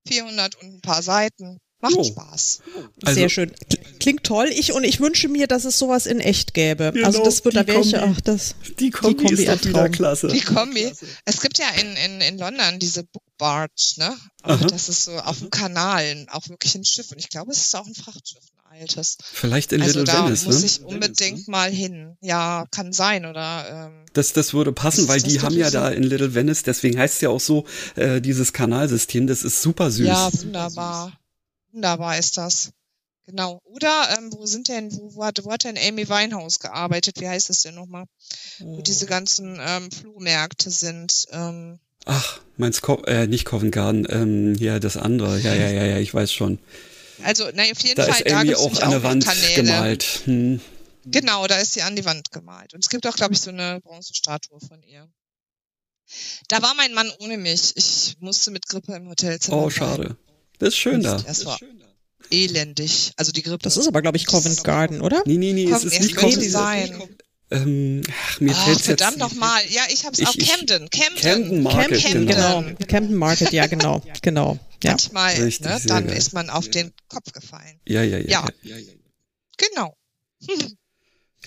400 0.07 0.55
und 0.57 0.75
ein 0.75 0.81
paar 0.81 1.03
Seiten. 1.03 1.59
Macht 1.81 1.95
jo. 1.95 2.05
Spaß. 2.05 2.61
Also, 3.05 3.15
Sehr 3.19 3.31
schön. 3.31 3.53
Klingt 4.01 4.25
toll. 4.25 4.51
Ich 4.53 4.73
und 4.73 4.85
ich 4.85 5.01
wünsche 5.01 5.29
mir, 5.29 5.47
dass 5.47 5.65
es 5.65 5.79
sowas 5.79 6.05
in 6.05 6.21
echt 6.21 6.53
gäbe. 6.53 6.93
Genau, 6.93 7.07
also 7.07 7.25
das 7.25 7.43
wird 7.45 7.57
da 7.57 7.67
welche. 7.67 8.03
Ach, 8.03 8.21
das, 8.21 8.55
die 8.79 8.91
Kombi, 8.91 9.17
die 9.17 9.25
Kombi 9.25 9.43
ist 9.45 9.49
doch 9.49 9.65
wieder 9.65 9.89
klasse. 9.89 10.29
Die 10.29 10.43
Kombi. 10.43 10.93
Es 11.25 11.41
gibt 11.41 11.59
ja 11.59 11.67
in, 11.81 11.97
in, 11.97 12.21
in 12.21 12.39
London 12.39 12.79
diese 12.79 13.05
Book 13.05 13.23
Barge, 13.41 13.73
ne? 13.97 14.17
Aha. 14.43 14.67
Das 14.67 14.89
ist 14.89 15.05
so 15.05 15.19
auf 15.19 15.39
dem 15.39 15.51
Kanal, 15.51 16.27
auch 16.31 16.49
wirklich 16.49 16.75
ein 16.75 16.85
Schiff. 16.85 17.11
Und 17.11 17.19
ich 17.19 17.31
glaube, 17.31 17.51
es 17.51 17.59
ist 17.59 17.75
auch 17.75 17.87
ein 17.87 17.95
Frachtschiff, 17.95 18.45
ein 18.71 18.83
altes. 18.83 19.17
Vielleicht 19.33 19.73
in 19.73 19.83
also 19.83 19.99
Little 20.01 20.15
da 20.15 20.25
Venice, 20.27 20.45
muss 20.45 20.61
ne? 20.61 20.67
ich 20.67 20.83
unbedingt 20.83 21.21
Venice, 21.21 21.49
mal 21.49 21.71
hin. 21.71 22.17
Ja, 22.21 22.67
kann 22.71 22.93
sein, 22.93 23.25
oder? 23.25 23.89
Ähm, 23.89 24.05
das, 24.13 24.35
das 24.35 24.53
würde 24.53 24.73
passen, 24.73 25.09
weil 25.09 25.23
die 25.23 25.41
haben 25.41 25.57
ja 25.57 25.71
so 25.71 25.79
da 25.79 25.89
in 25.89 26.03
Little 26.03 26.35
Venice, 26.35 26.63
deswegen 26.63 26.99
heißt 26.99 27.17
es 27.17 27.21
ja 27.23 27.31
auch 27.31 27.41
so, 27.41 27.65
äh, 27.97 28.21
dieses 28.21 28.53
Kanalsystem, 28.53 29.27
das 29.27 29.43
ist 29.43 29.63
super 29.63 29.91
süß. 29.91 30.07
Ja, 30.07 30.31
wunderbar. 30.33 31.19
Wunderbar 31.73 32.19
ist 32.19 32.37
das. 32.37 32.71
Genau. 33.27 33.61
Oder 33.65 34.19
ähm, 34.19 34.33
wo 34.33 34.45
sind 34.45 34.69
denn, 34.69 34.93
wo, 34.93 35.15
wo, 35.15 35.25
hat, 35.25 35.45
wo 35.45 35.51
hat 35.51 35.65
denn 35.65 35.79
Amy 35.79 36.09
Winehouse 36.09 36.59
gearbeitet? 36.59 37.21
Wie 37.21 37.29
heißt 37.29 37.49
es 37.49 37.63
denn 37.63 37.77
nochmal? 37.77 38.05
Oh. 38.61 38.77
Wo 38.77 38.83
diese 38.83 39.07
ganzen 39.07 39.59
ähm, 39.61 39.91
Flohmärkte 39.91 40.71
sind. 40.71 41.27
Ähm, 41.31 41.79
Ach, 42.07 42.41
meinst 42.57 42.83
Co 42.83 43.03
äh, 43.05 43.27
nicht 43.27 43.45
Covent 43.45 43.73
Garden, 43.73 44.07
ähm, 44.09 44.55
ja, 44.55 44.79
das 44.79 44.97
andere. 44.97 45.39
Ja, 45.41 45.55
ja, 45.55 45.71
ja, 45.71 45.85
ja, 45.85 45.99
ich 45.99 46.13
weiß 46.13 46.33
schon. 46.33 46.59
Also, 47.23 47.49
na, 47.55 47.63
auf 47.65 47.81
jeden 47.81 47.97
da 47.97 48.05
Fall, 48.05 48.23
ist 48.23 48.31
da 48.31 48.57
auch 48.57 48.81
an 48.81 48.91
der 48.91 49.03
Wand 49.03 49.25
Kanäle. 49.25 49.55
gemalt. 49.55 50.21
Hm. 50.25 50.61
Genau, 51.05 51.47
da 51.47 51.59
ist 51.59 51.75
sie 51.75 51.83
an 51.83 51.97
die 51.97 52.05
Wand 52.05 52.31
gemalt. 52.31 52.75
Und 52.75 52.85
es 52.85 52.89
gibt 52.89 53.07
auch, 53.07 53.17
glaube 53.17 53.35
ich, 53.35 53.41
so 53.41 53.51
eine 53.51 53.81
Bronzestatue 53.83 54.59
von 54.61 54.83
ihr. 54.83 55.09
Da 56.49 56.63
war 56.63 56.75
mein 56.75 56.93
Mann 56.93 57.11
ohne 57.21 57.39
mich. 57.39 57.73
Ich 57.77 58.17
musste 58.21 58.51
mit 58.51 58.67
Grippe 58.67 58.95
im 58.95 59.09
Hotelzimmer. 59.09 59.65
Oh, 59.65 59.71
schade. 59.71 60.17
Das 60.59 60.71
ist 60.71 60.77
schön 60.77 61.03
da. 61.03 61.17
Das 61.19 61.45
war 61.47 61.59
elendig. 62.31 63.13
Also 63.17 63.33
die 63.33 63.43
Grippe. 63.43 63.63
Das 63.63 63.77
ist 63.77 63.87
aber, 63.87 64.03
glaube 64.03 64.17
ich, 64.17 64.27
Covent 64.27 64.65
Garden, 64.65 65.01
oder? 65.01 65.23
Nee, 65.27 65.37
nee, 65.37 65.53
nee, 65.53 65.71
es 65.71 65.85
ist 65.85 66.01
nicht 66.01 66.17
Covent 66.17 66.43
sein. 66.43 67.03
Ähm, 67.53 68.03
ach, 68.09 68.41
mir 68.41 68.55
fällt's 68.55 68.83
verdammt 68.83 69.19
nochmal. 69.19 69.61
Ja, 69.71 69.83
ich 69.93 70.05
habe 70.05 70.15
es 70.15 70.27
auch 70.27 70.37
Camden. 70.37 70.89
Camden. 70.89 71.21
Camden 71.21 71.63
Market, 71.63 72.03
Camden, 72.03 72.27
genau. 72.27 72.63
genau. 72.63 72.77
Camden 72.87 73.17
Market, 73.17 73.53
ja, 73.53 73.67
genau. 73.67 74.03
genau. 74.23 74.59
Ja. 74.85 74.93
Manchmal, 74.93 75.35
Richtig, 75.35 75.67
ne, 75.67 75.81
dann 75.87 76.07
geil. 76.07 76.17
ist 76.17 76.33
man 76.33 76.49
auf 76.49 76.69
den 76.69 76.93
Kopf 77.09 77.33
gefallen. 77.33 77.81
Ja, 77.87 78.03
ja, 78.03 78.19
ja. 78.19 78.49
ja. 78.63 78.77
ja. 78.77 78.77
Genau. 79.59 79.95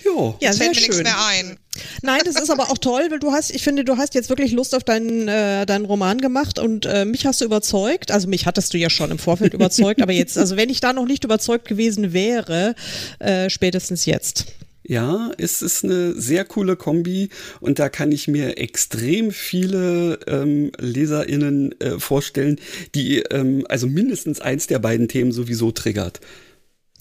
Jo, 0.04 0.36
ja, 0.40 0.52
sehr 0.52 0.66
fällt 0.66 0.76
mir 0.76 0.82
schön. 0.82 0.90
nichts 0.90 1.02
mehr 1.02 1.26
ein. 1.26 1.58
Nein, 2.02 2.20
das 2.24 2.36
ist 2.36 2.50
aber 2.50 2.70
auch 2.70 2.78
toll, 2.78 3.06
weil 3.10 3.18
du 3.18 3.32
hast, 3.32 3.50
ich 3.50 3.62
finde, 3.62 3.84
du 3.84 3.96
hast 3.96 4.14
jetzt 4.14 4.28
wirklich 4.28 4.52
Lust 4.52 4.74
auf 4.74 4.84
deinen, 4.84 5.26
äh, 5.26 5.66
deinen 5.66 5.86
Roman 5.86 6.20
gemacht 6.20 6.58
und 6.58 6.86
äh, 6.86 7.04
mich 7.04 7.26
hast 7.26 7.40
du 7.40 7.46
überzeugt. 7.46 8.10
Also 8.12 8.28
mich 8.28 8.46
hattest 8.46 8.74
du 8.74 8.78
ja 8.78 8.90
schon 8.90 9.10
im 9.10 9.18
Vorfeld 9.18 9.54
überzeugt, 9.54 10.02
aber 10.02 10.12
jetzt, 10.12 10.36
also 10.38 10.56
wenn 10.56 10.68
ich 10.68 10.80
da 10.80 10.92
noch 10.92 11.06
nicht 11.06 11.24
überzeugt 11.24 11.66
gewesen 11.66 12.12
wäre, 12.12 12.74
äh, 13.18 13.48
spätestens 13.48 14.04
jetzt. 14.04 14.46
Ja, 14.86 15.30
es 15.38 15.62
ist 15.62 15.82
eine 15.82 16.12
sehr 16.12 16.44
coole 16.44 16.76
Kombi 16.76 17.30
und 17.60 17.78
da 17.78 17.88
kann 17.88 18.12
ich 18.12 18.28
mir 18.28 18.58
extrem 18.58 19.30
viele 19.32 20.18
ähm, 20.26 20.72
LeserInnen 20.78 21.80
äh, 21.80 21.98
vorstellen, 21.98 22.60
die 22.94 23.20
ähm, 23.20 23.64
also 23.68 23.86
mindestens 23.86 24.40
eins 24.40 24.66
der 24.66 24.78
beiden 24.78 25.08
Themen 25.08 25.32
sowieso 25.32 25.72
triggert. 25.72 26.20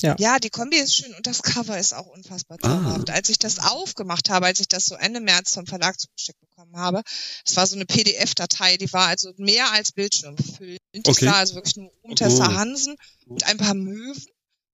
Ja. 0.02 0.16
ja, 0.20 0.40
die 0.40 0.50
Kombi 0.50 0.78
ist 0.78 0.96
schön 0.96 1.14
und 1.14 1.28
das 1.28 1.44
Cover 1.44 1.78
ist 1.78 1.94
auch 1.94 2.08
unfassbar 2.08 2.58
zauberhaft. 2.60 3.10
Ah. 3.10 3.14
Als 3.14 3.30
ich 3.30 3.40
das 3.40 3.60
aufgemacht 3.60 4.30
habe, 4.30 4.48
als 4.48 4.60
ich 4.60 4.68
das 4.68 4.86
so 4.86 4.96
Ende 4.96 5.22
März 5.22 5.54
vom 5.54 5.66
Verlag 5.66 5.98
zugeschickt 5.98 6.40
bekommen 6.42 6.76
habe, 6.76 7.04
das 7.46 7.56
war 7.56 7.68
so 7.68 7.76
eine 7.76 7.86
PDF-Datei, 7.86 8.76
die 8.78 8.92
war 8.92 9.08
also 9.08 9.32
mehr 9.38 9.72
als 9.72 9.92
Bildschirm 9.94 10.36
bildschirmfüllend. 10.36 10.80
Okay. 10.94 11.04
Das 11.06 11.22
war 11.22 11.36
also 11.36 11.56
wirklich 11.56 11.78
nur 11.78 11.92
um 12.02 12.16
Tessa 12.16 12.48
oh. 12.50 12.54
Hansen 12.54 12.96
und 13.28 13.46
ein 13.46 13.58
paar 13.58 13.76
Möwen. 13.76 14.26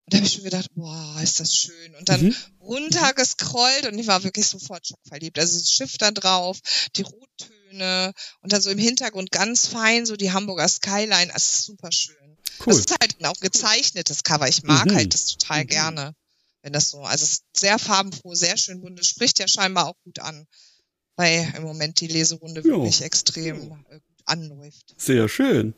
Und 0.10 0.14
da 0.14 0.18
habe 0.18 0.26
ich 0.26 0.34
schon 0.34 0.44
gedacht, 0.44 0.72
boah, 0.73 1.19
ist 1.22 1.40
das 1.40 1.53
schön. 1.53 1.94
Und 1.99 2.10
dann 2.10 2.23
mhm. 2.23 2.36
runtergescrollt 2.61 3.86
und 3.86 3.99
ich 3.99 4.07
war 4.07 4.23
wirklich 4.23 4.48
sofort 4.48 4.88
schockverliebt. 4.88 5.38
Also 5.38 5.60
das 5.60 5.69
Schiff 5.69 5.99
da 5.99 6.10
drauf, 6.10 6.57
die 6.95 7.03
Rottöne 7.03 8.11
und 8.41 8.52
dann 8.52 8.60
so 8.60 8.72
im 8.72 8.80
Hintergrund 8.80 9.30
ganz 9.30 9.68
fein 9.68 10.07
so 10.07 10.15
die 10.15 10.31
Hamburger 10.31 10.68
Skyline. 10.68 11.30
Das 11.31 11.48
ist 11.48 11.64
super 11.65 11.91
schön. 11.91 12.15
Cool. 12.60 12.73
Das 12.73 12.80
ist 12.80 12.95
halt 12.99 13.23
auch 13.23 13.40
gezeichnetes 13.40 14.23
Cover. 14.23 14.48
Ich 14.48 14.64
mag 14.64 14.88
mhm. 14.88 14.95
halt 14.95 15.14
das 15.14 15.26
total 15.26 15.65
mhm. 15.65 15.68
gerne, 15.68 16.15
wenn 16.64 16.73
das 16.73 16.90
so, 16.90 17.02
also 17.02 17.23
es 17.23 17.31
ist 17.34 17.44
sehr 17.56 17.77
farbenfroh, 17.77 18.34
sehr 18.34 18.57
schön 18.57 18.81
bunt. 18.81 18.99
Es 18.99 19.06
spricht 19.06 19.38
ja 19.38 19.48
scheinbar 19.48 19.90
auch 19.90 19.99
gut 20.03 20.18
an, 20.18 20.48
weil 21.18 21.53
im 21.56 21.61
Moment 21.61 22.02
die 22.02 22.07
Leserunde 22.07 22.61
jo. 22.61 22.77
wirklich 22.77 23.03
extrem 23.03 23.57
äh, 23.91 23.99
gut 23.99 24.22
anläuft. 24.26 24.95
Sehr 24.98 25.30
schön. 25.30 25.76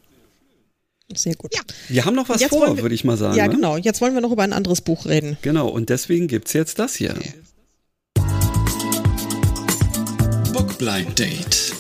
Sehr 1.17 1.35
gut. 1.35 1.53
Ja. 1.55 1.61
Wir 1.89 2.05
haben 2.05 2.15
noch 2.15 2.29
was 2.29 2.43
vor, 2.43 2.77
würde 2.81 2.95
ich 2.95 3.03
mal 3.03 3.17
sagen. 3.17 3.35
Ja, 3.35 3.47
ne? 3.47 3.55
genau. 3.55 3.77
Jetzt 3.77 4.01
wollen 4.01 4.13
wir 4.13 4.21
noch 4.21 4.31
über 4.31 4.43
ein 4.43 4.53
anderes 4.53 4.81
Buch 4.81 5.05
reden. 5.05 5.37
Genau, 5.41 5.67
und 5.67 5.89
deswegen 5.89 6.27
gibt 6.27 6.47
es 6.47 6.53
jetzt 6.53 6.79
das 6.79 6.95
hier. 6.95 7.15
Bookblind 10.53 11.17
Date. 11.17 11.73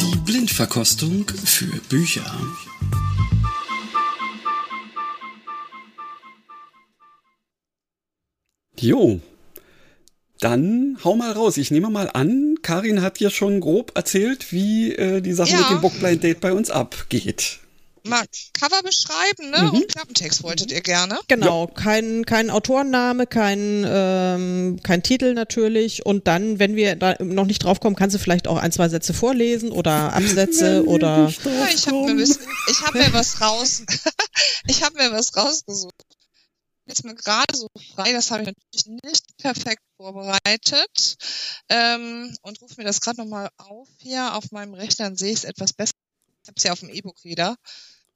Die 0.00 0.16
Blindverkostung 0.18 1.26
für 1.44 1.66
Bücher. 1.88 2.24
Jo, 8.78 9.20
dann 10.44 10.98
hau 11.02 11.16
mal 11.16 11.32
raus. 11.32 11.56
Ich 11.56 11.70
nehme 11.70 11.88
mal 11.88 12.10
an, 12.12 12.56
Karin 12.60 13.00
hat 13.00 13.18
ja 13.18 13.30
schon 13.30 13.60
grob 13.60 13.92
erzählt, 13.94 14.52
wie 14.52 14.92
äh, 14.92 15.22
die 15.22 15.32
Sache 15.32 15.52
ja. 15.52 15.58
mit 15.58 15.70
dem 15.70 15.80
Bookblind 15.80 16.22
Date 16.22 16.40
bei 16.40 16.52
uns 16.52 16.70
abgeht. 16.70 17.60
Mal 18.06 18.24
Cover 18.52 18.82
beschreiben, 18.82 19.50
ne? 19.50 19.62
Mhm. 19.62 19.70
Und 19.70 19.88
Klappentext 19.88 20.42
wolltet 20.42 20.70
ihr 20.70 20.82
gerne. 20.82 21.18
Genau, 21.28 21.66
ja. 21.66 21.72
kein, 21.72 22.26
kein 22.26 22.50
Autorenname, 22.50 23.26
kein, 23.26 23.84
ähm, 23.86 24.80
kein 24.82 25.02
Titel 25.02 25.34
natürlich. 25.34 26.04
Und 26.04 26.26
dann, 26.26 26.58
wenn 26.58 26.76
wir 26.76 26.96
da 26.96 27.16
noch 27.20 27.46
nicht 27.46 27.64
drauf 27.64 27.80
kommen, 27.80 27.96
kannst 27.96 28.14
du 28.14 28.18
vielleicht 28.18 28.46
auch 28.46 28.58
ein, 28.58 28.72
zwei 28.72 28.88
Sätze 28.88 29.14
vorlesen 29.14 29.72
oder 29.72 30.12
Absätze 30.14 30.84
oder. 30.86 31.32
Ja, 31.44 31.68
ich 31.74 31.86
habe 31.86 32.14
mir, 32.14 32.26
hab 32.26 32.94
mir 32.94 33.12
was 33.12 33.40
raus. 33.40 33.82
ich 34.66 34.82
habe 34.82 34.96
mir 34.96 35.12
was 35.12 35.36
rausgesucht 35.36 35.94
jetzt 36.86 37.04
mir 37.04 37.14
gerade 37.14 37.56
so 37.56 37.68
frei, 37.94 38.12
das 38.12 38.30
habe 38.30 38.42
ich 38.42 38.48
natürlich 38.48 39.02
nicht 39.04 39.36
perfekt 39.38 39.82
vorbereitet 39.96 41.16
ähm, 41.68 42.36
und 42.42 42.60
rufe 42.60 42.74
mir 42.76 42.84
das 42.84 43.00
gerade 43.00 43.20
nochmal 43.22 43.48
auf 43.56 43.88
hier 43.98 44.34
auf 44.34 44.50
meinem 44.50 44.74
Rechner, 44.74 45.06
dann 45.06 45.16
sehe 45.16 45.32
ich 45.32 45.38
es 45.38 45.44
etwas 45.44 45.72
besser. 45.72 45.92
Ich 46.42 46.48
habe 46.48 46.56
es 46.56 46.62
ja 46.64 46.72
auf 46.72 46.80
dem 46.80 46.90
E-Book-Reader. 46.90 47.56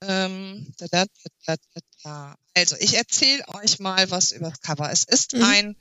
Ähm, 0.01 0.73
da, 0.77 1.05
da, 1.45 1.55
da, 2.03 2.35
also, 2.55 2.75
ich 2.79 2.95
erzähle 2.95 3.43
euch 3.49 3.79
mal 3.79 4.09
was 4.11 4.31
über 4.31 4.49
das 4.49 4.61
Cover. 4.61 4.91
Es 4.91 5.03
ist 5.03 5.33
mhm. 5.33 5.43
ein 5.43 5.75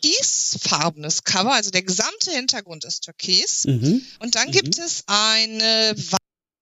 türkisfarbenes 0.00 1.24
Cover, 1.24 1.52
also 1.52 1.70
der 1.70 1.82
gesamte 1.82 2.30
Hintergrund 2.30 2.84
ist 2.84 3.04
türkis. 3.04 3.64
Mhm. 3.64 4.04
Und 4.20 4.34
dann 4.34 4.48
mhm. 4.48 4.52
gibt 4.52 4.78
es 4.78 5.04
eine 5.06 5.94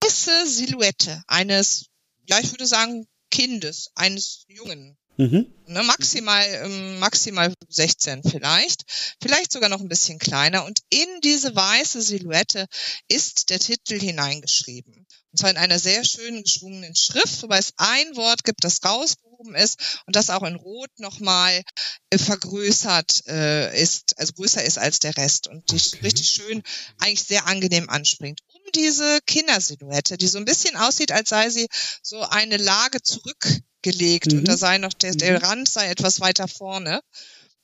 weiße 0.03 0.47
Silhouette 0.47 1.23
eines, 1.27 1.87
ja, 2.27 2.39
ich 2.41 2.51
würde 2.51 2.67
sagen, 2.67 3.07
Kindes, 3.31 3.91
eines 3.95 4.45
Jungen. 4.49 4.97
Mhm. 5.19 5.47
Ne, 5.67 5.83
maximal, 5.83 6.45
ähm, 6.65 6.99
maximal 6.99 7.53
16 7.69 8.23
vielleicht, 8.23 8.85
vielleicht 9.23 9.51
sogar 9.51 9.71
noch 9.71 9.81
ein 9.81 9.89
bisschen 9.89 10.19
kleiner. 10.19 10.67
Und 10.67 10.81
in 10.91 11.21
diese 11.23 11.57
weiße 11.57 12.03
Silhouette 12.03 12.67
ist 13.09 13.49
der 13.49 13.59
Titel 13.59 13.99
hineingeschrieben. 13.99 15.07
Und 15.37 15.41
zwar 15.41 15.51
in 15.51 15.59
einer 15.59 15.79
sehr 15.79 16.03
schönen 16.03 16.45
geschwungenen 16.45 16.97
Schrift, 16.97 17.43
wobei 17.43 17.59
es 17.59 17.75
ein 17.77 18.17
Wort 18.17 18.43
gibt, 18.43 18.65
das 18.65 18.83
rausgehoben 18.83 19.55
ist 19.55 20.01
und 20.07 20.17
das 20.17 20.31
auch 20.31 20.43
in 20.45 20.55
Rot 20.55 20.89
nochmal 20.97 21.63
äh, 22.09 22.17
vergrößert 22.17 23.27
äh, 23.27 23.79
ist, 23.79 24.19
also 24.19 24.33
größer 24.33 24.65
ist 24.65 24.79
als 24.79 24.99
der 24.99 25.15
Rest 25.19 25.47
und 25.47 25.71
die 25.71 25.77
okay. 25.77 25.99
richtig 26.07 26.31
schön, 26.31 26.63
eigentlich 27.01 27.25
sehr 27.25 27.47
angenehm 27.47 27.91
anspringt 27.91 28.41
diese 28.75 29.21
Kindersilhouette, 29.27 30.17
die 30.17 30.27
so 30.27 30.39
ein 30.39 30.45
bisschen 30.47 30.75
aussieht, 30.77 31.13
als 31.13 31.29
sei 31.29 31.51
sie 31.51 31.69
so 32.03 32.23
eine 32.23 32.57
Lage 32.57 33.03
zurückgelegt 33.03 34.33
mhm. 34.33 34.39
und 34.39 34.49
da 34.49 34.57
sei 34.57 34.79
noch 34.79 34.95
der, 34.95 35.15
der 35.15 35.39
mhm. 35.39 35.45
Rand 35.45 35.69
sei 35.69 35.89
etwas 35.89 36.21
weiter 36.21 36.49
vorne, 36.49 37.01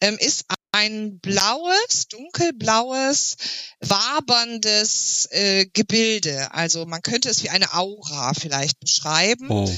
ähm, 0.00 0.18
ist 0.18 0.44
ein 0.72 1.20
blaues, 1.20 2.08
dunkelblaues, 2.08 3.36
waberndes 3.80 5.28
äh, 5.30 5.66
Gebilde. 5.66 6.52
Also 6.52 6.86
man 6.86 7.02
könnte 7.02 7.28
es 7.28 7.42
wie 7.42 7.50
eine 7.50 7.74
Aura 7.74 8.32
vielleicht 8.34 8.80
beschreiben. 8.80 9.50
Oh. 9.50 9.70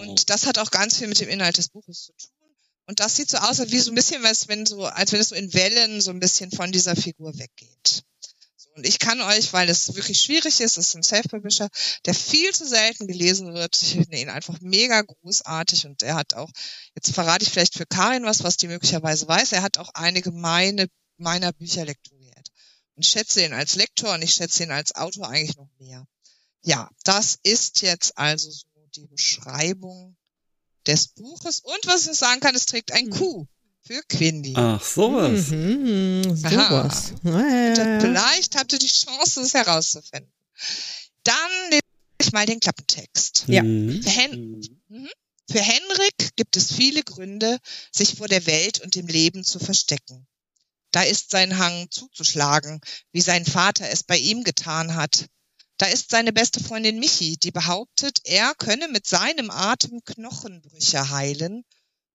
Und 0.00 0.30
das 0.30 0.46
hat 0.46 0.58
auch 0.58 0.70
ganz 0.70 0.98
viel 0.98 1.06
mit 1.06 1.20
dem 1.20 1.28
Inhalt 1.28 1.58
des 1.58 1.68
Buches 1.68 2.06
zu 2.06 2.12
tun. 2.12 2.32
Und 2.86 3.00
das 3.00 3.14
sieht 3.16 3.30
so 3.30 3.38
aus, 3.38 3.58
wie 3.70 3.78
so 3.78 3.92
ein 3.92 3.94
bisschen 3.94 4.22
was, 4.24 4.48
wenn 4.48 4.66
so, 4.66 4.84
als 4.84 5.12
wenn 5.12 5.20
es 5.20 5.28
so 5.28 5.36
in 5.36 5.54
Wellen 5.54 6.00
so 6.00 6.10
ein 6.10 6.20
bisschen 6.20 6.50
von 6.50 6.72
dieser 6.72 6.96
Figur 6.96 7.38
weggeht. 7.38 8.02
Und 8.74 8.86
ich 8.86 8.98
kann 8.98 9.20
euch, 9.20 9.52
weil 9.52 9.68
es 9.68 9.94
wirklich 9.94 10.20
schwierig 10.20 10.60
ist, 10.60 10.78
es 10.78 10.88
ist 10.88 10.94
ein 10.94 11.02
Self-Publisher, 11.02 11.68
der 12.06 12.14
viel 12.14 12.52
zu 12.52 12.66
selten 12.66 13.06
gelesen 13.06 13.52
wird. 13.52 13.80
Ich 13.82 13.92
finde 13.92 14.18
ihn 14.18 14.30
einfach 14.30 14.60
mega 14.60 15.02
großartig 15.02 15.86
und 15.86 16.02
er 16.02 16.14
hat 16.14 16.34
auch, 16.34 16.50
jetzt 16.94 17.12
verrate 17.12 17.44
ich 17.44 17.50
vielleicht 17.50 17.74
für 17.74 17.84
Karin 17.84 18.24
was, 18.24 18.42
was 18.44 18.56
die 18.56 18.68
möglicherweise 18.68 19.28
weiß, 19.28 19.52
er 19.52 19.62
hat 19.62 19.76
auch 19.76 19.90
einige 19.92 20.32
meine, 20.32 20.86
meiner 21.18 21.52
Bücher 21.52 21.84
lektoriert. 21.84 22.48
Und 22.94 23.04
schätze 23.04 23.44
ihn 23.44 23.52
als 23.52 23.74
Lektor 23.74 24.14
und 24.14 24.22
ich 24.22 24.32
schätze 24.32 24.62
ihn 24.62 24.70
als 24.70 24.94
Autor 24.94 25.28
eigentlich 25.28 25.56
noch 25.56 25.68
mehr. 25.78 26.06
Ja, 26.62 26.90
das 27.04 27.38
ist 27.42 27.82
jetzt 27.82 28.16
also 28.16 28.50
so 28.50 28.66
die 28.94 29.06
Beschreibung 29.06 30.16
des 30.86 31.08
Buches. 31.08 31.60
Und 31.60 31.86
was 31.86 32.06
ich 32.06 32.18
sagen 32.18 32.40
kann, 32.40 32.54
es 32.54 32.66
trägt 32.66 32.92
ein 32.92 33.10
Q 33.10 33.46
für 33.84 34.00
Quindi. 34.08 34.54
Ach, 34.56 34.82
sowas. 34.82 35.48
Mhm, 35.48 36.36
sowas. 36.36 37.14
Ja. 37.24 38.00
Vielleicht 38.00 38.56
habt 38.56 38.72
ihr 38.72 38.78
die 38.78 38.86
Chance, 38.86 39.40
es 39.40 39.54
herauszufinden. 39.54 40.32
Dann 41.24 41.50
lese 41.70 41.82
ich 42.20 42.32
mal 42.32 42.46
den 42.46 42.60
Klappentext. 42.60 43.44
Ja. 43.48 43.62
Mhm. 43.62 44.02
Für, 44.02 44.10
Hen 44.10 44.62
mhm. 44.88 45.08
Für 45.50 45.60
Henrik 45.60 46.36
gibt 46.36 46.56
es 46.56 46.72
viele 46.72 47.02
Gründe, 47.02 47.58
sich 47.90 48.14
vor 48.14 48.28
der 48.28 48.46
Welt 48.46 48.80
und 48.80 48.94
dem 48.94 49.06
Leben 49.06 49.44
zu 49.44 49.58
verstecken. 49.58 50.26
Da 50.92 51.02
ist 51.02 51.30
sein 51.30 51.58
Hang 51.58 51.90
zuzuschlagen, 51.90 52.80
wie 53.12 53.20
sein 53.20 53.44
Vater 53.44 53.88
es 53.90 54.02
bei 54.02 54.18
ihm 54.18 54.44
getan 54.44 54.94
hat. 54.94 55.26
Da 55.78 55.86
ist 55.86 56.10
seine 56.10 56.32
beste 56.32 56.62
Freundin 56.62 57.00
Michi, 57.00 57.38
die 57.38 57.50
behauptet, 57.50 58.20
er 58.24 58.54
könne 58.54 58.88
mit 58.88 59.06
seinem 59.06 59.50
Atem 59.50 60.04
Knochenbrüche 60.04 61.10
heilen. 61.10 61.64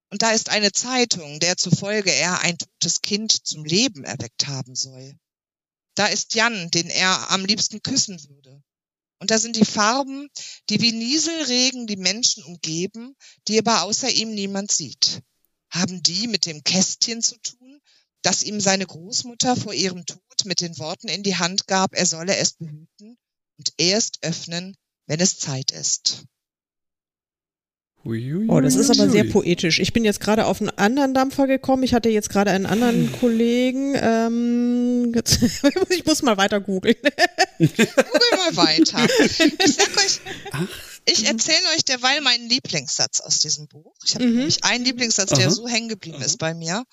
Und 0.09 0.21
da 0.21 0.31
ist 0.31 0.49
eine 0.49 0.71
Zeitung, 0.71 1.39
der 1.39 1.57
zufolge 1.57 2.11
er 2.11 2.41
ein 2.41 2.57
totes 2.57 3.01
Kind 3.01 3.45
zum 3.45 3.65
Leben 3.65 4.03
erweckt 4.03 4.47
haben 4.47 4.75
soll. 4.75 5.17
Da 5.95 6.07
ist 6.07 6.35
Jan, 6.35 6.69
den 6.71 6.89
er 6.89 7.31
am 7.31 7.43
liebsten 7.43 7.81
küssen 7.81 8.23
würde. 8.29 8.61
Und 9.19 9.31
da 9.31 9.39
sind 9.39 9.55
die 9.55 9.65
Farben, 9.65 10.29
die 10.69 10.79
wie 10.79 10.91
Nieselregen 10.91 11.87
die 11.87 11.97
Menschen 11.97 12.43
umgeben, 12.43 13.15
die 13.47 13.57
aber 13.57 13.81
außer 13.81 14.09
ihm 14.09 14.33
niemand 14.33 14.71
sieht. 14.71 15.21
Haben 15.71 16.03
die 16.03 16.27
mit 16.27 16.45
dem 16.45 16.63
Kästchen 16.63 17.21
zu 17.21 17.35
tun, 17.39 17.81
das 18.21 18.43
ihm 18.43 18.59
seine 18.61 18.85
Großmutter 18.85 19.55
vor 19.55 19.73
ihrem 19.73 20.05
Tod 20.05 20.45
mit 20.45 20.61
den 20.61 20.77
Worten 20.77 21.07
in 21.07 21.23
die 21.23 21.37
Hand 21.37 21.67
gab, 21.67 21.95
er 21.95 22.05
solle 22.05 22.35
es 22.37 22.53
behüten 22.53 23.17
und 23.57 23.73
erst 23.77 24.19
öffnen, 24.21 24.77
wenn 25.07 25.19
es 25.19 25.39
Zeit 25.39 25.71
ist. 25.71 26.25
Oh, 28.47 28.61
das 28.61 28.75
ist 28.75 28.89
aber 28.89 29.09
sehr 29.09 29.25
poetisch. 29.25 29.79
Ich 29.79 29.91
bin 29.91 30.05
jetzt 30.05 30.19
gerade 30.21 30.45
auf 30.45 30.61
einen 30.61 30.69
anderen 30.69 31.13
Dampfer 31.13 31.45
gekommen. 31.47 31.83
Ich 31.83 31.93
hatte 31.93 32.09
jetzt 32.09 32.29
gerade 32.29 32.51
einen 32.51 32.65
anderen 32.65 33.11
Kollegen. 33.19 33.95
Ähm, 33.95 35.11
jetzt, 35.13 35.39
ich 35.89 36.05
muss 36.05 36.21
mal 36.21 36.37
weiter 36.37 36.61
googeln. 36.61 36.95
Google 37.59 37.87
mal 38.37 38.55
weiter. 38.55 39.05
Ich 39.05 39.75
sag 39.75 39.97
euch, 39.97 40.19
ich 41.05 41.25
erzähle 41.25 41.67
euch 41.75 41.83
derweil 41.83 42.21
meinen 42.21 42.47
Lieblingssatz 42.49 43.19
aus 43.19 43.39
diesem 43.39 43.67
Buch. 43.67 43.93
Ich 44.05 44.15
habe 44.15 44.25
Mhm. 44.25 44.35
nämlich 44.37 44.63
einen 44.63 44.85
Lieblingssatz, 44.85 45.29
der 45.31 45.47
Aha. 45.47 45.49
so 45.51 45.67
hängen 45.67 45.89
geblieben 45.89 46.21
ist 46.21 46.37
bei 46.37 46.53
mir. 46.53 46.83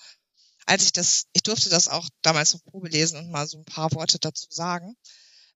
Als 0.65 0.83
ich 0.83 0.93
das, 0.93 1.25
ich 1.33 1.43
durfte 1.43 1.69
das 1.69 1.87
auch 1.87 2.07
damals 2.23 2.49
zur 2.51 2.61
Probe 2.63 2.89
lesen 2.89 3.17
und 3.19 3.29
mal 3.31 3.47
so 3.47 3.57
ein 3.59 3.65
paar 3.65 3.91
Worte 3.93 4.17
dazu 4.19 4.47
sagen. 4.49 4.95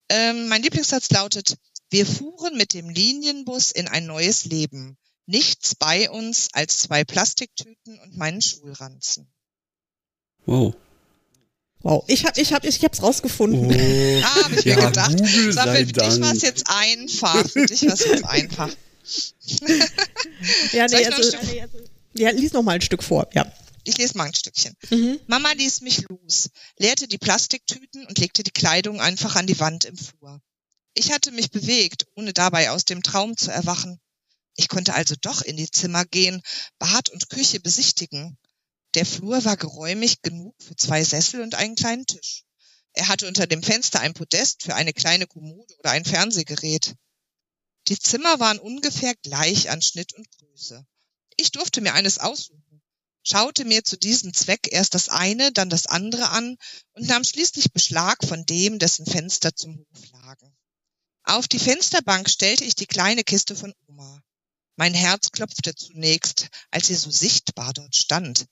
Ähm, 0.10 0.48
mein 0.48 0.62
Lieblingssatz 0.62 1.10
lautet, 1.12 1.56
wir 1.90 2.06
fuhren 2.06 2.56
mit 2.58 2.74
dem 2.74 2.90
Linienbus 2.90 3.72
in 3.72 3.88
ein 3.88 4.06
neues 4.06 4.46
Leben. 4.46 4.98
Nichts 5.30 5.76
bei 5.76 6.10
uns 6.10 6.48
als 6.54 6.80
zwei 6.80 7.04
Plastiktüten 7.04 8.00
und 8.00 8.18
meinen 8.18 8.42
Schulranzen. 8.42 9.32
Wow. 10.48 10.74
Wow, 11.82 12.04
ich 12.08 12.26
hab, 12.26 12.36
ich 12.40 12.52
hab, 12.52 12.64
ich 12.66 12.84
hab's 12.84 13.04
rausgefunden. 13.04 13.70
Ah, 14.24 14.44
habe 14.44 14.56
ich 14.56 14.66
mir 14.66 14.72
Ja, 14.80 14.88
gedacht. 14.88 15.12
Google 15.18 15.54
Sag, 15.54 15.78
für 15.78 15.86
dich 15.86 15.96
war 15.96 16.08
es 16.10 16.20
Dank. 16.20 16.42
jetzt 16.42 16.64
einfach. 16.68 17.48
Für 17.48 17.66
dich 17.68 17.86
war 17.86 17.94
es 17.94 18.06
jetzt 18.06 18.26
einfach. 18.26 18.70
Ja, 20.74 20.88
nee, 20.88 20.96
noch 21.02 21.08
ein 21.08 21.14
also, 21.14 21.38
Stück- 21.38 21.70
ja, 22.14 22.30
lies 22.32 22.54
noch 22.54 22.64
mal 22.64 22.74
ein 22.74 22.82
Stück 22.82 23.04
vor. 23.04 23.28
Ja. 23.34 23.52
Ich 23.84 23.98
lese 23.98 24.18
mal 24.18 24.26
ein 24.26 24.34
Stückchen. 24.34 24.76
Mhm. 24.90 25.20
Mama 25.28 25.52
ließ 25.52 25.82
mich 25.82 26.06
los, 26.10 26.50
leerte 26.78 27.08
die 27.08 27.18
Plastiktüten 27.18 28.06
und 28.08 28.18
legte 28.18 28.44
die 28.44 28.52
Kleidung 28.52 29.00
einfach 29.00 29.36
an 29.36 29.46
die 29.48 29.60
Wand 29.60 29.86
im 29.86 29.96
Flur. 29.98 30.42
Ich 30.96 31.12
hatte 31.12 31.32
mich 31.32 31.50
bewegt, 31.52 32.08
ohne 32.16 32.34
dabei 32.34 32.72
aus 32.72 32.86
dem 32.86 33.04
Traum 33.04 33.38
zu 33.38 33.52
erwachen. 33.52 34.00
Ich 34.56 34.68
konnte 34.68 34.94
also 34.94 35.16
doch 35.22 35.42
in 35.42 35.58
die 35.58 35.72
Zimmer 35.72 36.06
gehen, 36.06 36.42
Bad 36.80 37.10
und 37.10 37.30
Küche 37.30 37.60
besichtigen. 37.60 38.38
Der 38.96 39.06
Flur 39.06 39.46
war 39.46 39.56
geräumig 39.56 40.22
genug 40.22 40.56
für 40.62 40.76
zwei 40.76 41.04
Sessel 41.04 41.42
und 41.42 41.56
einen 41.56 41.76
kleinen 41.76 42.06
Tisch. 42.06 42.44
Er 42.94 43.08
hatte 43.08 43.28
unter 43.28 43.48
dem 43.48 43.64
Fenster 43.64 44.00
ein 44.00 44.14
Podest 44.14 44.64
für 44.64 44.76
eine 44.76 44.94
kleine 44.94 45.28
Kommode 45.28 45.74
oder 45.80 45.92
ein 45.92 46.06
Fernsehgerät. 46.06 46.96
Die 47.88 47.98
Zimmer 47.98 48.40
waren 48.40 48.60
ungefähr 48.60 49.16
gleich 49.24 49.70
an 49.70 49.82
Schnitt 49.82 50.14
und 50.14 50.30
Größe. 50.32 50.86
Ich 51.38 51.52
durfte 51.52 51.82
mir 51.82 51.94
eines 51.94 52.18
aussuchen, 52.18 52.82
schaute 53.24 53.64
mir 53.64 53.84
zu 53.84 53.98
diesem 53.98 54.34
Zweck 54.34 54.68
erst 54.72 54.96
das 54.96 55.08
eine, 55.08 55.52
dann 55.52 55.70
das 55.70 55.86
andere 55.86 56.30
an 56.30 56.58
und 56.94 57.08
nahm 57.08 57.24
schließlich 57.24 57.72
Beschlag 57.72 58.18
von 58.26 58.46
dem, 58.46 58.80
dessen 58.80 59.06
Fenster 59.06 59.56
zum 59.56 59.78
Hof 59.78 60.12
lagen. 60.12 60.58
Auf 61.24 61.48
die 61.48 61.60
Fensterbank 61.60 62.30
stellte 62.30 62.64
ich 62.64 62.76
die 62.76 62.88
kleine 62.88 63.24
Kiste 63.24 63.56
von 63.56 63.74
Oma. 63.88 64.22
Mein 64.80 64.94
Herz 64.94 65.34
klopfte 65.34 65.76
zunächst, 65.76 66.48
als 66.72 66.88
sie 66.88 66.96
so 66.96 67.12
sichtbar 67.12 67.74
dort 67.74 67.98
stand. 67.98 68.46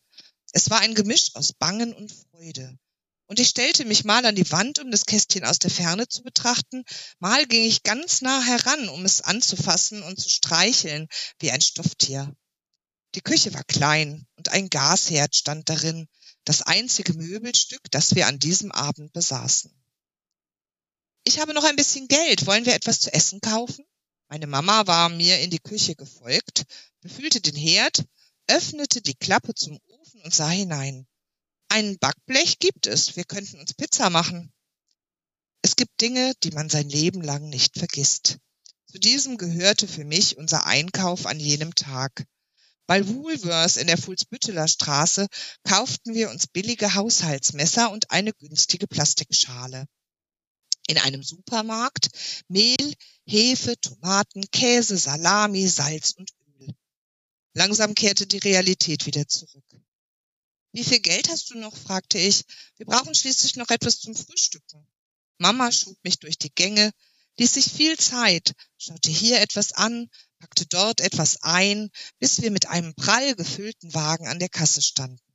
Es 0.52 0.70
war 0.70 0.82
ein 0.82 0.94
Gemisch 0.94 1.34
aus 1.36 1.54
Bangen 1.54 1.94
und 1.94 2.12
Freude. 2.12 2.78
Und 3.28 3.40
ich 3.40 3.48
stellte 3.48 3.86
mich 3.86 4.04
mal 4.04 4.26
an 4.26 4.36
die 4.36 4.52
Wand, 4.52 4.80
um 4.80 4.92
das 4.92 5.06
Kästchen 5.06 5.46
aus 5.46 5.58
der 5.60 5.72
Ferne 5.72 6.10
zu 6.10 6.24
betrachten, 6.24 6.84
mal 7.20 7.46
ging 7.46 7.64
ich 7.64 7.84
ganz 7.84 8.20
nah 8.20 8.44
heran, 8.44 8.90
um 8.90 9.06
es 9.06 9.22
anzufassen 9.22 10.04
und 10.04 10.20
zu 10.20 10.28
streicheln, 10.28 11.08
wie 11.40 11.52
ein 11.52 11.62
Stofftier. 11.62 12.36
Die 13.16 13.22
Küche 13.22 13.54
war 13.54 13.64
klein 13.64 14.28
und 14.36 14.50
ein 14.50 14.70
Gasherd 14.70 15.34
stand 15.34 15.70
darin, 15.70 16.10
das 16.44 16.62
einzige 16.62 17.14
Möbelstück, 17.14 17.90
das 17.90 18.16
wir 18.16 18.28
an 18.28 18.38
diesem 18.38 18.74
Abend 18.74 19.14
besaßen. 19.14 19.72
Ich 21.24 21.40
habe 21.40 21.54
noch 21.54 21.64
ein 21.64 21.78
bisschen 21.78 22.10
Geld. 22.10 22.46
Wollen 22.48 22.66
wir 22.66 22.76
etwas 22.76 23.00
zu 23.00 23.14
essen 23.14 23.40
kaufen? 23.40 23.87
Meine 24.30 24.48
Mama 24.48 24.88
war 24.88 25.08
mir 25.08 25.40
in 25.40 25.50
die 25.50 25.60
Küche 25.60 25.96
gefolgt, 25.96 26.66
befühlte 27.00 27.40
den 27.40 27.56
Herd, 27.56 28.04
öffnete 28.48 29.02
die 29.02 29.16
Klappe 29.16 29.56
zum 29.56 29.80
Ofen 29.88 30.22
und 30.22 30.34
sah 30.34 30.50
hinein. 30.50 31.08
Ein 31.70 31.98
Backblech 32.00 32.60
gibt 32.60 32.88
es. 32.88 33.16
Wir 33.16 33.24
könnten 33.24 33.60
uns 33.60 33.74
Pizza 33.74 34.10
machen. 34.10 34.52
Es 35.62 35.76
gibt 35.76 36.02
Dinge, 36.02 36.34
die 36.44 36.52
man 36.52 36.70
sein 36.70 36.90
Leben 36.90 37.22
lang 37.22 37.50
nicht 37.50 37.78
vergisst. 37.78 38.38
Zu 38.86 39.00
diesem 39.00 39.38
gehörte 39.38 39.88
für 39.88 40.06
mich 40.06 40.38
unser 40.38 40.66
Einkauf 40.66 41.26
an 41.26 41.40
jenem 41.40 41.76
Tag. 41.76 42.26
Bei 42.86 43.06
Woolworths 43.08 43.76
in 43.76 43.88
der 43.88 43.98
Fuhlsbütteler 43.98 44.68
Straße 44.68 45.28
kauften 45.64 46.14
wir 46.14 46.30
uns 46.30 46.48
billige 46.48 46.96
Haushaltsmesser 46.96 47.92
und 47.92 48.12
eine 48.12 48.32
günstige 48.34 48.88
Plastikschale. 48.88 49.88
In 50.88 50.98
einem 50.98 51.22
Supermarkt 51.22 52.10
Mehl, 52.48 52.94
Hefe, 53.26 53.80
Tomaten, 53.80 54.50
Käse, 54.52 54.98
Salami, 54.98 55.68
Salz 55.68 56.14
und 56.14 56.32
Öl. 56.60 56.74
Langsam 57.54 57.94
kehrte 57.94 58.26
die 58.26 58.40
Realität 58.40 59.06
wieder 59.06 59.28
zurück. 59.28 59.66
Wie 60.72 60.84
viel 60.84 61.00
Geld 61.00 61.30
hast 61.30 61.50
du 61.50 61.58
noch? 61.58 61.76
fragte 61.76 62.18
ich. 62.18 62.44
Wir 62.78 62.86
brauchen 62.86 63.16
schließlich 63.16 63.56
noch 63.56 63.70
etwas 63.70 64.00
zum 64.00 64.16
Frühstücken. 64.16 64.88
Mama 65.40 65.72
schob 65.72 65.98
mich 66.04 66.20
durch 66.20 66.38
die 66.38 66.54
Gänge, 66.54 66.92
ließ 67.38 67.54
sich 67.54 67.72
viel 67.72 67.98
Zeit, 67.98 68.54
schaute 68.78 69.12
hier 69.12 69.42
etwas 69.42 69.74
an, 69.74 70.10
packte 70.40 70.66
dort 70.66 71.02
etwas 71.02 71.42
ein, 71.42 71.90
bis 72.20 72.42
wir 72.42 72.52
mit 72.52 72.68
einem 72.68 72.96
prall 72.96 73.36
gefüllten 73.36 73.94
Wagen 73.94 74.28
an 74.28 74.40
der 74.40 74.50
Kasse 74.50 74.82
standen. 74.82 75.27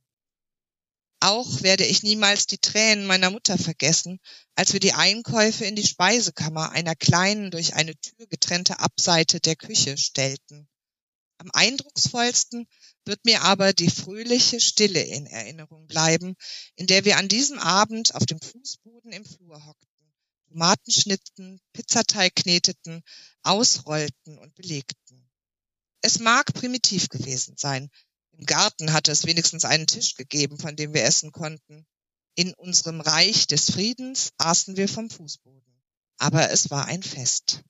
Auch 1.23 1.61
werde 1.61 1.85
ich 1.85 2.03
niemals 2.03 2.47
die 2.47 2.57
Tränen 2.57 3.05
meiner 3.05 3.29
Mutter 3.29 3.57
vergessen, 3.57 4.19
als 4.55 4.73
wir 4.73 4.81
die 4.81 4.91
Einkäufe 4.91 5.63
in 5.63 5.77
die 5.77 5.87
Speisekammer 5.87 6.71
einer 6.71 6.97
kleinen 6.97 7.49
durch 7.49 7.75
eine 7.75 7.95
Tür 7.95 8.27
getrennte 8.27 8.79
Abseite 8.79 9.39
der 9.39 9.55
Küche 9.55 9.97
stellten. 9.97 10.67
Am 11.37 11.49
eindrucksvollsten 11.53 12.67
wird 13.05 13.23
mir 13.23 13.41
aber 13.43 13.71
die 13.71 13.89
fröhliche 13.89 14.59
Stille 14.59 15.01
in 15.01 15.25
Erinnerung 15.25 15.87
bleiben, 15.87 16.35
in 16.75 16.87
der 16.87 17.05
wir 17.05 17.15
an 17.15 17.29
diesem 17.29 17.57
Abend 17.57 18.15
auf 18.15 18.25
dem 18.25 18.41
Fußboden 18.41 19.13
im 19.13 19.23
Flur 19.23 19.65
hockten, 19.65 20.13
Tomaten 20.49 20.91
schnittten, 20.91 21.61
Pizzateig 21.71 22.35
kneteten, 22.35 23.01
ausrollten 23.43 24.39
und 24.39 24.53
belegten. 24.55 25.31
Es 26.01 26.19
mag 26.19 26.53
primitiv 26.53 27.07
gewesen 27.07 27.55
sein. 27.55 27.89
Im 28.37 28.45
Garten 28.45 28.93
hatte 28.93 29.11
es 29.11 29.25
wenigstens 29.25 29.65
einen 29.65 29.87
Tisch 29.87 30.15
gegeben, 30.15 30.57
von 30.57 30.75
dem 30.75 30.93
wir 30.93 31.03
essen 31.03 31.31
konnten. 31.31 31.85
In 32.35 32.53
unserem 32.53 32.99
Reich 32.99 33.47
des 33.47 33.71
Friedens 33.71 34.31
aßen 34.37 34.75
wir 34.75 34.87
vom 34.87 35.09
Fußboden. 35.09 35.61
Aber 36.17 36.51
es 36.51 36.71
war 36.71 36.85
ein 36.87 37.03
Fest. 37.03 37.63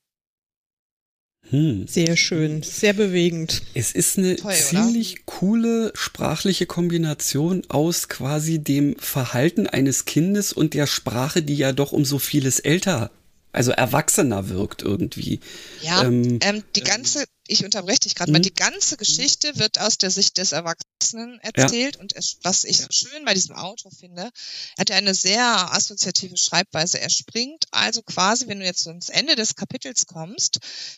Hm. 1.50 1.88
Sehr 1.88 2.16
schön, 2.16 2.64
sehr 2.64 2.94
bewegend. 2.94 3.64
Es 3.74 3.92
ist 3.92 4.18
eine 4.18 4.38
Toll, 4.38 4.54
oder? 4.54 4.62
ziemlich 4.62 5.26
coole 5.26 5.92
sprachliche 5.94 6.66
Kombination 6.66 7.64
aus 7.68 8.08
quasi 8.08 8.60
dem 8.60 8.96
Verhalten 8.98 9.68
eines 9.68 10.06
Kindes 10.06 10.54
und 10.54 10.74
der 10.74 10.88
Sprache, 10.88 11.44
die 11.44 11.58
ja 11.58 11.74
doch 11.74 11.92
um 11.92 12.06
so 12.06 12.18
vieles 12.18 12.60
älter 12.60 13.12
also 13.54 13.72
erwachsener 13.72 14.50
wirkt 14.50 14.82
irgendwie. 14.82 15.40
Ja, 15.82 16.04
ähm, 16.04 16.40
ähm, 16.42 16.64
die 16.76 16.82
ganze, 16.82 17.24
ich 17.48 17.64
unterbreche 17.64 18.00
dich 18.00 18.16
gerade 18.16 18.32
mal, 18.32 18.40
mhm. 18.40 18.44
die 18.44 18.54
ganze 18.54 18.98
Geschichte 18.98 19.58
wird 19.60 19.80
aus 19.80 20.00
der 20.00 20.10
Sicht 20.10 20.40
des 20.40 20.54
Erwachsenen 20.54 21.40
erzählt 21.40 21.96
ja. 21.96 22.02
und 22.02 22.16
es, 22.16 22.38
was 22.42 22.64
ich 22.64 22.88
schön 22.90 23.24
bei 23.26 23.36
diesem 23.36 23.56
Autor 23.56 23.92
finde, 23.92 24.24
er 24.24 24.80
hat 24.80 24.90
ja 24.90 24.96
eine 24.96 25.14
sehr 25.14 25.72
assoziative 25.72 26.36
Schreibweise. 26.36 27.00
Er 27.00 27.12
springt 27.12 27.66
also 27.70 28.02
quasi, 28.02 28.48
wenn 28.48 28.60
du 28.60 28.66
jetzt 28.66 28.88
ans 28.88 29.10
Ende 29.10 29.36
des 29.36 29.56
Kapitels 29.56 30.08
kommst, 30.08 30.58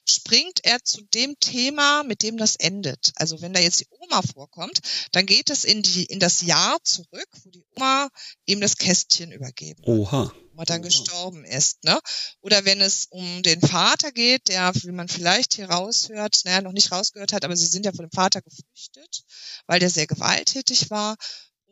springt 0.09 0.61
er 0.63 0.81
zu 0.81 1.01
dem 1.13 1.37
Thema, 1.41 2.03
mit 2.03 2.23
dem 2.23 2.37
das 2.37 2.55
endet. 2.55 3.11
Also 3.17 3.41
wenn 3.41 3.51
da 3.51 3.59
jetzt 3.59 3.81
die 3.81 3.87
Oma 3.89 4.21
vorkommt, 4.21 4.79
dann 5.11 5.25
geht 5.25 5.49
es 5.49 5.65
in 5.65 5.83
die, 5.83 6.05
in 6.05 6.21
das 6.21 6.41
Jahr 6.41 6.77
zurück, 6.83 7.27
wo 7.43 7.49
die 7.49 7.63
Oma 7.75 8.07
ihm 8.45 8.61
das 8.61 8.77
Kästchen 8.77 9.33
übergeben. 9.33 9.83
Oha. 9.83 10.31
Wo 10.33 10.44
er 10.57 10.65
dann 10.65 10.81
gestorben 10.81 11.45
ist, 11.45 11.83
ne? 11.83 11.99
Oder 12.41 12.65
wenn 12.65 12.81
es 12.81 13.07
um 13.09 13.43
den 13.43 13.61
Vater 13.61 14.11
geht, 14.11 14.47
der, 14.47 14.73
wie 14.75 14.91
man 14.91 15.07
vielleicht 15.07 15.53
hier 15.53 15.69
raushört, 15.69 16.41
naja, 16.45 16.61
noch 16.61 16.71
nicht 16.71 16.91
rausgehört 16.91 17.33
hat, 17.33 17.45
aber 17.45 17.55
sie 17.55 17.67
sind 17.67 17.85
ja 17.85 17.91
von 17.91 18.05
dem 18.05 18.11
Vater 18.11 18.41
geflüchtet, 18.41 19.23
weil 19.67 19.79
der 19.79 19.89
sehr 19.89 20.07
gewalttätig 20.07 20.89
war. 20.89 21.15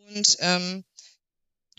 Und 0.07 0.38
ähm, 0.39 0.84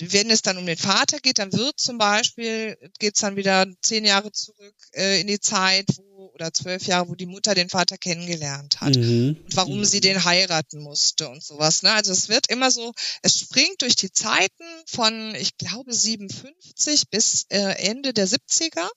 wenn 0.01 0.31
es 0.31 0.43
dann 0.43 0.59
um 0.59 0.67
den 0.67 0.77
Vater 0.77 1.19
geht, 1.19 1.39
dann 1.39 1.53
wird 1.53 1.79
zum 1.79 1.99
Beispiel, 1.99 2.77
geht 2.99 3.15
es 3.15 3.21
dann 3.21 3.37
wieder 3.37 3.67
zehn 3.81 4.05
Jahre 4.05 4.33
zurück 4.33 4.75
äh, 4.93 5.21
in 5.21 5.27
die 5.27 5.41
Zeit, 5.41 5.87
wo, 5.97 6.31
oder 6.35 6.53
zwölf 6.53 6.87
Jahre, 6.87 7.09
wo 7.09 7.15
die 7.15 7.27
Mutter 7.27 7.55
den 7.55 7.69
Vater 7.69 7.97
kennengelernt 7.97 8.81
hat 8.81 8.97
mhm. 8.97 9.37
und 9.45 9.57
warum 9.57 9.79
mhm. 9.79 9.85
sie 9.85 10.01
den 10.01 10.25
heiraten 10.25 10.81
musste 10.81 11.29
und 11.29 11.43
sowas. 11.43 11.83
Ne? 11.83 11.93
Also 11.93 12.13
es 12.13 12.29
wird 12.29 12.51
immer 12.51 12.71
so, 12.71 12.93
es 13.23 13.39
springt 13.39 13.83
durch 13.83 13.97
die 13.97 14.13
Zeiten 14.13 14.65
von, 14.87 15.35
ich 15.37 15.57
glaube, 15.57 15.93
57 15.93 17.09
bis 17.11 17.47
äh, 17.51 17.59
Ende 17.59 18.13
der 18.13 18.27
70er 18.27 18.89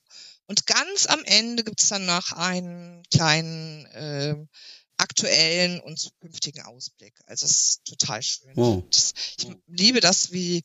und 0.47 0.65
ganz 0.65 1.05
am 1.07 1.23
Ende 1.25 1.63
gibt 1.63 1.81
es 1.81 1.89
dann 1.89 2.05
noch 2.05 2.31
einen 2.31 3.03
kleinen 3.11 3.85
äh, 3.87 4.35
aktuellen 4.97 5.79
und 5.79 5.99
zukünftigen 5.99 6.63
Ausblick. 6.63 7.13
Also 7.27 7.45
es 7.45 7.51
ist 7.51 7.85
total 7.85 8.21
schön. 8.23 8.51
Wow. 8.55 8.83
Ich 8.91 9.47
liebe 9.67 9.99
das, 9.99 10.31
wie 10.31 10.63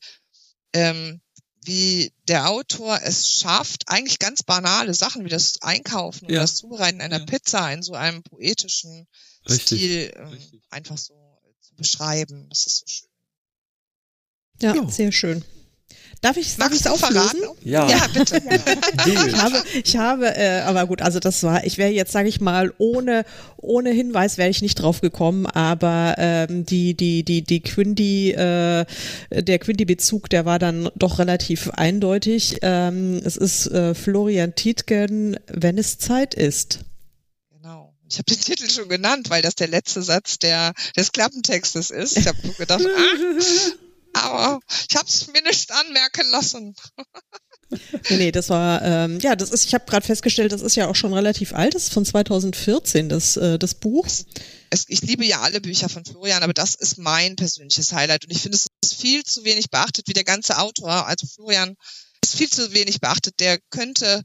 ähm, 0.73 1.21
wie 1.65 2.11
der 2.27 2.49
Autor 2.49 2.99
es 3.03 3.27
schafft, 3.27 3.83
eigentlich 3.87 4.19
ganz 4.19 4.43
banale 4.43 4.93
Sachen 4.93 5.23
wie 5.23 5.29
das 5.29 5.61
Einkaufen 5.61 6.25
ja. 6.25 6.31
oder 6.31 6.41
das 6.41 6.55
Zubereiten 6.55 7.01
einer 7.01 7.19
ja. 7.19 7.25
Pizza 7.25 7.71
in 7.71 7.81
so 7.83 7.93
einem 7.93 8.23
poetischen 8.23 9.07
Richtig. 9.49 9.79
Stil 9.79 10.13
ähm, 10.15 10.27
Richtig. 10.29 10.61
einfach 10.69 10.97
so 10.97 11.13
zu 11.61 11.75
beschreiben. 11.75 12.47
Das 12.49 12.65
ist 12.65 12.79
so 12.79 12.85
schön. 12.87 13.09
Ja, 14.61 14.75
ja. 14.75 14.89
sehr 14.89 15.11
schön. 15.11 15.43
Darf 16.23 16.37
ich 16.37 16.55
darf 16.55 16.71
es 16.71 16.87
auflösen? 16.87 17.41
Ja. 17.65 17.85
ja, 17.89 18.07
bitte. 18.13 18.37
ich 19.05 19.35
habe, 19.35 19.63
ich 19.83 19.97
habe 19.97 20.37
äh, 20.37 20.61
aber 20.61 20.87
gut, 20.87 21.01
also 21.01 21.19
das 21.19 21.43
war, 21.43 21.65
ich 21.65 21.77
wäre 21.77 21.91
jetzt, 21.91 22.13
sage 22.13 22.29
ich 22.29 22.39
mal, 22.39 22.73
ohne 22.77 23.25
ohne 23.57 23.89
Hinweis 23.89 24.37
wäre 24.37 24.49
ich 24.49 24.61
nicht 24.61 24.75
drauf 24.75 25.01
gekommen, 25.01 25.45
aber 25.45 26.15
ähm, 26.17 26.65
die 26.65 26.93
die 26.93 27.23
die 27.23 27.41
die 27.41 27.59
Quindi, 27.59 28.31
äh, 28.31 28.85
der 29.31 29.59
Quindi-Bezug, 29.59 30.29
der 30.29 30.45
war 30.45 30.59
dann 30.59 30.89
doch 30.95 31.19
relativ 31.19 31.69
eindeutig. 31.71 32.59
Ähm, 32.61 33.21
es 33.25 33.35
ist 33.35 33.67
äh, 33.67 33.93
Florian 33.93 34.55
Tietgen, 34.55 35.37
wenn 35.47 35.77
es 35.77 35.97
Zeit 35.97 36.35
ist. 36.35 36.79
Genau. 37.51 37.93
Ich 38.09 38.17
habe 38.17 38.33
den 38.33 38.39
Titel 38.39 38.69
schon 38.69 38.87
genannt, 38.87 39.29
weil 39.29 39.41
das 39.41 39.55
der 39.55 39.67
letzte 39.67 40.01
Satz 40.01 40.39
der, 40.39 40.71
des 40.95 41.11
Klappentextes 41.11 41.91
ist. 41.91 42.17
Ich 42.17 42.27
habe 42.27 42.37
gedacht, 42.57 42.81
ah, 42.85 43.41
aber 44.13 44.59
ich 44.89 44.95
habe 44.95 45.07
es 45.07 45.27
mir 45.27 45.41
nicht 45.41 45.71
anmerken 45.71 46.29
lassen. 46.29 46.75
nee, 48.09 48.17
nee, 48.17 48.31
das 48.31 48.49
war, 48.49 48.81
ähm, 48.81 49.19
ja, 49.19 49.35
das 49.35 49.51
ist, 49.51 49.65
ich 49.65 49.73
habe 49.73 49.85
gerade 49.85 50.05
festgestellt, 50.05 50.51
das 50.51 50.61
ist 50.61 50.75
ja 50.75 50.87
auch 50.87 50.95
schon 50.95 51.13
relativ 51.13 51.53
alt, 51.53 51.75
das 51.75 51.83
ist 51.83 51.93
von 51.93 52.05
2014, 52.05 53.09
das, 53.09 53.37
äh, 53.37 53.57
das 53.57 53.75
Buch. 53.75 54.07
Es, 54.69 54.85
ich 54.87 55.01
liebe 55.01 55.25
ja 55.25 55.41
alle 55.41 55.61
Bücher 55.61 55.89
von 55.89 56.05
Florian, 56.05 56.43
aber 56.43 56.53
das 56.53 56.75
ist 56.75 56.97
mein 56.97 57.35
persönliches 57.35 57.91
Highlight 57.91 58.25
und 58.25 58.31
ich 58.31 58.41
finde, 58.41 58.57
es 58.57 58.67
ist 58.83 58.95
viel 58.95 59.23
zu 59.23 59.43
wenig 59.43 59.69
beachtet, 59.69 60.07
wie 60.07 60.13
der 60.13 60.23
ganze 60.23 60.57
Autor, 60.57 61.07
also 61.07 61.25
Florian, 61.27 61.75
ist 62.23 62.37
viel 62.37 62.49
zu 62.49 62.73
wenig 62.73 62.99
beachtet. 62.99 63.39
Der 63.39 63.59
könnte 63.69 64.23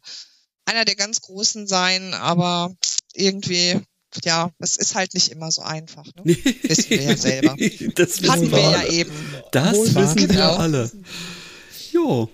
einer 0.65 0.85
der 0.85 0.97
ganz 0.97 1.21
Großen 1.21 1.67
sein, 1.67 2.15
aber 2.15 2.75
irgendwie 3.15 3.81
ja, 4.25 4.51
es 4.59 4.77
ist 4.77 4.95
halt 4.95 5.15
nicht 5.15 5.29
immer 5.29 5.51
so 5.51 5.63
einfach. 5.63 6.05
Ne? 6.25 6.37
Wissen 6.63 6.91
wir 6.91 7.03
ja 7.03 7.17
selber. 7.17 7.57
das 7.95 8.23
Hatten 8.29 8.51
wir, 8.51 8.59
ja 8.59 8.87
eben. 8.89 9.13
Das 9.53 9.77
Wohl 9.77 9.95
wissen 9.95 10.21
wir 10.21 10.29
genau. 10.29 10.57
alle. 10.57 10.91
Jo. 11.93 12.29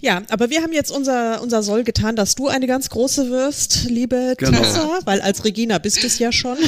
Ja, 0.00 0.22
aber 0.28 0.50
wir 0.50 0.62
haben 0.62 0.72
jetzt 0.72 0.90
unser, 0.90 1.40
unser 1.40 1.62
Soll 1.62 1.82
getan, 1.82 2.14
dass 2.14 2.34
du 2.34 2.48
eine 2.48 2.66
ganz 2.66 2.90
große 2.90 3.30
wirst, 3.30 3.84
liebe 3.84 4.34
genau. 4.36 4.58
Tessa, 4.58 4.98
weil 5.06 5.22
als 5.22 5.44
Regina 5.44 5.78
bist 5.78 6.02
du 6.02 6.06
es 6.06 6.18
ja 6.18 6.30
schon. 6.30 6.58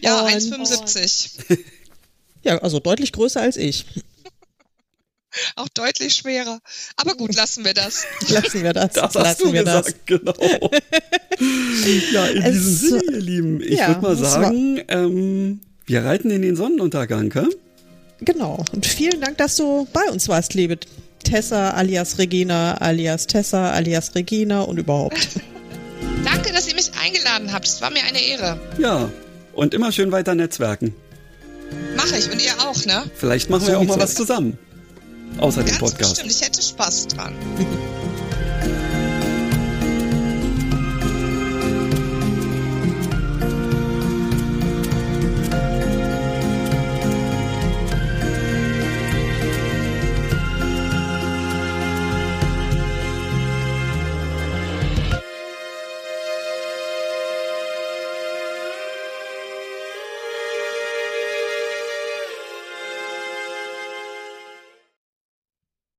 Ja, 0.00 0.24
1,75. 0.26 1.58
Ja, 2.44 2.58
also 2.58 2.80
deutlich 2.80 3.12
größer 3.12 3.40
als 3.40 3.56
ich. 3.56 3.86
Auch 5.56 5.68
deutlich 5.68 6.14
schwerer. 6.14 6.60
Aber 6.96 7.14
gut, 7.14 7.34
lassen 7.34 7.64
wir 7.64 7.74
das. 7.74 8.04
Lassen 8.28 8.62
wir 8.62 8.72
das. 8.72 8.92
Das 8.92 9.14
lassen 9.14 9.28
hast 9.28 9.40
du 9.40 9.52
wir 9.52 9.64
gesagt, 9.64 9.86
das. 9.86 9.94
genau. 10.06 10.34
ja, 12.12 12.26
in 12.26 12.42
es, 12.42 12.52
diesem 12.52 13.00
Sinne, 13.00 13.12
ihr 13.12 13.20
Lieben, 13.20 13.60
ich 13.62 13.78
ja, 13.78 13.88
würde 13.88 14.00
mal 14.02 14.16
sagen, 14.16 14.82
ähm, 14.88 15.60
wir 15.86 16.04
reiten 16.04 16.30
in 16.30 16.42
den 16.42 16.56
Sonnenuntergang, 16.56 17.30
gell? 17.30 17.48
Genau. 18.20 18.64
Und 18.72 18.86
vielen 18.86 19.20
Dank, 19.20 19.38
dass 19.38 19.56
du 19.56 19.88
bei 19.92 20.10
uns 20.10 20.28
warst, 20.28 20.54
liebe 20.54 20.78
Tessa 21.24 21.70
alias 21.70 22.18
Regina 22.18 22.74
alias 22.74 23.26
Tessa 23.26 23.72
alias 23.72 24.14
Regina 24.14 24.62
und 24.62 24.78
überhaupt. 24.78 25.28
Danke, 26.24 26.52
dass 26.52 26.68
ihr 26.68 26.74
mich 26.74 26.90
eingeladen 27.02 27.52
habt. 27.52 27.66
Es 27.66 27.80
war 27.80 27.90
mir 27.90 28.02
eine 28.04 28.20
Ehre. 28.20 28.60
Ja, 28.78 29.10
und 29.54 29.74
immer 29.74 29.92
schön 29.92 30.12
weiter 30.12 30.34
netzwerken. 30.34 30.94
Mache 31.96 32.16
ich 32.16 32.30
und 32.30 32.42
ihr 32.42 32.52
auch, 32.60 32.84
ne? 32.86 33.10
Vielleicht 33.14 33.50
machen 33.50 33.64
so 33.64 33.72
wir 33.72 33.78
auch 33.78 33.84
mal 33.84 33.98
was 33.98 34.14
zusammen. 34.14 34.58
Außer 35.38 35.62
dem 35.62 35.78
Podcast. 35.78 36.22
Bestimmt, 36.22 36.30
ich 36.30 36.40
hätte 36.42 36.62
Spaß 36.62 37.08
dran. 37.08 37.34